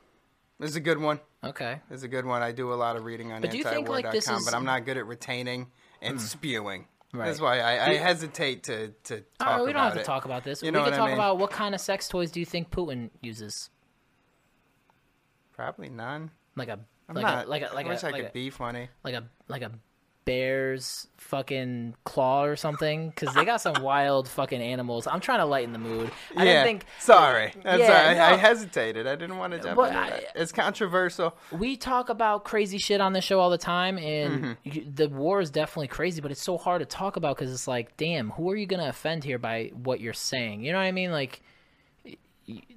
is 0.59 0.75
a 0.75 0.79
good 0.79 0.97
one. 0.99 1.19
Okay. 1.43 1.79
Is 1.89 2.03
a 2.03 2.07
good 2.07 2.25
one. 2.25 2.41
I 2.43 2.51
do 2.51 2.71
a 2.71 2.75
lot 2.75 2.95
of 2.95 3.03
reading 3.03 3.31
on 3.31 3.41
But 3.41 3.55
you 3.55 3.63
like, 3.63 4.05
but 4.11 4.53
I'm 4.53 4.65
not 4.65 4.85
good 4.85 4.97
at 4.97 5.07
retaining 5.07 5.67
and 6.01 6.19
hmm. 6.19 6.19
spewing. 6.19 6.85
Right. 7.13 7.25
That's 7.25 7.41
why 7.41 7.59
I, 7.59 7.89
I 7.89 7.93
hesitate 7.95 8.63
to 8.63 8.89
to 9.03 9.21
talk 9.37 9.47
All 9.47 9.47
right, 9.47 9.65
we 9.65 9.73
don't 9.73 9.75
about 9.75 9.83
have 9.83 9.93
to 9.95 9.99
it. 9.99 10.05
talk 10.05 10.25
about 10.25 10.43
this. 10.45 10.61
You 10.61 10.67
we 10.67 10.71
know 10.71 10.83
can 10.83 10.91
what 10.91 10.93
I 10.93 10.97
talk 10.97 11.07
mean? 11.07 11.15
about 11.15 11.37
what 11.39 11.51
kind 11.51 11.75
of 11.75 11.81
sex 11.81 12.07
toys 12.07 12.31
do 12.31 12.39
you 12.39 12.45
think 12.45 12.69
Putin 12.71 13.09
uses? 13.21 13.69
Probably 15.51 15.89
none. 15.89 16.31
Like 16.55 16.69
a 16.69 16.79
I'm 17.09 17.15
like 17.15 17.23
not. 17.23 17.45
a 17.45 17.49
like 17.49 17.69
a 17.69 17.75
like 17.75 17.85
I 17.85 17.89
wish 17.89 18.03
a 18.03 18.07
I 18.07 18.11
like 18.11 18.21
could 18.21 18.29
a, 18.29 18.33
be 18.33 18.49
funny. 18.49 18.87
like 19.03 19.15
a 19.15 19.25
like 19.49 19.61
a 19.61 19.71
bear's 20.25 21.07
fucking 21.17 21.95
claw 22.03 22.43
or 22.43 22.55
something 22.55 23.09
because 23.09 23.33
they 23.33 23.45
got 23.45 23.61
some 23.61 23.73
wild 23.81 24.27
fucking 24.27 24.61
animals. 24.61 25.07
I'm 25.07 25.19
trying 25.21 25.39
to 25.39 25.45
lighten 25.45 25.71
the 25.73 25.79
mood. 25.79 26.11
I 26.35 26.43
yeah. 26.43 26.51
didn't 26.63 26.65
think 26.65 26.85
Sorry. 26.99 27.53
That's 27.63 27.79
Yeah, 27.79 27.87
sorry. 27.87 28.19
I, 28.19 28.33
I 28.33 28.35
hesitated. 28.37 29.07
I 29.07 29.15
didn't 29.15 29.37
want 29.37 29.53
to 29.53 29.59
jump 29.59 29.77
But 29.77 29.89
into 29.89 29.99
I- 29.99 30.09
that. 30.09 30.23
It's 30.35 30.51
controversial. 30.51 31.35
we 31.51 31.77
talk 31.77 32.09
about 32.09 32.43
crazy 32.43 32.77
shit 32.77 33.01
on 33.01 33.13
the 33.13 33.21
show 33.21 33.39
all 33.39 33.49
the 33.49 33.57
time, 33.57 33.97
and 33.97 34.31
Mm-hmm. 34.43 34.51
you- 34.63 34.91
the 34.93 35.09
war 35.09 35.39
is 35.41 35.49
definitely 35.49 35.87
crazy, 35.87 36.21
but 36.21 36.31
it's 36.31 36.43
so 36.43 36.57
hard 36.57 36.79
to 36.81 36.85
talk 36.85 37.15
about 37.15 37.37
because 37.37 37.51
it's 37.53 37.67
like, 37.67 37.95
damn, 37.97 38.29
who 38.31 38.49
are 38.51 38.55
you 38.55 38.65
gonna 38.65 38.89
offend 38.89 39.23
here 39.23 39.39
by 39.39 39.71
what 39.73 39.99
you're 40.01 40.13
saying? 40.13 40.63
You 40.63 40.71
know 40.73 40.77
what 40.79 40.83
I 40.85 40.91
mean? 40.91 41.11
Like, 41.11 41.41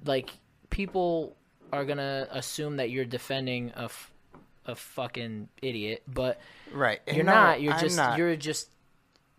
like 0.04 0.30
people 0.70 1.36
are 1.72 1.84
gonna 1.84 2.28
assume 2.30 2.76
that 2.76 2.90
you're 2.90 3.04
defending 3.04 3.72
a, 3.76 3.84
f- 3.84 4.10
a 4.66 4.74
fucking 4.74 5.48
idiot, 5.62 6.02
but 6.06 6.40
Right. 6.72 7.00
And 7.06 7.16
you're 7.16 7.26
no, 7.26 7.32
not. 7.34 7.60
You're 7.60 7.74
I'm 7.74 7.80
just 7.80 7.96
not. 7.96 8.18
you're 8.18 8.36
just 8.36 8.68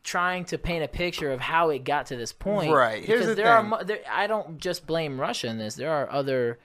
trying 0.03 0.45
to 0.45 0.57
paint 0.57 0.83
a 0.83 0.87
picture 0.87 1.31
of 1.31 1.39
how 1.39 1.69
it 1.69 1.83
got 1.83 2.05
to 2.07 2.15
this 2.15 2.31
point. 2.31 2.71
Right. 2.71 3.03
Here's 3.03 3.21
Because 3.21 3.27
the 3.35 3.35
there 3.41 3.51
are 3.51 3.61
thing. 3.61 3.69
mo- 3.71 3.83
there, 3.83 3.99
I 4.09 4.27
don't 4.27 4.59
just 4.59 4.85
blame 4.85 5.19
Russia 5.19 5.47
in 5.47 5.57
this. 5.57 5.75
There 5.75 5.91
are 5.91 6.09
other 6.11 6.59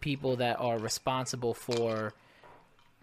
people 0.00 0.36
that 0.36 0.58
are 0.60 0.78
responsible 0.78 1.52
for 1.54 2.14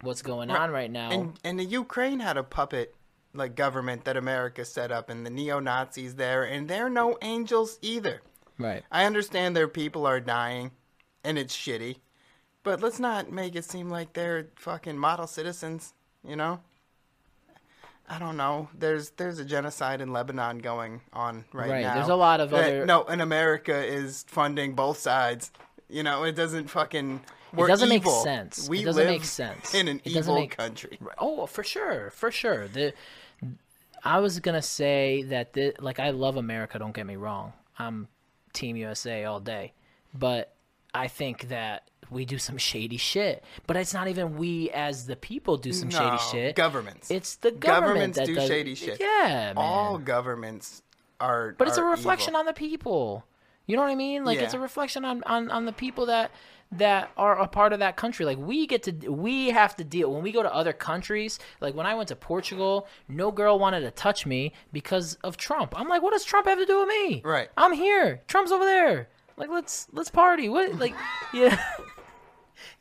what's 0.01 0.22
going 0.22 0.49
on 0.49 0.72
right 0.72 0.89
now. 0.91 1.11
And 1.11 1.39
and 1.43 1.59
the 1.59 1.64
Ukraine 1.66 2.20
had 2.20 2.38
a 2.38 2.43
puppet 2.43 2.95
like 3.36 3.55
government 3.55 4.05
that 4.05 4.16
America 4.18 4.64
set 4.66 4.91
up, 4.91 5.09
and 5.09 5.26
the 5.26 5.30
neo 5.30 5.59
Nazis 5.59 6.16
there, 6.16 6.43
and 6.43 6.68
they're 6.68 6.89
no 6.89 7.18
angels 7.22 7.80
either. 7.82 8.22
right. 8.59 8.84
I 8.91 9.05
understand 9.05 9.55
their 9.55 9.68
people 9.68 10.05
are 10.05 10.20
dying, 10.20 10.72
and 11.24 11.38
it's 11.39 11.55
shitty, 11.55 11.97
but 12.64 12.82
let's 12.82 12.99
not 12.99 13.32
make 13.32 13.55
it 13.55 13.66
seem 13.66 13.89
like 13.89 14.14
they're 14.14 14.47
fucking 14.55 14.97
model 14.97 15.28
citizens. 15.28 15.93
You 16.28 16.36
know. 16.36 16.59
I 18.09 18.20
don't 18.20 18.36
know. 18.38 18.70
There's 18.78 19.11
there's 19.11 19.39
a 19.39 19.45
genocide 19.45 20.01
in 20.01 20.11
Lebanon 20.11 20.59
going 20.59 21.01
on 21.14 21.45
right, 21.53 21.70
Right, 21.70 21.82
now. 21.84 21.95
there's 21.95 22.09
a 22.09 22.16
lot 22.16 22.41
of 22.41 22.49
that- 22.49 22.66
other- 22.66 22.86
No, 22.86 23.03
and 23.05 23.22
America 23.22 23.74
is 23.86 24.26
funding 24.28 24.74
both 24.76 24.97
sides. 24.97 25.51
You 25.89 26.03
know, 26.03 26.24
it 26.24 26.34
doesn't 26.36 26.70
fucking. 26.70 27.22
We're 27.53 27.68
doesn't 27.68 27.88
make 27.89 28.03
sense. 28.05 28.68
We 28.68 28.80
It 28.82 28.86
doesn't 28.86 29.03
live 29.03 29.11
make 29.11 29.24
sense. 29.24 29.74
in 29.74 29.88
an 29.88 30.01
It 30.03 30.18
evil 30.18 30.36
make- 30.36 30.57
country. 30.57 30.99
Oh, 31.18 31.45
for 31.45 31.64
sure, 31.64 32.09
for 32.09 32.30
sure. 32.32 32.68
The 32.68 32.93
I 34.03 34.20
was 34.20 34.39
gonna 34.41 34.61
say 34.61 35.24
that 35.24 35.53
the 35.53 35.74
like 35.80 35.99
I 35.99 36.09
love 36.09 36.36
America. 36.36 36.78
Don't 36.80 36.93
get 36.93 37.05
me 37.05 37.16
wrong. 37.16 37.53
I'm 37.80 38.07
Team 38.51 38.76
USA 38.76 39.24
all 39.24 39.39
day, 39.39 39.74
but 40.14 40.53
I 40.93 41.07
think 41.07 41.47
that 41.49 41.89
we 42.14 42.26
do 42.26 42.38
some 42.38 42.57
shady 42.57 42.97
shit. 42.97 43.43
But 43.68 43.78
it's 43.78 43.93
not 43.93 44.07
even 44.07 44.38
we 44.38 44.70
as 44.72 45.07
the 45.07 45.16
people 45.16 45.57
do 45.57 45.74
some 45.74 45.89
No, 45.89 45.97
shady 45.97 46.18
shit. 46.32 46.55
governments. 46.55 47.11
It's 47.11 47.36
the 47.36 47.51
government 47.51 48.16
Governments 48.16 48.18
that 48.20 48.26
do 48.28 48.36
does, 48.36 48.47
shady 48.47 48.76
shit. 48.76 48.99
Yeah, 48.99 49.07
man. 49.28 49.53
All 49.57 49.97
governments 49.97 50.84
are. 51.20 51.55
But 51.57 51.68
it's 51.68 51.78
a 51.78 51.84
reflection 51.84 52.32
evil. 52.32 52.39
on 52.41 52.45
the 52.45 52.53
people. 52.53 53.26
You 53.66 53.78
know 53.78 53.84
what 53.84 53.91
I 53.91 53.95
mean? 53.95 54.26
Like 54.26 54.39
it's 54.39 54.53
a 54.53 54.59
reflection 54.59 55.05
on, 55.05 55.24
on, 55.24 55.49
on 55.49 55.66
the 55.66 55.72
people 55.74 56.07
that 56.07 56.32
that 56.78 57.11
are 57.18 57.39
a 57.39 57.47
part 57.47 57.72
of 57.72 57.80
that 57.80 57.95
country. 57.95 58.26
Like 58.26 58.38
we 58.38 58.68
get 58.68 58.84
to 58.84 58.91
we 59.09 59.49
have 59.51 59.76
to 59.78 59.84
deal 59.84 60.11
when 60.11 60.24
we 60.24 60.32
go 60.32 60.43
to 60.43 60.53
other 60.53 60.74
countries. 60.74 61.39
Like 61.61 61.76
when 61.76 61.86
I 61.86 61.95
went 61.95 62.09
to 62.09 62.16
Portugal, 62.16 62.88
no 63.07 63.32
girl 63.32 63.59
wanted 63.59 63.82
to 63.82 63.91
touch 63.91 64.26
me 64.26 64.53
because 64.72 65.16
of 65.24 65.38
Trump. 65.38 65.80
I'm 65.80 65.88
like, 65.88 66.01
what 66.01 66.11
does 66.11 66.26
Trump 66.26 66.47
have 66.47 66.57
to 66.57 66.66
do 66.66 66.80
with 66.80 66.89
me? 66.89 67.22
Right. 67.24 67.49
I'm 67.55 67.74
here. 67.74 68.22
Trump's 68.28 68.51
over 68.51 68.66
there. 68.66 69.07
Like 69.38 69.49
let's 69.49 69.88
let's 69.91 70.09
party. 70.09 70.49
What 70.49 70.78
like 70.78 70.95
yeah. 71.34 71.57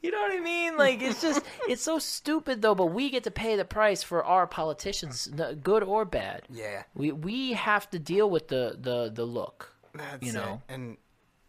You 0.02 0.10
know 0.10 0.20
what 0.20 0.32
I 0.32 0.40
mean? 0.40 0.76
Like 0.76 1.00
it's 1.00 1.22
just 1.22 1.42
it's 1.68 1.82
so 1.82 1.98
stupid 1.98 2.60
though, 2.60 2.74
but 2.74 2.86
we 2.86 3.08
get 3.10 3.24
to 3.24 3.30
pay 3.30 3.56
the 3.56 3.64
price 3.64 4.02
for 4.02 4.24
our 4.24 4.46
politicians, 4.46 5.28
good 5.62 5.84
or 5.84 6.04
bad. 6.04 6.42
Yeah. 6.50 6.82
We 6.94 7.12
we 7.12 7.52
have 7.52 7.88
to 7.90 7.98
deal 7.98 8.28
with 8.28 8.48
the 8.48 8.76
the 8.78 9.10
the 9.14 9.24
look. 9.24 9.72
That's 9.94 10.24
you 10.26 10.32
know. 10.32 10.60
it. 10.68 10.74
And 10.74 10.96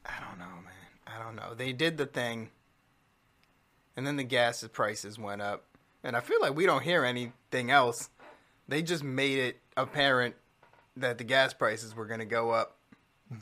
I 0.05 0.13
don't 0.19 0.37
know, 0.37 0.45
man. 0.45 0.73
I 1.07 1.23
don't 1.23 1.35
know. 1.35 1.55
They 1.55 1.73
did 1.73 1.97
the 1.97 2.05
thing, 2.05 2.49
and 3.95 4.05
then 4.05 4.17
the 4.17 4.23
gas 4.23 4.63
prices 4.71 5.17
went 5.17 5.41
up, 5.41 5.65
and 6.03 6.15
I 6.15 6.19
feel 6.19 6.39
like 6.39 6.55
we 6.55 6.65
don't 6.65 6.83
hear 6.83 7.03
anything 7.03 7.71
else. 7.71 8.09
They 8.67 8.81
just 8.81 9.03
made 9.03 9.39
it 9.39 9.59
apparent 9.75 10.35
that 10.97 11.17
the 11.17 11.23
gas 11.23 11.53
prices 11.53 11.95
were 11.95 12.05
going 12.05 12.19
to 12.19 12.25
go 12.25 12.51
up. 12.51 12.77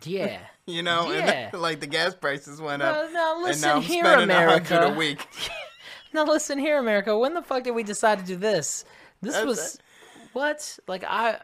Yeah. 0.04 0.40
You 0.68 0.84
know, 0.84 1.12
Yeah. 1.12 1.50
then, 1.52 1.62
like 1.62 1.80
the 1.82 1.88
gas 1.88 2.16
prices 2.16 2.62
went 2.62 2.82
Well, 2.82 3.06
up, 3.06 3.12
now 3.12 3.34
and 3.36 3.44
listen 3.44 3.68
now 3.68 3.76
I'm 3.78 3.82
here, 3.82 4.06
spending 4.06 4.24
America. 4.30 4.80
a 4.84 4.94
week. 4.94 5.28
Now 6.14 6.26
listen 6.26 6.60
here, 6.60 6.78
America. 6.78 7.18
When 7.18 7.34
the 7.34 7.42
fuck 7.42 7.64
did 7.64 7.72
we 7.72 7.84
decide 7.84 8.20
to 8.20 8.26
do 8.26 8.36
this? 8.36 8.84
This 9.22 9.34
That's 9.34 9.46
was 9.46 9.80
what? 10.34 10.80
Like 10.88 11.04
I 11.06 11.40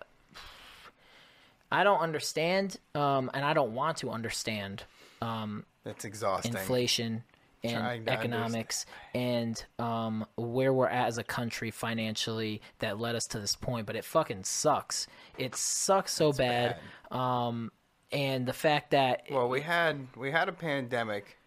I 1.71 1.83
don't 1.83 1.99
understand 1.99 2.77
um 2.95 3.31
and 3.33 3.43
I 3.45 3.53
don't 3.53 3.73
want 3.73 3.97
to 3.97 4.09
understand 4.09 4.83
um 5.21 5.65
That's 5.83 6.05
exhausting. 6.05 6.51
inflation 6.53 7.23
and 7.63 8.07
economics 8.09 8.85
and 9.15 9.63
um 9.79 10.25
where 10.35 10.71
we're 10.73 10.87
at 10.89 11.07
as 11.07 11.17
a 11.17 11.23
country 11.23 11.71
financially 11.71 12.61
that 12.79 12.99
led 12.99 13.15
us 13.15 13.25
to 13.27 13.39
this 13.39 13.55
point, 13.55 13.85
but 13.87 13.95
it 13.95 14.05
fucking 14.05 14.43
sucks. 14.43 15.07
It 15.37 15.55
sucks 15.55 16.13
so 16.13 16.31
bad. 16.33 16.77
Um 17.09 17.71
and 18.11 18.45
the 18.45 18.53
fact 18.53 18.91
that 18.91 19.23
Well, 19.29 19.49
we 19.49 19.61
had 19.61 20.07
we 20.15 20.31
had 20.31 20.49
a 20.49 20.53
pandemic, 20.53 21.37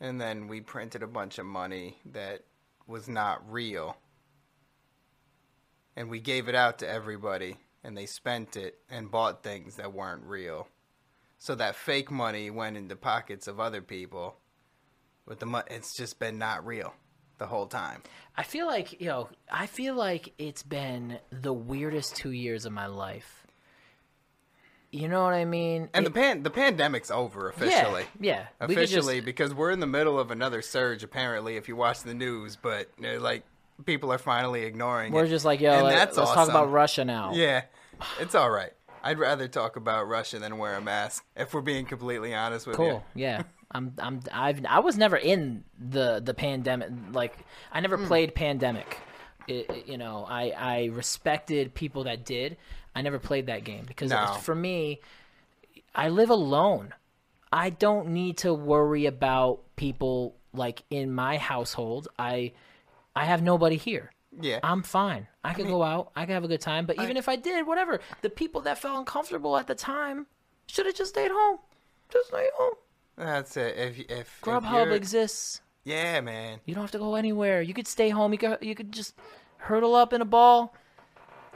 and 0.00 0.20
then 0.20 0.48
we 0.48 0.60
printed 0.60 1.02
a 1.02 1.08
bunch 1.08 1.38
of 1.38 1.46
money 1.46 1.98
that 2.06 2.42
was 2.86 3.08
not 3.08 3.50
real, 3.50 3.96
and 5.96 6.08
we 6.08 6.20
gave 6.20 6.48
it 6.48 6.54
out 6.54 6.78
to 6.80 6.88
everybody, 6.88 7.56
and 7.82 7.96
they 7.96 8.06
spent 8.06 8.56
it 8.56 8.78
and 8.90 9.10
bought 9.10 9.42
things 9.42 9.76
that 9.76 9.92
weren't 9.92 10.24
real. 10.24 10.68
So 11.38 11.54
that 11.56 11.76
fake 11.76 12.10
money 12.10 12.50
went 12.50 12.76
into 12.76 12.88
the 12.88 12.96
pockets 12.96 13.48
of 13.48 13.60
other 13.60 13.82
people, 13.82 14.36
but 15.26 15.40
the 15.40 15.46
money 15.46 15.66
it's 15.70 15.96
just 15.96 16.18
been 16.18 16.38
not 16.38 16.64
real 16.64 16.94
the 17.38 17.46
whole 17.46 17.66
time. 17.66 18.02
I 18.36 18.42
feel 18.42 18.66
like, 18.66 19.00
you 19.00 19.08
know, 19.08 19.28
I 19.50 19.66
feel 19.66 19.94
like 19.94 20.32
it's 20.38 20.62
been 20.62 21.18
the 21.30 21.52
weirdest 21.52 22.16
two 22.16 22.30
years 22.30 22.64
of 22.64 22.72
my 22.72 22.86
life. 22.86 23.43
You 24.94 25.08
know 25.08 25.22
what 25.24 25.34
I 25.34 25.44
mean? 25.44 25.88
And 25.92 26.06
It- 26.06 26.12
the 26.12 26.14
pan 26.20 26.42
the 26.44 26.50
pandemic's 26.50 27.10
over 27.10 27.48
officially. 27.48 28.04
Yeah, 28.20 28.46
yeah. 28.60 28.66
We 28.66 28.74
just- 28.76 28.92
officially 28.92 29.20
because 29.20 29.52
we're 29.52 29.70
in 29.72 29.80
the 29.80 29.86
middle 29.86 30.18
of 30.20 30.30
another 30.30 30.62
surge 30.62 31.02
apparently 31.02 31.56
if 31.56 31.68
you 31.68 31.74
watch 31.76 32.02
the 32.02 32.14
news 32.14 32.56
but 32.56 32.88
uh, 33.04 33.18
like 33.20 33.42
people 33.84 34.12
are 34.12 34.18
finally 34.18 34.62
ignoring 34.62 35.12
we're 35.12 35.24
it 35.24 35.28
just 35.30 35.44
like, 35.44 35.60
yo, 35.60 35.72
And 35.72 35.84
let, 35.86 35.94
that's 35.96 36.16
us 36.18 36.32
talk 36.32 36.48
about 36.48 36.70
Russia 36.70 37.04
now. 37.04 37.32
yeah 37.34 37.62
it's 38.20 38.34
all 38.36 38.50
right 38.50 38.72
i'd 39.02 39.18
rather 39.18 39.48
talk 39.48 39.74
about 39.76 40.06
russia 40.08 40.38
than 40.38 40.58
wear 40.58 40.74
a 40.76 40.80
mask 40.80 41.24
if 41.36 41.52
we're 41.52 41.60
being 41.60 41.84
completely 41.84 42.32
honest 42.34 42.66
with 42.66 42.78
you 42.78 42.84
Cool. 42.84 43.04
Yeah. 43.16 43.42
I'm 43.72 43.92
I'm 43.98 44.20
I've 44.32 44.64
I 44.68 44.78
was 44.78 44.96
never 44.96 45.16
in 45.16 45.64
the 45.76 46.20
the 46.24 46.34
pandemic 46.34 46.90
like 47.12 47.36
I 47.72 47.80
never 47.80 47.96
Hmm. 47.96 48.06
played 48.06 48.34
pandemic. 48.36 48.98
It- 49.48 49.88
you 49.88 49.98
know, 49.98 50.24
I 50.28 50.50
I 50.56 50.84
respected 50.92 51.74
people 51.74 52.04
that 52.04 52.24
did. 52.24 52.56
I 52.94 53.02
never 53.02 53.18
played 53.18 53.46
that 53.46 53.64
game 53.64 53.84
because 53.86 54.10
No. 54.10 54.34
for 54.42 54.54
me 54.54 55.00
I 55.94 56.08
live 56.08 56.30
alone. 56.30 56.94
I 57.52 57.70
don't 57.70 58.08
need 58.08 58.38
to 58.38 58.52
worry 58.52 59.06
about 59.06 59.60
people 59.76 60.34
like 60.52 60.82
in 60.90 61.12
my 61.12 61.36
household. 61.38 62.08
I 62.18 62.52
I 63.14 63.24
have 63.26 63.42
nobody 63.42 63.76
here. 63.76 64.10
yeah 64.40 64.58
I'm 64.62 64.82
fine. 64.82 65.28
I 65.44 65.52
could 65.54 65.66
go 65.66 65.82
out. 65.82 66.10
I 66.16 66.24
could 66.26 66.32
have 66.32 66.44
a 66.44 66.48
good 66.48 66.60
time. 66.60 66.86
But 66.86 67.00
even 67.00 67.16
if 67.16 67.28
I 67.28 67.36
did, 67.36 67.66
whatever, 67.66 68.00
the 68.22 68.30
people 68.30 68.60
that 68.62 68.78
felt 68.78 68.98
uncomfortable 68.98 69.56
at 69.56 69.66
the 69.66 69.74
time 69.74 70.26
should 70.66 70.86
have 70.86 70.94
just 70.94 71.10
stayed 71.10 71.30
home. 71.30 71.58
Just 72.10 72.28
stay 72.28 72.48
home. 72.56 72.74
that's 73.16 73.56
it 73.56 73.76
if 73.76 73.98
if 74.10 74.40
Grubhub 74.42 74.90
exists. 74.92 75.60
yeah 75.84 76.20
man 76.20 76.58
You 76.64 76.74
don't 76.74 76.82
have 76.82 76.90
to 76.92 76.98
go 76.98 77.14
anywhere. 77.14 77.62
You 77.62 77.74
could 77.74 77.86
stay 77.86 78.08
home. 78.10 78.32
You 78.32 78.38
could 78.38 78.58
you 78.62 78.74
could 78.74 78.90
just 78.92 79.14
hurdle 79.58 79.94
up 79.94 80.12
in 80.12 80.20
a 80.20 80.24
ball. 80.24 80.74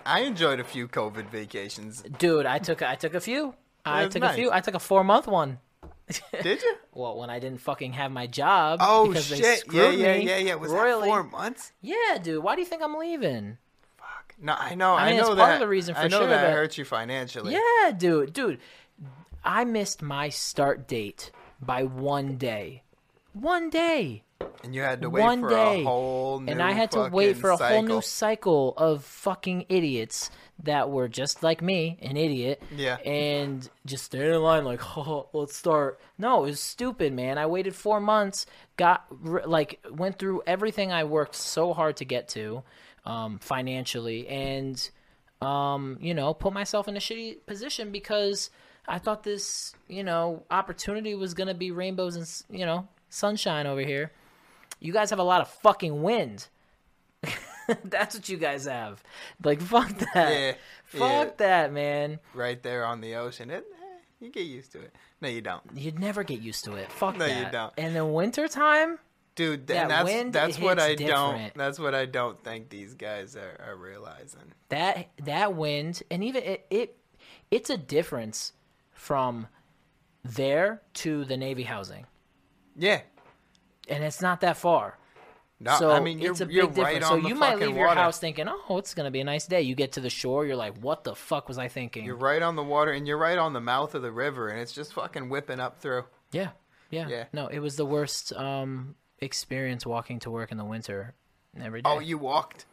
I 0.09 0.21
enjoyed 0.21 0.59
a 0.61 0.65
few 0.65 0.89
covid 0.89 1.29
vacations 1.31 2.03
Dude, 2.19 2.47
I 2.47 2.59
took 2.59 2.83
I 2.83 2.95
took 2.97 3.15
a 3.15 3.21
few. 3.21 3.55
I 3.85 4.07
took 4.07 4.23
nice. 4.23 4.33
a 4.33 4.37
few. 4.37 4.51
I 4.53 4.61
took 4.61 4.75
a 4.75 4.79
four 4.81 5.03
month 5.05 5.27
one. 5.27 5.59
did 6.43 6.63
you 6.63 6.75
Well, 6.95 7.19
when 7.19 7.31
I 7.31 7.39
didn't 7.39 7.61
fucking 7.61 7.93
have 7.93 8.11
my 8.11 8.27
job. 8.27 8.81
oh 8.83 9.09
because 9.09 9.29
They 9.29 9.37
shit 9.37 9.45
yeah 9.45 9.55
screwed 9.57 9.99
yeah 9.99 10.17
me 10.19 10.27
yeah 10.27 10.37
yeah 10.39 10.55
was 10.55 10.73
royally. 10.73 11.03
that 11.03 11.07
four 11.09 11.23
months 11.25 11.73
Yeah, 11.83 12.19
dude. 12.23 12.43
Why 12.43 12.55
do 12.55 12.61
you 12.63 12.67
think 12.67 12.83
I'm 12.83 12.95
leaving? 12.97 13.59
Fuck. 13.99 14.35
no 14.41 14.55
i 14.59 14.75
know 14.75 14.95
I 14.95 15.03
i, 15.03 15.07
mean, 15.09 15.17
know 15.19 15.27
it's 15.29 15.37
that 15.37 15.43
part 15.45 15.55
of 15.55 15.61
the 15.61 15.69
reason 15.69 15.95
for 15.95 16.01
i 16.01 16.09
know 16.09 16.21
sure, 16.21 16.29
that 16.29 16.45
but- 16.47 16.53
hurts 16.53 16.79
you 16.79 16.85
financially 16.85 17.53
Yeah, 17.53 17.91
dude, 17.97 18.33
dude. 18.33 18.59
I 19.45 19.65
missed 19.65 20.01
my 20.03 20.29
start 20.31 20.89
date 20.89 21.31
by 21.61 21.83
one 21.85 22.37
day. 22.37 22.83
One 23.33 23.71
day. 23.71 24.25
And 24.62 24.74
you 24.74 24.82
had 24.82 25.03
to 25.03 25.11
wait 25.11 25.22
One 25.22 25.41
for 25.41 25.49
day. 25.49 25.80
a 25.80 25.84
whole 25.84 26.41
new 26.41 26.53
and 26.53 26.62
I 26.62 26.72
had 26.72 26.91
to 26.93 27.09
wait 27.11 27.36
for 27.36 27.51
a 27.51 27.57
whole 27.57 27.82
new 27.82 28.01
cycle. 28.01 28.03
cycle 28.03 28.74
of 28.76 29.05
fucking 29.05 29.66
idiots 29.68 30.30
that 30.62 30.91
were 30.91 31.09
just 31.09 31.43
like 31.43 31.62
me, 31.62 31.99
an 32.03 32.16
idiot. 32.16 32.62
Yeah. 32.76 32.97
And 32.97 33.68
just 33.86 34.05
stand 34.05 34.24
in 34.24 34.43
line 34.43 34.64
like, 34.64 34.80
oh, 34.97 35.28
let's 35.32 35.57
start. 35.57 36.01
No, 36.18 36.45
it 36.45 36.51
was 36.51 36.61
stupid, 36.61 37.12
man. 37.12 37.39
I 37.39 37.47
waited 37.47 37.74
four 37.74 38.01
months, 38.01 38.47
got 38.76 39.07
like 39.22 39.80
went 39.91 40.18
through 40.18 40.43
everything 40.47 40.93
I 40.93 41.05
worked 41.05 41.34
so 41.34 41.72
hard 41.72 41.97
to 41.97 42.05
get 42.05 42.28
to, 42.30 42.62
um, 43.07 43.39
financially, 43.39 44.26
and 44.28 44.91
um, 45.41 45.99
you 46.01 46.14
know, 46.14 46.34
put 46.34 46.53
myself 46.53 46.89
in 46.89 46.97
a 46.97 47.01
shitty 47.01 47.39
position 47.47 47.91
because 47.93 48.51
I 48.86 48.99
thought 48.99 49.22
this, 49.22 49.74
you 49.89 50.03
know, 50.03 50.43
opportunity 50.51 51.14
was 51.14 51.34
gonna 51.34 51.55
be 51.55 51.70
rainbows 51.70 52.16
and 52.16 52.59
you 52.59 52.66
know 52.66 52.89
sunshine 53.09 53.66
over 53.66 53.80
here. 53.80 54.11
You 54.81 54.93
guys 54.93 55.11
have 55.11 55.18
a 55.18 55.24
lot 55.24 55.41
of 55.41 55.49
fucking 55.49 56.03
wind. 56.03 56.49
That's 57.85 58.14
what 58.14 58.29
you 58.29 58.37
guys 58.37 58.64
have. 58.66 59.03
Like 59.43 59.61
fuck 59.61 59.89
that. 59.99 60.33
Yeah, 60.33 60.53
Fuck 60.85 61.01
yeah. 61.01 61.31
that, 61.39 61.72
man. 61.72 62.18
right 62.35 62.62
there 62.62 62.85
on 62.85 63.01
the 63.01 63.16
ocean. 63.16 63.51
It, 63.51 63.66
eh, 63.70 63.85
you 64.20 64.31
get 64.31 64.47
used 64.47 64.72
to 64.72 64.81
it. 64.81 64.95
No, 65.20 65.29
you 65.29 65.41
don't, 65.41 65.62
You'd 65.74 65.99
never 65.99 66.22
get 66.22 66.41
used 66.41 66.64
to 66.64 66.74
it. 66.74 66.91
Fuck 66.93 67.18
that. 67.18 67.29
No, 67.29 67.39
you 67.41 67.47
don't. 67.51 67.72
And 67.76 67.97
in 67.97 68.12
wintertime, 68.12 68.99
dude. 69.35 69.66
That 69.66 69.89
that's 69.89 70.05
wind 70.05 70.33
that's 70.33 70.59
what 70.59 70.79
I 70.79 70.91
hits 70.91 71.03
don't. 71.03 71.53
That's 71.55 71.79
what 71.79 71.95
I 71.95 72.07
don't 72.07 72.43
think 72.43 72.70
these 72.70 72.95
guys 72.95 73.37
are, 73.37 73.61
are 73.66 73.76
realizing. 73.76 74.53
that 74.70 75.09
that 75.24 75.55
wind 75.55 76.03
and 76.11 76.22
even 76.24 76.43
it, 76.43 76.66
it 76.70 76.97
it's 77.51 77.70
a 77.70 77.76
difference 77.76 78.53
from 78.93 79.47
there 80.24 80.83
to 80.95 81.24
the 81.24 81.37
Navy 81.37 81.62
housing. 81.64 82.07
Yeah. 82.76 83.01
And 83.89 84.05
it's 84.05 84.20
not 84.20 84.41
that 84.43 84.57
far. 84.57 84.99
No, 85.61 85.76
so 85.76 85.91
I 85.91 85.99
mean 85.99 86.20
you're, 86.20 86.30
it's 86.30 86.41
a 86.41 86.47
big 86.47 86.55
difference. 86.55 86.78
right 86.78 87.03
so 87.03 87.16
you 87.16 87.34
might 87.34 87.59
leave 87.59 87.74
your 87.74 87.89
water. 87.89 87.99
house 87.99 88.20
thinking, 88.20 88.47
"Oh, 88.49 88.78
it's 88.78 88.95
gonna 88.95 89.11
be 89.11 89.20
a 89.20 89.24
nice 89.24 89.47
day." 89.47 89.62
You 89.62 89.74
get 89.74 89.93
to 89.93 90.01
the 90.01 90.11
shore, 90.11 90.47
you're 90.47 90.55
like, 90.55 90.78
"What 90.78 91.03
the 91.03 91.16
fuck 91.16 91.49
was 91.49 91.59
I 91.59 91.66
thinking?" 91.66 92.05
You're 92.05 92.14
right 92.14 92.41
on 92.41 92.55
the 92.55 92.62
water, 92.62 92.93
and 92.93 93.09
you're 93.09 93.18
right 93.18 93.36
on 93.36 93.55
the 93.55 93.61
mouth 93.61 93.97
of 93.97 94.03
the 94.03 94.12
river, 94.12 94.49
and 94.49 94.61
it's 94.61 94.72
just 94.72 94.93
fucking 94.93 95.28
whipping 95.28 95.59
up 95.59 95.80
through. 95.80 96.05
Yeah, 96.30 96.51
yeah, 96.91 97.09
Yeah. 97.09 97.24
No, 97.32 97.49
it 97.49 97.59
was 97.59 97.74
the 97.74 97.86
worst 97.86 98.32
um, 98.34 98.95
experience 99.18 99.84
walking 99.84 100.20
to 100.20 100.30
work 100.30 100.53
in 100.53 100.59
the 100.59 100.64
winter 100.64 101.14
every 101.61 101.82
day. 101.82 101.91
Oh, 101.91 101.99
you 101.99 102.18
walked 102.18 102.66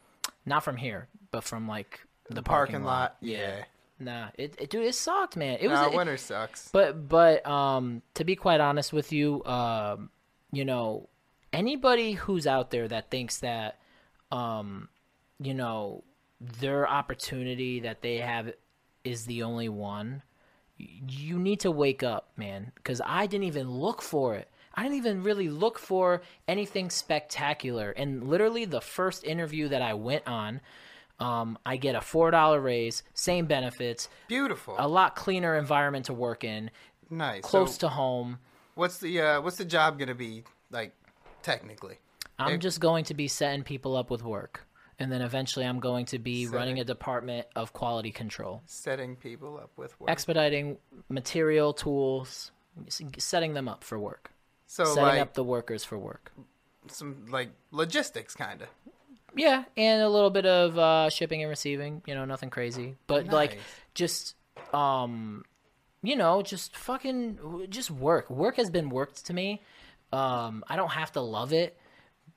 Not 0.45 0.63
from 0.63 0.77
here, 0.77 1.07
but 1.31 1.43
from 1.43 1.67
like 1.67 2.01
the, 2.29 2.43
parking 2.43 2.83
lot. 2.83 3.17
Yeah. 3.19 3.37
Yeah. 3.37 3.63
Nah, 3.97 4.27
it, 4.35 4.55
it 4.59 4.69
dude, 4.69 4.85
it 4.85 4.93
sucked, 4.93 5.37
man. 5.37 5.57
It 5.59 5.69
was. 5.69 5.79
Nah, 5.79 5.87
it- 5.87 5.95
winter 5.95 6.17
sucks. 6.17 6.69
but 6.69 7.07
but 7.07 7.47
um, 7.47 8.01
to 8.13 8.25
be 8.25 8.35
quite 8.35 8.59
honest 8.59 8.93
with 8.93 9.11
you, 9.11 9.43
um, 9.45 10.09
you 10.55 10.65
know, 10.65 11.09
anybody 11.51 12.13
who's 12.13 12.47
out 12.47 12.71
there 12.71 12.87
that 12.87 13.11
thinks 13.11 13.39
that, 13.39 13.79
um, 14.31 14.89
you 15.39 15.53
know, 15.53 16.03
their 16.39 16.87
opportunity 16.87 17.81
that 17.81 18.01
they 18.01 18.17
have 18.17 18.53
is 19.03 19.25
the 19.25 19.43
only 19.43 19.69
one, 19.69 20.21
you 20.77 21.37
need 21.37 21.59
to 21.61 21.71
wake 21.71 22.03
up, 22.03 22.29
man. 22.37 22.71
Because 22.75 23.01
I 23.05 23.27
didn't 23.27 23.45
even 23.45 23.69
look 23.69 24.01
for 24.01 24.35
it. 24.35 24.49
I 24.73 24.83
didn't 24.83 24.97
even 24.97 25.23
really 25.23 25.49
look 25.49 25.79
for 25.79 26.21
anything 26.47 26.89
spectacular. 26.89 27.91
And 27.91 28.27
literally, 28.27 28.65
the 28.65 28.81
first 28.81 29.23
interview 29.23 29.69
that 29.69 29.81
I 29.81 29.93
went 29.93 30.27
on, 30.27 30.59
um, 31.19 31.57
I 31.65 31.77
get 31.77 31.95
a 31.95 32.01
four 32.01 32.29
dollar 32.31 32.59
raise, 32.59 33.03
same 33.13 33.45
benefits, 33.45 34.09
Beautiful. 34.27 34.75
a 34.77 34.87
lot 34.87 35.15
cleaner 35.15 35.57
environment 35.57 36.05
to 36.05 36.13
work 36.13 36.43
in, 36.43 36.71
nice. 37.09 37.41
close 37.41 37.75
so 37.75 37.87
to 37.87 37.89
home. 37.89 38.39
What's 38.75 38.97
the 38.99 39.19
uh, 39.21 39.41
what's 39.41 39.57
the 39.57 39.65
job 39.65 39.97
gonna 39.99 40.15
be 40.15 40.43
like 40.71 40.93
technically? 41.41 41.97
I'm 42.37 42.53
It- 42.55 42.57
just 42.59 42.79
going 42.79 43.05
to 43.05 43.13
be 43.13 43.27
setting 43.27 43.63
people 43.63 43.95
up 43.95 44.09
with 44.11 44.23
work. 44.23 44.67
And 44.97 45.11
then 45.11 45.21
eventually 45.21 45.65
I'm 45.65 45.81
going 45.81 46.05
to 46.07 46.19
be 46.19 46.47
running 46.47 46.79
a 46.79 46.85
department 46.85 47.47
of 47.53 47.73
quality 47.73 48.11
control, 48.13 48.61
Setting 48.65 49.17
people 49.17 49.57
up 49.57 49.69
with 49.75 49.99
work. 49.99 50.09
expediting 50.09 50.77
material, 51.09 51.73
tools, 51.73 52.51
setting 53.17 53.53
them 53.55 53.67
up 53.67 53.83
for 53.83 53.99
work, 53.99 54.31
so 54.67 54.85
setting 54.85 55.03
like 55.03 55.19
up 55.19 55.33
the 55.33 55.43
workers 55.43 55.83
for 55.83 55.97
work. 55.97 56.31
some 56.87 57.25
like 57.29 57.49
logistics 57.71 58.35
kind 58.35 58.61
of. 58.61 58.69
Yeah, 59.35 59.65
and 59.75 60.01
a 60.01 60.07
little 60.07 60.29
bit 60.29 60.45
of 60.45 60.77
uh, 60.77 61.09
shipping 61.09 61.41
and 61.41 61.49
receiving, 61.49 62.01
you 62.05 62.15
know, 62.15 62.23
nothing 62.23 62.49
crazy. 62.49 62.95
But 63.07 63.27
like 63.27 63.59
just 63.95 64.35
um 64.73 65.43
you 66.05 66.15
know, 66.15 66.41
just 66.41 66.75
fucking 66.75 67.67
just 67.69 67.91
work. 67.91 68.29
Work 68.29 68.57
has 68.57 68.69
been 68.69 68.89
worked 68.89 69.25
to 69.27 69.33
me. 69.33 69.61
Um 70.13 70.63
I 70.67 70.75
don't 70.75 70.91
have 70.91 71.11
to 71.13 71.21
love 71.21 71.53
it 71.53 71.77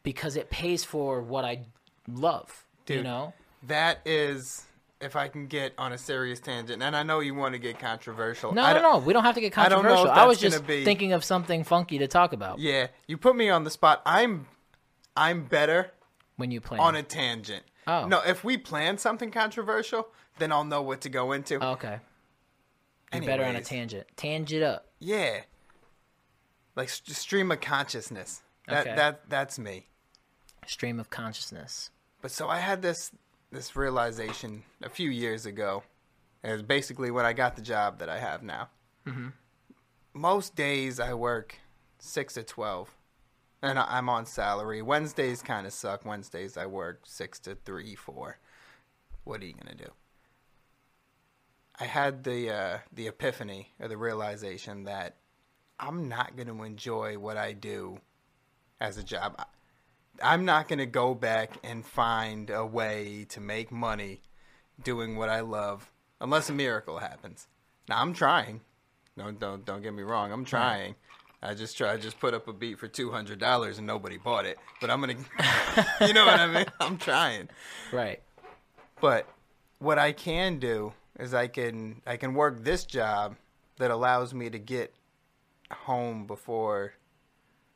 because 0.03 0.37
it 0.37 0.51
pays 0.51 0.85
for 0.85 1.21
what 1.23 1.45
I 1.45 1.67
love, 2.07 2.67
you 2.87 3.03
know? 3.03 3.35
That 3.65 3.99
is 4.05 4.65
if 5.01 5.15
I 5.15 5.29
can 5.29 5.47
get 5.47 5.75
on 5.79 5.93
a 5.93 5.99
serious 5.99 6.41
tangent, 6.41 6.83
and 6.83 6.97
I 6.97 7.05
know 7.05 7.21
you 7.21 7.33
want 7.35 7.53
to 7.55 7.59
get 7.61 7.79
controversial. 7.79 8.53
No, 8.53 8.63
I 8.63 8.73
no, 8.73 8.81
don't- 8.83 8.93
no. 9.01 9.07
We 9.07 9.13
don't 9.13 9.23
have 9.25 9.37
to 9.37 9.41
get 9.41 9.57
I 9.57 9.69
don't 9.69 9.85
know 9.85 9.91
if 9.91 9.97
controversial. 9.99 10.23
I, 10.25 10.27
was 10.27 10.39
just 10.41 10.67
be- 10.67 10.85
thinking 10.85 11.13
of 11.13 11.23
something 11.25 11.63
funky 11.63 11.99
to 11.99 12.09
talk 12.09 12.33
about 12.33 12.59
Yeah, 12.59 12.89
you 13.07 13.17
put 13.17 13.37
me 13.37 13.49
on 13.49 13.63
the 13.65 13.71
spot. 13.71 14.03
I'm 14.05 14.47
I'm 15.17 15.45
better 15.45 15.93
when 16.37 16.51
you 16.51 16.61
plan. 16.61 16.81
on 16.81 16.97
a 16.97 17.03
tangent. 17.03 17.63
Oh. 17.87 18.07
No, 18.07 18.21
if 18.27 18.43
we 18.45 18.57
plan 18.57 18.99
something 18.99 19.31
controversial, 19.31 20.09
then 20.39 20.53
I'll 20.53 20.65
know 20.65 20.83
what 20.83 21.01
to 21.03 21.09
go 21.09 21.33
into. 21.33 21.65
okay. 21.65 21.99
You're 23.23 23.31
better 23.37 23.45
on 23.45 23.57
a 23.57 23.63
tangent. 23.63 24.07
Tangent 24.17 24.63
up. 24.63 24.87
Yeah. 24.99 25.41
Like 26.77 26.89
st- 26.89 27.17
stream 27.17 27.51
of 27.51 27.61
consciousness. 27.61 28.43
That 28.67 28.87
Okay. 28.87 28.97
that 28.97 29.29
that's 29.29 29.59
me. 29.59 29.89
Stream 30.67 31.01
of 31.01 31.11
consciousness. 31.11 31.91
But 32.21 32.31
so 32.31 32.49
I 32.49 32.59
had 32.59 32.83
this 32.83 33.11
this 33.51 33.75
realization 33.77 34.63
a 34.83 34.89
few 34.89 35.11
years 35.11 35.47
ago. 35.47 35.83
It 36.45 36.53
was 36.53 36.63
basically 36.63 37.11
when 37.11 37.25
I 37.27 37.33
got 37.33 37.57
the 37.57 37.63
job 37.63 37.99
that 37.99 38.09
I 38.09 38.19
have 38.19 38.43
now. 38.43 38.69
Mm-hmm. 39.07 39.29
Most 40.15 40.55
days 40.55 41.01
I 41.01 41.15
work 41.15 41.59
six 41.99 42.35
to 42.35 42.43
twelve, 42.43 42.95
and 43.63 43.79
I- 43.79 43.97
I'm 43.99 44.09
on 44.09 44.27
salary. 44.27 44.83
Wednesdays 44.83 45.43
kind 45.43 45.67
of 45.67 45.73
suck. 45.73 46.05
Wednesdays 46.05 46.57
I 46.57 46.67
work 46.67 47.01
six 47.05 47.39
to 47.41 47.55
three, 47.55 47.95
four. 47.95 48.39
What 49.25 49.41
are 49.43 49.47
you 49.47 49.55
gonna 49.55 49.75
do? 49.75 49.91
I 51.81 51.85
had 51.85 52.25
the 52.25 52.51
uh, 52.51 52.79
the 52.93 53.09
epiphany 53.09 53.73
or 53.81 53.89
the 53.89 53.97
realization 53.97 54.85
that 54.85 55.17
I'm 55.79 56.09
not 56.09 56.37
gonna 56.37 56.63
enjoy 56.63 57.19
what 57.19 57.37
I 57.37 57.53
do 57.53 57.99
as 58.81 58.97
a 58.99 59.03
job. 59.03 59.41
I'm 60.23 60.45
not 60.45 60.69
going 60.69 60.79
to 60.79 60.87
go 60.87 61.15
back 61.15 61.59
and 61.63 61.85
find 61.85 62.51
a 62.51 62.67
way 62.67 63.27
to 63.31 63.41
make 63.41 63.71
money 63.71 64.23
doing 64.83 65.17
what 65.17 65.29
I 65.29 65.41
love 65.41 65.91
unless 66.21 66.51
a 66.51 66.53
miracle 66.53 66.99
happens. 66.99 67.47
Now 67.89 68.01
I'm 68.01 68.13
trying. 68.13 68.61
Don't 69.17 69.39
don't 69.39 69.65
don't 69.65 69.83
get 69.83 69.95
me 69.95 70.03
wrong. 70.03 70.33
I'm 70.33 70.45
trying. 70.45 70.95
I 71.43 71.55
just 71.55 71.77
try 71.77 71.93
I 71.93 71.97
just 71.97 72.19
put 72.19 72.35
up 72.35 72.49
a 72.49 72.53
beat 72.53 72.79
for 72.79 72.89
two 72.89 73.11
hundred 73.11 73.39
dollars 73.39 73.79
and 73.79 73.87
nobody 73.87 74.17
bought 74.17 74.47
it. 74.47 74.59
But 74.81 74.91
I'm 74.91 75.01
gonna, 75.01 75.15
you 76.07 76.13
know 76.13 76.27
what 76.27 76.39
I 76.39 76.47
mean. 76.47 76.67
I'm 76.81 76.99
trying. 76.99 77.49
Right. 77.93 78.21
But 79.01 79.29
what 79.79 79.99
I 79.99 80.13
can 80.13 80.59
do 80.59 80.93
is 81.19 81.35
I 81.35 81.49
can 81.49 82.03
I 82.07 82.17
can 82.17 82.35
work 82.35 82.63
this 82.65 82.85
job 82.85 83.37
that 83.79 83.91
allows 83.91 84.35
me 84.35 84.51
to 84.51 84.59
get 84.59 84.95
home 85.71 86.27
before 86.27 86.95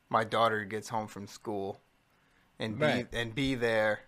my 0.08 0.24
daughter 0.24 0.64
gets 0.64 0.88
home 0.88 1.06
from 1.06 1.26
school 1.26 1.80
and 2.58 2.78
be 2.78 2.84
Right. 2.84 3.08
and 3.12 3.34
be 3.34 3.54
there 3.54 4.00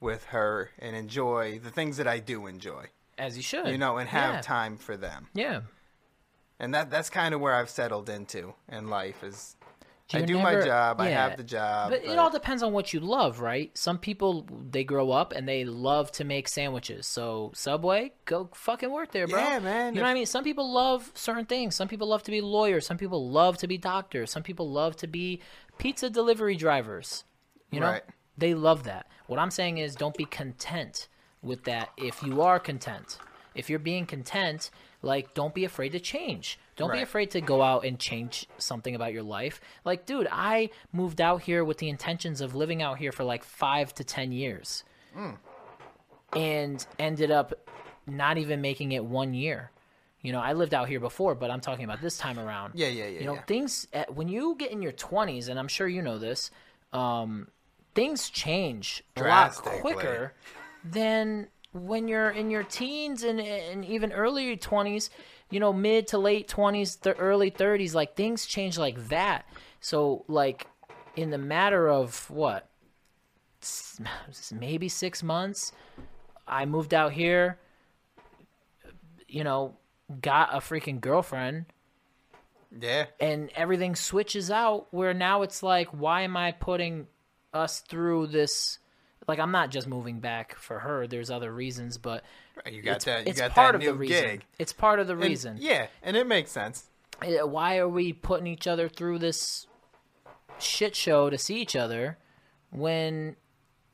with 0.00 0.24
her 0.26 0.70
and 0.78 0.96
enjoy 0.96 1.58
the 1.58 1.70
things 1.70 1.96
that 1.96 2.08
I 2.08 2.18
do 2.18 2.46
enjoy. 2.46 2.86
As 3.18 3.36
you 3.36 3.42
should. 3.42 3.68
You 3.68 3.78
know, 3.78 3.98
and 3.98 4.08
have 4.08 4.34
yeah. 4.36 4.40
time 4.40 4.76
for 4.76 4.96
them. 4.96 5.28
Yeah. 5.34 5.62
And 6.58 6.74
that 6.74 6.90
that's 6.90 7.10
kind 7.10 7.34
of 7.34 7.40
where 7.40 7.54
I've 7.54 7.70
settled 7.70 8.08
into 8.08 8.54
in 8.68 8.88
life 8.88 9.22
is 9.22 9.56
I 10.14 10.22
do 10.22 10.34
never- 10.38 10.58
my 10.60 10.64
job, 10.64 11.00
I 11.00 11.08
have 11.10 11.36
the 11.36 11.44
job. 11.44 11.90
But 11.90 12.04
it 12.04 12.18
all 12.18 12.30
depends 12.30 12.62
on 12.62 12.72
what 12.72 12.92
you 12.92 13.00
love, 13.00 13.40
right? 13.40 13.76
Some 13.76 13.98
people 13.98 14.46
they 14.70 14.84
grow 14.84 15.10
up 15.10 15.32
and 15.32 15.48
they 15.48 15.64
love 15.64 16.10
to 16.12 16.24
make 16.24 16.48
sandwiches. 16.48 17.06
So 17.06 17.50
Subway, 17.54 18.12
go 18.24 18.48
fucking 18.54 18.90
work 18.90 19.12
there, 19.12 19.26
bro. 19.26 19.40
Yeah, 19.40 19.58
man. 19.58 19.94
You 19.94 20.00
know 20.00 20.06
what 20.06 20.10
I 20.10 20.14
mean? 20.14 20.26
Some 20.26 20.44
people 20.44 20.72
love 20.72 21.10
certain 21.14 21.46
things. 21.46 21.74
Some 21.74 21.88
people 21.88 22.08
love 22.08 22.22
to 22.24 22.30
be 22.30 22.40
lawyers. 22.40 22.86
Some 22.86 22.98
people 22.98 23.30
love 23.30 23.58
to 23.58 23.66
be 23.66 23.78
doctors. 23.78 24.30
Some 24.30 24.42
people 24.42 24.70
love 24.70 24.96
to 24.96 25.06
be 25.06 25.40
pizza 25.78 26.10
delivery 26.10 26.56
drivers. 26.56 27.24
You 27.70 27.80
know, 27.80 27.86
Right. 27.86 28.02
they 28.36 28.54
love 28.54 28.84
that. 28.84 29.06
What 29.26 29.38
I'm 29.38 29.50
saying 29.50 29.78
is, 29.78 29.94
don't 29.94 30.16
be 30.16 30.26
content 30.26 31.08
with 31.42 31.64
that. 31.64 31.90
If 31.96 32.22
you 32.22 32.42
are 32.42 32.58
content, 32.60 33.18
if 33.54 33.70
you're 33.70 33.78
being 33.78 34.04
content, 34.06 34.70
like 35.02 35.34
don't 35.34 35.54
be 35.54 35.64
afraid 35.64 35.90
to 35.92 36.00
change. 36.00 36.58
Don't 36.76 36.92
be 36.92 37.02
afraid 37.02 37.30
to 37.32 37.40
go 37.40 37.60
out 37.62 37.84
and 37.84 37.98
change 37.98 38.46
something 38.58 38.94
about 38.94 39.12
your 39.12 39.22
life. 39.22 39.60
Like, 39.84 40.06
dude, 40.06 40.26
I 40.32 40.70
moved 40.92 41.20
out 41.20 41.42
here 41.42 41.64
with 41.64 41.78
the 41.78 41.88
intentions 41.90 42.40
of 42.40 42.54
living 42.54 42.80
out 42.82 42.98
here 42.98 43.12
for 43.12 43.24
like 43.24 43.44
five 43.44 43.94
to 43.96 44.04
ten 44.04 44.32
years, 44.32 44.82
Hmm. 45.14 45.32
and 46.34 46.84
ended 46.98 47.30
up 47.30 47.52
not 48.06 48.38
even 48.38 48.60
making 48.60 48.92
it 48.92 49.04
one 49.04 49.34
year. 49.34 49.70
You 50.22 50.32
know, 50.32 50.40
I 50.40 50.52
lived 50.52 50.72
out 50.72 50.88
here 50.88 51.00
before, 51.00 51.34
but 51.34 51.50
I'm 51.50 51.60
talking 51.60 51.84
about 51.84 52.00
this 52.00 52.16
time 52.16 52.38
around. 52.38 52.74
Yeah, 52.74 52.86
yeah, 52.88 53.06
yeah, 53.06 53.20
You 53.20 53.26
know, 53.26 53.34
yeah. 53.34 53.42
things 53.42 53.88
at, 53.92 54.14
when 54.14 54.28
you 54.28 54.54
get 54.56 54.70
in 54.70 54.80
your 54.80 54.92
20s, 54.92 55.48
and 55.48 55.58
I'm 55.58 55.68
sure 55.68 55.88
you 55.88 56.00
know 56.00 56.18
this, 56.18 56.50
um, 56.92 57.48
things 57.94 58.30
change 58.30 59.02
a 59.16 59.22
lot 59.22 59.52
quicker 59.56 60.32
than 60.84 61.48
when 61.72 62.08
you're 62.08 62.30
in 62.30 62.50
your 62.50 62.62
teens 62.62 63.22
and, 63.22 63.40
and 63.40 63.84
even 63.84 64.12
earlier 64.12 64.56
20s, 64.56 65.08
you 65.50 65.60
know, 65.60 65.72
mid 65.72 66.06
to 66.08 66.18
late 66.18 66.48
20s, 66.48 67.00
the 67.00 67.14
early 67.16 67.50
30s. 67.50 67.94
Like 67.94 68.14
things 68.14 68.46
change 68.46 68.78
like 68.78 69.08
that. 69.08 69.46
So, 69.80 70.24
like, 70.28 70.66
in 71.16 71.30
the 71.30 71.38
matter 71.38 71.88
of 71.88 72.30
what, 72.30 72.68
maybe 74.52 74.88
six 74.88 75.22
months, 75.22 75.72
I 76.46 76.64
moved 76.66 76.94
out 76.94 77.12
here, 77.12 77.58
you 79.28 79.44
know, 79.44 79.76
got 80.20 80.54
a 80.54 80.58
freaking 80.58 81.00
girlfriend 81.00 81.64
Yeah. 82.78 83.06
and 83.18 83.50
everything 83.54 83.94
switches 83.96 84.50
out 84.50 84.88
where 84.92 85.14
now 85.14 85.40
it's 85.40 85.62
like 85.62 85.88
why 85.88 86.20
am 86.22 86.36
i 86.36 86.52
putting 86.52 87.06
us 87.54 87.80
through 87.80 88.26
this 88.26 88.78
like 89.28 89.38
i'm 89.38 89.50
not 89.52 89.70
just 89.70 89.86
moving 89.88 90.20
back 90.20 90.54
for 90.56 90.78
her 90.80 91.06
there's 91.06 91.30
other 91.30 91.52
reasons 91.52 91.98
but 91.98 92.24
You 92.70 92.82
got 92.82 92.96
it's, 92.96 93.04
that. 93.06 93.24
You 93.26 93.30
it's 93.30 93.40
got 93.40 93.50
part 93.52 93.72
that 93.72 93.78
of 93.78 93.84
the 93.84 93.94
reason 93.94 94.24
gig. 94.24 94.44
it's 94.58 94.72
part 94.72 94.98
of 94.98 95.06
the 95.06 95.12
And- 95.14 95.22
reason 95.22 95.56
yeah, 95.60 95.86
and 96.02 96.16
it 96.16 96.26
makes 96.26 96.50
sense. 96.50 96.84
Uh, 97.20 97.46
why 97.46 97.78
are 97.78 97.88
we 97.88 98.12
putting 98.12 98.46
each 98.46 98.66
other 98.66 98.88
through 98.88 99.18
this 99.18 99.66
shit 100.58 100.94
show 100.96 101.30
to 101.30 101.38
see 101.38 101.60
each 101.60 101.76
other 101.76 102.18
when 102.70 103.36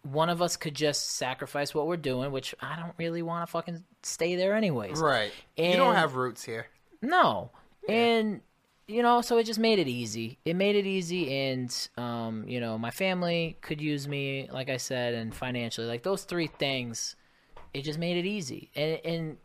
one 0.03 0.29
of 0.31 0.41
us 0.41 0.57
could 0.57 0.74
just 0.74 1.11
sacrifice 1.16 1.74
what 1.74 1.87
we're 1.87 1.97
doing 1.97 2.31
which 2.33 2.55
i 2.61 2.76
don't 2.76 2.95
really 2.99 3.20
want 3.22 3.47
to 3.47 3.51
fucking 3.51 3.85
stay 4.03 4.37
there 4.37 4.55
anyways 4.55 4.99
Right. 4.99 5.33
And 5.57 5.72
you 5.72 5.76
don't 5.76 5.95
have 5.95 6.14
roots 6.14 6.45
here. 6.45 6.66
No. 7.03 7.51
And 7.89 8.41
you 8.89 9.03
know, 9.03 9.20
so 9.20 9.36
it 9.36 9.45
just 9.45 9.59
made 9.59 9.78
it 9.78 9.86
easy. 9.86 10.39
It 10.47 10.57
made 10.57 10.74
it 10.74 10.86
easy 10.86 11.32
and 11.32 11.89
um, 11.99 12.45
you 12.49 12.59
know, 12.59 12.78
my 12.78 12.91
family 12.91 13.59
could 13.61 13.80
use 13.80 14.09
me, 14.09 14.49
like 14.51 14.70
I 14.70 14.78
said, 14.78 15.14
and 15.14 15.32
financially. 15.34 15.86
Like 15.86 16.03
those 16.03 16.24
three 16.24 16.47
things, 16.47 17.14
it 17.74 17.82
just 17.82 17.99
made 17.99 18.16
it 18.16 18.26
easy. 18.26 18.70
And 18.74 19.01
and 19.05 19.36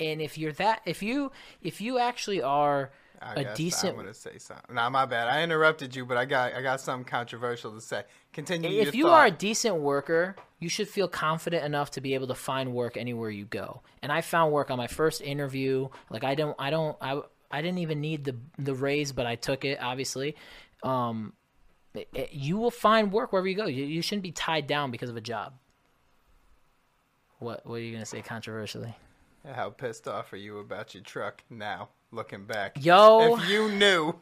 and 0.00 0.22
if 0.22 0.38
you're 0.38 0.52
that 0.52 0.80
if 0.86 1.02
you 1.02 1.30
if 1.60 1.82
you 1.82 1.98
actually 1.98 2.40
are 2.40 2.90
I 3.20 3.34
a 3.34 3.54
decent 3.54 3.98
I'm 3.98 4.00
gonna 4.00 4.14
say 4.14 4.38
something. 4.38 4.74
Nah, 4.74 4.88
my 4.88 5.04
bad. 5.04 5.28
I 5.28 5.42
interrupted 5.42 5.94
you, 5.94 6.06
but 6.06 6.16
I 6.16 6.24
got 6.24 6.54
I 6.54 6.62
got 6.62 6.80
something 6.80 7.04
controversial 7.04 7.72
to 7.72 7.80
say. 7.82 8.04
Continue. 8.32 8.80
if 8.80 8.94
you 8.94 9.04
thought. 9.04 9.12
are 9.12 9.26
a 9.26 9.30
decent 9.30 9.76
worker, 9.76 10.36
you 10.58 10.70
should 10.70 10.88
feel 10.88 11.06
confident 11.06 11.66
enough 11.66 11.90
to 11.92 12.00
be 12.00 12.14
able 12.14 12.28
to 12.28 12.34
find 12.34 12.72
work 12.72 12.96
anywhere 12.96 13.28
you 13.28 13.44
go. 13.44 13.82
And 14.00 14.10
I 14.10 14.22
found 14.22 14.52
work 14.52 14.70
on 14.70 14.78
my 14.78 14.86
first 14.86 15.20
interview. 15.20 15.88
Like 16.08 16.24
I 16.24 16.34
don't, 16.34 16.56
I 16.58 16.70
don't, 16.70 16.96
I, 17.02 17.20
I 17.50 17.62
didn't 17.62 17.78
even 17.78 18.00
need 18.00 18.24
the 18.24 18.36
the 18.58 18.74
raise, 18.74 19.12
but 19.12 19.26
I 19.26 19.34
took 19.36 19.64
it. 19.64 19.78
Obviously, 19.80 20.36
um, 20.82 21.32
it- 21.94 22.08
it- 22.14 22.32
you 22.32 22.56
will 22.56 22.70
find 22.70 23.12
work 23.12 23.32
wherever 23.32 23.48
you 23.48 23.56
go. 23.56 23.66
You, 23.66 23.84
you 23.84 24.02
shouldn't 24.02 24.22
be 24.22 24.32
tied 24.32 24.66
down 24.66 24.90
because 24.90 25.10
of 25.10 25.16
a 25.16 25.20
job. 25.20 25.54
What 27.38 27.64
What 27.66 27.76
are 27.76 27.80
you 27.80 27.92
gonna 27.92 28.06
say 28.06 28.22
controversially? 28.22 28.94
How 29.54 29.70
pissed 29.70 30.06
off 30.06 30.32
are 30.32 30.36
you 30.36 30.58
about 30.58 30.94
your 30.94 31.02
truck 31.02 31.42
now? 31.48 31.88
Looking 32.12 32.44
back, 32.44 32.76
Yo. 32.84 33.36
if 33.36 33.48
you 33.48 33.70
knew, 33.70 34.14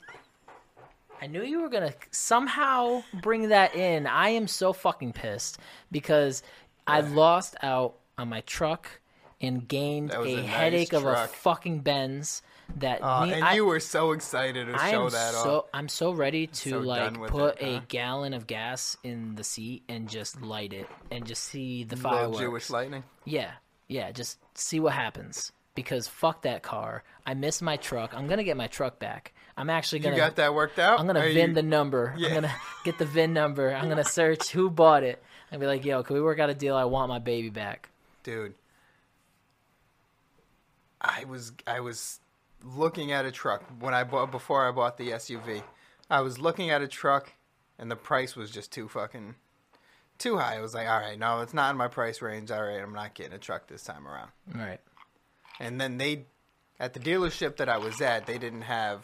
I 1.20 1.26
knew 1.26 1.42
you 1.42 1.60
were 1.60 1.68
gonna 1.70 1.94
somehow 2.10 3.02
bring 3.22 3.48
that 3.48 3.74
in. 3.74 4.06
I 4.06 4.28
am 4.30 4.46
so 4.46 4.72
fucking 4.72 5.14
pissed 5.14 5.58
because 5.90 6.42
I 6.86 7.00
lost 7.00 7.56
out 7.62 7.96
on 8.18 8.28
my 8.28 8.42
truck 8.42 9.00
and 9.40 9.66
gained 9.66 10.12
a, 10.12 10.20
a 10.20 10.36
nice 10.36 10.46
headache 10.46 10.92
of 10.92 11.06
a 11.06 11.26
fucking 11.28 11.80
Benz. 11.80 12.42
That 12.76 13.02
uh, 13.02 13.26
me- 13.26 13.32
and 13.32 13.44
I, 13.44 13.54
you 13.54 13.64
were 13.64 13.80
so 13.80 14.12
excited 14.12 14.66
to 14.68 14.74
I 14.80 14.90
show 14.90 15.08
that 15.08 15.34
so 15.34 15.56
off. 15.58 15.64
I'm 15.74 15.88
so 15.88 16.12
ready 16.12 16.46
to 16.46 16.70
So 16.70 16.78
like 16.78 17.14
put 17.28 17.56
it, 17.60 17.62
a 17.62 17.74
huh? 17.76 17.80
gallon 17.88 18.34
of 18.34 18.46
gas 18.46 18.96
in 19.02 19.34
the 19.34 19.42
seat 19.42 19.82
and 19.88 20.08
just 20.08 20.40
light 20.42 20.72
it 20.72 20.86
and 21.10 21.26
just 21.26 21.44
see 21.44 21.82
the 21.84 21.96
Little 21.96 22.10
fireworks. 22.10 22.38
Jewish 22.38 22.70
lightning. 22.70 23.04
Yeah, 23.24 23.52
yeah, 23.88 24.12
just 24.12 24.38
see 24.54 24.78
what 24.80 24.92
happens. 24.92 25.50
Because 25.74 26.06
fuck 26.08 26.42
that 26.42 26.62
car. 26.62 27.04
I 27.26 27.34
miss 27.34 27.62
my 27.62 27.76
truck. 27.76 28.12
I'm 28.14 28.26
gonna 28.28 28.44
get 28.44 28.56
my 28.56 28.66
truck 28.66 28.98
back. 28.98 29.32
I'm 29.56 29.70
actually 29.70 30.00
gonna 30.00 30.16
got 30.16 30.36
that 30.36 30.54
worked 30.54 30.78
out? 30.78 31.00
I'm 31.00 31.06
gonna 31.06 31.20
Are 31.20 31.32
VIN 31.32 31.50
you- 31.50 31.54
the 31.54 31.62
number. 31.62 32.14
Yeah. 32.16 32.28
I'm 32.28 32.34
gonna 32.34 32.54
get 32.84 32.98
the 32.98 33.06
VIN 33.06 33.32
number. 33.32 33.74
I'm 33.74 33.88
gonna 33.88 34.04
search 34.04 34.50
who 34.50 34.70
bought 34.70 35.02
it 35.04 35.22
and 35.50 35.60
be 35.60 35.66
like, 35.66 35.84
"Yo, 35.84 36.02
can 36.02 36.14
we 36.14 36.22
work 36.22 36.38
out 36.38 36.50
a 36.50 36.54
deal? 36.54 36.76
I 36.76 36.84
want 36.84 37.08
my 37.08 37.18
baby 37.18 37.48
back." 37.50 37.88
dude. 38.22 38.54
I 41.00 41.24
was 41.24 41.52
I 41.66 41.80
was 41.80 42.20
looking 42.62 43.12
at 43.12 43.24
a 43.24 43.30
truck 43.30 43.62
when 43.80 43.94
I 43.94 44.04
bought 44.04 44.30
before 44.30 44.66
I 44.66 44.70
bought 44.72 44.96
the 44.96 45.10
SUV. 45.10 45.62
I 46.10 46.20
was 46.20 46.38
looking 46.38 46.70
at 46.70 46.82
a 46.82 46.88
truck, 46.88 47.32
and 47.78 47.90
the 47.90 47.96
price 47.96 48.34
was 48.34 48.50
just 48.50 48.72
too 48.72 48.88
fucking 48.88 49.34
too 50.18 50.36
high. 50.36 50.56
I 50.56 50.60
was 50.60 50.74
like, 50.74 50.88
all 50.88 50.98
right, 50.98 51.18
no, 51.18 51.40
it's 51.40 51.54
not 51.54 51.70
in 51.70 51.76
my 51.76 51.88
price 51.88 52.20
range. 52.20 52.50
All 52.50 52.62
right, 52.62 52.80
I'm 52.80 52.92
not 52.94 53.14
getting 53.14 53.32
a 53.32 53.38
truck 53.38 53.68
this 53.68 53.84
time 53.84 54.06
around. 54.06 54.30
Right. 54.54 54.80
And 55.60 55.80
then 55.80 55.98
they, 55.98 56.26
at 56.78 56.94
the 56.94 57.00
dealership 57.00 57.56
that 57.56 57.68
I 57.68 57.78
was 57.78 58.00
at, 58.00 58.26
they 58.26 58.38
didn't 58.38 58.62
have. 58.62 59.02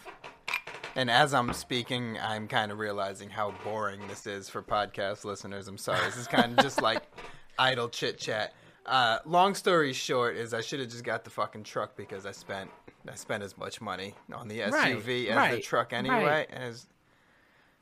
And 0.97 1.11
as 1.11 1.35
I'm 1.35 1.53
speaking, 1.53 2.19
I'm 2.21 2.47
kind 2.47 2.71
of 2.71 2.79
realizing 2.79 3.31
how 3.31 3.53
boring 3.65 4.07
this 4.07 4.27
is 4.27 4.49
for 4.49 4.63
podcast 4.63 5.25
listeners. 5.25 5.67
I'm 5.67 5.79
sorry. 5.79 6.05
This 6.05 6.17
is 6.17 6.29
kind 6.29 6.57
of 6.57 6.65
just 6.65 6.81
like 6.81 7.03
idle 7.59 7.89
chit 7.89 8.19
chat. 8.19 8.55
Uh, 8.87 9.19
long 9.25 9.55
story 9.55 9.93
short 9.93 10.37
is 10.37 10.55
I 10.55 10.61
should 10.61 10.79
have 10.79 10.91
just 10.91 11.05
got 11.05 11.25
the 11.25 11.31
fucking 11.31 11.65
truck 11.65 11.97
because 11.97 12.27
I 12.27 12.33
spent 12.33 12.71
I 13.11 13.15
spent 13.17 13.43
as 13.43 13.57
much 13.57 13.81
money 13.81 14.15
on 14.33 14.49
the 14.49 14.61
SUV 14.61 15.35
Right, 15.35 15.51
as 15.51 15.57
the 15.57 15.63
truck 15.63 15.93
anyway. 15.93 16.25
right. 16.25 16.51
As 16.51 16.87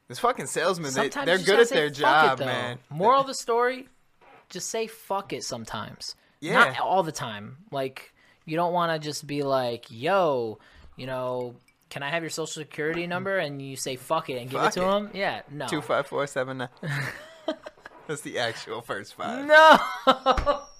this 0.08 0.18
fucking 0.18 0.46
salesman, 0.46 0.92
they, 0.94 1.08
they're 1.08 1.38
good 1.38 1.60
at 1.60 1.68
their 1.68 1.90
job, 1.90 2.40
it, 2.40 2.44
man. 2.44 2.78
Moral 2.90 3.20
of 3.20 3.26
the 3.26 3.34
story: 3.34 3.88
just 4.48 4.68
say 4.68 4.86
fuck 4.86 5.32
it 5.32 5.44
sometimes. 5.44 6.16
Yeah. 6.40 6.64
Not 6.64 6.80
all 6.80 7.02
the 7.02 7.12
time. 7.12 7.58
Like 7.70 8.12
you 8.44 8.56
don't 8.56 8.72
want 8.72 8.92
to 8.92 8.98
just 8.98 9.26
be 9.26 9.42
like, 9.42 9.86
"Yo, 9.90 10.58
you 10.96 11.06
know." 11.06 11.54
Can 11.88 12.02
I 12.02 12.08
have 12.08 12.22
your 12.22 12.30
social 12.30 12.62
security 12.62 13.06
number? 13.06 13.36
And 13.36 13.60
you 13.60 13.76
say 13.76 13.96
fuck 13.96 14.30
it 14.30 14.38
and 14.40 14.48
give 14.48 14.58
Fuck 14.58 14.74
it 14.74 14.80
to 14.80 14.90
him? 14.92 15.10
Yeah, 15.12 15.42
no. 15.50 15.66
Two 15.66 15.82
five 15.82 16.06
four 16.06 16.26
seven 16.26 16.56
nine. 16.56 16.68
That's 18.06 18.22
the 18.22 18.38
actual 18.38 18.80
first 18.80 19.12
five. 19.14 19.44
No. 19.44 20.62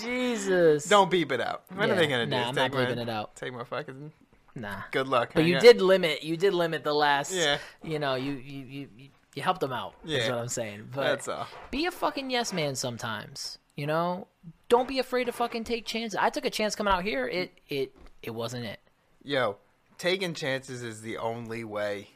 Jesus. 0.00 0.84
Don't 0.84 1.10
beep 1.10 1.32
it 1.32 1.40
out. 1.40 1.64
What 1.74 1.88
Yeah, 1.88 1.94
are 1.94 1.96
they 1.96 2.06
gonna 2.06 2.26
do? 2.26 2.30
nah, 2.30 2.42
Is 2.42 2.48
I'm 2.48 2.54
take 2.54 2.72
not 2.72 2.80
beeping 2.88 2.96
my, 2.96 3.02
it 3.02 3.08
out. 3.08 3.36
Take 3.36 3.52
my 3.52 3.64
fucking 3.64 4.12
Nah. 4.54 4.82
good 4.90 5.08
luck. 5.08 5.32
But 5.34 5.44
you 5.44 5.56
up. 5.56 5.62
did 5.62 5.80
limit. 5.80 6.22
You 6.22 6.36
did 6.36 6.52
limit 6.54 6.84
the 6.84 6.94
last. 6.94 7.32
Yeah. 7.32 7.58
You 7.82 7.98
know, 7.98 8.14
you 8.14 8.32
you 8.32 8.64
you 8.64 8.88
you, 8.96 9.08
you 9.34 9.42
helped 9.42 9.60
them 9.60 9.72
out. 9.72 9.94
Is 10.04 10.10
Yeah. 10.12 10.30
what 10.30 10.38
I'm 10.40 10.48
saying. 10.48 10.88
But 10.94 11.02
That's 11.04 11.28
all. 11.28 11.46
be 11.70 11.86
a 11.86 11.90
fucking 11.90 12.30
yes 12.30 12.52
man 12.52 12.74
sometimes. 12.74 13.58
You 13.76 13.86
know, 13.86 14.26
don't 14.68 14.86
be 14.86 14.98
afraid 14.98 15.24
to 15.24 15.32
fucking 15.32 15.64
take 15.64 15.86
chances. 15.86 16.18
I 16.20 16.28
took 16.28 16.44
a 16.44 16.50
chance 16.50 16.74
coming 16.74 16.92
out 16.92 17.02
here. 17.04 17.26
It 17.26 17.52
it 17.68 17.94
it 18.22 18.30
wasn't 18.30 18.66
it. 18.66 18.80
Yo, 19.24 19.56
taking 19.98 20.34
chances 20.34 20.82
is 20.82 21.00
the 21.00 21.16
only 21.16 21.64
way 21.64 22.08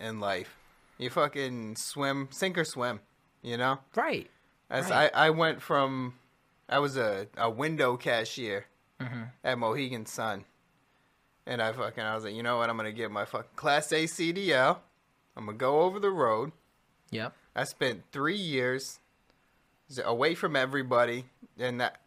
in 0.00 0.20
life. 0.20 0.56
You 0.96 1.10
fucking 1.10 1.76
swim, 1.76 2.28
sink 2.30 2.56
or 2.56 2.64
swim. 2.64 3.00
You 3.42 3.56
know. 3.58 3.80
Right. 3.94 4.30
As 4.70 4.88
Right. 4.88 5.10
I 5.14 5.26
I 5.26 5.30
went 5.30 5.60
from, 5.60 6.14
I 6.72 6.78
was 6.78 6.96
a 6.96 7.28
a 7.36 7.50
window 7.50 7.96
cashier 7.96 8.66
Mm-hmm. 9.00 9.22
at 9.42 9.58
Mohegan 9.58 10.06
Sun, 10.06 10.44
and 11.44 11.60
I 11.60 11.72
fucking 11.72 12.04
I 12.04 12.14
was 12.14 12.22
like, 12.24 12.34
you 12.34 12.42
know 12.44 12.58
what? 12.58 12.70
I'm 12.70 12.76
gonna 12.76 12.92
get 12.92 13.10
my 13.10 13.24
fucking 13.24 13.50
Class 13.56 13.90
A 13.92 14.04
CDL. 14.04 14.78
I'm 15.36 15.46
gonna 15.46 15.58
go 15.58 15.80
over 15.82 15.98
the 15.98 16.10
road. 16.10 16.52
Yep. 17.10 17.32
I 17.56 17.64
spent 17.64 18.04
three 18.12 18.36
years 18.36 19.00
away 20.04 20.34
from 20.36 20.54
everybody, 20.54 21.24
and 21.58 21.80
that 21.80 22.00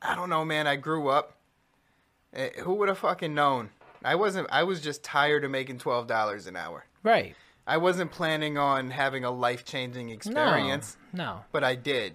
I 0.00 0.14
don't 0.14 0.28
know, 0.30 0.44
man. 0.44 0.66
I 0.68 0.76
grew 0.76 1.08
up. 1.08 1.36
Eh, 2.32 2.50
Who 2.62 2.74
would 2.74 2.88
have 2.88 2.98
fucking 2.98 3.34
known? 3.34 3.70
I 4.04 4.14
wasn't. 4.14 4.48
I 4.52 4.62
was 4.62 4.80
just 4.80 5.02
tired 5.02 5.44
of 5.44 5.50
making 5.50 5.78
twelve 5.78 6.06
dollars 6.06 6.46
an 6.46 6.56
hour. 6.56 6.84
Right. 7.02 7.34
I 7.66 7.78
wasn't 7.78 8.10
planning 8.12 8.56
on 8.58 8.90
having 8.90 9.24
a 9.24 9.30
life 9.30 9.64
changing 9.64 10.10
experience, 10.10 10.96
No. 11.12 11.24
No. 11.24 11.44
but 11.50 11.64
I 11.64 11.74
did. 11.74 12.14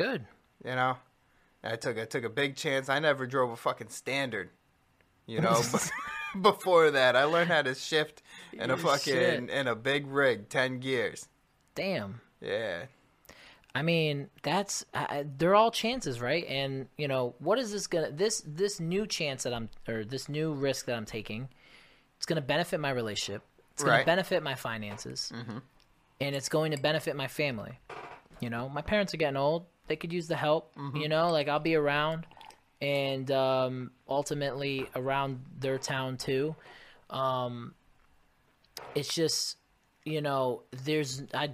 Good. 0.00 0.24
You 0.64 0.74
know, 0.76 0.96
I 1.62 1.76
took 1.76 1.98
I 1.98 2.06
took 2.06 2.24
a 2.24 2.30
big 2.30 2.56
chance. 2.56 2.88
I 2.88 2.98
never 3.00 3.26
drove 3.26 3.50
a 3.50 3.56
fucking 3.56 3.90
standard. 3.90 4.50
You 5.26 5.40
know, 5.40 5.60
before 6.40 6.90
that, 6.92 7.16
I 7.16 7.24
learned 7.24 7.50
how 7.50 7.62
to 7.62 7.74
shift 7.74 8.22
in 8.52 8.70
a 8.70 8.76
fucking 8.76 9.12
Shit. 9.12 9.50
in 9.50 9.68
a 9.68 9.74
big 9.74 10.06
rig, 10.06 10.48
ten 10.48 10.80
gears. 10.80 11.28
Damn. 11.74 12.20
Yeah, 12.40 12.84
I 13.74 13.82
mean, 13.82 14.28
that's 14.42 14.84
I 14.94 15.00
I- 15.00 15.26
they're 15.36 15.54
all 15.54 15.70
chances, 15.70 16.20
right? 16.20 16.46
And 16.48 16.88
you 16.96 17.06
know, 17.06 17.34
what 17.38 17.58
is 17.58 17.70
this 17.70 17.86
gonna 17.86 18.10
this 18.10 18.42
this 18.46 18.80
new 18.80 19.06
chance 19.06 19.42
that 19.42 19.52
I'm 19.52 19.68
or 19.86 20.04
this 20.04 20.28
new 20.28 20.54
risk 20.54 20.86
that 20.86 20.96
I'm 20.96 21.04
taking? 21.04 21.48
It's 22.16 22.26
gonna 22.26 22.40
benefit 22.40 22.80
my 22.80 22.90
relationship. 22.90 23.42
It's 23.72 23.82
gonna 23.82 23.98
Right. 23.98 24.06
benefit 24.06 24.42
my 24.42 24.54
finances, 24.54 25.30
mm-hmm. 25.34 25.58
and 26.20 26.34
it's 26.34 26.48
going 26.48 26.72
to 26.72 26.78
benefit 26.78 27.16
my 27.16 27.28
family. 27.28 27.78
You 28.40 28.48
know, 28.48 28.68
my 28.70 28.82
parents 28.82 29.12
are 29.14 29.18
getting 29.18 29.36
old; 29.36 29.66
they 29.90 29.96
could 29.96 30.12
use 30.12 30.28
the 30.28 30.36
help. 30.36 30.72
You 31.00 31.08
know, 31.08 31.30
like 31.30 31.48
I'll 31.48 31.58
be 31.58 31.74
around, 31.74 32.24
and 32.80 33.28
um, 33.32 33.90
ultimately 34.08 34.88
around 34.94 35.40
their 35.58 35.78
town 35.78 36.16
too. 36.16 36.54
Um, 37.10 37.74
it's 38.94 39.12
just 39.12 39.56
you 40.04 40.20
know 40.20 40.62
there's 40.84 41.24
I 41.34 41.50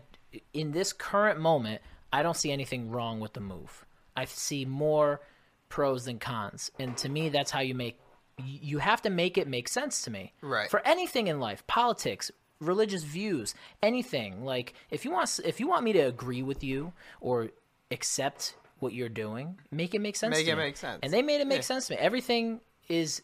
in 0.53 0.73
this 0.73 0.93
current 0.93 1.41
moment 1.41 1.81
I 2.13 2.23
don't 2.23 2.37
see 2.37 2.53
anything 2.53 2.91
wrong 2.91 3.21
with 3.21 3.33
the 3.33 3.41
move. 3.41 3.87
I 4.15 4.27
see 4.27 4.67
more 4.67 5.23
pros 5.71 6.05
than 6.05 6.19
cons, 6.19 6.71
and 6.79 6.95
to 6.99 7.09
me 7.09 7.31
that's 7.31 7.51
how 7.51 7.61
you 7.61 7.75
make 7.75 7.99
you 8.45 8.81
have 8.81 9.01
to 9.01 9.09
make 9.09 9.39
it 9.39 9.49
make 9.49 9.67
sense 9.67 10.03
to 10.03 10.11
me. 10.11 10.35
Right. 10.43 10.71
For 10.71 10.87
anything 10.87 11.29
in 11.29 11.41
life, 11.41 11.67
politics, 11.67 12.31
religious 12.61 13.03
views, 13.03 13.55
anything. 13.83 14.45
Like 14.45 14.75
if 14.91 15.07
you 15.07 15.11
want 15.11 15.41
if 15.43 15.59
you 15.59 15.69
want 15.69 15.85
me 15.85 15.95
to 15.95 16.01
agree 16.01 16.43
with 16.43 16.63
you 16.63 16.93
or 17.23 17.49
accept 17.91 18.55
what 18.79 18.93
you're 18.93 19.09
doing, 19.09 19.59
make 19.71 19.95
it 19.95 20.01
make 20.01 20.17
sense 20.17 20.37
Make 20.37 20.47
to 20.47 20.53
it 20.53 20.57
me. 20.57 20.63
make 20.65 20.77
sense. 20.77 21.01
And 21.03 21.13
they 21.13 21.23
made 21.23 21.41
it 21.41 21.47
make 21.47 21.59
Yeah. 21.59 21.63
sense 21.63 21.87
to 21.87 21.95
me. 21.95 21.99
Everything 21.99 22.61
is 22.89 23.23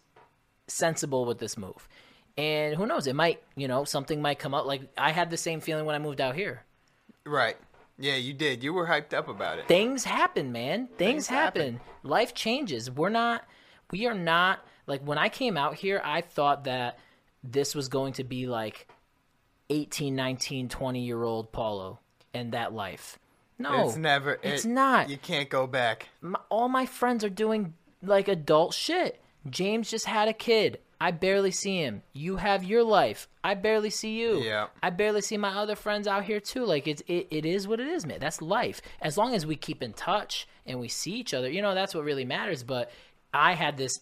sensible 0.66 1.24
with 1.24 1.38
this 1.38 1.56
move. 1.56 1.88
And 2.38 2.74
who 2.76 2.86
knows, 2.86 3.06
it 3.06 3.14
might, 3.14 3.42
you 3.56 3.68
know, 3.68 3.84
something 3.84 4.22
might 4.22 4.38
come 4.38 4.54
up 4.54 4.64
like 4.64 4.82
I 4.96 5.10
had 5.12 5.28
the 5.30 5.36
same 5.36 5.60
feeling 5.60 5.84
when 5.84 5.94
I 5.94 5.98
moved 5.98 6.20
out 6.20 6.34
here. 6.34 6.64
Right. 7.26 7.56
Yeah, 7.98 8.14
you 8.16 8.32
did. 8.32 8.64
You 8.64 8.72
were 8.72 8.86
hyped 8.86 9.12
up 9.12 9.28
about 9.28 9.58
it. 9.58 9.68
Things 9.68 10.04
happen, 10.04 10.50
man. 10.50 10.86
Things, 10.86 10.96
Things 10.96 11.26
happen. 11.26 11.74
happen. 11.74 11.80
Life 12.02 12.32
changes. 12.34 12.90
We're 12.90 13.10
not 13.10 13.44
we 13.90 14.06
are 14.06 14.14
not 14.14 14.60
like 14.86 15.02
when 15.02 15.18
I 15.18 15.28
came 15.28 15.58
out 15.58 15.74
here, 15.74 16.00
I 16.02 16.22
thought 16.22 16.64
that 16.64 16.98
this 17.44 17.74
was 17.74 17.88
going 17.88 18.14
to 18.14 18.24
be 18.24 18.46
like 18.46 18.88
18, 19.68 20.16
19, 20.16 20.68
20 20.70 21.00
year 21.04 21.22
old 21.22 21.52
Paulo 21.52 22.00
and 22.32 22.52
that 22.52 22.72
life. 22.72 23.18
No. 23.62 23.86
it's 23.88 23.96
never. 23.96 24.38
It's 24.42 24.64
it- 24.64 24.68
not. 24.68 25.08
You 25.10 25.16
can't 25.18 25.48
go 25.48 25.66
back. 25.66 26.08
my, 26.20 26.38
all 26.48 26.68
my 26.68 26.86
friends 26.86 27.24
are 27.24 27.28
doing 27.30 27.74
like 28.02 28.28
adult 28.28 28.74
shit. 28.74 29.20
James 29.48 29.90
just 29.90 30.06
had 30.06 30.28
a 30.28 30.32
kid. 30.32 30.78
I 31.00 31.10
barely 31.10 31.50
see 31.50 31.78
him. 31.78 32.02
You 32.12 32.36
have 32.36 32.62
your 32.62 32.84
life. 32.84 33.28
I 33.42 33.54
barely 33.54 33.90
see 33.90 34.20
you. 34.20 34.40
Yeah. 34.40 34.68
I 34.82 34.90
barely 34.90 35.20
see 35.20 35.36
my 35.36 35.48
other 35.56 35.74
friends 35.74 36.06
out 36.06 36.22
here 36.24 36.38
too. 36.38 36.64
Like 36.64 36.86
it's 36.86 37.02
it, 37.08 37.26
it 37.30 37.44
is 37.44 37.66
what 37.66 37.80
it 37.80 37.88
is, 37.88 38.06
man. 38.06 38.18
That's 38.20 38.40
life. 38.40 38.80
As 39.00 39.18
long 39.18 39.34
as 39.34 39.44
we 39.44 39.56
keep 39.56 39.82
in 39.82 39.94
touch 39.94 40.46
and 40.64 40.78
we 40.78 40.86
see 40.86 41.12
each 41.14 41.34
other, 41.34 41.50
you 41.50 41.60
know, 41.60 41.74
that's 41.74 41.92
what 41.92 42.04
really 42.04 42.24
matters. 42.24 42.62
But 42.62 42.92
I 43.34 43.54
had 43.54 43.76
this 43.76 43.98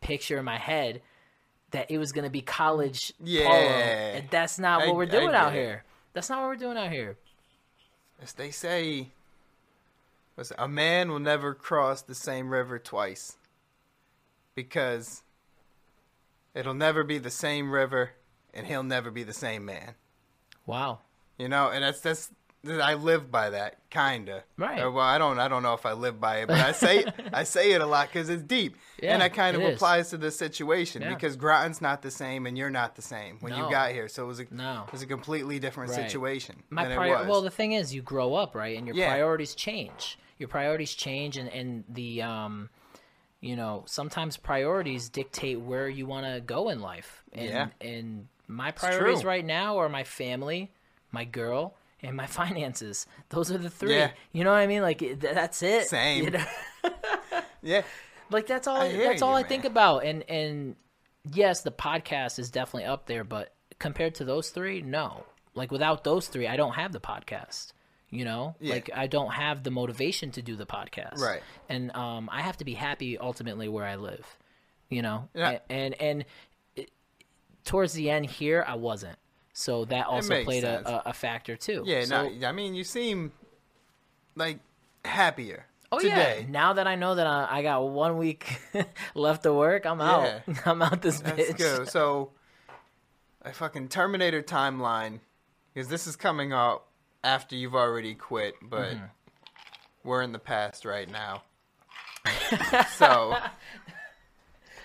picture 0.00 0.38
in 0.38 0.44
my 0.44 0.58
head 0.58 1.02
that 1.72 1.90
it 1.90 1.98
was 1.98 2.12
gonna 2.12 2.30
be 2.30 2.40
college 2.40 3.12
Yeah. 3.18 3.44
polo, 3.46 3.58
and 3.58 4.30
that's 4.30 4.60
not 4.60 4.82
I- 4.82 4.86
what 4.86 4.96
we're 4.96 5.06
doing 5.06 5.34
out 5.34 5.52
it. 5.52 5.58
here. 5.58 5.84
That's 6.12 6.30
not 6.30 6.38
what 6.40 6.48
we're 6.48 6.56
doing 6.56 6.76
out 6.78 6.90
here. 6.92 7.18
As 8.20 8.32
they 8.32 8.50
say, 8.50 9.10
listen, 10.36 10.56
a 10.58 10.68
man 10.68 11.10
will 11.10 11.20
never 11.20 11.54
cross 11.54 12.02
the 12.02 12.14
same 12.14 12.50
river 12.50 12.78
twice 12.78 13.36
because 14.54 15.22
it'll 16.54 16.74
never 16.74 17.04
be 17.04 17.18
the 17.18 17.30
same 17.30 17.70
river 17.70 18.10
and 18.52 18.66
he'll 18.66 18.82
never 18.82 19.10
be 19.10 19.22
the 19.22 19.32
same 19.32 19.64
man. 19.64 19.94
Wow. 20.66 21.00
You 21.38 21.48
know, 21.48 21.68
and 21.68 21.84
that's 21.84 22.00
that's 22.00 22.32
I 22.66 22.94
live 22.94 23.30
by 23.30 23.50
that 23.50 23.76
kinda. 23.88 24.42
Right. 24.56 24.80
Uh, 24.80 24.90
well, 24.90 25.04
I 25.04 25.16
don't 25.18 25.38
I 25.38 25.46
don't 25.48 25.62
know 25.62 25.74
if 25.74 25.86
I 25.86 25.92
live 25.92 26.20
by 26.20 26.38
it, 26.38 26.48
but 26.48 26.58
I 26.58 26.72
say 26.72 27.04
I 27.32 27.44
say 27.44 27.72
it 27.72 27.80
a 27.80 27.86
lot 27.86 28.08
because 28.08 28.28
it's 28.28 28.42
deep, 28.42 28.76
Yeah, 29.02 29.12
and 29.12 29.22
that 29.22 29.32
kind 29.32 29.56
of 29.56 29.62
it 29.62 29.66
is. 29.68 29.74
applies 29.76 30.10
to 30.10 30.16
the 30.16 30.30
situation 30.30 31.02
Yeah. 31.02 31.14
because 31.14 31.36
Groton's 31.36 31.80
not 31.80 32.02
the 32.02 32.10
same 32.10 32.46
and 32.46 32.58
you're 32.58 32.68
not 32.70 32.96
the 32.96 33.02
same 33.02 33.38
when 33.40 33.52
No. 33.52 33.64
you 33.66 33.70
got 33.70 33.92
here. 33.92 34.08
So 34.08 34.24
it 34.24 34.26
was 34.26 34.40
a 34.40 34.46
No. 34.50 34.84
it 34.86 34.92
was 34.92 35.02
a 35.02 35.06
completely 35.06 35.58
different 35.60 35.90
Right. 35.92 36.10
situation 36.10 36.62
my 36.70 36.86
than 36.88 36.96
prior- 36.96 37.14
it 37.14 37.18
was. 37.20 37.28
well 37.28 37.42
the 37.42 37.50
thing 37.50 37.72
is 37.72 37.94
you 37.94 38.02
grow 38.02 38.34
up 38.34 38.54
right 38.54 38.76
and 38.76 38.86
your 38.86 38.96
Yeah. 38.96 39.08
priorities 39.08 39.54
change 39.54 40.18
your 40.38 40.48
priorities 40.48 40.94
change 40.94 41.36
and, 41.36 41.48
and 41.50 41.84
the 41.88 42.22
um 42.22 42.70
you 43.40 43.54
know 43.54 43.84
sometimes 43.86 44.36
priorities 44.36 45.08
dictate 45.08 45.60
where 45.60 45.88
you 45.88 46.06
want 46.06 46.26
to 46.26 46.40
go 46.40 46.68
in 46.70 46.80
life 46.80 47.22
and 47.32 47.48
Yeah. 47.48 47.68
and 47.80 48.26
my 48.48 48.72
priorities 48.72 49.24
right 49.24 49.44
now 49.44 49.78
are 49.78 49.88
my 49.88 50.02
family 50.02 50.72
my 51.12 51.24
girl 51.24 51.74
and 52.02 52.16
my 52.16 52.26
finances 52.26 53.06
those 53.30 53.50
are 53.50 53.58
the 53.58 53.70
three 53.70 53.96
Yeah. 53.96 54.10
you 54.32 54.44
know 54.44 54.50
what 54.50 54.58
i 54.58 54.66
mean 54.66 54.82
like 54.82 54.98
th- 54.98 55.18
that's 55.18 55.62
it 55.62 55.88
Same. 55.88 56.24
you 56.24 56.30
know? 56.30 56.44
yeah, 57.62 57.82
like 58.30 58.46
that's 58.46 58.66
all 58.66 58.80
I 58.80 58.92
that's 58.96 59.22
all 59.22 59.30
you, 59.32 59.36
I 59.38 59.40
man. 59.42 59.48
think 59.48 59.64
about. 59.64 60.04
And 60.04 60.22
and 60.30 60.76
yes, 61.32 61.62
the 61.62 61.70
podcast 61.72 62.38
is 62.38 62.50
definitely 62.50 62.84
up 62.84 63.06
there, 63.06 63.24
but 63.24 63.52
compared 63.78 64.14
to 64.16 64.24
those 64.24 64.50
three, 64.50 64.80
no. 64.82 65.24
Like 65.54 65.72
without 65.72 66.04
those 66.04 66.28
three, 66.28 66.46
I 66.46 66.56
don't 66.56 66.74
have 66.74 66.92
the 66.92 67.00
podcast. 67.00 67.72
You 68.10 68.24
know, 68.24 68.54
Yeah. 68.60 68.74
like 68.74 68.90
I 68.94 69.06
don't 69.08 69.32
have 69.32 69.64
the 69.64 69.70
motivation 69.70 70.30
to 70.32 70.42
do 70.42 70.54
the 70.56 70.66
podcast. 70.66 71.18
Right. 71.18 71.42
And 71.68 71.94
um, 71.96 72.28
I 72.32 72.42
have 72.42 72.56
to 72.58 72.64
be 72.64 72.74
happy 72.74 73.18
ultimately 73.18 73.68
where 73.68 73.84
I 73.84 73.96
live. 73.96 74.26
You 74.88 75.02
know, 75.02 75.28
Yeah. 75.34 75.58
A- 75.68 75.72
and 75.72 75.94
and, 76.00 76.24
towards 77.64 77.92
the 77.92 78.08
end 78.10 78.26
here, 78.26 78.64
I 78.66 78.76
wasn't. 78.76 79.18
So 79.58 79.84
that 79.86 80.06
also 80.06 80.44
played 80.44 80.62
a, 80.62 81.02
a, 81.04 81.12
factor 81.12 81.56
too. 81.56 81.82
yeah. 81.84 82.04
So, 82.04 82.28
no, 82.28 82.46
I 82.46 82.52
mean 82.52 82.76
you 82.76 82.84
seem 82.84 83.32
like 84.36 84.60
happier 85.04 85.66
Oh 85.90 85.98
today. 85.98 86.42
yeah! 86.46 86.50
Now 86.50 86.74
that 86.74 86.86
I 86.86 86.94
know 86.94 87.16
that 87.16 87.26
I, 87.26 87.48
I 87.50 87.62
got 87.62 87.80
one 87.88 88.18
week 88.18 88.60
left 89.16 89.42
to 89.42 89.52
work, 89.52 89.84
I'm 89.84 90.00
out. 90.00 90.42
I'm 90.64 90.80
out 90.80 91.02
this 91.02 91.20
Let's 91.24 91.50
bitch. 91.52 91.58
go. 91.58 91.84
So, 91.88 92.30
a 93.42 93.52
fucking 93.52 93.88
Terminator 93.88 94.42
timeline, 94.42 95.18
because 95.74 95.88
this 95.88 96.06
is 96.06 96.14
coming 96.14 96.52
out 96.52 96.84
after 97.24 97.56
you've 97.56 97.74
already 97.74 98.14
quit, 98.14 98.54
but 98.62 98.90
Mm-hmm. 98.94 99.04
we're 100.04 100.22
in 100.22 100.30
the 100.32 100.38
past 100.38 100.84
right 100.84 101.10
now. 101.10 101.42
so, 102.96 103.34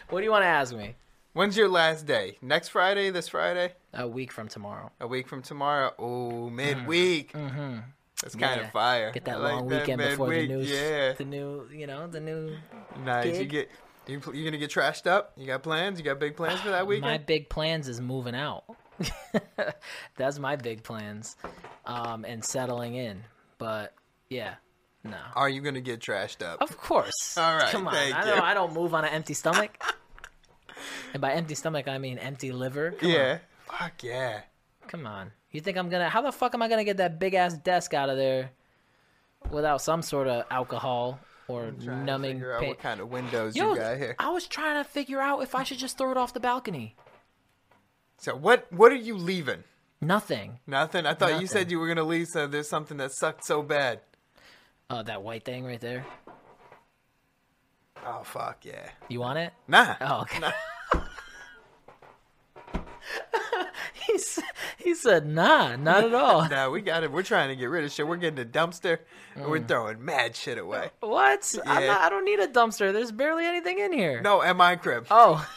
What 0.10 0.20
do 0.20 0.24
you 0.26 0.32
want 0.32 0.44
to 0.44 0.48
ask 0.48 0.74
me? 0.76 0.96
When's 1.34 1.58
your 1.58 1.68
last 1.70 2.06
day? 2.06 2.38
Next 2.42 2.70
Friday? 2.70 3.10
This 3.10 3.28
Friday? 3.28 3.74
A 3.94 4.08
week 4.08 4.32
from 4.32 4.48
tomorrow. 4.48 4.92
A 5.00 5.08
week 5.08 5.28
from 5.28 5.42
tomorrow? 5.42 5.94
Oh, 6.00 6.50
midweek. 6.50 7.34
Mm-hmm. 7.34 7.80
That's 8.22 8.36
kind 8.36 8.62
Yeah. 8.62 8.68
of 8.68 8.72
fire. 8.72 9.12
Get 9.12 9.26
that 9.26 9.36
I 9.36 9.40
like 9.40 9.54
long 9.54 9.68
that 9.68 9.82
weekend 9.82 9.98
before 10.02 10.30
the 10.30 10.48
new, 10.48 10.62
Yeah, 10.62 11.14
the 11.14 11.26
new, 11.26 11.68
you 11.72 11.88
know, 11.88 12.08
the 12.08 12.20
new. 12.22 12.56
nice. 13.04 13.26
You 13.26 13.32
gig. 13.46 13.50
get 13.50 13.70
you, 14.06 14.22
you 14.34 14.44
gonna 14.46 14.58
get 14.58 14.70
trashed 14.72 15.08
up? 15.08 15.34
You 15.38 15.46
got 15.48 15.64
plans? 15.64 15.98
You 16.00 16.06
got 16.06 16.20
big 16.20 16.36
plans 16.36 16.60
for 16.62 16.70
that 16.70 16.88
weekend? 16.88 17.12
My 17.12 17.18
big 17.18 17.50
plans 17.50 17.88
is 17.88 18.00
moving 18.02 18.36
out. 18.36 18.64
That's 20.18 20.40
my 20.40 20.56
big 20.56 20.84
plans, 20.84 21.36
um, 21.86 22.26
and 22.26 22.44
settling 22.46 22.96
in. 22.96 23.24
But 23.58 23.94
yeah, 24.30 24.56
no. 25.04 25.18
Are 25.36 25.50
you 25.50 25.62
gonna 25.62 25.82
get 25.82 26.00
trashed 26.00 26.46
up? 26.46 26.62
Of 26.62 26.78
course. 26.78 27.38
All 27.38 27.56
right, 27.58 27.70
Come 27.72 27.88
on. 27.88 27.96
I 27.96 28.08
you. 28.08 28.14
don't. 28.14 28.42
I 28.42 28.54
don't 28.54 28.74
move 28.74 28.94
on 28.94 29.04
an 29.06 29.12
empty 29.14 29.34
stomach. 29.34 29.82
and 31.14 31.22
by 31.22 31.34
empty 31.34 31.56
stomach, 31.56 31.88
I 31.88 31.98
mean 31.98 32.18
empty 32.18 32.52
liver. 32.52 32.92
Come 32.92 33.10
on. 33.10 33.16
yeah. 33.16 33.38
Fuck 33.66 34.04
yeah. 34.04 34.42
Come 34.88 35.08
on. 35.08 35.32
You 35.52 35.62
think 35.62 35.78
I'm 35.78 35.90
gonna? 35.90 36.10
How 36.10 36.22
the 36.22 36.32
fuck 36.32 36.54
am 36.54 36.62
I 36.62 36.68
gonna 36.68 36.84
get 36.84 36.98
that 36.98 37.20
big 37.20 37.34
ass 37.34 37.54
desk 37.56 37.94
out 37.94 38.10
of 38.10 38.18
there 38.18 38.52
without 39.52 39.82
some 39.82 40.02
sort 40.02 40.28
of 40.28 40.46
alcohol 40.50 41.20
or 41.48 41.72
to 41.72 41.96
numbing 41.96 42.36
figure 42.36 42.54
out 42.54 42.66
what 42.66 42.80
kind 42.80 43.00
of 43.00 43.10
windows 43.10 43.56
Yo, 43.56 43.72
you 43.72 43.80
got 43.80 43.98
here. 43.98 44.16
I 44.20 44.30
was 44.30 44.48
trying 44.48 44.82
to 44.84 44.90
figure 44.90 45.20
out 45.20 45.42
if 45.44 45.56
I 45.56 45.64
should 45.64 45.78
just 45.78 45.98
throw 45.98 46.12
it 46.12 46.18
off 46.18 46.34
the 46.34 46.40
balcony. 46.40 46.96
So 48.18 48.36
what 48.36 48.72
what 48.72 48.92
are 48.92 48.96
you 48.96 49.18
leaving? 49.18 49.64
Nothing. 50.02 50.60
Nothing. 50.68 51.06
I 51.06 51.14
thought 51.14 51.42
you 51.42 51.48
said 51.48 51.72
you 51.72 51.80
were 51.80 51.88
gonna 51.88 52.04
leave. 52.04 52.28
So 52.28 52.48
there's 52.48 52.70
something 52.70 52.98
that 52.98 53.12
sucked 53.12 53.46
so 53.46 53.62
bad. 53.62 54.02
Uh, 54.90 55.04
that 55.04 55.24
white 55.24 55.46
thing 55.46 55.66
right 55.66 55.80
there. 55.82 56.06
Oh 58.06 58.22
fuck 58.24 58.66
yeah. 58.66 58.90
You 59.08 59.20
want 59.20 59.40
it? 59.40 59.54
Nah. 59.68 59.96
Oh, 60.02 60.22
okay. 60.22 60.40
he, 64.08 64.14
s- 64.14 64.40
he 64.78 64.94
said, 64.96 65.26
nah, 65.28 65.76
not 65.76 66.04
at 66.04 66.14
all. 66.14 66.48
Nah, 66.54 66.70
we 66.70 66.82
got 66.82 67.04
it. 67.04 67.12
We're 67.12 67.24
trying 67.24 67.50
to 67.50 67.56
get 67.56 67.66
rid 67.66 67.84
of 67.84 67.92
shit. 67.92 68.08
We're 68.08 68.18
getting 68.18 68.40
a 68.40 68.46
dumpster. 68.48 69.00
and 69.36 69.46
Mm. 69.46 69.50
We're 69.50 69.64
throwing 69.64 70.04
mad 70.04 70.36
shit 70.36 70.58
away. 70.58 70.90
What? 71.00 71.54
Yeah. 71.66 71.74
not, 71.88 72.02
I 72.02 72.10
don't 72.10 72.26
need 72.26 72.40
a 72.40 72.48
dumpster. 72.48 72.92
There's 72.94 73.12
barely 73.12 73.46
anything 73.46 73.80
in 73.80 73.92
here. 73.94 74.22
No, 74.22 74.42
at 74.42 74.56
my 74.56 74.76
crib. 74.76 75.08
Oh, 75.12 75.48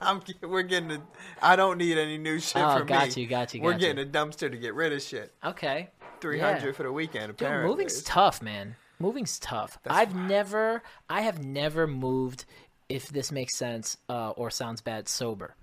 I'm. 0.00 0.20
We're 0.42 0.62
getting 0.62 0.90
a. 0.92 1.02
I 1.42 1.56
don't 1.56 1.78
need 1.78 1.96
any 1.98 2.18
new 2.18 2.38
shit 2.38 2.62
Oh, 2.62 2.82
got 2.84 3.14
me. 3.16 3.22
you, 3.22 3.28
got 3.28 3.54
you, 3.54 3.62
We're 3.62 3.72
got 3.72 3.80
you. 3.80 3.86
getting 3.94 4.04
a 4.06 4.10
dumpster 4.10 4.50
to 4.50 4.56
get 4.56 4.74
rid 4.74 4.92
of 4.92 5.02
shit. 5.02 5.32
okay. 5.44 5.90
Three 6.20 6.38
hundred 6.40 6.74
for 6.76 6.82
the 6.82 6.92
weekend. 6.92 7.26
Dude, 7.36 7.46
Apparently. 7.46 7.70
moving's 7.70 8.02
tough, 8.02 8.40
man. 8.42 8.76
Moving's 8.98 9.38
tough. 9.38 9.78
I've 9.86 10.14
never, 10.14 10.82
I 11.10 11.20
have 11.20 11.44
never 11.44 11.86
moved, 11.86 12.46
if 12.88 13.08
this 13.08 13.32
makes 13.32 13.54
sense 13.56 13.96
uh, 14.08 14.30
or 14.30 14.50
sounds 14.50 14.80
bad, 14.80 15.08
sober. 15.08 15.54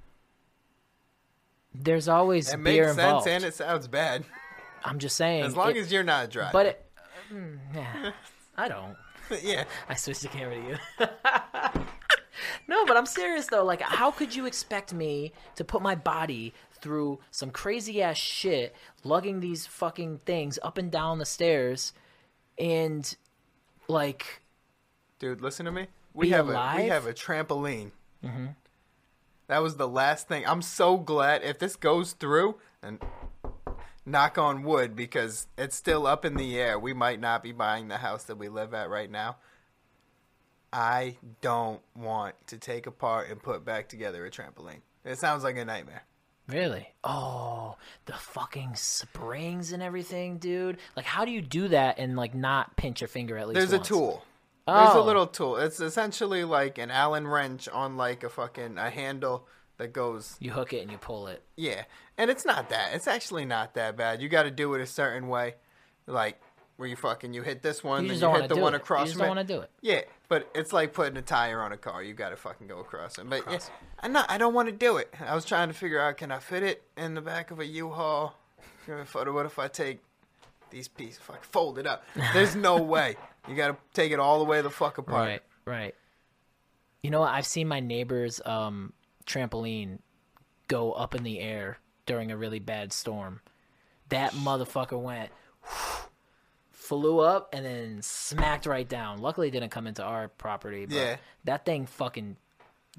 There's 1.74 2.08
always 2.08 2.54
It 2.54 2.64
beer 2.64 2.86
makes 2.86 2.96
sense 2.96 3.00
involved. 3.08 3.28
and 3.28 3.44
it 3.44 3.54
sounds 3.56 3.88
bad. 3.88 4.26
I'm 4.84 5.00
just 5.00 5.16
saying. 5.16 5.44
As 5.44 5.56
long 5.56 5.72
it- 5.72 5.78
as 5.78 5.92
you're 5.92 6.04
not 6.04 6.30
driving. 6.30 6.52
but 6.54 6.66
it, 6.68 6.86
mm, 7.34 7.58
yeah, 7.74 8.12
I 8.58 8.68
don't. 8.68 8.96
yeah. 9.44 9.64
I 9.90 9.96
switched 9.96 10.22
the 10.22 10.28
camera 10.28 10.56
to 10.56 10.62
you. 10.70 11.08
no, 12.68 12.86
but 12.86 12.98
I'm 12.98 13.06
serious 13.06 13.48
though. 13.48 13.64
Like, 13.64 13.82
how 13.82 14.12
could 14.12 14.36
you 14.36 14.46
expect 14.46 14.94
me 14.94 15.32
to 15.56 15.64
put 15.64 15.82
my 15.82 15.96
body 15.96 16.54
through 16.82 17.20
some 17.32 17.50
crazy 17.50 18.02
ass 18.02 18.18
shit, 18.18 18.76
lugging 19.06 19.40
these 19.40 19.66
fucking 19.66 20.20
things 20.26 20.60
up 20.62 20.78
and 20.78 20.92
down 20.92 21.18
the 21.18 21.26
stairs, 21.26 21.94
and 22.60 23.16
like, 23.88 24.42
Dude, 25.20 25.42
listen 25.42 25.66
to 25.66 25.72
me. 25.72 25.88
We 26.14 26.30
have 26.30 26.50
a 26.50 26.74
we 26.78 26.88
have 26.88 27.08
a 27.08 27.14
trampoline 27.14 27.92
mm-hmm. 28.24 28.48
That 29.48 29.62
was 29.62 29.76
the 29.76 29.88
last 29.88 30.28
thing. 30.28 30.46
I'm 30.48 30.62
so 30.62 30.98
glad 30.98 31.44
if 31.44 31.60
this 31.60 31.76
goes 31.76 32.14
through 32.14 32.56
and 32.82 33.04
knock 34.06 34.38
on 34.38 34.64
wood 34.64 34.96
because 34.96 35.48
it's 35.58 35.76
still 35.76 36.08
up 36.08 36.26
in 36.26 36.36
the 36.36 36.60
air. 36.60 36.80
We 36.80 36.94
might 36.94 37.20
not 37.20 37.44
be 37.44 37.52
buying 37.52 37.88
the 37.88 37.98
house 37.98 38.24
that 38.26 38.38
we 38.38 38.50
live 38.50 38.74
at 38.74 38.90
right 38.90 39.12
now. 39.12 39.38
I 40.72 41.18
don't 41.42 41.82
want 41.96 42.36
to 42.48 42.58
take 42.58 42.88
apart 42.88 43.30
and 43.30 43.42
put 43.42 43.64
back 43.64 43.90
together 43.90 44.26
a 44.26 44.32
trampoline. 44.32 44.82
It 45.06 45.20
sounds 45.20 45.44
like 45.44 45.58
a 45.58 45.66
nightmare. 45.66 46.04
Really? 46.48 46.88
Oh, 47.04 47.76
the 48.06 48.14
fucking 48.14 48.76
springs 48.76 49.72
and 49.72 49.84
everything, 49.84 50.40
dude. 50.40 50.78
Like, 50.96 51.06
how 51.06 51.26
do 51.26 51.32
you 51.32 51.42
do 51.42 51.68
that 51.70 52.00
and 52.00 52.18
like 52.18 52.34
not 52.34 52.76
pinch 52.76 53.02
your 53.02 53.08
finger 53.08 53.38
at 53.38 53.48
least? 53.48 53.60
There's 53.60 53.72
once? 53.72 53.88
a 53.88 53.94
tool. 53.94 54.24
There's 54.66 54.96
a 54.96 55.00
Oh. 55.00 55.04
little 55.04 55.28
tool. 55.28 55.58
It's 55.58 55.80
essentially 55.80 56.44
like 56.46 56.78
an 56.78 56.90
Allen 56.90 57.28
wrench 57.28 57.68
on 57.70 57.98
like 57.98 58.24
a 58.24 58.30
fucking 58.30 58.78
a 58.78 58.90
handle 58.90 59.48
that 59.78 59.92
goes 59.92 60.38
You 60.40 60.52
hook 60.52 60.72
it 60.74 60.82
and 60.82 60.92
you 60.92 60.98
pull 60.98 61.28
it. 61.28 61.44
Yeah, 61.58 61.84
and 62.18 62.30
it's 62.32 62.46
not 62.46 62.70
that. 62.70 62.94
It's 62.94 63.08
actually 63.08 63.44
not 63.46 63.74
that 63.74 63.98
bad. 63.98 64.22
You 64.22 64.30
got 64.30 64.44
to 64.44 64.52
do 64.52 64.74
it 64.76 64.82
a 64.82 64.86
certain 64.86 65.28
way, 65.28 65.56
like 66.08 66.40
where 66.78 66.88
you 66.88 66.96
fucking 66.96 67.34
you 67.34 67.42
hit 67.44 67.62
this 67.62 67.84
one, 67.84 68.04
You 68.06 68.16
then 68.18 68.20
you 68.36 68.40
hit 68.42 68.50
the 68.50 68.56
one 68.56 68.74
it. 68.74 68.78
across 68.78 69.02
You 69.02 69.14
just 69.14 69.20
don't 69.20 69.28
want 69.36 69.46
to 69.48 69.54
do 69.54 69.62
it. 69.62 69.70
Yeah, 69.82 70.02
but 70.30 70.50
it's 70.56 70.72
like 70.74 70.94
putting 70.94 71.18
a 71.18 71.22
tire 71.22 71.62
on 71.62 71.72
a 71.72 71.78
car. 71.78 72.02
You 72.02 72.14
got 72.14 72.30
to 72.30 72.36
fucking 72.38 72.68
go 72.68 72.80
across 72.80 73.18
it. 73.20 73.30
But 73.30 73.44
yeah, 73.50 73.60
I'm 74.00 74.14
not. 74.14 74.30
I 74.32 74.38
don't 74.38 74.54
want 74.54 74.70
to 74.70 74.72
do 74.76 74.98
it. 74.98 75.14
I 75.20 75.36
was 75.36 75.44
trying 75.46 75.68
to 75.68 75.74
figure 75.74 76.00
out 76.00 76.18
can 76.18 76.32
I 76.32 76.40
fit 76.40 76.64
it 76.64 76.84
in 76.96 77.14
the 77.16 77.22
back 77.22 77.52
of 77.52 77.60
a 77.60 77.66
U-Haul? 77.66 78.36
What 78.88 79.46
if 79.46 79.60
I 79.60 79.68
take 79.68 80.02
these 80.74 80.88
pieces? 80.90 81.22
I 81.30 81.38
fold 81.42 81.78
it 81.80 81.88
up, 81.88 82.04
there's 82.34 82.56
no 82.56 82.78
way. 82.84 83.16
You 83.48 83.56
got 83.56 83.68
to 83.70 83.78
take 83.94 84.12
it 84.12 84.20
all 84.20 84.40
the 84.40 84.46
way 84.46 84.62
the 84.62 84.70
fuck 84.70 84.98
apart. 84.98 85.28
Right, 85.28 85.42
right. 85.66 85.96
You 87.02 87.10
know, 87.12 87.22
what? 87.22 87.34
I've 87.34 87.46
seen 87.46 87.68
my 87.68 87.80
neighbor's 87.82 88.42
um, 88.46 88.94
trampoline 89.26 90.00
go 90.68 90.92
up 90.94 91.14
in 91.16 91.24
the 91.24 91.40
air 91.40 91.78
during 92.06 92.32
a 92.32 92.38
really 92.38 92.60
bad 92.60 92.94
storm. 92.94 93.42
That 94.10 94.32
motherfucker 94.34 95.02
went, 95.02 95.30
flew 96.72 97.20
up, 97.20 97.50
and 97.54 97.66
then 97.66 98.02
smacked 98.02 98.66
right 98.66 98.88
down. 98.88 99.20
Luckily, 99.22 99.48
it 99.50 99.52
didn't 99.52 99.70
come 99.72 99.88
into 99.88 100.04
our 100.04 100.28
property. 100.28 100.86
But 100.86 100.96
Yeah. 100.96 101.16
that 101.46 101.66
thing 101.66 101.86
fucking 101.86 102.38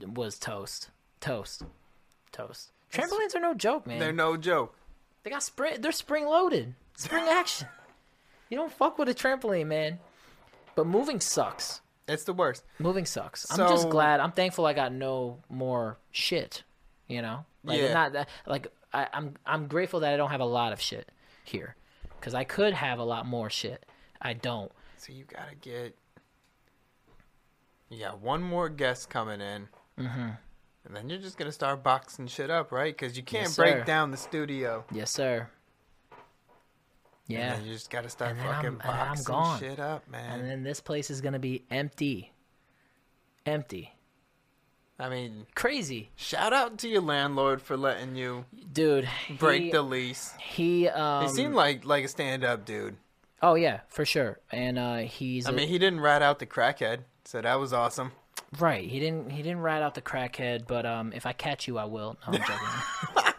was 0.07 0.39
toast, 0.39 0.91
toast, 1.21 1.63
toast. 2.33 2.73
Trampolines 2.93 3.35
are 3.35 3.41
no 3.41 3.55
joke, 3.55 3.87
man. 3.87 3.99
They're 3.99 4.13
no 4.13 4.37
joke. 4.37 4.77
They 5.23 5.31
got 5.31 5.43
spring. 5.43 5.81
They're 5.81 5.93
spring 5.93 6.27
loaded. 6.27 6.75
Spring 6.97 7.25
action. 7.29 7.69
You 8.49 8.57
don't 8.57 8.73
fuck 8.73 8.99
with 8.99 9.09
a 9.09 9.15
trampoline, 9.15 9.67
man. 9.67 9.99
But 10.77 10.87
moving 10.87 11.21
sucks. 11.21 11.81
It's 12.07 12.25
the 12.25 12.33
worst. 12.33 12.65
Moving 12.79 13.07
sucks. 13.07 13.51
I'm 13.51 13.59
just 13.69 13.89
glad. 13.89 14.21
I'm 14.21 14.33
thankful 14.33 14.67
I 14.67 14.73
got 14.75 14.93
no 14.93 15.39
more 15.49 15.99
shit. 16.11 16.63
You 17.09 17.23
know, 17.23 17.45
like 17.65 17.81
Yeah. 17.81 17.93
not 17.93 18.13
that. 18.13 18.29
Like 18.47 18.69
I, 18.93 19.09
I'm 19.13 19.35
I'm 19.47 19.67
grateful 19.67 20.01
that 20.01 20.13
I 20.13 20.17
don't 20.17 20.31
have 20.31 20.41
a 20.41 20.45
lot 20.47 20.73
of 20.73 20.81
shit 20.81 21.11
here, 21.45 21.77
because 22.19 22.35
I 22.35 22.45
could 22.45 22.73
have 22.75 22.99
a 22.99 23.05
lot 23.05 23.27
more 23.27 23.51
shit. 23.51 23.85
I 24.23 24.33
don't. 24.35 24.71
So 24.99 25.13
you 25.13 25.25
gotta 25.25 25.55
get. 25.55 25.97
You 27.91 28.01
got 28.01 28.21
one 28.21 28.43
more 28.43 28.69
guest 28.69 29.11
coming 29.11 29.41
in. 29.41 29.69
Mm-hmm. 29.99 30.29
And 30.87 30.97
then 30.97 31.09
you're 31.09 31.19
just 31.19 31.37
gonna 31.39 31.53
start 31.53 31.83
boxing 31.83 32.27
shit 32.27 32.51
up, 32.51 32.73
right? 32.73 32.97
Because 32.97 33.17
you 33.17 33.23
can't 33.23 33.45
Yes, 33.45 33.57
break 33.57 33.75
sir. 33.79 33.85
down 33.85 34.11
the 34.11 34.17
studio. 34.17 34.85
Yes, 34.93 35.11
sir. 35.11 35.49
Yeah. 37.27 37.59
You 37.61 37.73
just 37.73 37.91
gotta 37.91 38.09
start 38.11 38.37
fucking 38.37 38.51
I'm- 38.67 38.79
boxing 38.85 39.25
gone. 39.25 39.59
shit 39.61 39.81
up, 39.81 40.09
man. 40.09 40.41
And 40.41 40.49
then 40.51 40.63
this 40.63 40.81
place 40.81 41.11
is 41.11 41.21
gonna 41.21 41.39
be 41.39 41.65
empty. 41.71 42.33
Empty. 43.47 43.95
I 44.99 45.09
mean, 45.09 45.47
Crazy, 45.57 46.11
shout 46.15 46.53
out 46.53 46.79
to 46.79 46.89
your 46.89 47.01
landlord 47.01 47.61
for 47.61 47.77
letting 47.77 48.15
you 48.15 48.45
dude. 48.73 49.09
break 49.39 49.63
he, 49.65 49.71
the 49.73 49.83
lease. 49.83 50.33
He 50.39 50.89
um. 50.89 51.25
He 51.25 51.29
seemed 51.31 51.55
like 51.55 51.85
like 51.85 52.05
a 52.05 52.09
stand 52.09 52.45
up 52.45 52.65
dude. 52.65 52.97
oh 53.43 53.55
yeah, 53.57 53.81
for 53.89 54.05
sure. 54.05 54.39
And 54.53 54.79
uh, 54.79 54.99
he's 54.99 55.47
I 55.47 55.51
a- 55.51 55.55
mean, 55.55 55.69
he 55.69 55.79
didn't 55.79 56.01
rat 56.01 56.23
out 56.23 56.39
the 56.39 56.47
crackhead, 56.47 57.01
so 57.25 57.41
that 57.41 57.59
was 57.59 57.73
awesome. 57.73 58.13
Right. 58.59 58.89
He 58.89 59.01
didn't 59.01 59.31
he 59.31 59.43
didn't 59.43 59.63
rat 59.63 59.83
out 59.83 59.95
the 59.95 60.01
crackhead, 60.03 60.67
but 60.69 60.87
um 60.87 61.13
if 61.13 61.27
I 61.27 61.33
catch 61.33 61.67
you 61.67 61.77
I 61.77 61.87
will. 61.87 62.17
No, 62.29 62.39
I'm 62.39 62.41
joking. 62.45 63.33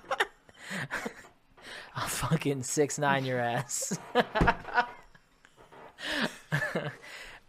I'll 1.98 2.08
fucking 2.08 2.64
six 2.64 3.00
nine 3.00 3.26
your 3.26 3.40
ass. 3.40 3.98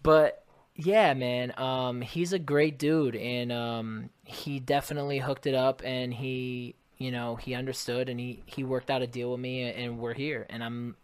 but 0.02 0.44
yeah, 0.74 1.14
man, 1.14 1.52
um 1.58 2.00
he's 2.00 2.32
a 2.32 2.38
great 2.38 2.78
dude 2.78 3.16
and 3.16 3.50
um 3.52 4.10
he 4.24 4.60
definitely 4.60 5.18
hooked 5.18 5.46
it 5.46 5.54
up 5.54 5.82
and 5.84 6.12
he 6.12 6.74
you 6.98 7.10
know, 7.10 7.36
he 7.36 7.54
understood 7.54 8.08
and 8.08 8.18
he 8.18 8.42
he 8.46 8.64
worked 8.64 8.90
out 8.90 9.02
a 9.02 9.06
deal 9.06 9.30
with 9.32 9.40
me 9.40 9.62
and 9.70 9.98
we're 9.98 10.14
here 10.14 10.46
and 10.48 10.62
I'm 10.64 10.96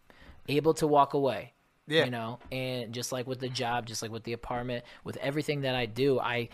able 0.49 0.75
to 0.75 0.87
walk 0.87 1.15
away 1.15 1.53
Yeah. 1.87 2.05
you 2.05 2.11
know 2.11 2.39
and 2.51 2.93
just 2.93 3.13
like 3.13 3.27
with 3.29 3.39
the 3.41 3.49
job 3.49 3.87
just 3.87 4.03
like 4.03 4.11
with 4.11 4.25
the 4.25 4.33
apartment 4.33 4.85
with 5.05 5.17
everything 5.19 5.61
that 5.61 5.77
i 5.77 5.87
do 5.87 6.19
i 6.19 6.49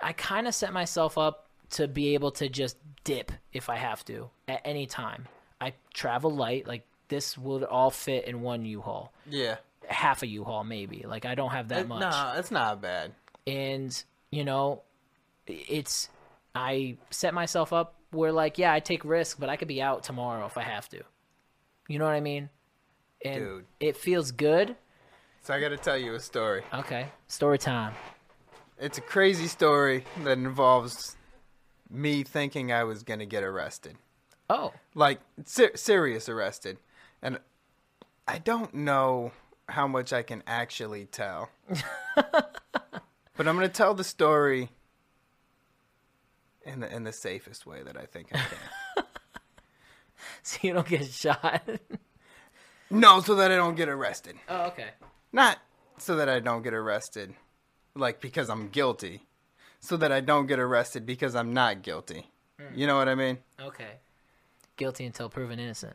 i 0.00 0.12
kind 0.12 0.46
of 0.46 0.54
set 0.54 0.72
myself 0.72 1.18
up 1.18 1.48
to 1.70 1.88
be 1.88 2.14
able 2.14 2.30
to 2.30 2.48
just 2.48 2.76
dip 3.02 3.32
if 3.52 3.68
i 3.68 3.74
have 3.76 4.04
to 4.04 4.30
at 4.46 4.60
any 4.64 4.86
time 4.86 5.26
i 5.60 5.72
travel 5.94 6.30
light 6.30 6.66
like 6.66 6.86
this 7.08 7.36
would 7.36 7.62
all 7.64 7.90
fit 7.90 8.24
in 8.26 8.40
one 8.42 8.64
u-haul 8.64 9.12
Yeah. 9.28 9.56
half 9.88 10.22
a 10.22 10.26
u-haul 10.26 10.64
maybe 10.64 11.04
like 11.06 11.24
i 11.26 11.34
don't 11.34 11.50
have 11.50 11.68
that 11.68 11.80
It- 11.80 11.88
much 11.88 12.00
Nah, 12.00 12.34
it's 12.36 12.50
not 12.50 12.80
bad. 12.80 13.12
and 13.46 14.02
you 14.30 14.44
know 14.44 14.82
it's 15.46 16.08
i 16.54 16.96
set 17.10 17.34
myself 17.34 17.72
up 17.72 17.94
where 18.10 18.32
like 18.32 18.58
yeah 18.58 18.72
i 18.72 18.80
take 18.80 19.04
risks 19.04 19.38
but 19.38 19.48
i 19.48 19.56
could 19.56 19.68
be 19.68 19.82
out 19.82 20.02
tomorrow 20.04 20.46
if 20.46 20.56
i 20.56 20.62
have 20.62 20.88
to 20.90 21.02
you 21.88 21.98
know 21.98 22.04
what 22.04 22.14
i 22.14 22.20
mean 22.20 22.48
and 23.24 23.44
Dude. 23.44 23.64
it 23.80 23.96
feels 23.96 24.30
good 24.32 24.76
So 25.42 25.52
I 25.54 25.60
got 25.60 25.70
to 25.70 25.76
tell 25.78 25.96
you 25.96 26.14
a 26.14 26.20
story. 26.20 26.62
Okay, 26.72 27.08
story 27.28 27.58
time. 27.58 27.94
It's 28.78 28.98
a 28.98 29.00
crazy 29.00 29.46
story 29.48 30.04
that 30.24 30.36
involves 30.38 31.16
me 31.90 32.22
thinking 32.24 32.72
I 32.72 32.84
was 32.84 33.02
gonna 33.02 33.26
get 33.26 33.42
arrested. 33.42 33.96
Oh, 34.52 34.72
like 34.96 35.20
ser- 35.44 35.76
serious 35.76 36.28
arrested. 36.28 36.78
And 37.22 37.38
i 38.26 38.38
don't 38.38 38.74
know 38.74 39.30
how 39.68 39.86
much 39.86 40.12
i 40.12 40.22
can 40.22 40.42
actually 40.46 41.06
tell. 41.06 41.48
But 43.36 43.48
i'm 43.48 43.56
going 43.56 43.66
to 43.68 43.72
tell 43.72 43.94
the 43.94 44.04
story 44.04 44.68
in 46.66 46.80
the 46.80 46.94
in 46.94 47.04
the 47.04 47.12
safest 47.12 47.64
way 47.64 47.82
that 47.82 47.96
i 47.96 48.04
think 48.04 48.28
i 48.34 48.38
can. 48.38 49.04
So 50.42 50.58
you 50.62 50.72
don't 50.74 50.86
get 50.86 51.06
shot. 51.06 51.62
no 52.90 53.20
so 53.20 53.34
that 53.36 53.50
i 53.50 53.56
don't 53.56 53.76
get 53.76 53.88
arrested. 53.88 54.36
Oh, 54.48 54.66
okay. 54.66 54.90
not 55.32 55.58
so 55.98 56.16
that 56.16 56.28
i 56.28 56.40
don't 56.40 56.62
get 56.62 56.74
arrested 56.74 57.34
like 57.94 58.20
because 58.20 58.50
i'm 58.50 58.68
guilty. 58.68 59.26
So 59.80 59.96
that 59.96 60.12
i 60.12 60.20
don't 60.20 60.46
get 60.46 60.58
arrested 60.58 61.06
because 61.06 61.34
i'm 61.34 61.54
not 61.54 61.82
guilty. 61.82 62.30
Hmm. 62.58 62.78
You 62.78 62.86
know 62.86 62.96
what 62.96 63.08
i 63.08 63.14
mean? 63.14 63.38
Okay. 63.60 63.92
Guilty 64.80 65.04
until 65.04 65.28
proven 65.28 65.58
innocent. 65.58 65.94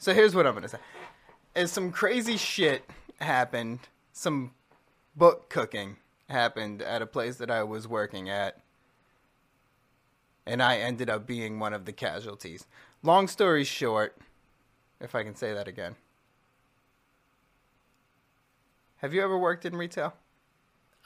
So 0.00 0.12
here's 0.12 0.34
what 0.34 0.48
I'm 0.48 0.54
gonna 0.54 0.66
say: 0.66 0.80
is 1.54 1.70
some 1.70 1.92
crazy 1.92 2.36
shit 2.36 2.84
happened, 3.20 3.78
some 4.12 4.50
book 5.14 5.48
cooking 5.48 5.98
happened 6.28 6.82
at 6.82 7.02
a 7.02 7.06
place 7.06 7.36
that 7.36 7.52
I 7.52 7.62
was 7.62 7.86
working 7.86 8.28
at, 8.28 8.58
and 10.44 10.60
I 10.60 10.78
ended 10.78 11.08
up 11.08 11.24
being 11.24 11.60
one 11.60 11.72
of 11.72 11.84
the 11.84 11.92
casualties. 11.92 12.66
Long 13.04 13.28
story 13.28 13.62
short, 13.62 14.16
if 15.00 15.14
I 15.14 15.22
can 15.22 15.36
say 15.36 15.54
that 15.54 15.68
again, 15.68 15.94
have 18.96 19.14
you 19.14 19.22
ever 19.22 19.38
worked 19.38 19.64
in 19.64 19.76
retail? 19.76 20.14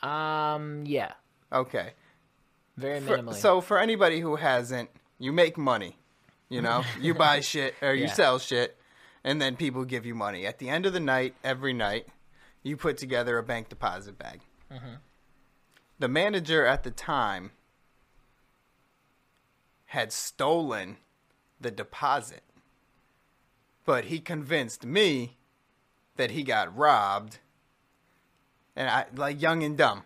Um, 0.02 0.84
yeah, 0.86 1.12
Okay. 1.52 1.92
Very 2.76 3.00
For- 3.00 3.18
minimally. 3.18 3.34
so 3.34 3.60
for 3.60 3.78
anybody 3.78 4.20
who 4.20 4.36
hasn't, 4.36 4.90
you 5.18 5.32
make 5.32 5.56
money. 5.56 5.96
You 6.48 6.62
know, 6.62 6.84
you 7.00 7.14
buy 7.14 7.40
shit 7.40 7.74
or 7.82 7.92
you 7.94 8.04
Yeah. 8.04 8.12
sell 8.12 8.38
shit, 8.38 8.76
and 9.24 9.40
then 9.42 9.56
people 9.56 9.84
give 9.84 10.06
you 10.06 10.14
money. 10.14 10.46
At 10.46 10.58
the 10.58 10.68
end 10.68 10.86
of 10.86 10.92
the 10.92 11.00
night, 11.00 11.34
every 11.42 11.72
night, 11.72 12.06
you 12.62 12.76
put 12.76 12.96
together 12.98 13.38
a 13.38 13.42
bank 13.42 13.68
deposit 13.68 14.18
bag. 14.18 14.40
Mm-hmm. 14.72 14.94
The 15.98 16.08
manager 16.08 16.64
at 16.66 16.82
the 16.84 16.90
time 16.90 17.50
had 19.86 20.12
stolen 20.12 20.98
the 21.60 21.70
deposit, 21.70 22.42
but 23.84 24.06
he 24.06 24.18
convinced 24.20 24.84
me 24.84 25.36
that 26.16 26.32
he 26.32 26.42
got 26.42 26.76
robbed, 26.76 27.38
and 28.74 28.88
I 28.90 29.06
like 29.14 29.40
young 29.40 29.62
and 29.62 29.76
dumb 29.76 30.02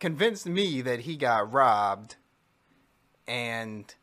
convinced 0.00 0.46
me 0.46 0.80
that 0.82 1.00
he 1.00 1.16
got 1.16 1.52
robbed 1.52 2.16
and 3.26 3.94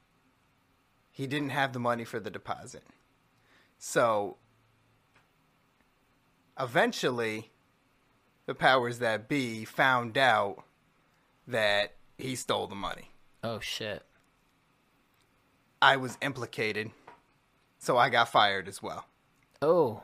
he 1.11 1.27
didn't 1.27 1.49
have 1.49 1.73
the 1.73 1.79
money 1.79 2.03
for 2.03 2.19
the 2.19 2.29
deposit. 2.29 2.83
So 3.77 4.37
eventually 6.59 7.51
the 8.45 8.55
powers 8.55 8.99
that 8.99 9.27
be 9.27 9.65
found 9.65 10.17
out 10.17 10.63
that 11.47 11.95
he 12.17 12.35
stole 12.35 12.67
the 12.67 12.75
money. 12.75 13.11
Oh 13.43 13.59
shit. 13.59 14.03
I 15.81 15.97
was 15.97 16.17
implicated, 16.21 16.91
so 17.77 17.97
I 17.97 18.09
got 18.09 18.29
fired 18.29 18.67
as 18.67 18.81
well. 18.81 19.05
Oh. 19.61 20.03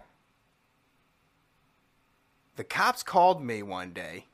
The 2.55 2.63
cops 2.63 3.01
called 3.01 3.41
me 3.41 3.63
one 3.63 3.93
day, 3.93 4.25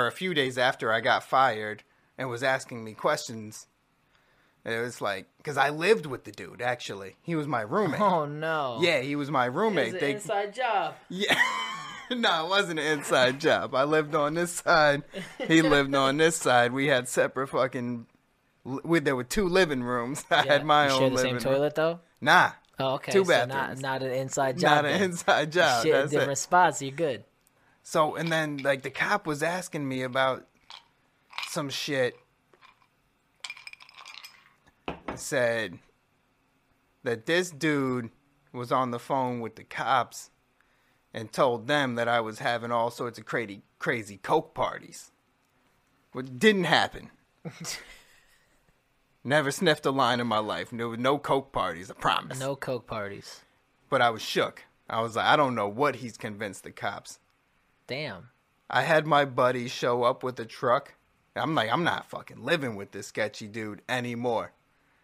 or 0.00 0.06
a 0.06 0.12
few 0.12 0.34
days 0.34 0.58
after 0.58 0.92
I 0.92 1.00
got 1.00 1.24
fired, 1.24 1.82
and 2.18 2.28
was 2.28 2.42
asking 2.42 2.84
me 2.84 2.92
questions. 2.94 3.66
It 4.64 4.80
was 4.80 5.00
like, 5.02 5.26
because 5.36 5.58
I 5.58 5.68
lived 5.70 6.06
with 6.06 6.24
the 6.24 6.32
dude, 6.32 6.62
actually. 6.62 7.16
He 7.22 7.34
was 7.34 7.46
my 7.46 7.60
roommate. 7.60 8.00
Oh 8.00 8.24
no. 8.24 8.78
Yeah, 8.80 9.00
he 9.00 9.14
was 9.14 9.30
my 9.30 9.44
roommate. 9.44 10.00
They- 10.00 10.14
inside 10.14 10.54
job. 10.54 10.94
Yeah. 11.10 11.38
no, 12.10 12.46
it 12.46 12.48
wasn't 12.48 12.80
an 12.80 12.98
inside 12.98 13.40
job. 13.40 13.74
I 13.74 13.84
lived 13.84 14.14
on 14.14 14.34
this 14.34 14.52
side. 14.52 15.02
He 15.46 15.60
lived 15.60 15.94
on 15.94 16.16
this 16.16 16.36
side. 16.36 16.72
We 16.72 16.86
had 16.86 17.08
separate 17.08 17.48
fucking. 17.48 18.06
We, 18.64 19.00
there 19.00 19.14
were 19.16 19.24
two 19.24 19.48
living 19.48 19.82
rooms. 19.82 20.24
I 20.30 20.46
had 20.46 20.64
my 20.64 20.86
you 20.86 20.92
own 20.92 20.98
share 20.98 21.08
the 21.10 21.14
living 21.16 21.40
same 21.40 21.50
room. 21.50 21.54
toilet 21.54 21.74
though. 21.74 22.00
Nah. 22.22 22.52
Oh, 22.78 22.94
okay. 22.94 23.12
Two 23.12 23.24
so 23.24 23.28
bathrooms. 23.30 23.82
Not, 23.82 24.00
not 24.00 24.08
an 24.08 24.14
inside 24.14 24.58
job. 24.58 24.70
Not 24.70 24.84
an 24.86 25.02
inside 25.02 25.52
job. 25.52 25.82
Shit, 25.84 25.92
That's 25.92 26.10
different 26.10 26.32
it. 26.32 26.36
spots. 26.36 26.80
You're 26.80 26.90
good. 26.92 27.24
So, 27.84 28.16
and 28.16 28.32
then, 28.32 28.56
like, 28.56 28.82
the 28.82 28.90
cop 28.90 29.26
was 29.26 29.42
asking 29.42 29.86
me 29.86 30.02
about 30.02 30.46
some 31.48 31.68
shit. 31.68 32.16
Said 35.14 35.78
that 37.04 37.26
this 37.26 37.50
dude 37.50 38.10
was 38.52 38.72
on 38.72 38.90
the 38.90 38.98
phone 38.98 39.40
with 39.40 39.54
the 39.54 39.62
cops 39.62 40.30
and 41.12 41.30
told 41.30 41.68
them 41.68 41.94
that 41.94 42.08
I 42.08 42.20
was 42.20 42.40
having 42.40 42.72
all 42.72 42.90
sorts 42.90 43.18
of 43.18 43.26
crazy, 43.26 43.62
crazy 43.78 44.16
coke 44.16 44.54
parties. 44.54 45.12
What 46.12 46.38
didn't 46.38 46.64
happen. 46.64 47.10
Never 49.24 49.50
sniffed 49.50 49.86
a 49.86 49.90
line 49.90 50.20
in 50.20 50.26
my 50.26 50.38
life. 50.38 50.70
There 50.72 50.88
were 50.88 50.96
no 50.96 51.18
coke 51.18 51.52
parties, 51.52 51.90
I 51.90 51.94
promise. 51.94 52.40
No 52.40 52.56
coke 52.56 52.86
parties. 52.86 53.42
But 53.88 54.00
I 54.00 54.10
was 54.10 54.22
shook. 54.22 54.62
I 54.88 55.00
was 55.00 55.16
like, 55.16 55.26
I 55.26 55.36
don't 55.36 55.54
know 55.54 55.68
what 55.68 55.96
he's 55.96 56.16
convinced 56.16 56.64
the 56.64 56.72
cops. 56.72 57.20
Damn. 57.86 58.30
I 58.70 58.82
had 58.82 59.06
my 59.06 59.24
buddy 59.24 59.68
show 59.68 60.02
up 60.02 60.22
with 60.22 60.38
a 60.40 60.46
truck. 60.46 60.94
I'm 61.36 61.54
like, 61.54 61.70
I'm 61.70 61.84
not 61.84 62.08
fucking 62.08 62.42
living 62.42 62.76
with 62.76 62.92
this 62.92 63.08
sketchy 63.08 63.46
dude 63.48 63.82
anymore. 63.88 64.52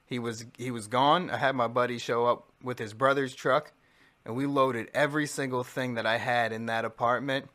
He 0.07 0.19
was 0.19 0.45
he 0.57 0.71
was 0.71 0.87
gone. 0.87 1.31
I 1.31 1.37
had 1.37 1.55
my 1.55 1.69
buddy 1.69 1.99
show 1.99 2.27
up 2.27 2.49
with 2.63 2.79
his 2.79 2.95
brother's 2.95 3.35
truck, 3.35 3.73
and 4.25 4.35
we 4.35 4.47
loaded 4.47 4.89
every 4.93 5.27
single 5.27 5.63
thing 5.63 5.95
that 5.95 6.07
I 6.07 6.19
had 6.19 6.53
in 6.53 6.67
that 6.67 6.85
apartment 6.85 7.49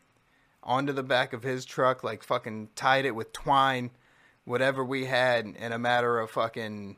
onto 0.64 0.94
the 0.94 1.04
back 1.04 1.34
of 1.34 1.44
his 1.44 1.66
truck, 1.66 2.04
like 2.04 2.24
fucking 2.24 2.70
tied 2.76 3.06
it 3.06 3.16
with 3.16 3.34
twine, 3.34 3.92
whatever 4.46 4.84
we 4.84 5.06
had, 5.06 5.46
in 5.46 5.72
a 5.72 5.80
matter 5.80 6.20
of 6.20 6.32
fucking 6.32 6.98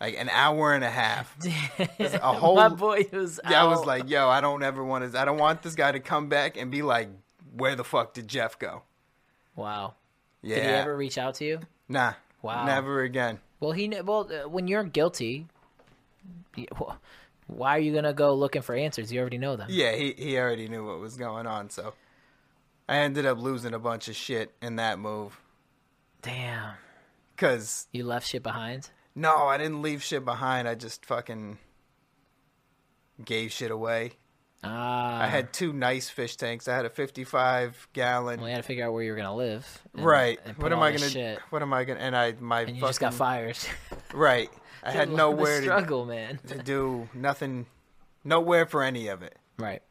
like 0.00 0.16
an 0.18 0.28
hour 0.28 0.74
and 0.74 0.84
a 0.84 0.90
half. 0.90 1.36
a 1.98 2.32
whole 2.32 2.56
My 2.56 2.68
boy 2.68 3.06
was. 3.12 3.40
yeah, 3.48 3.62
I 3.62 3.66
was 3.66 3.84
like, 3.84 4.08
yo, 4.08 4.28
I 4.28 4.40
don't 4.40 4.62
ever 4.62 4.84
want 4.84 5.10
to. 5.10 5.18
I 5.18 5.24
don't 5.24 5.38
want 5.38 5.62
this 5.62 5.74
guy 5.74 5.92
to 5.92 6.00
come 6.00 6.28
back 6.28 6.56
and 6.56 6.70
be 6.70 6.82
like, 6.82 7.08
where 7.56 7.74
the 7.76 7.84
fuck 7.84 8.14
did 8.14 8.28
Jeff 8.28 8.58
go? 8.58 8.82
wow. 9.54 9.94
Yeah, 10.42 10.56
Did 10.56 10.64
he 10.64 10.70
ever 10.70 10.96
reach 10.96 11.18
out 11.18 11.34
to 11.36 11.44
you? 11.44 11.60
nah, 11.88 12.12
Wow. 12.42 12.66
never 12.66 13.02
again. 13.02 13.40
Well, 13.58 13.72
he 13.72 13.88
well 14.04 14.30
uh, 14.32 14.48
when 14.48 14.68
you're 14.68 14.84
guilty, 14.84 15.46
why 17.46 17.76
are 17.76 17.80
you 17.80 17.92
gonna 17.94 18.12
go 18.12 18.34
looking 18.34 18.62
for 18.62 18.74
answers? 18.74 19.12
You 19.12 19.20
already 19.20 19.38
know 19.38 19.56
them. 19.56 19.68
Yeah, 19.70 19.94
he 19.94 20.12
he 20.16 20.38
already 20.38 20.68
knew 20.68 20.86
what 20.86 20.98
was 21.00 21.16
going 21.16 21.46
on, 21.46 21.70
so 21.70 21.94
I 22.88 22.98
ended 22.98 23.26
up 23.26 23.38
losing 23.38 23.74
a 23.74 23.78
bunch 23.78 24.08
of 24.08 24.16
shit 24.16 24.52
in 24.62 24.76
that 24.76 24.98
move. 24.98 25.40
Damn. 26.22 26.74
Cause 27.36 27.86
You 27.92 28.04
left 28.04 28.26
shit 28.26 28.42
behind. 28.42 28.90
no, 29.14 29.46
I 29.46 29.58
didn't 29.58 29.82
leave 29.82 30.02
shit 30.02 30.24
behind. 30.24 30.66
I 30.68 30.74
just 30.74 31.04
fucking 31.06 31.58
gave 33.24 33.52
shit 33.52 33.70
away. 33.70 34.12
Ah. 34.68 35.22
I 35.22 35.26
had 35.26 35.52
two 35.52 35.72
nice 35.72 36.08
fish 36.08 36.36
tanks. 36.36 36.68
I 36.68 36.74
had 36.76 36.84
a 36.84 36.90
55 36.90 37.88
gallon. 37.92 38.40
Well, 38.40 38.48
you 38.48 38.54
had 38.54 38.62
to 38.62 38.66
figure 38.66 38.84
out 38.86 38.92
where 38.92 39.02
you 39.02 39.10
were 39.10 39.16
gonna 39.16 39.34
live. 39.34 39.82
and- 39.94 40.04
right. 40.04 40.38
and 40.44 40.54
put 40.54 40.62
what 40.64 40.72
am 40.72 40.78
all 40.78 40.84
I 40.84 40.92
this 40.92 41.00
gonna? 41.02 41.10
Shit. 41.12 41.38
What 41.50 41.62
am 41.62 41.72
I 41.72 41.84
gonna? 41.84 42.00
And 42.00 42.16
I 42.16 42.32
my 42.40 42.60
And 42.62 42.70
you 42.70 42.74
fucking 42.76 42.88
just 42.88 43.00
got 43.00 43.14
fired. 43.14 43.58
right. 44.14 44.50
I 44.82 44.90
had 44.92 45.10
the 45.10 45.16
nowhere 45.16 45.56
to 45.60 45.62
struggle, 45.62 46.04
man. 46.04 46.38
to 46.48 46.58
do 46.58 47.08
nothing, 47.12 47.66
nowhere 48.24 48.66
for 48.66 48.82
any 48.84 49.08
of 49.08 49.22
it. 49.22 49.36
Right. 49.58 49.82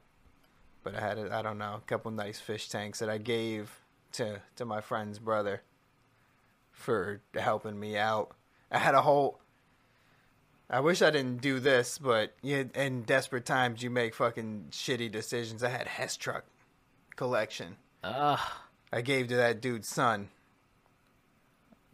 But 0.84 0.96
I 0.96 1.02
had, 1.02 1.18
a, 1.18 1.36
I 1.36 1.42
don't 1.42 1.58
know, 1.58 1.76
a 1.76 1.82
couple 1.88 2.12
nice 2.12 2.40
fish 2.40 2.70
tanks 2.70 3.00
that 3.00 3.10
I 3.10 3.18
gave 3.18 3.82
to 4.14 4.40
to 4.56 4.66
my 4.66 4.82
friend's 4.82 5.20
brother 5.20 5.64
for 6.72 7.22
helping 7.34 7.80
me 7.80 7.98
out. 7.98 8.36
I 8.72 8.78
had 8.80 8.96
a 8.96 9.02
whole. 9.02 9.40
I 10.70 10.80
wish 10.80 11.02
I 11.02 11.12
didn't 11.12 11.42
do 11.42 11.60
this, 11.60 11.98
but 11.98 12.34
in 12.44 13.04
desperate 13.04 13.46
times, 13.46 13.84
you 13.84 13.90
make 13.90 14.16
fucking 14.16 14.68
shitty 14.72 15.12
decisions. 15.12 15.64
I 15.64 15.70
had 15.70 15.88
Hess 15.88 16.18
truck 16.18 16.46
collection. 17.16 17.78
Ugh. 18.04 18.40
I 18.92 19.02
gave 19.02 19.28
to 19.28 19.36
that 19.36 19.62
dude's 19.62 19.88
son. 19.88 20.30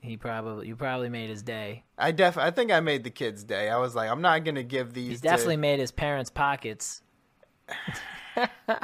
He 0.02 0.18
probably 0.18 0.68
you 0.68 0.76
probably 0.76 1.10
made 1.10 1.30
his 1.30 1.44
day. 1.44 1.84
I 1.98 2.12
def 2.12 2.38
I 2.38 2.50
think 2.50 2.72
I 2.72 2.80
made 2.80 3.04
the 3.04 3.12
kid's 3.12 3.44
day. 3.44 3.70
I 3.70 3.78
was 3.78 3.94
like, 3.94 4.10
I'm 4.10 4.22
not 4.22 4.44
gonna 4.44 4.64
give 4.64 4.94
these. 4.94 5.10
He's 5.10 5.22
to- 5.22 5.28
definitely 5.28 5.58
made 5.58 5.80
his 5.80 5.92
parents' 5.92 6.32
pockets. 6.32 7.04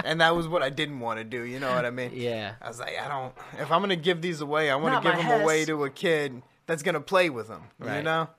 and 0.03 0.21
that 0.21 0.35
was 0.35 0.47
what 0.47 0.61
I 0.61 0.69
didn't 0.69 0.99
want 0.99 1.17
to 1.19 1.23
do. 1.23 1.41
You 1.43 1.59
know 1.59 1.73
what 1.73 1.85
I 1.85 1.89
mean? 1.89 2.11
Yeah. 2.13 2.53
I 2.61 2.67
was 2.67 2.79
like, 2.79 2.93
I 3.01 3.07
don't. 3.07 3.33
If 3.59 3.71
I'm 3.71 3.81
gonna 3.81 3.95
give 3.95 4.21
these 4.21 4.41
away, 4.41 4.69
I 4.69 4.75
want 4.75 5.01
to 5.03 5.09
give 5.09 5.17
them 5.17 5.41
away 5.41 5.65
to 5.65 5.85
a 5.85 5.89
kid 5.89 6.43
that's 6.67 6.83
gonna 6.83 7.01
play 7.01 7.29
with 7.31 7.47
them. 7.47 7.63
Right. 7.79 7.97
You 7.97 8.03
know. 8.03 8.29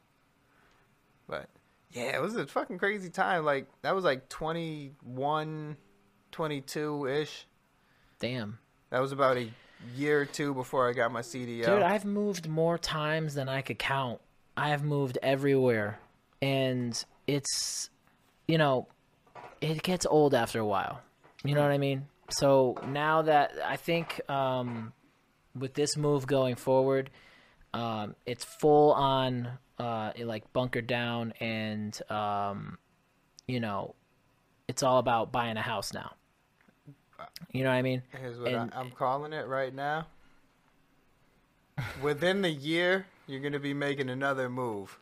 Yeah, 1.91 2.17
it 2.17 2.21
was 2.21 2.37
a 2.37 2.47
fucking 2.47 2.79
crazy 2.79 3.11
time. 3.11 3.45
Like 3.45 3.67
that 3.83 3.95
was 3.95 4.05
like 4.05 4.29
21, 4.29 5.77
22 6.33 7.07
ish. 7.07 7.47
Damn. 8.21 8.59
That 8.91 9.01
was 9.01 9.13
about 9.13 9.37
a 9.37 9.51
year 9.95 10.23
or 10.23 10.25
two 10.27 10.55
before 10.55 10.89
I 10.89 10.93
got 10.93 11.13
my 11.13 11.21
CDL. 11.21 11.67
Dude, 11.67 11.83
I've 11.83 12.05
moved 12.05 12.49
more 12.49 12.79
times 12.79 13.35
than 13.35 13.49
I 13.49 13.63
could 13.63 13.79
count. 13.79 14.21
I 14.57 14.71
have 14.71 14.83
moved 14.83 15.19
everywhere. 15.23 15.99
And 16.43 17.03
it's, 17.27 17.91
you 18.47 18.59
know, 18.59 18.89
it 19.61 19.83
gets 19.83 20.07
old 20.07 20.35
after 20.35 20.59
a 20.59 20.67
while. 20.67 21.01
You 21.45 21.55
know 21.55 21.63
what 21.63 21.71
I 21.71 21.79
mean? 21.79 22.07
So 22.31 22.77
now 22.89 23.23
that 23.23 23.53
I 23.65 23.77
think 23.77 24.21
um, 24.29 24.93
with 25.55 25.75
this 25.75 25.97
move 25.97 26.27
going 26.27 26.57
forward, 26.57 27.11
um, 27.75 28.15
it's 28.27 28.45
full 28.45 28.93
on 28.93 29.49
uh, 29.79 30.13
like 30.19 30.53
bunker 30.53 30.81
down 30.83 31.33
and, 31.41 32.01
um, 32.11 32.79
you 33.47 33.61
know, 33.61 33.95
it's 34.67 34.83
all 34.83 34.99
about 34.99 35.31
buying 35.33 35.57
a 35.57 35.63
house 35.63 35.93
now. 35.93 36.13
You 37.53 37.65
know 37.65 37.71
what 37.71 37.77
I 37.77 37.83
mean? 37.83 38.03
Here's 38.21 38.39
what 38.39 38.53
and- 38.53 38.73
I, 38.75 38.81
I'm 38.81 38.91
calling 38.91 39.33
it 39.33 39.47
right 39.47 39.75
now. 39.75 40.07
Within 42.03 42.43
the 42.43 42.51
year, 42.51 43.07
you're 43.27 43.41
gonna 43.41 43.61
be 43.61 43.75
making 43.75 44.11
another 44.11 44.49
move. 44.49 44.99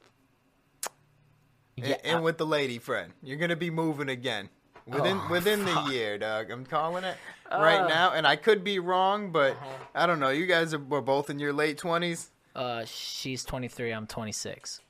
And- 1.78 1.86
Yeah, 1.86 1.96
and 2.04 2.18
I- 2.18 2.20
with 2.20 2.38
the 2.38 2.46
lady 2.46 2.78
friend, 2.78 3.12
you're 3.22 3.38
gonna 3.38 3.56
be 3.56 3.70
moving 3.70 4.08
again 4.08 4.50
within 4.86 5.18
Oh, 5.18 5.28
within 5.30 5.64
the 5.64 5.88
year, 5.90 6.18
dog. 6.18 6.50
I'm 6.50 6.64
calling 6.66 7.04
it 7.04 7.16
right 7.50 7.88
now, 7.88 8.12
and 8.12 8.26
I 8.26 8.36
could 8.36 8.62
be 8.62 8.78
wrong, 8.78 9.32
but 9.32 9.52
Uh-huh. 9.52 9.66
I 9.94 10.06
don't 10.06 10.20
know. 10.20 10.28
You 10.30 10.46
guys 10.46 10.74
are 10.74 10.78
were 10.78 11.00
both 11.00 11.30
in 11.30 11.38
your 11.38 11.52
late 11.52 11.78
twenties. 11.78 12.30
Uh, 12.56 12.84
she's 12.86 13.44
23, 13.44 13.92
I'm 13.92 14.06
26. 14.06 14.80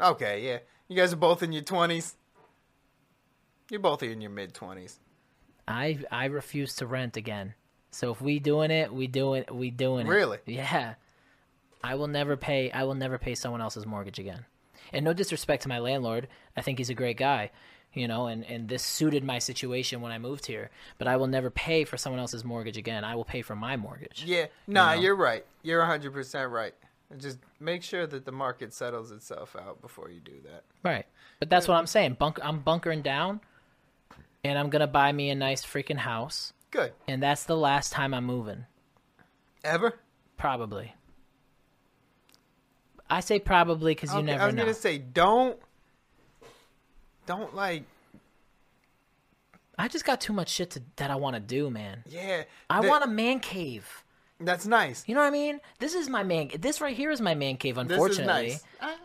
Okay, 0.00 0.46
yeah, 0.46 0.58
you 0.88 0.96
guys 0.96 1.12
are 1.12 1.16
both 1.16 1.42
in 1.42 1.52
your 1.52 1.62
twenties. 1.62 2.16
You're 3.70 3.80
both 3.80 4.02
in 4.02 4.20
your 4.20 4.30
mid 4.30 4.54
twenties. 4.54 4.98
I 5.68 5.98
I 6.10 6.26
refuse 6.26 6.74
to 6.76 6.86
rent 6.86 7.16
again. 7.16 7.54
So 7.90 8.10
if 8.10 8.20
we 8.20 8.38
doing 8.38 8.70
it, 8.70 8.92
we 8.92 9.06
doing 9.06 9.44
we 9.52 9.70
doing 9.70 10.06
it. 10.06 10.10
Really? 10.10 10.38
Yeah. 10.46 10.94
I 11.82 11.94
will 11.94 12.08
never 12.08 12.36
pay 12.36 12.70
I 12.70 12.84
will 12.84 12.94
never 12.94 13.18
pay 13.18 13.34
someone 13.34 13.60
else's 13.60 13.86
mortgage 13.86 14.18
again. 14.18 14.46
And 14.92 15.04
no 15.04 15.12
disrespect 15.12 15.62
to 15.64 15.68
my 15.68 15.78
landlord, 15.78 16.28
I 16.56 16.62
think 16.62 16.78
he's 16.78 16.90
a 16.90 16.94
great 16.94 17.16
guy, 17.16 17.50
you 17.92 18.06
know, 18.08 18.26
and 18.26 18.44
and 18.44 18.68
this 18.68 18.82
suited 18.82 19.24
my 19.24 19.38
situation 19.38 20.00
when 20.00 20.12
I 20.12 20.18
moved 20.18 20.46
here, 20.46 20.70
but 20.98 21.08
I 21.08 21.16
will 21.16 21.26
never 21.26 21.50
pay 21.50 21.84
for 21.84 21.96
someone 21.96 22.20
else's 22.20 22.44
mortgage 22.44 22.76
again. 22.76 23.04
I 23.04 23.14
will 23.14 23.24
pay 23.24 23.42
for 23.42 23.56
my 23.56 23.76
mortgage. 23.76 24.24
Yeah, 24.24 24.46
nah, 24.66 24.94
know? 24.94 25.00
you 25.00 25.12
are 25.12 25.16
right. 25.16 25.44
You're 25.62 25.80
100 25.80 26.12
percent 26.12 26.50
right. 26.50 26.74
Just 27.18 27.38
make 27.58 27.82
sure 27.82 28.06
that 28.06 28.24
the 28.24 28.32
market 28.32 28.72
settles 28.72 29.10
itself 29.10 29.56
out 29.56 29.80
before 29.80 30.10
you 30.10 30.20
do 30.20 30.40
that. 30.44 30.62
Right. 30.84 31.06
But 31.40 31.50
that's 31.50 31.66
what 31.66 31.74
I'm 31.74 31.86
saying. 31.88 32.14
Bunk 32.14 32.38
I'm 32.42 32.60
bunkering 32.60 33.02
down 33.02 33.40
and 34.44 34.58
I'm 34.58 34.70
going 34.70 34.80
to 34.80 34.86
buy 34.86 35.12
me 35.12 35.30
a 35.30 35.34
nice 35.34 35.64
freaking 35.64 35.98
house, 35.98 36.52
Good. 36.70 36.92
and 37.08 37.22
that's 37.22 37.44
the 37.44 37.56
last 37.56 37.92
time 37.92 38.14
I'm 38.14 38.24
moving. 38.24 38.64
Ever? 39.64 39.98
Probably. 40.36 40.94
I 43.10 43.20
say 43.20 43.40
probably 43.40 43.94
because 43.94 44.12
you 44.12 44.18
Okay, 44.20 44.26
never 44.26 44.42
I 44.42 44.46
was 44.46 44.54
gonna 44.54 44.72
say 44.72 44.96
don't, 44.96 45.58
don't 47.30 47.54
like, 47.54 47.84
I 49.78 49.86
just 49.86 50.04
got 50.04 50.20
too 50.20 50.32
much 50.32 50.48
shit 50.48 50.70
to, 50.70 50.82
that 50.96 51.12
I 51.12 51.14
want 51.14 51.34
to 51.36 51.40
do, 51.40 51.70
man. 51.70 52.02
yeah. 52.08 52.42
I 52.68 52.82
the- 52.82 52.88
want 52.88 53.04
a 53.04 53.06
man 53.06 53.38
cave. 53.38 54.02
That's 54.40 54.66
nice. 54.66 55.04
You 55.06 55.14
know 55.14 55.20
what 55.20 55.28
I 55.28 55.30
mean? 55.30 55.60
This 55.78 55.94
is 55.94 56.08
my 56.08 56.24
man. 56.24 56.50
This 56.58 56.80
right 56.80 56.96
here 56.96 57.10
is 57.12 57.20
my 57.20 57.34
man 57.36 57.56
cave. 57.56 57.76
This 57.76 57.82
Unfortunately, 57.82 58.46
is 58.48 58.64
nice. 58.82 58.96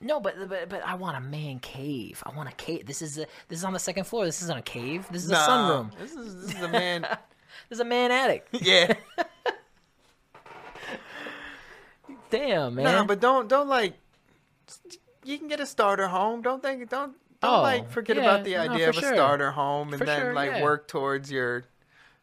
no, 0.00 0.20
but, 0.20 0.48
but 0.48 0.68
but 0.70 0.82
I 0.86 0.94
want 0.94 1.16
a 1.18 1.20
man 1.20 1.58
cave. 1.58 2.22
I 2.24 2.34
want 2.34 2.48
a 2.48 2.52
cave. 2.52 2.86
This 2.86 3.02
is 3.02 3.18
a, 3.18 3.26
this 3.48 3.58
is 3.58 3.64
on 3.64 3.72
the 3.74 3.78
second 3.80 4.04
floor. 4.04 4.24
This 4.24 4.40
isn't 4.42 4.56
a 4.56 4.62
cave. 4.62 5.06
This 5.10 5.24
is 5.24 5.30
a 5.30 5.34
Nah, 5.34 5.48
sunroom. 5.48 5.98
This 5.98 6.12
is 6.12 6.46
this 6.46 6.54
is 6.56 6.62
a 6.62 6.68
man. 6.68 7.02
This 7.68 7.76
is 7.76 7.80
a 7.80 7.84
man 7.84 8.10
attic. 8.10 8.46
yeah. 8.52 8.94
Damn, 12.30 12.74
man. 12.76 12.84
No, 12.84 13.04
but 13.04 13.20
don't 13.20 13.48
don't 13.48 13.68
like. 13.68 13.94
You 15.24 15.38
can 15.38 15.48
get 15.48 15.60
a 15.60 15.66
starter 15.66 16.06
home. 16.08 16.42
Don't 16.42 16.62
think 16.62 16.88
don't 16.90 17.14
don't 17.44 17.58
Oh, 17.58 17.62
like 17.62 17.90
forget 17.90 18.16
yeah, 18.16 18.22
about 18.22 18.44
the 18.44 18.56
idea 18.56 18.84
for 18.86 18.90
of 18.90 18.96
a 18.96 19.00
sure. 19.00 19.14
starter 19.14 19.50
home 19.52 19.90
and 19.92 19.98
For 19.98 20.04
then 20.04 20.20
sure, 20.20 20.34
like 20.34 20.50
yeah. 20.50 20.62
work 20.62 20.88
towards 20.88 21.30
your 21.30 21.64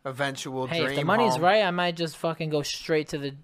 eventual 0.06 0.68
hey, 0.68 0.80
dream. 0.80 0.90
if 0.92 0.96
the 0.98 1.06
money's 1.06 1.34
home. 1.34 1.44
right, 1.44 1.64
I 1.64 1.72
might 1.72 1.96
just 1.96 2.18
fucking 2.18 2.50
go 2.50 2.62
straight 2.64 3.10
to 3.10 3.18
the 3.18 3.36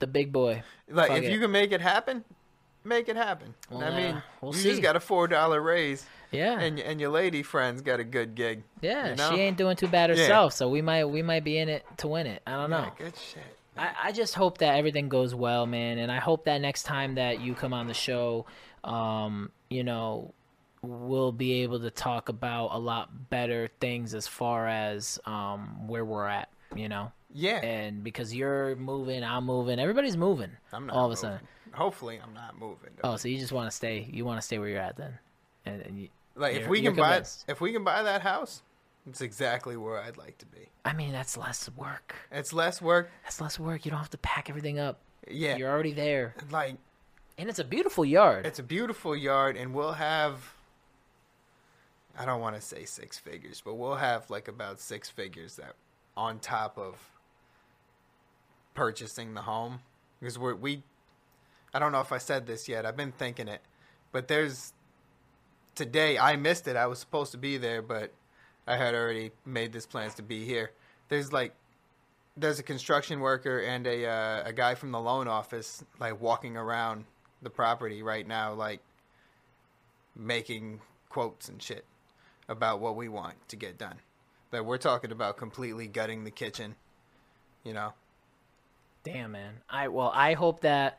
the 0.00 0.06
big 0.06 0.32
boy. 0.32 0.62
like 0.88 1.08
fuck 1.08 1.18
if 1.18 1.24
it. 1.24 1.32
you 1.32 1.40
can 1.40 1.50
make 1.50 1.72
it 1.72 1.80
happen, 1.80 2.24
make 2.84 3.08
it 3.08 3.16
happen. 3.16 3.54
Well, 3.70 3.82
I 3.82 3.96
mean, 3.96 4.22
we'll 4.40 4.52
you 4.54 4.58
see. 4.60 4.70
just 4.70 4.82
got 4.82 4.96
a 4.96 5.00
four 5.00 5.26
dollar 5.28 5.60
raise, 5.60 6.04
Yeah, 6.30 6.58
and 6.58 6.78
and 6.78 7.00
your 7.00 7.10
lady 7.10 7.42
friend's 7.42 7.80
got 7.82 8.00
a 8.00 8.04
good 8.04 8.34
gig. 8.34 8.62
yeah. 8.80 9.10
you 9.10 9.16
know? 9.16 9.30
She 9.30 9.40
ain't 9.40 9.56
doing 9.56 9.76
too 9.76 9.88
bad 9.88 10.10
Yeah. 10.10 10.16
herself, 10.16 10.52
so 10.52 10.68
we 10.68 10.82
might 10.82 11.04
we 11.04 11.22
might 11.22 11.44
be 11.44 11.58
in 11.58 11.68
it 11.68 11.84
to 11.98 12.08
win 12.08 12.26
it. 12.26 12.42
I 12.46 12.52
don't 12.52 12.70
know. 12.70 12.78
Yeah, 12.98 13.04
good 13.06 13.16
shit. 13.16 13.42
I, 13.76 13.90
I 14.04 14.12
just 14.12 14.34
hope 14.34 14.58
that 14.58 14.76
everything 14.76 15.08
goes 15.08 15.34
well, 15.36 15.64
man, 15.66 15.98
and 15.98 16.10
I 16.10 16.18
hope 16.18 16.44
that 16.46 16.60
next 16.60 16.82
time 16.82 17.14
that 17.14 17.40
you 17.40 17.54
come 17.54 17.72
on 17.72 17.86
the 17.86 17.94
show, 17.94 18.44
um, 18.82 19.52
you 19.70 19.84
know, 19.84 20.34
we'll 20.82 21.32
be 21.32 21.62
able 21.62 21.80
to 21.80 21.90
talk 21.90 22.28
about 22.28 22.68
a 22.72 22.78
lot 22.78 23.30
better 23.30 23.68
things 23.80 24.14
as 24.14 24.26
far 24.26 24.66
as 24.68 25.18
um 25.26 25.86
where 25.88 26.04
we're 26.04 26.26
at, 26.26 26.48
you 26.74 26.88
know. 26.88 27.12
Yeah, 27.34 27.56
And 27.62 28.02
because 28.02 28.34
you're 28.34 28.74
moving, 28.76 29.22
I'm 29.22 29.44
moving, 29.44 29.78
everybody's 29.78 30.16
moving. 30.16 30.50
I'm 30.72 30.86
not 30.86 30.96
all 30.96 31.04
of 31.04 31.10
a 31.10 31.14
moving. 31.14 31.16
sudden. 31.20 31.48
Hopefully, 31.72 32.18
I'm 32.22 32.32
not 32.32 32.58
moving. 32.58 32.90
though. 32.96 33.12
Oh, 33.12 33.16
so 33.16 33.28
you 33.28 33.38
just 33.38 33.52
want 33.52 33.70
to 33.70 33.76
stay? 33.76 34.08
You 34.10 34.24
want 34.24 34.38
to 34.40 34.42
stay 34.42 34.58
where 34.58 34.68
you're 34.70 34.80
at 34.80 34.96
then? 34.96 35.18
And, 35.66 35.82
and 35.82 35.98
you, 36.00 36.08
like 36.34 36.56
if 36.56 36.66
we 36.68 36.80
can 36.80 36.96
buy 36.96 37.22
if 37.46 37.60
we 37.60 37.72
can 37.72 37.84
buy 37.84 38.02
that 38.02 38.22
house, 38.22 38.62
it's 39.06 39.20
exactly 39.20 39.76
where 39.76 40.00
I'd 40.00 40.16
like 40.16 40.38
to 40.38 40.46
be. 40.46 40.68
I 40.86 40.94
mean, 40.94 41.12
that's 41.12 41.36
less 41.36 41.68
work. 41.76 42.14
It's 42.32 42.54
less 42.54 42.80
work. 42.80 43.10
That's 43.24 43.40
less 43.42 43.58
work. 43.58 43.84
You 43.84 43.90
don't 43.90 44.00
have 44.00 44.10
to 44.10 44.18
pack 44.18 44.48
everything 44.48 44.78
up. 44.78 45.00
Yeah, 45.30 45.56
You're 45.58 45.70
already 45.70 45.92
there, 45.92 46.34
like 46.50 46.76
and 47.36 47.50
it's 47.50 47.58
a 47.58 47.64
beautiful 47.64 48.06
yard. 48.06 48.46
it's 48.46 48.58
a 48.58 48.62
beautiful 48.62 49.14
yard, 49.14 49.58
and 49.58 49.74
we'll 49.74 49.92
have. 49.92 50.54
I 52.18 52.24
don't 52.24 52.40
want 52.40 52.56
to 52.56 52.60
say 52.60 52.84
six 52.84 53.16
figures, 53.16 53.62
but 53.64 53.74
we'll 53.74 53.94
have 53.94 54.28
like 54.28 54.48
about 54.48 54.80
six 54.80 55.08
figures 55.08 55.54
that 55.56 55.74
on 56.16 56.40
top 56.40 56.76
of 56.76 56.96
purchasing 58.74 59.34
the 59.34 59.42
home 59.42 59.78
because 60.18 60.36
we're 60.36 60.56
we. 60.56 60.82
I 61.72 61.78
don't 61.78 61.92
know 61.92 62.00
if 62.00 62.10
I 62.10 62.18
said 62.18 62.46
this 62.46 62.68
yet. 62.68 62.84
I've 62.84 62.96
been 62.96 63.12
thinking 63.12 63.46
it, 63.46 63.60
but 64.10 64.26
there's 64.26 64.72
today 65.76 66.18
I 66.18 66.34
missed 66.34 66.66
it. 66.66 66.74
I 66.74 66.86
was 66.86 66.98
supposed 66.98 67.30
to 67.32 67.38
be 67.38 67.56
there, 67.56 67.82
but 67.82 68.12
I 68.66 68.76
had 68.76 68.96
already 68.96 69.30
made 69.46 69.72
this 69.72 69.86
plans 69.86 70.14
to 70.14 70.22
be 70.22 70.44
here. 70.44 70.72
There's 71.08 71.32
like 71.32 71.54
there's 72.36 72.58
a 72.58 72.64
construction 72.64 73.20
worker 73.20 73.60
and 73.60 73.86
a 73.86 74.06
uh, 74.06 74.42
a 74.44 74.52
guy 74.52 74.74
from 74.74 74.90
the 74.90 75.00
loan 75.00 75.28
office 75.28 75.84
like 76.00 76.20
walking 76.20 76.56
around 76.56 77.04
the 77.42 77.50
property 77.50 78.02
right 78.02 78.26
now, 78.26 78.54
like 78.54 78.80
making 80.16 80.80
quotes 81.10 81.48
and 81.48 81.62
shit 81.62 81.84
about 82.48 82.80
what 82.80 82.96
we 82.96 83.08
want 83.08 83.34
to 83.48 83.56
get 83.56 83.78
done. 83.78 83.96
That 84.50 84.64
we're 84.64 84.78
talking 84.78 85.12
about 85.12 85.36
completely 85.36 85.86
gutting 85.86 86.24
the 86.24 86.30
kitchen, 86.30 86.74
you 87.64 87.74
know. 87.74 87.92
Damn, 89.04 89.32
man. 89.32 89.54
I 89.68 89.88
well, 89.88 90.10
I 90.14 90.34
hope 90.34 90.60
that 90.60 90.98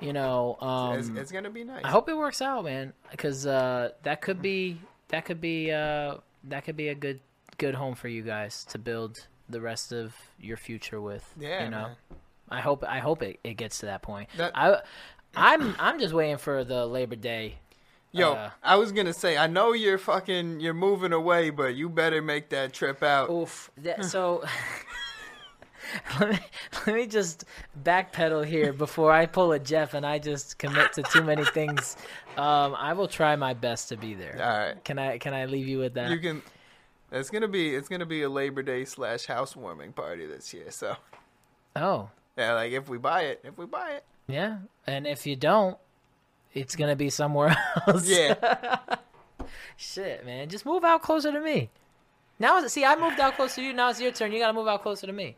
you 0.00 0.12
know. 0.12 0.56
Um, 0.60 0.98
it's, 0.98 1.08
it's 1.08 1.32
gonna 1.32 1.50
be 1.50 1.64
nice. 1.64 1.84
I 1.84 1.88
hope 1.88 2.08
it 2.08 2.16
works 2.16 2.42
out, 2.42 2.64
man, 2.64 2.92
because 3.10 3.46
uh, 3.46 3.90
that 4.02 4.20
could 4.20 4.42
be 4.42 4.80
that 5.08 5.24
could 5.24 5.40
be 5.40 5.70
uh, 5.70 6.16
that 6.44 6.64
could 6.64 6.76
be 6.76 6.88
a 6.88 6.94
good 6.94 7.20
good 7.58 7.74
home 7.74 7.94
for 7.94 8.08
you 8.08 8.22
guys 8.22 8.64
to 8.64 8.78
build 8.78 9.26
the 9.48 9.60
rest 9.60 9.92
of 9.92 10.14
your 10.40 10.56
future 10.56 11.00
with. 11.00 11.32
Yeah, 11.38 11.64
you 11.64 11.70
know. 11.70 11.82
man. 11.82 11.96
I 12.48 12.60
hope 12.60 12.84
I 12.86 12.98
hope 12.98 13.22
it, 13.22 13.38
it 13.44 13.54
gets 13.54 13.78
to 13.80 13.86
that 13.86 14.02
point. 14.02 14.28
That- 14.36 14.52
I 14.56 14.80
I'm 15.36 15.74
I'm 15.78 16.00
just 16.00 16.12
waiting 16.14 16.38
for 16.38 16.64
the 16.64 16.86
Labor 16.86 17.16
Day. 17.16 17.58
Yo, 18.12 18.32
uh, 18.32 18.50
I 18.62 18.76
was 18.76 18.90
gonna 18.90 19.12
say, 19.12 19.36
I 19.36 19.46
know 19.46 19.72
you're 19.72 19.98
fucking, 19.98 20.60
you're 20.60 20.74
moving 20.74 21.12
away, 21.12 21.50
but 21.50 21.74
you 21.76 21.88
better 21.88 22.20
make 22.20 22.48
that 22.50 22.72
trip 22.72 23.02
out. 23.02 23.30
Oof. 23.30 23.70
That, 23.78 24.04
so 24.04 24.42
let 26.20 26.30
me 26.30 26.38
let 26.86 26.96
me 26.96 27.06
just 27.06 27.44
backpedal 27.84 28.44
here 28.44 28.72
before 28.72 29.12
I 29.12 29.26
pull 29.26 29.52
a 29.52 29.58
Jeff 29.58 29.94
and 29.94 30.04
I 30.04 30.18
just 30.18 30.58
commit 30.58 30.92
to 30.94 31.02
too 31.04 31.22
many 31.22 31.44
things. 31.44 31.96
Um, 32.36 32.74
I 32.76 32.92
will 32.94 33.08
try 33.08 33.36
my 33.36 33.54
best 33.54 33.88
to 33.90 33.96
be 33.96 34.14
there. 34.14 34.38
All 34.42 34.58
right, 34.58 34.84
Can 34.84 34.98
I 34.98 35.18
can 35.18 35.34
I 35.34 35.44
leave 35.44 35.68
you 35.68 35.78
with 35.78 35.94
that? 35.94 36.10
you 36.10 36.18
can. 36.18 36.42
It's 37.12 37.30
gonna 37.30 37.48
be, 37.48 37.74
it's 37.74 37.88
gonna 37.88 38.06
be 38.06 38.22
a 38.22 38.28
Labor 38.28 38.62
Day 38.62 38.84
slash 38.84 39.26
housewarming 39.26 39.92
party 39.92 40.26
this 40.26 40.54
year. 40.54 40.70
So 40.70 40.96
oh. 41.74 42.08
yeah, 42.36 42.54
like 42.54 42.72
if 42.72 42.88
we 42.88 42.98
buy 42.98 43.22
it, 43.22 43.40
if 43.44 43.58
we 43.58 43.66
buy 43.66 43.90
it, 43.90 44.04
Yeah, 44.28 44.58
and 44.86 45.06
if 45.06 45.26
you 45.26 45.34
don't, 45.34 45.76
it's 46.54 46.76
gonna 46.76 46.96
be 46.96 47.10
somewhere 47.10 47.56
else. 47.86 48.08
yeah, 48.08 48.78
Shit, 49.76 50.24
man, 50.26 50.48
just 50.48 50.66
move 50.66 50.84
out 50.84 51.02
closer 51.02 51.32
to 51.32 51.40
me. 51.40 51.70
Now, 52.38 52.66
see, 52.66 52.84
I 52.84 52.96
moved 52.96 53.20
out 53.20 53.36
closer 53.36 53.56
to 53.56 53.62
you. 53.62 53.72
Now 53.72 53.90
it's 53.90 54.00
your 54.00 54.12
turn. 54.12 54.32
You 54.32 54.38
gotta 54.38 54.52
move 54.52 54.68
out 54.68 54.82
closer 54.82 55.06
to 55.06 55.12
me. 55.12 55.36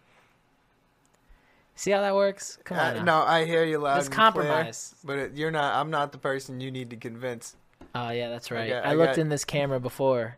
See 1.74 1.90
how 1.90 2.00
that 2.02 2.14
works? 2.14 2.58
Come 2.64 2.78
on. 2.78 2.98
Uh, 2.98 3.02
no, 3.04 3.22
I 3.22 3.44
hear 3.44 3.64
you 3.64 3.78
loud 3.78 3.94
Let's 3.94 4.06
and 4.06 4.14
clear, 4.14 4.24
compromise. 4.24 4.94
but 5.04 5.18
it, 5.18 5.32
you're 5.34 5.50
not. 5.50 5.74
I'm 5.74 5.90
not 5.90 6.12
the 6.12 6.18
person 6.18 6.60
you 6.60 6.70
need 6.70 6.90
to 6.90 6.96
convince. 6.96 7.56
Oh 7.94 8.10
yeah, 8.10 8.28
that's 8.28 8.50
right. 8.50 8.66
I, 8.66 8.68
got- 8.68 8.84
I 8.86 8.92
looked 8.94 9.16
got- 9.16 9.18
in 9.22 9.28
this 9.30 9.44
camera 9.44 9.80
before, 9.80 10.36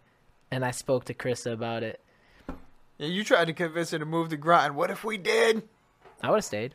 and 0.51 0.65
I 0.65 0.71
spoke 0.71 1.05
to 1.07 1.15
Krista 1.15 1.53
about 1.53 1.83
it. 1.83 2.01
Yeah, 2.99 3.09
you 3.09 3.25
tried 3.25 3.47
to 3.47 3.53
convince 3.53 3.91
her 3.91 3.99
to 3.99 4.07
move 4.07 4.29
to 4.29 4.37
Groton. 4.37 4.75
What 4.77 4.91
if 4.91 5.03
we 5.03 5.19
did? 5.19 5.63
I 6.23 6.31
would 6.31 6.37
have 6.37 6.45
stayed. 6.45 6.75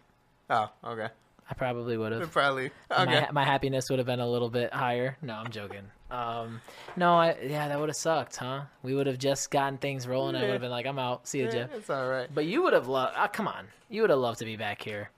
Oh, 0.50 0.70
okay. 0.84 1.08
I 1.50 1.54
probably 1.56 1.98
would 1.98 2.12
have. 2.12 2.32
Probably. 2.32 2.72
Okay. 2.92 3.22
My, 3.22 3.28
my 3.32 3.44
happiness 3.44 3.90
would 3.90 3.98
have 4.00 4.06
been 4.06 4.20
a 4.20 4.28
little 4.30 4.50
bit 4.50 4.72
higher. 4.74 5.18
No, 5.22 5.34
I'm 5.34 5.50
joking. 5.50 5.84
Um, 6.12 6.62
no, 6.96 7.14
I 7.16 7.36
yeah, 7.42 7.68
that 7.68 7.80
would 7.80 7.90
have 7.90 7.96
sucked, 7.96 8.36
huh? 8.36 8.62
We 8.84 8.94
would 8.94 9.08
have 9.08 9.18
just 9.18 9.50
gotten 9.52 9.78
things 9.78 10.08
rolling. 10.08 10.36
and 10.36 10.44
I 10.44 10.48
would 10.48 10.54
have 10.54 10.62
been 10.62 10.72
like, 10.72 10.86
I'm 10.86 11.00
out. 11.00 11.28
See 11.28 11.40
you, 11.40 11.46
Yeah, 11.46 11.52
Jeff. 11.52 11.74
it's 11.76 11.90
all 11.90 12.08
right. 12.08 12.28
But 12.34 12.46
you 12.46 12.62
would 12.64 12.74
have 12.74 12.88
loved. 12.88 13.14
Ah, 13.18 13.28
come 13.28 13.48
on, 13.48 13.68
you 13.90 14.02
would 14.02 14.10
have 14.10 14.20
loved 14.20 14.40
to 14.40 14.46
be 14.46 14.56
back 14.58 14.82
here. 14.82 15.10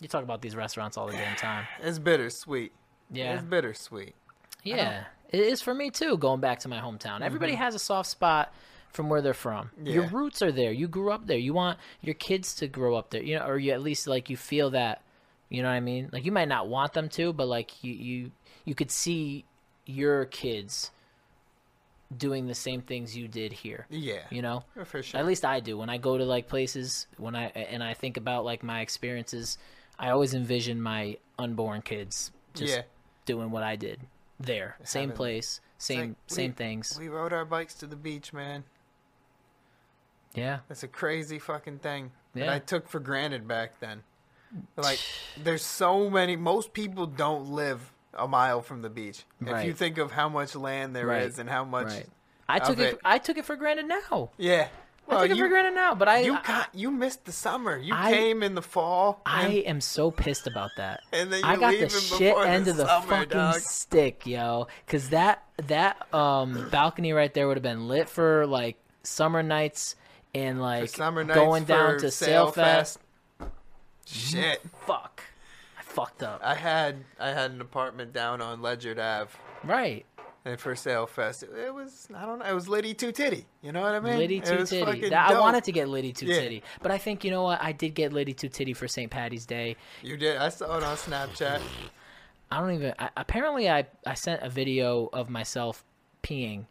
You 0.00 0.08
talk 0.08 0.22
about 0.24 0.42
these 0.42 0.54
restaurants 0.56 0.96
all 0.96 1.06
the 1.06 1.12
damn 1.14 1.36
time. 1.36 1.66
It's 1.82 1.98
bittersweet. 1.98 2.72
Yeah, 3.10 3.34
It's 3.34 3.44
bittersweet. 3.44 4.14
yeah, 4.64 5.04
it 5.30 5.40
is 5.40 5.60
for 5.62 5.74
me 5.74 5.90
too. 5.90 6.16
Going 6.16 6.40
back 6.40 6.60
to 6.60 6.68
my 6.68 6.78
hometown, 6.80 7.20
everybody 7.20 7.54
has 7.54 7.74
a 7.74 7.78
soft 7.78 8.08
spot 8.08 8.52
from 8.92 9.08
where 9.08 9.20
they're 9.22 9.34
from. 9.34 9.70
Your 9.84 10.04
Mm-hmm. 10.04 10.16
Roots 10.16 10.42
are 10.42 10.52
there. 10.52 10.72
You 10.72 10.86
grew 10.88 11.10
up 11.10 11.26
there. 11.26 11.38
You 11.38 11.54
want 11.54 11.78
your 12.00 12.14
kids 12.14 12.54
to 12.56 12.68
grow 12.68 12.94
up 12.96 13.10
there. 13.10 13.22
You 13.22 13.38
know, 13.38 13.46
or 13.46 13.58
you 13.58 13.72
at 13.72 13.82
least 13.82 14.06
like 14.06 14.30
you 14.30 14.36
feel 14.36 14.70
that. 14.70 15.02
You 15.54 15.62
know 15.62 15.68
what 15.68 15.74
I 15.74 15.80
mean? 15.80 16.10
Like 16.12 16.24
you 16.24 16.32
might 16.32 16.48
not 16.48 16.68
want 16.68 16.92
them 16.92 17.08
to, 17.10 17.32
but 17.32 17.46
like 17.48 17.82
you 17.84 17.92
you 17.92 18.30
you 18.64 18.74
could 18.74 18.90
see 18.90 19.44
your 19.86 20.24
kids 20.26 20.90
doing 22.16 22.46
the 22.46 22.54
same 22.54 22.80
things 22.80 23.16
you 23.16 23.26
did 23.28 23.52
here. 23.52 23.86
Yeah. 23.90 24.20
You 24.30 24.42
know, 24.42 24.64
For 24.84 25.02
sure. 25.02 25.18
at 25.20 25.26
least 25.26 25.44
I 25.44 25.60
do. 25.60 25.76
When 25.78 25.90
I 25.90 25.98
go 25.98 26.16
to 26.16 26.24
like 26.24 26.48
places, 26.48 27.06
when 27.18 27.34
I 27.34 27.46
and 27.46 27.82
I 27.82 27.94
think 27.94 28.16
about 28.16 28.44
like 28.44 28.62
my 28.62 28.80
experiences, 28.80 29.58
I 29.98 30.10
always 30.10 30.34
envision 30.34 30.80
my 30.80 31.18
unborn 31.38 31.82
kids 31.82 32.30
just 32.54 32.74
Yeah. 32.76 32.82
doing 33.26 33.50
what 33.50 33.62
I 33.62 33.76
did 33.76 34.00
there, 34.40 34.76
same 34.84 35.10
Having- 35.10 35.16
place, 35.16 35.60
same 35.78 35.98
like 36.00 36.08
we- 36.08 36.34
same 36.34 36.52
things. 36.52 36.96
We 36.98 37.08
rode 37.08 37.32
our 37.32 37.44
bikes 37.44 37.74
to 37.74 37.86
the 37.86 37.96
beach, 37.96 38.32
man. 38.32 38.64
yeah, 40.34 40.60
That's 40.68 40.82
a 40.82 40.88
crazy 40.88 41.38
fucking 41.38 41.78
thing 41.78 42.10
that 42.34 42.48
I 42.48 42.58
took 42.58 42.88
for 42.88 42.98
granted 43.00 43.46
back 43.46 43.78
then. 43.80 44.02
Like, 44.76 45.00
there's 45.42 45.64
so 45.64 46.08
many. 46.10 46.36
Most 46.36 46.72
people 46.72 47.06
don't 47.06 47.50
live 47.50 47.92
a 48.12 48.28
mile 48.28 48.60
from 48.62 48.82
the 48.82 48.88
beach. 48.90 49.24
If 49.44 49.64
you 49.64 49.72
think 49.72 49.98
of 49.98 50.12
how 50.12 50.28
much 50.28 50.54
land 50.54 50.94
there 50.94 51.12
is 51.18 51.32
Right. 51.34 51.38
and 51.40 51.50
how 51.50 51.64
much, 51.64 51.88
right. 51.88 52.06
I 52.48 52.58
took 52.60 52.78
it. 52.78 52.94
it. 52.94 53.00
I 53.04 53.18
took 53.18 53.36
it 53.38 53.44
for 53.44 53.56
granted 53.56 53.86
now. 53.86 54.30
yeah. 54.38 54.68
I 55.06 55.20
took 55.28 55.36
it 55.36 55.38
for 55.38 55.48
granted 55.48 55.74
now, 55.74 55.94
but 55.94 56.08
I 56.08 56.20
You 56.20 56.38
got, 56.46 56.74
you 56.74 56.90
missed 56.90 57.26
the 57.26 57.32
summer. 57.32 57.76
You 57.76 57.92
I- 57.94 58.10
came 58.10 58.42
in 58.42 58.54
the 58.54 58.62
fall. 58.62 59.20
I 59.26 59.48
am 59.66 59.82
so 59.82 60.10
pissed 60.10 60.46
about 60.46 60.70
that. 60.78 61.00
and 61.12 61.30
then 61.30 61.44
I 61.44 61.56
got 61.56 61.72
the 61.72 61.90
shit 61.90 62.18
before 62.32 62.46
end 62.46 62.64
the 62.64 62.70
of 62.70 62.76
the 62.78 62.86
summer, 62.86 63.06
fucking 63.08 63.28
dog. 63.28 63.60
stick, 63.60 64.26
yo. 64.26 64.66
Cause 64.86 65.10
that 65.10 65.42
that 65.66 66.12
um 66.14 66.68
balcony 66.70 67.12
right 67.12 67.32
there 67.34 67.46
would 67.48 67.58
have 67.58 67.62
been 67.62 67.86
lit 67.86 68.08
for 68.08 68.46
like 68.46 68.78
summer 69.02 69.42
nights 69.42 69.94
and 70.34 70.58
like 70.62 70.88
summer 70.88 71.22
nights 71.22 71.38
going 71.38 71.64
down 71.64 71.98
to 71.98 72.10
Sail 72.10 72.50
Sailfest. 72.50 72.96
Shit. 74.06 74.60
Fuck, 74.86 75.22
I 75.78 75.82
fucked 75.82 76.22
up. 76.22 76.40
I 76.44 76.54
had 76.54 77.04
I 77.18 77.30
had 77.30 77.50
an 77.52 77.60
apartment 77.60 78.12
down 78.12 78.40
on 78.40 78.60
Ledgerd 78.60 78.98
Ave, 78.98 79.30
right. 79.64 80.04
And 80.46 80.60
for 80.60 80.74
Sailfest, 80.74 81.42
it, 81.44 81.50
it 81.56 81.72
was 81.74 82.06
I 82.14 82.26
don't 82.26 82.38
know, 82.40 82.44
it 82.44 82.52
was 82.54 82.68
Liddy 82.68 82.92
Two 82.92 83.12
Titty. 83.12 83.46
You 83.62 83.72
know 83.72 83.80
what 83.80 83.94
I 83.94 84.00
mean? 84.00 84.18
Liddy 84.18 84.40
Two 84.40 84.66
Titty. 84.66 85.08
That- 85.08 85.30
I 85.30 85.40
wanted 85.40 85.64
to 85.64 85.72
get 85.72 85.88
Liddy 85.88 86.12
Two 86.12 86.26
Yeah. 86.26 86.40
Titty, 86.40 86.62
but 86.82 86.90
I 86.90 86.98
think 86.98 87.24
you 87.24 87.30
know 87.30 87.42
what? 87.44 87.62
I 87.62 87.72
did 87.72 87.94
get 87.94 88.12
Liddy 88.12 88.34
Two 88.34 88.50
Titty 88.50 88.74
for 88.74 88.86
St. 88.86 89.10
Patty's 89.10 89.46
Day. 89.46 89.76
You 90.02 90.16
did. 90.18 90.36
I 90.36 90.50
saw 90.50 90.76
it 90.76 90.84
on 90.84 90.96
Snapchat. 90.98 91.62
I 92.50 92.60
don't 92.60 92.74
even. 92.74 92.92
I, 92.98 93.08
apparently, 93.16 93.70
I 93.70 93.86
I 94.06 94.12
sent 94.14 94.42
a 94.42 94.50
video 94.50 95.08
of 95.14 95.30
myself 95.30 95.82
peeing, 96.22 96.66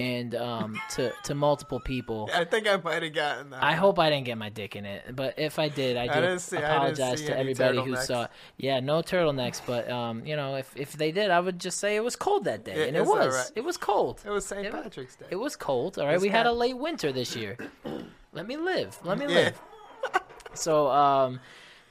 and 0.00 0.34
um 0.34 0.80
to 0.90 1.12
to 1.24 1.34
multiple 1.34 1.80
people. 1.80 2.28
I 2.34 2.44
think 2.44 2.66
I 2.68 2.76
might 2.76 3.02
have 3.02 3.12
gotten 3.12 3.50
that. 3.50 3.62
I 3.62 3.74
hope 3.74 3.98
I 3.98 4.08
didn't 4.10 4.26
get 4.26 4.38
my 4.38 4.48
dick 4.48 4.74
in 4.76 4.84
it, 4.86 5.14
but 5.14 5.38
if 5.38 5.58
I 5.58 5.68
did, 5.68 5.96
I 5.96 6.06
do 6.06 6.20
didn't 6.20 6.38
see- 6.40 6.56
apologize 6.56 7.18
see 7.20 7.26
to 7.26 7.38
everybody 7.38 7.78
who 7.82 7.96
saw. 7.96 8.24
it. 8.24 8.30
Yeah, 8.56 8.80
no 8.80 9.02
turtlenecks, 9.02 9.60
but 9.66 9.90
um, 9.90 10.24
you 10.26 10.36
know, 10.36 10.56
if 10.56 10.74
if 10.76 10.92
they 10.92 11.12
did, 11.12 11.30
I 11.30 11.40
would 11.40 11.58
just 11.58 11.78
say 11.78 11.96
it 11.96 12.04
was 12.04 12.16
cold 12.16 12.44
that 12.44 12.64
day, 12.64 12.78
Yeah, 12.80 12.84
and 12.86 12.96
it 12.96 13.04
was. 13.06 13.26
alright. 13.34 13.52
It 13.54 13.64
was 13.64 13.76
cold. 13.76 14.22
It 14.24 14.30
was 14.30 14.46
St. 14.46 14.70
Patrick's 14.70 15.16
Day. 15.16 15.26
It 15.30 15.36
was 15.36 15.56
cold. 15.56 15.98
All 15.98 16.06
right, 16.06 16.14
It's 16.14 16.22
we 16.22 16.28
had 16.28 16.46
a 16.46 16.52
late 16.52 16.78
winter 16.78 17.12
this 17.12 17.36
year. 17.36 17.56
Let 18.32 18.46
me 18.46 18.56
live. 18.56 18.98
Let 19.04 19.18
me 19.18 19.26
Yeah. 19.28 19.34
live. 19.34 19.60
So, 20.54 20.88
um, 20.88 21.38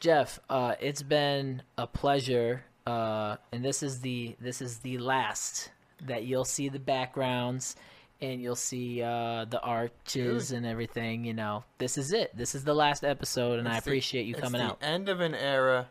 Jeff, 0.01 0.39
uh, 0.49 0.75
it's 0.81 1.01
been 1.01 1.61
a 1.77 1.87
pleasure, 1.87 2.65
uh, 2.85 3.37
and 3.53 3.63
this 3.63 3.81
is 3.83 4.01
the 4.01 4.35
this 4.41 4.61
is 4.61 4.79
the 4.79 4.97
last 4.97 5.69
that 6.05 6.23
you'll 6.25 6.45
see 6.45 6.67
the 6.69 6.79
backgrounds 6.79 7.75
and 8.21 8.41
you'll 8.41 8.55
see 8.55 9.01
uh, 9.01 9.45
the 9.45 9.59
arches 9.61 10.51
and 10.51 10.65
everything. 10.65 11.23
You 11.25 11.33
know, 11.33 11.63
this 11.77 11.97
is 11.97 12.11
it. 12.11 12.35
This 12.35 12.55
is 12.55 12.63
the 12.63 12.73
last 12.73 13.03
episode, 13.03 13.59
and 13.59 13.67
I 13.67 13.77
It's 13.77 13.85
the- 13.85 13.89
appreciate 13.91 14.25
you 14.25 14.33
it's 14.35 14.43
coming 14.43 14.59
the 14.61 14.67
out. 14.67 14.79
End 14.81 15.09
of 15.09 15.19
an 15.21 15.33
era. 15.35 15.89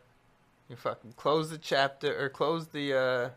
You 0.69 0.77
fucking 0.77 1.15
close 1.17 1.51
the 1.51 1.59
chapter 1.59 2.23
or 2.23 2.29
close 2.29 2.69
the. 2.69 2.95
uh 2.95 3.31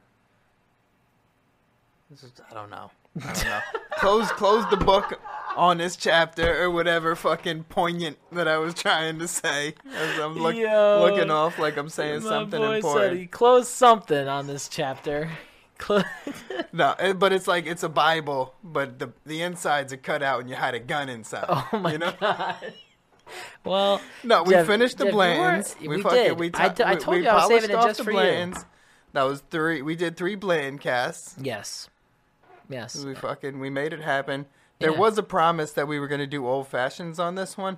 this 2.09 2.23
is, 2.23 2.31
I 2.49 2.53
don't 2.53 2.69
know. 2.69 2.91
I 3.23 3.34
don't 3.34 3.45
know. 3.45 3.59
close 3.97 4.30
close 4.31 4.69
the 4.69 4.77
book 4.77 5.18
on 5.55 5.77
this 5.77 5.95
chapter 5.95 6.61
or 6.61 6.69
whatever 6.69 7.15
fucking 7.15 7.63
poignant 7.65 8.18
that 8.34 8.47
I 8.49 8.57
was 8.57 8.73
trying 8.73 9.19
to 9.19 9.27
say. 9.30 9.76
As 9.93 10.19
I'm 10.19 10.35
look, 10.38 10.55
Yo. 10.55 11.07
looking 11.09 11.30
off 11.31 11.57
like 11.59 11.77
I'm 11.77 11.88
saying 11.89 12.23
My 12.23 12.30
something 12.30 12.59
boy 12.59 12.76
important. 12.77 13.11
said 13.11 13.18
he 13.18 13.27
closed 13.27 13.69
something 13.69 14.27
on 14.27 14.47
this 14.47 14.68
chapter. 14.68 15.30
No, 16.73 16.95
it, 16.99 17.19
but 17.19 17.33
it's 17.33 17.47
like 17.47 17.65
it's 17.65 17.83
a 17.83 17.89
Bible, 17.89 18.53
but 18.63 18.97
the 18.99 19.11
the 19.25 19.41
insides 19.41 19.91
are 19.91 19.97
cut 19.97 20.23
out 20.23 20.39
and 20.41 20.49
you 20.49 20.55
had 20.55 20.73
a 20.73 20.79
gun 20.79 21.09
inside. 21.09 21.45
oh 21.49 21.67
my 21.73 21.91
you 21.93 21.97
know? 21.97 22.13
god. 22.19 22.55
Well, 23.65 24.01
No, 24.23 24.43
we 24.43 24.51
Jeff- 24.53 24.67
finished 24.67 24.97
the 24.97 25.05
Jeff, 25.05 25.13
were- 25.13 25.17
Blanton's. 25.17 25.75
we 25.85 26.01
did. 26.03 26.39
We 26.39 26.47
I 26.47 26.49
ta- 26.49 26.69
t- 26.69 26.83
I 26.83 26.93
we- 26.93 26.99
told 26.99 27.17
we 27.17 27.23
you 27.23 27.29
I 27.29 27.35
was 27.35 27.47
saving 27.47 27.69
it 27.69 27.73
just 27.81 27.97
the 27.97 28.03
for 28.05 28.11
you. 28.11 28.53
That 29.13 29.23
was 29.23 29.41
three. 29.49 29.81
We 29.81 29.95
did 29.95 30.15
three 30.17 30.35
Bland 30.35 30.79
casts. 30.81 31.35
yes, 31.41 31.89
yes. 32.69 33.03
We 33.03 33.15
fucking 33.15 33.59
we 33.59 33.69
made 33.69 33.91
it 33.93 34.01
happen. 34.01 34.45
There 34.79 34.91
Yeah. 34.91 34.97
was 34.97 35.17
a 35.17 35.23
promise 35.23 35.71
that 35.73 35.87
we 35.87 35.99
were 35.99 36.07
gonna 36.07 36.25
do 36.27 36.47
old 36.47 36.67
fashions 36.67 37.19
on 37.19 37.35
this 37.35 37.57
one. 37.57 37.77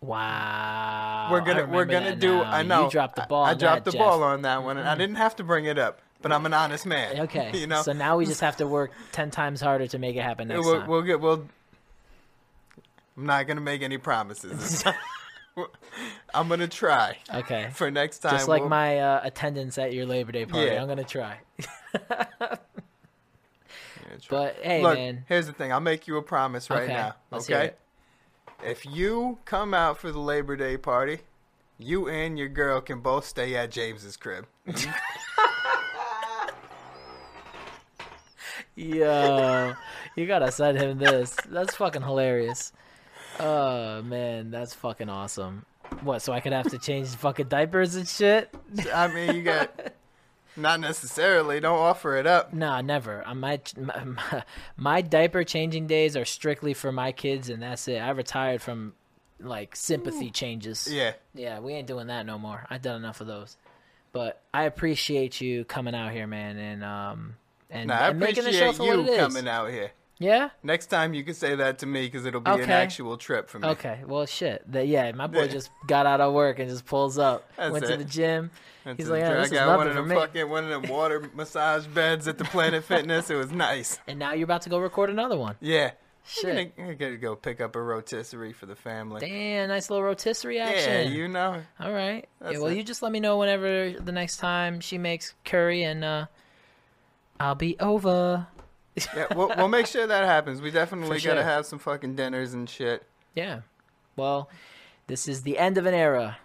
Wow. 0.00 1.28
We're 1.30 1.40
gonna 1.42 1.66
we're 1.66 1.84
gonna 1.84 2.16
do. 2.16 2.38
now. 2.38 2.44
I 2.50 2.62
know. 2.62 2.84
You 2.84 2.90
dropped 2.90 3.16
the 3.16 3.26
ball. 3.28 3.44
I, 3.44 3.50
on 3.52 3.58
dropped 3.58 3.84
that, 3.84 3.90
the 3.92 3.98
ball 3.98 4.12
Jeff. 4.18 4.22
Mm-hmm. 4.24 4.32
on 4.32 4.42
that 4.42 4.62
one, 4.62 4.78
and 4.78 4.88
I 4.88 4.94
didn't 4.94 5.16
have 5.16 5.36
to 5.36 5.44
bring 5.44 5.66
it 5.66 5.78
up. 5.78 6.00
But 6.22 6.32
I'm 6.32 6.44
an 6.46 6.52
honest 6.54 6.86
man. 6.86 7.20
Okay. 7.20 7.50
you 7.54 7.66
know. 7.66 7.82
So 7.82 7.92
now 7.92 8.16
we 8.16 8.26
just 8.26 8.40
have 8.40 8.56
to 8.58 8.66
work 8.66 8.92
ten 9.12 9.30
times 9.30 9.60
harder 9.60 9.86
to 9.88 9.98
make 9.98 10.16
it 10.16 10.22
happen 10.22 10.48
next 10.48 10.64
we'll, 10.64 10.80
time. 10.80 10.88
we'll 10.88 11.02
get. 11.02 11.20
We'll. 11.20 11.46
I'm 13.16 13.26
not 13.26 13.46
gonna 13.46 13.60
make 13.60 13.82
any 13.82 13.98
promises. 13.98 14.84
I'm 16.32 16.48
gonna 16.48 16.68
try 16.68 17.18
okay. 17.34 17.70
for 17.74 17.90
next 17.90 18.20
time. 18.20 18.32
Just 18.32 18.48
like 18.48 18.60
we'll- 18.60 18.70
my 18.70 18.98
uh, 18.98 19.20
attendance 19.24 19.76
at 19.78 19.92
your 19.92 20.06
Labor 20.06 20.32
Day 20.32 20.46
party, 20.46 20.66
Yeah. 20.68 20.80
I'm 20.80 20.88
gonna 20.88 21.04
try. 21.04 21.38
But 24.28 24.56
hey, 24.62 24.82
Look, 24.82 24.94
man. 24.96 25.24
here's 25.28 25.46
the 25.46 25.52
thing. 25.52 25.72
I'll 25.72 25.80
make 25.80 26.06
you 26.06 26.16
a 26.16 26.22
promise 26.22 26.68
right 26.70 26.82
Okay, 26.84 26.92
now. 26.92 27.14
let's 27.30 27.48
Okay. 27.48 27.72
If 28.64 28.84
you 28.84 29.38
come 29.44 29.72
out 29.72 29.98
for 29.98 30.12
the 30.12 30.18
Labor 30.18 30.56
Day 30.56 30.76
party, 30.76 31.20
you 31.78 32.08
and 32.08 32.38
your 32.38 32.48
girl 32.48 32.80
can 32.80 33.00
both 33.00 33.24
stay 33.24 33.56
at 33.56 33.70
James's 33.70 34.16
crib. 34.16 34.46
Yo, 38.80 39.74
you 40.16 40.26
gotta 40.26 40.50
send 40.50 40.78
him 40.78 40.98
this. 40.98 41.36
That's 41.48 41.76
fucking 41.76 42.02
hilarious. 42.02 42.72
Oh 43.38 44.00
man, 44.02 44.50
that's 44.50 44.74
fucking 44.74 45.08
awesome. 45.08 45.66
What? 46.02 46.22
So 46.22 46.32
I 46.32 46.40
could 46.40 46.52
have 46.52 46.70
to 46.70 46.78
change 46.78 47.08
fucking 47.08 47.48
diapers 47.48 47.94
and 47.94 48.08
shit? 48.08 48.54
I 48.94 49.08
mean, 49.08 49.34
you 49.36 49.42
got 49.42 49.92
not 50.56 50.80
necessarily. 50.80 51.60
Don't 51.60 51.78
offer 51.78 52.16
it 52.16 52.26
up. 52.26 52.54
Nah, 52.54 52.80
never. 52.80 53.26
Uh, 53.26 53.34
My, 53.34 53.60
my 53.78 54.42
my 54.76 55.00
diaper 55.02 55.44
changing 55.44 55.86
days 55.86 56.16
are 56.16 56.24
strictly 56.24 56.72
for 56.72 56.90
my 56.90 57.12
kids, 57.12 57.50
and 57.50 57.62
that's 57.62 57.86
it. 57.86 57.98
I 57.98 58.10
retired 58.10 58.62
from 58.62 58.94
like 59.40 59.76
sympathy 59.76 60.30
changes. 60.30 60.88
Yeah. 60.90 61.12
Yeah, 61.34 61.60
we 61.60 61.74
ain't 61.74 61.86
doing 61.86 62.06
that 62.06 62.24
no 62.24 62.38
more. 62.38 62.66
I've 62.70 62.82
done 62.82 62.96
enough 62.96 63.20
of 63.20 63.26
those. 63.26 63.56
But 64.12 64.40
I 64.54 64.64
appreciate 64.64 65.40
you 65.40 65.64
coming 65.64 65.94
out 65.94 66.12
here, 66.12 66.26
man, 66.26 66.56
and 66.56 66.82
um 66.84 67.34
and, 67.70 67.90
I 67.92 68.08
and 68.08 68.20
making 68.20 68.44
the 68.44 68.52
show 68.52 68.70
appreciate 68.70 68.76
for 68.76 68.96
what 68.96 69.06
you 69.06 69.12
it 69.12 69.16
is. 69.16 69.18
coming 69.18 69.48
out 69.48 69.70
here. 69.70 69.92
Yeah. 70.20 70.50
Next 70.62 70.86
time 70.86 71.14
you 71.14 71.24
can 71.24 71.32
say 71.32 71.54
that 71.56 71.78
to 71.78 71.86
me 71.86 72.04
because 72.06 72.26
it'll 72.26 72.42
be 72.42 72.50
an 72.50 72.70
actual 72.70 73.16
trip 73.16 73.48
for 73.48 73.58
me. 73.58 73.68
Okay. 73.68 74.00
Well, 74.06 74.26
shit. 74.26 74.70
That 74.70 74.86
yeah, 74.86 75.10
my 75.12 75.26
boy 75.26 75.48
just 75.48 75.70
got 75.86 76.06
out 76.06 76.20
of 76.20 76.34
work 76.34 76.58
and 76.58 76.68
just 76.68 76.84
pulls 76.84 77.18
up. 77.18 77.50
That's 77.56 77.72
went 77.72 77.86
to 77.86 77.96
the 77.96 78.04
gym. 78.04 78.50
That's 78.84 78.98
He's 78.98 79.08
like, 79.08 79.20
yeah, 79.20 79.30
I 79.30 79.34
this 79.36 79.46
is 79.46 79.52
got 79.52 79.78
one 79.78 79.88
of 79.88 79.94
them 79.94 80.08
fucking 80.08 80.48
one 80.48 80.64
of 80.64 80.82
them 80.82 80.90
water 80.90 81.30
massage 81.34 81.86
beds 81.86 82.28
at 82.28 82.36
the 82.36 82.44
Planet 82.44 82.84
Fitness. 82.84 83.30
It 83.30 83.36
was 83.36 83.50
nice. 83.50 83.98
And 84.06 84.18
now 84.18 84.32
you're 84.32 84.44
about 84.44 84.62
to 84.62 84.70
go 84.70 84.78
record 84.78 85.08
another 85.08 85.38
one. 85.38 85.56
Yeah. 85.60 85.92
Shit. 86.26 86.74
I'm 86.78 86.96
gonna 86.96 87.16
go 87.16 87.34
pick 87.34 87.62
up 87.62 87.74
a 87.74 87.82
rotisserie 87.82 88.52
for 88.52 88.66
the 88.66 88.76
family. 88.76 89.20
Damn, 89.20 89.68
nice 89.68 89.88
little 89.88 90.04
rotisserie 90.04 90.60
action. 90.60 91.10
Yeah, 91.10 91.16
you 91.16 91.28
know. 91.28 91.62
All 91.80 91.92
right. 91.92 92.28
Yeah, 92.42 92.58
well, 92.58 92.66
it. 92.66 92.76
you 92.76 92.84
just 92.84 93.02
let 93.02 93.10
me 93.10 93.20
know 93.20 93.38
whenever 93.38 93.92
the 93.92 94.12
next 94.12 94.36
time 94.36 94.80
she 94.80 94.98
makes 94.98 95.34
curry, 95.44 95.82
and 95.82 96.04
uh, 96.04 96.26
I'll 97.40 97.54
be 97.54 97.76
over. 97.80 98.46
Yeah, 99.16 99.26
we'll, 99.34 99.50
we'll 99.56 99.68
make 99.68 99.86
sure 99.86 100.06
that 100.06 100.24
happens. 100.24 100.60
We 100.60 100.70
definitely 100.70 101.18
For 101.18 101.26
gotta 101.28 101.40
sure. 101.40 101.48
have 101.48 101.64
some 101.64 101.78
fucking 101.78 102.14
dinners 102.14 102.52
and 102.52 102.68
shit. 102.68 103.02
Yeah. 103.34 103.60
Well, 104.14 104.50
this 105.06 105.26
is 105.26 105.42
the 105.42 105.58
end 105.58 105.78
of 105.78 105.86
an 105.86 105.94
era. 105.94 106.38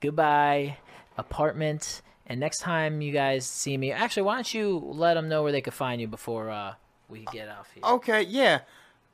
Goodbye, 0.00 0.76
apartment. 1.16 2.02
And 2.26 2.40
next 2.40 2.58
time 2.58 3.00
you 3.00 3.12
guys 3.12 3.46
see 3.46 3.76
me, 3.78 3.92
actually, 3.92 4.24
why 4.24 4.34
don't 4.34 4.52
you 4.52 4.78
let 4.84 5.14
them 5.14 5.28
know 5.28 5.42
where 5.42 5.52
they 5.52 5.60
could 5.62 5.72
find 5.74 6.00
you 6.00 6.08
before 6.08 6.50
uh, 6.50 6.74
we 7.08 7.24
get 7.32 7.48
off 7.48 7.70
here? 7.72 7.82
Okay, 7.84 8.22
yeah. 8.22 8.60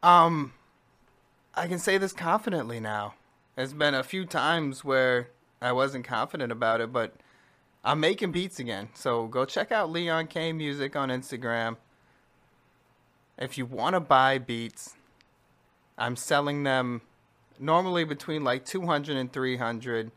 Um, 0.02 0.52
I 1.54 1.68
can 1.68 1.78
say 1.78 1.98
this 1.98 2.12
confidently 2.12 2.80
now. 2.80 3.14
There's 3.54 3.74
been 3.74 3.94
a 3.94 4.02
few 4.02 4.24
times 4.24 4.82
where 4.84 5.28
I 5.60 5.72
wasn't 5.72 6.06
confident 6.06 6.50
about 6.50 6.80
it, 6.80 6.90
but 6.92 7.14
I'm 7.84 8.00
making 8.00 8.32
beats 8.32 8.58
again. 8.58 8.90
So 8.94 9.26
go 9.26 9.44
check 9.44 9.72
out 9.72 9.90
Leon 9.90 10.28
Caine 10.28 10.56
Music 10.56 10.94
on 10.94 11.08
Instagram. 11.08 11.76
If 13.38 13.58
you 13.58 13.66
want 13.66 13.94
to 13.94 14.00
buy 14.00 14.38
beats, 14.38 14.94
I'm 15.98 16.14
selling 16.16 16.62
them 16.62 17.02
normally 17.58 18.04
between 18.04 18.44
like 18.44 18.64
200 18.64 19.16
and 19.16 19.32
300 19.32 20.12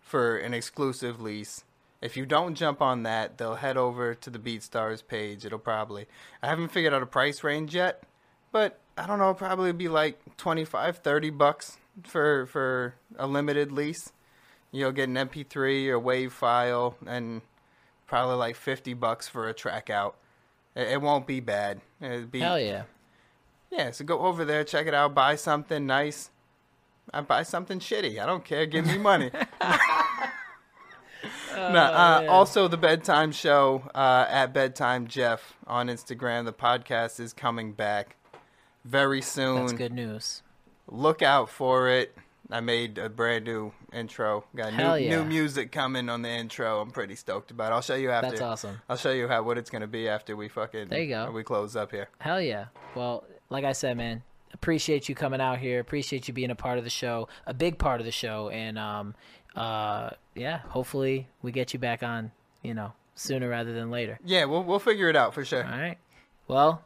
for 0.00 0.36
an 0.36 0.52
exclusive 0.52 1.20
lease. 1.20 1.64
If 2.02 2.16
you 2.16 2.26
don't 2.26 2.54
jump 2.54 2.80
on 2.80 3.02
that, 3.02 3.38
they'll 3.38 3.56
head 3.56 3.76
over 3.76 4.14
to 4.14 4.30
the 4.30 4.38
BeatStars 4.38 5.06
page. 5.06 5.44
It'll 5.44 5.58
probably 5.58 6.06
I 6.42 6.48
haven't 6.48 6.68
figured 6.68 6.92
out 6.92 7.02
a 7.02 7.06
price 7.06 7.44
range 7.44 7.74
yet, 7.74 8.02
but 8.52 8.78
I 8.96 9.06
don't 9.06 9.18
know, 9.18 9.32
probably 9.32 9.72
be 9.72 9.88
like 9.88 10.18
25, 10.36 10.98
30 10.98 11.30
bucks 11.30 11.78
for 12.04 12.46
for 12.46 12.94
a 13.18 13.26
limited 13.26 13.72
lease. 13.72 14.12
You'll 14.72 14.92
get 14.92 15.08
an 15.08 15.16
MP3 15.16 15.88
or 15.88 16.00
WAV 16.00 16.30
file 16.30 16.96
and 17.06 17.42
probably 18.06 18.36
like 18.36 18.56
50 18.56 18.94
bucks 18.94 19.28
for 19.28 19.48
a 19.48 19.54
track 19.54 19.90
out. 19.90 20.16
It, 20.74 20.88
it 20.88 21.02
won't 21.02 21.26
be 21.26 21.40
bad. 21.40 21.80
It'll 22.00 22.26
be 22.26 22.40
Hell 22.40 22.60
yeah. 22.60 22.84
yeah, 23.70 23.90
so 23.90 24.04
go 24.04 24.20
over 24.20 24.44
there, 24.44 24.64
check 24.64 24.86
it 24.86 24.94
out, 24.94 25.14
buy 25.14 25.36
something 25.36 25.86
nice. 25.86 26.30
I 27.12 27.20
buy 27.22 27.42
something 27.42 27.80
shitty. 27.80 28.20
I 28.22 28.26
don't 28.26 28.44
care. 28.44 28.66
Give 28.66 28.86
me 28.86 28.98
money. 28.98 29.30
no, 31.54 31.80
uh, 31.80 32.26
also 32.28 32.68
the 32.68 32.76
bedtime 32.76 33.32
show 33.32 33.82
uh, 33.94 34.26
at 34.28 34.52
bedtime 34.52 35.08
Jeff 35.08 35.54
on 35.66 35.88
Instagram. 35.88 36.44
The 36.44 36.52
podcast 36.52 37.18
is 37.18 37.32
coming 37.32 37.72
back 37.72 38.16
very 38.84 39.22
soon. 39.22 39.66
That's 39.66 39.72
good 39.72 39.92
news. 39.92 40.42
Look 40.86 41.22
out 41.22 41.48
for 41.48 41.88
it. 41.88 42.16
I 42.52 42.60
made 42.60 42.98
a 42.98 43.08
brand 43.08 43.44
new 43.44 43.72
intro. 43.92 44.44
Got 44.54 44.72
Hell 44.72 44.96
new, 44.96 45.04
yeah. 45.04 45.16
new 45.16 45.24
music 45.24 45.72
coming 45.72 46.08
on 46.08 46.22
the 46.22 46.28
intro. 46.28 46.80
I'm 46.80 46.90
pretty 46.90 47.14
stoked 47.14 47.50
about. 47.50 47.72
it. 47.72 47.74
I'll 47.74 47.80
show 47.82 47.94
you 47.94 48.10
after. 48.10 48.30
That's 48.30 48.40
awesome. 48.40 48.80
I'll 48.88 48.96
show 48.96 49.12
you 49.12 49.28
how 49.28 49.42
what 49.42 49.58
it's 49.58 49.70
gonna 49.70 49.86
be 49.86 50.08
after 50.08 50.36
we 50.36 50.48
fucking. 50.48 50.88
There 50.88 51.00
you 51.00 51.08
go. 51.08 51.30
We 51.30 51.42
close 51.44 51.76
up 51.76 51.90
here. 51.90 52.08
Hell 52.18 52.40
yeah. 52.40 52.66
Well, 52.94 53.24
like 53.48 53.64
I 53.64 53.72
said, 53.72 53.96
man, 53.96 54.22
appreciate 54.52 55.08
you 55.08 55.14
coming 55.14 55.40
out 55.40 55.58
here. 55.58 55.80
Appreciate 55.80 56.28
you 56.28 56.34
being 56.34 56.50
a 56.50 56.54
part 56.56 56.78
of 56.78 56.84
the 56.84 56.90
show, 56.90 57.28
a 57.46 57.54
big 57.54 57.78
part 57.78 58.00
of 58.00 58.06
the 58.06 58.12
show, 58.12 58.48
and 58.50 58.78
um, 58.78 59.14
uh, 59.56 60.10
yeah, 60.34 60.58
hopefully 60.68 61.28
we 61.42 61.52
get 61.52 61.72
you 61.72 61.78
back 61.78 62.02
on, 62.02 62.32
you 62.62 62.74
know, 62.74 62.92
sooner 63.14 63.48
rather 63.48 63.72
than 63.72 63.90
later. 63.90 64.18
Yeah, 64.24 64.44
we'll 64.46 64.64
we'll 64.64 64.78
figure 64.78 65.08
it 65.08 65.16
out 65.16 65.34
for 65.34 65.44
sure. 65.44 65.64
All 65.64 65.70
right. 65.78 65.98
Well, 66.48 66.82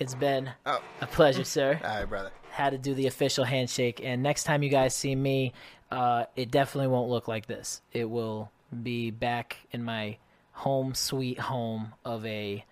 it's 0.00 0.14
been 0.14 0.50
Oh, 0.66 0.80
a 1.00 1.06
pleasure, 1.06 1.44
sir. 1.44 1.78
all 1.84 1.96
right, 2.00 2.04
brother. 2.08 2.30
Had 2.50 2.70
to 2.70 2.78
do 2.78 2.94
the 2.94 3.06
official 3.06 3.44
handshake, 3.44 4.00
and 4.02 4.22
next 4.22 4.44
time 4.44 4.62
you 4.64 4.70
guys 4.70 4.94
see 4.96 5.14
me, 5.14 5.52
uh, 5.92 6.24
it 6.34 6.50
definitely 6.50 6.88
won't 6.88 7.08
look 7.08 7.28
like 7.28 7.46
this. 7.46 7.80
It 7.92 8.10
will 8.10 8.50
be 8.82 9.10
back 9.10 9.56
in 9.70 9.84
my 9.84 10.16
home 10.52 10.94
sweet 10.94 11.38
home 11.38 11.92
of 12.04 12.26
a 12.26 12.64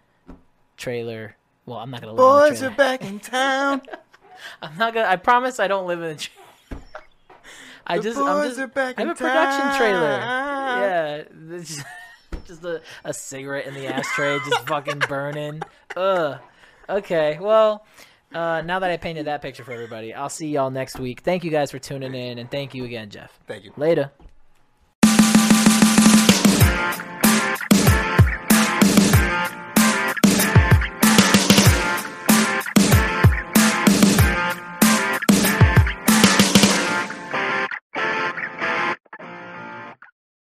trailer. 0.77 1.37
Well, 1.67 1.79
I'm 1.79 1.91
not 1.91 2.01
gonna 2.01 2.13
live 2.15 2.45
in 2.47 2.51
Boys 2.51 2.63
a 2.63 2.67
are 2.69 2.71
back 2.75 3.05
in 3.05 3.21
town. 3.21 3.83
I'm 4.63 4.77
not 4.77 4.95
gonna. 4.95 5.09
I 5.09 5.17
promise 5.17 5.61
I 5.61 5.69
don't 5.69 5.87
live 5.87 6.03
in 6.03 6.11
a 6.11 6.17
trailer. 6.17 6.83
I 7.87 7.97
The 7.97 8.03
just, 8.03 8.19
boys 8.19 8.29
I'm 8.59 8.69
just, 8.69 8.77
I 8.79 9.01
have 9.01 9.09
a 9.09 9.15
production 9.15 9.77
trailer. 9.77 10.19
Yeah, 10.21 11.23
just, 11.51 11.83
just 12.47 12.65
a, 12.65 12.83
a 13.05 13.15
cigarette 13.15 13.67
in 13.67 13.75
the 13.75 13.87
ashtray, 13.87 14.39
just 14.49 14.67
fucking 14.69 15.01
burning. 15.09 15.63
Ugh. 15.97 16.39
Okay, 16.89 17.39
well, 17.41 17.85
uh, 18.35 18.63
now 18.63 18.79
that 18.79 18.91
I 18.91 18.97
painted 18.97 19.27
that 19.27 19.43
picture 19.43 19.65
for 19.65 19.73
everybody, 19.73 20.15
I'll 20.15 20.29
see 20.29 20.49
y'all 20.49 20.71
next 20.71 20.99
week. 20.99 21.21
Thank 21.21 21.45
you 21.45 21.51
guys 21.51 21.71
for 21.71 21.79
tuning 21.79 22.15
in, 22.15 22.39
and 22.39 22.51
thank 22.51 22.75
you 22.75 22.85
again, 22.85 23.11
Jeff. 23.11 23.39
Thank 23.47 23.65
you. 23.65 23.73
Later. 23.77 24.11